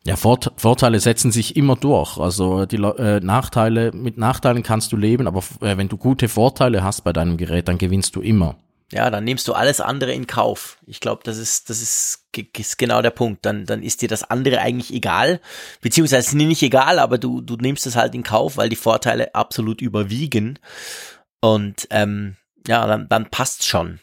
Ja, 0.05 0.17
Vort 0.17 0.51
Vorteile 0.57 0.99
setzen 0.99 1.31
sich 1.31 1.55
immer 1.55 1.77
durch. 1.77 2.17
Also 2.17 2.65
die 2.65 2.75
äh, 2.75 3.21
Nachteile, 3.21 3.91
mit 3.93 4.17
Nachteilen 4.17 4.61
kannst 4.61 4.91
du 4.91 4.97
leben, 4.97 5.27
aber 5.27 5.43
äh, 5.61 5.77
wenn 5.77 5.87
du 5.87 5.97
gute 5.97 6.27
Vorteile 6.27 6.83
hast 6.83 7.03
bei 7.03 7.13
deinem 7.13 7.37
Gerät, 7.37 7.69
dann 7.69 7.77
gewinnst 7.77 8.15
du 8.15 8.21
immer. 8.21 8.57
Ja, 8.91 9.09
dann 9.09 9.23
nimmst 9.23 9.47
du 9.47 9.53
alles 9.53 9.79
andere 9.79 10.13
in 10.13 10.27
Kauf. 10.27 10.77
Ich 10.85 10.99
glaube, 10.99 11.21
das 11.23 11.37
ist, 11.37 11.69
das 11.69 11.81
ist, 11.81 12.27
ist, 12.35 12.77
genau 12.77 13.01
der 13.01 13.09
Punkt. 13.09 13.45
Dann, 13.45 13.65
dann 13.65 13.81
ist 13.81 14.01
dir 14.01 14.07
das 14.07 14.23
andere 14.23 14.59
eigentlich 14.59 14.93
egal. 14.93 15.39
Beziehungsweise 15.81 16.37
nicht 16.37 16.61
egal, 16.61 16.99
aber 16.99 17.17
du, 17.17 17.41
du 17.41 17.55
nimmst 17.55 17.87
es 17.87 17.95
halt 17.95 18.13
in 18.13 18.21
Kauf, 18.23 18.57
weil 18.57 18.69
die 18.69 18.75
Vorteile 18.75 19.33
absolut 19.33 19.81
überwiegen. 19.81 20.59
Und 21.41 21.87
ähm, 21.89 22.35
ja, 22.67 22.85
dann, 22.85 23.07
dann 23.09 23.31
passt 23.31 23.65
schon. 23.65 23.99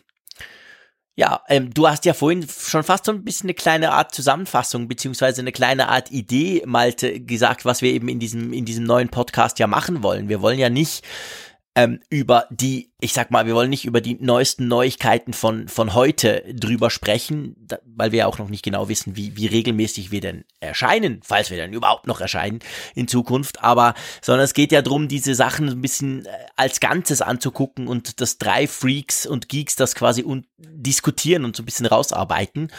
Ja, 1.20 1.42
ähm, 1.50 1.68
du 1.74 1.86
hast 1.86 2.06
ja 2.06 2.14
vorhin 2.14 2.46
schon 2.48 2.82
fast 2.82 3.04
so 3.04 3.12
ein 3.12 3.24
bisschen 3.24 3.50
eine 3.50 3.54
kleine 3.54 3.92
Art 3.92 4.14
Zusammenfassung 4.14 4.88
beziehungsweise 4.88 5.42
eine 5.42 5.52
kleine 5.52 5.90
Art 5.90 6.10
Idee, 6.10 6.62
Malte, 6.64 7.20
gesagt, 7.20 7.66
was 7.66 7.82
wir 7.82 7.92
eben 7.92 8.08
in 8.08 8.18
diesem 8.18 8.54
in 8.54 8.64
diesem 8.64 8.84
neuen 8.84 9.10
Podcast 9.10 9.58
ja 9.58 9.66
machen 9.66 10.02
wollen. 10.02 10.30
Wir 10.30 10.40
wollen 10.40 10.58
ja 10.58 10.70
nicht 10.70 11.04
ähm, 11.80 12.00
über 12.10 12.46
die, 12.50 12.92
ich 13.00 13.14
sag 13.14 13.30
mal, 13.30 13.46
wir 13.46 13.54
wollen 13.54 13.70
nicht 13.70 13.86
über 13.86 14.02
die 14.02 14.18
neuesten 14.20 14.68
Neuigkeiten 14.68 15.32
von, 15.32 15.66
von 15.68 15.94
heute 15.94 16.44
drüber 16.52 16.90
sprechen, 16.90 17.56
da, 17.58 17.78
weil 17.86 18.12
wir 18.12 18.20
ja 18.20 18.26
auch 18.26 18.38
noch 18.38 18.50
nicht 18.50 18.62
genau 18.62 18.88
wissen, 18.90 19.16
wie, 19.16 19.34
wie 19.36 19.46
regelmäßig 19.46 20.10
wir 20.10 20.20
denn 20.20 20.44
erscheinen, 20.60 21.20
falls 21.24 21.50
wir 21.50 21.56
dann 21.56 21.72
überhaupt 21.72 22.06
noch 22.06 22.20
erscheinen 22.20 22.58
in 22.94 23.08
Zukunft, 23.08 23.62
aber, 23.62 23.94
sondern 24.20 24.44
es 24.44 24.52
geht 24.52 24.72
ja 24.72 24.82
darum, 24.82 25.08
diese 25.08 25.34
Sachen 25.34 25.70
ein 25.70 25.80
bisschen 25.80 26.26
äh, 26.26 26.30
als 26.56 26.80
Ganzes 26.80 27.22
anzugucken 27.22 27.88
und 27.88 28.20
dass 28.20 28.36
drei 28.36 28.66
Freaks 28.66 29.24
und 29.24 29.48
Geeks 29.48 29.76
das 29.76 29.94
quasi 29.94 30.22
un 30.22 30.46
diskutieren 30.58 31.46
und 31.46 31.56
so 31.56 31.62
ein 31.62 31.66
bisschen 31.66 31.86
rausarbeiten. 31.86 32.70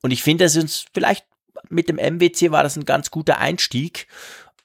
Und 0.00 0.12
ich 0.12 0.22
finde, 0.22 0.44
es 0.44 0.56
ist 0.56 0.86
vielleicht 0.94 1.26
mit 1.68 1.88
dem 1.88 1.96
MWC 1.96 2.52
war 2.52 2.62
das 2.62 2.76
ein 2.76 2.84
ganz 2.84 3.10
guter 3.10 3.38
Einstieg. 3.38 4.06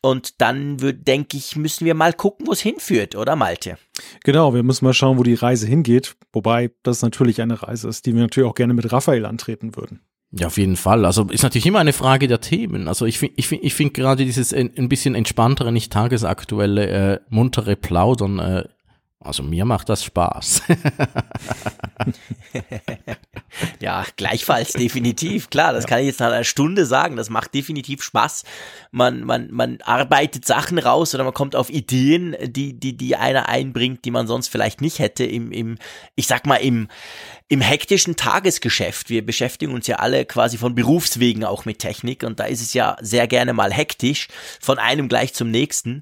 Und 0.01 0.41
dann 0.41 0.77
denke 0.79 1.37
ich, 1.37 1.55
müssen 1.55 1.85
wir 1.85 1.93
mal 1.93 2.13
gucken, 2.13 2.47
wo 2.47 2.51
es 2.51 2.59
hinführt, 2.59 3.15
oder 3.15 3.35
Malte? 3.35 3.77
Genau, 4.23 4.53
wir 4.53 4.63
müssen 4.63 4.85
mal 4.85 4.93
schauen, 4.93 5.19
wo 5.19 5.23
die 5.23 5.35
Reise 5.35 5.67
hingeht. 5.67 6.15
Wobei 6.33 6.71
das 6.81 7.03
natürlich 7.03 7.41
eine 7.41 7.61
Reise 7.61 7.87
ist, 7.87 8.05
die 8.05 8.15
wir 8.15 8.21
natürlich 8.21 8.49
auch 8.49 8.55
gerne 8.55 8.73
mit 8.73 8.91
Raphael 8.91 9.25
antreten 9.25 9.75
würden. 9.75 10.01
Ja, 10.31 10.47
auf 10.47 10.57
jeden 10.57 10.77
Fall. 10.77 11.05
Also 11.05 11.25
ist 11.25 11.43
natürlich 11.43 11.65
immer 11.65 11.79
eine 11.79 11.93
Frage 11.93 12.27
der 12.27 12.39
Themen. 12.39 12.87
Also 12.87 13.05
ich 13.05 13.19
finde 13.19 13.35
ich 13.37 13.47
find, 13.47 13.63
ich 13.63 13.73
find 13.73 13.93
gerade 13.93 14.23
dieses 14.23 14.53
ein, 14.53 14.71
ein 14.77 14.87
bisschen 14.87 15.13
entspanntere, 15.13 15.71
nicht 15.73 15.91
tagesaktuelle, 15.91 16.87
äh, 16.87 17.19
muntere 17.29 17.75
Plaudern 17.75 18.39
äh, 18.39 18.63
also 19.24 19.43
mir 19.43 19.65
macht 19.65 19.88
das 19.88 20.03
Spaß. 20.03 20.63
ja, 23.80 24.03
gleichfalls 24.15 24.74
definitiv. 24.74 25.51
Klar, 25.51 25.74
das 25.74 25.86
kann 25.86 25.99
ich 25.99 26.07
jetzt 26.07 26.19
nach 26.19 26.32
einer 26.32 26.43
Stunde 26.43 26.88
sagen. 26.88 27.17
Das 27.17 27.30
macht 27.30 27.53
definitiv 27.53 28.01
Spaß. 28.01 28.45
Man, 28.89 29.24
man, 29.24 29.51
man 29.51 29.80
arbeitet 29.82 30.45
Sachen 30.45 30.80
raus 30.80 31.13
oder 31.13 31.24
man 31.24 31.36
kommt 31.36 31.55
auf 31.55 31.69
Ideen, 31.69 32.36
die, 32.41 32.80
die, 32.80 32.97
die 32.97 33.15
einer 33.15 33.47
einbringt, 33.47 34.05
die 34.05 34.11
man 34.11 34.26
sonst 34.26 34.47
vielleicht 34.47 34.82
nicht 34.82 34.97
hätte 34.97 35.24
im, 35.24 35.51
im, 35.51 35.78
ich 36.15 36.26
sag 36.26 36.47
mal, 36.47 36.55
im, 36.55 36.88
im 37.47 37.61
hektischen 37.61 38.15
Tagesgeschäft. 38.15 39.11
Wir 39.11 39.24
beschäftigen 39.24 39.74
uns 39.74 39.86
ja 39.86 39.97
alle 39.97 40.26
quasi 40.26 40.57
von 40.57 40.74
Berufswegen 40.74 41.45
auch 41.45 41.65
mit 41.65 41.78
Technik 41.78 42.24
und 42.24 42.39
da 42.39 42.45
ist 42.45 42.61
es 42.61 42.74
ja 42.74 42.97
sehr 43.01 43.28
gerne 43.28 43.53
mal 43.53 43.72
hektisch 43.72 44.30
von 44.59 44.80
einem 44.80 45.09
gleich 45.09 45.36
zum 45.36 45.51
nächsten. 45.51 46.01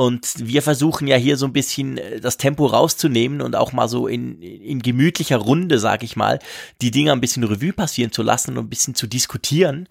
Und 0.00 0.32
wir 0.38 0.62
versuchen 0.62 1.06
ja 1.06 1.16
hier 1.16 1.36
so 1.36 1.44
ein 1.44 1.52
bisschen 1.52 1.98
äh, 1.98 2.20
das 2.20 2.38
Tempo 2.38 2.64
rauszunehmen 2.64 3.42
und 3.42 3.54
auch 3.54 3.72
mal 3.72 3.86
so 3.86 4.06
in, 4.06 4.40
in 4.40 4.80
gemütlicher 4.80 5.36
Runde, 5.36 5.78
sag 5.78 6.02
ich 6.02 6.16
mal, 6.16 6.38
die 6.80 6.90
Dinge 6.90 7.12
ein 7.12 7.20
bisschen 7.20 7.44
Revue 7.44 7.74
passieren 7.74 8.10
zu 8.10 8.22
lassen 8.22 8.56
und 8.56 8.64
ein 8.64 8.70
bisschen 8.70 8.94
zu 8.94 9.06
diskutieren. 9.06 9.88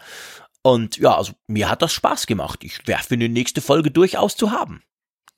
Und 0.64 0.98
ja, 0.98 1.16
also 1.16 1.34
mir 1.46 1.70
hat 1.70 1.84
das 1.84 1.94
Spaß 1.94 2.26
gemacht. 2.26 2.64
Ich 2.64 2.88
wäre 2.88 3.04
für 3.04 3.20
die 3.20 3.30
nächste 3.30 3.62
Folge 3.62 3.92
durchaus 3.92 4.36
zu 4.36 4.50
haben. 4.50 4.82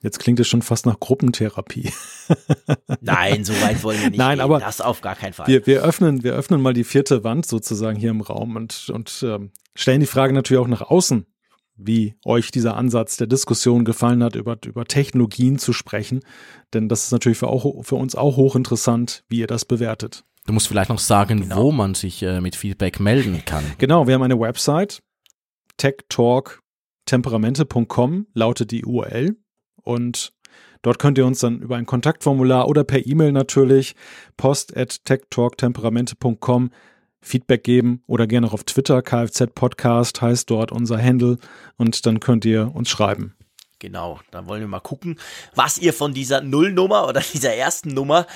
Jetzt 0.03 0.19
klingt 0.19 0.39
es 0.39 0.47
schon 0.47 0.61
fast 0.61 0.85
nach 0.85 1.01
Gruppentherapie. 1.01 1.91
Nein, 3.01 3.43
so 3.43 3.51
weit 3.61 3.83
wollen 3.83 3.99
wir 3.99 4.09
nicht. 4.11 4.19
Nein, 4.19 4.37
gehen. 4.37 4.45
aber 4.45 4.59
das 4.59 4.79
auf 4.79 5.01
gar 5.01 5.17
keinen 5.17 5.33
Fall. 5.33 5.47
Wir, 5.47 5.67
wir, 5.67 5.81
öffnen, 5.81 6.23
wir 6.23 6.31
öffnen 6.31 6.61
mal 6.61 6.73
die 6.73 6.85
vierte 6.85 7.25
Wand 7.25 7.45
sozusagen 7.45 7.99
hier 7.99 8.11
im 8.11 8.21
Raum 8.21 8.55
und, 8.55 8.89
und 8.89 9.21
ähm, 9.27 9.51
stellen 9.75 9.99
die 9.99 10.07
Frage 10.07 10.31
natürlich 10.31 10.63
auch 10.63 10.69
nach 10.69 10.81
außen 10.81 11.25
wie 11.85 12.15
euch 12.25 12.51
dieser 12.51 12.77
Ansatz 12.77 13.17
der 13.17 13.27
Diskussion 13.27 13.85
gefallen 13.85 14.23
hat, 14.23 14.35
über, 14.35 14.57
über 14.65 14.85
Technologien 14.85 15.59
zu 15.59 15.73
sprechen. 15.73 16.21
Denn 16.73 16.89
das 16.89 17.03
ist 17.05 17.11
natürlich 17.11 17.37
für, 17.37 17.47
auch, 17.47 17.83
für 17.83 17.95
uns 17.95 18.15
auch 18.15 18.37
hochinteressant, 18.37 19.23
wie 19.29 19.39
ihr 19.39 19.47
das 19.47 19.65
bewertet. 19.65 20.23
Du 20.45 20.53
musst 20.53 20.67
vielleicht 20.67 20.89
noch 20.89 20.99
sagen, 20.99 21.41
genau. 21.41 21.63
wo 21.63 21.71
man 21.71 21.93
sich 21.93 22.23
äh, 22.23 22.41
mit 22.41 22.55
Feedback 22.55 22.99
melden 22.99 23.43
kann. 23.45 23.63
Genau, 23.77 24.07
wir 24.07 24.15
haben 24.15 24.23
eine 24.23 24.39
Website, 24.39 25.03
techtalktemperamente.com 25.77 28.25
lautet 28.33 28.71
die 28.71 28.83
URL 28.83 29.35
und 29.83 30.33
dort 30.81 30.99
könnt 30.99 31.17
ihr 31.17 31.25
uns 31.25 31.39
dann 31.39 31.61
über 31.61 31.75
ein 31.75 31.85
Kontaktformular 31.85 32.67
oder 32.67 32.83
per 32.83 33.05
E-Mail 33.05 33.31
natürlich 33.31 33.95
post 34.35 34.75
at 34.75 35.05
techtalktemperamente.com 35.05 36.71
Feedback 37.21 37.63
geben 37.63 38.03
oder 38.07 38.27
gerne 38.27 38.47
auch 38.47 38.53
auf 38.53 38.63
Twitter. 38.63 39.01
Kfz 39.01 39.47
Podcast 39.53 40.21
heißt 40.21 40.49
dort 40.49 40.71
unser 40.71 41.01
Handle 41.01 41.37
und 41.77 42.05
dann 42.05 42.19
könnt 42.19 42.45
ihr 42.45 42.73
uns 42.73 42.89
schreiben. 42.89 43.35
Genau, 43.81 44.19
dann 44.29 44.45
wollen 44.45 44.61
wir 44.61 44.67
mal 44.67 44.79
gucken, 44.79 45.19
was 45.55 45.79
ihr 45.79 45.91
von 45.91 46.13
dieser 46.13 46.41
Nullnummer 46.41 47.07
oder 47.07 47.19
dieser 47.33 47.55
ersten 47.55 47.89
Nummer 47.89 48.27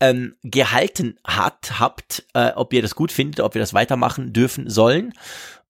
ähm, 0.00 0.34
gehalten 0.42 1.18
hat, 1.26 1.78
habt, 1.78 2.24
äh, 2.32 2.52
ob 2.54 2.72
ihr 2.72 2.80
das 2.80 2.94
gut 2.94 3.12
findet, 3.12 3.40
ob 3.40 3.54
wir 3.54 3.60
das 3.60 3.74
weitermachen 3.74 4.32
dürfen 4.32 4.70
sollen. 4.70 5.12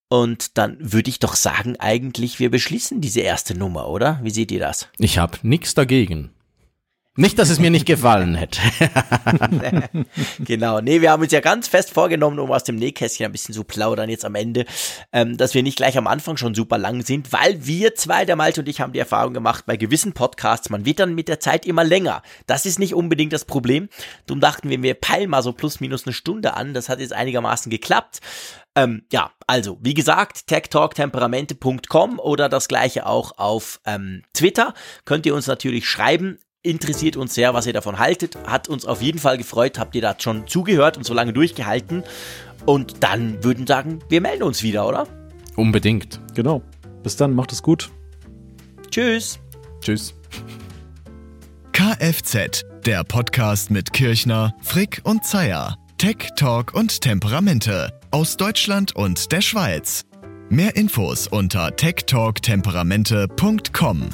Und 0.08 0.56
dann 0.56 0.76
würde 0.80 1.10
ich 1.10 1.18
doch 1.18 1.34
sagen, 1.34 1.74
eigentlich, 1.80 2.38
wir 2.38 2.48
beschließen 2.48 3.00
diese 3.00 3.20
erste 3.20 3.58
Nummer, 3.58 3.88
oder? 3.88 4.20
Wie 4.22 4.30
seht 4.30 4.52
ihr 4.52 4.60
das? 4.60 4.88
Ich 4.98 5.18
habe 5.18 5.38
nichts 5.42 5.74
dagegen. 5.74 6.30
Nicht, 7.16 7.38
dass 7.38 7.48
es 7.48 7.60
mir 7.60 7.70
nicht 7.70 7.86
gefallen 7.86 8.34
hätte. 8.34 8.60
genau. 10.40 10.80
Nee, 10.80 11.00
wir 11.00 11.12
haben 11.12 11.22
uns 11.22 11.30
ja 11.30 11.38
ganz 11.38 11.68
fest 11.68 11.92
vorgenommen, 11.92 12.40
um 12.40 12.50
aus 12.50 12.64
dem 12.64 12.74
Nähkästchen 12.74 13.26
ein 13.26 13.30
bisschen 13.30 13.54
zu 13.54 13.62
plaudern 13.62 14.10
jetzt 14.10 14.24
am 14.24 14.34
Ende, 14.34 14.64
ähm, 15.12 15.36
dass 15.36 15.54
wir 15.54 15.62
nicht 15.62 15.76
gleich 15.76 15.96
am 15.96 16.08
Anfang 16.08 16.36
schon 16.36 16.56
super 16.56 16.76
lang 16.76 17.02
sind, 17.02 17.32
weil 17.32 17.64
wir 17.66 17.94
zwei, 17.94 18.24
der 18.24 18.34
Malte 18.34 18.62
und 18.62 18.68
ich, 18.68 18.80
haben 18.80 18.92
die 18.92 18.98
Erfahrung 18.98 19.32
gemacht, 19.32 19.64
bei 19.64 19.76
gewissen 19.76 20.12
Podcasts, 20.12 20.70
man 20.70 20.84
wird 20.84 20.98
dann 20.98 21.14
mit 21.14 21.28
der 21.28 21.38
Zeit 21.38 21.66
immer 21.66 21.84
länger. 21.84 22.22
Das 22.48 22.66
ist 22.66 22.80
nicht 22.80 22.94
unbedingt 22.94 23.32
das 23.32 23.44
Problem. 23.44 23.88
Darum 24.26 24.40
dachten 24.40 24.68
wir, 24.68 24.82
wir 24.82 24.94
peilen 24.94 25.30
mal 25.30 25.42
so 25.42 25.52
plus 25.52 25.78
minus 25.78 26.06
eine 26.06 26.14
Stunde 26.14 26.54
an. 26.54 26.74
Das 26.74 26.88
hat 26.88 26.98
jetzt 26.98 27.12
einigermaßen 27.12 27.70
geklappt. 27.70 28.22
Ähm, 28.74 29.04
ja, 29.12 29.30
also, 29.46 29.78
wie 29.80 29.94
gesagt, 29.94 30.48
techtalktemperamente.com 30.48 32.18
oder 32.18 32.48
das 32.48 32.66
gleiche 32.66 33.06
auch 33.06 33.38
auf 33.38 33.80
ähm, 33.86 34.24
Twitter. 34.32 34.74
Könnt 35.04 35.26
ihr 35.26 35.34
uns 35.36 35.46
natürlich 35.46 35.88
schreiben 35.88 36.40
interessiert 36.64 37.16
uns 37.16 37.34
sehr, 37.34 37.54
was 37.54 37.66
ihr 37.66 37.72
davon 37.72 38.00
haltet. 38.00 38.36
Hat 38.46 38.68
uns 38.68 38.84
auf 38.84 39.00
jeden 39.00 39.20
Fall 39.20 39.38
gefreut, 39.38 39.78
habt 39.78 39.94
ihr 39.94 40.02
da 40.02 40.16
schon 40.18 40.48
zugehört 40.48 40.96
und 40.96 41.04
so 41.04 41.14
lange 41.14 41.32
durchgehalten. 41.32 42.02
Und 42.66 43.04
dann 43.04 43.44
würden 43.44 43.68
sagen, 43.68 44.00
wir 44.08 44.20
melden 44.20 44.42
uns 44.42 44.64
wieder, 44.64 44.88
oder? 44.88 45.06
Unbedingt. 45.54 46.18
Genau. 46.34 46.62
Bis 47.02 47.16
dann, 47.16 47.34
macht 47.34 47.52
es 47.52 47.62
gut. 47.62 47.90
Tschüss. 48.90 49.38
Tschüss. 49.80 50.14
Kfz, 51.72 52.64
der 52.86 53.04
Podcast 53.04 53.70
mit 53.70 53.92
Kirchner, 53.92 54.54
Frick 54.62 55.02
und 55.04 55.24
Zeier. 55.24 55.76
Tech, 55.98 56.30
Talk 56.36 56.72
und 56.74 57.00
Temperamente 57.00 58.00
aus 58.10 58.36
Deutschland 58.36 58.96
und 58.96 59.30
der 59.32 59.40
Schweiz. 59.40 60.04
Mehr 60.48 60.76
Infos 60.76 61.26
unter 61.26 61.74
techtalktemperamente.com. 61.76 64.08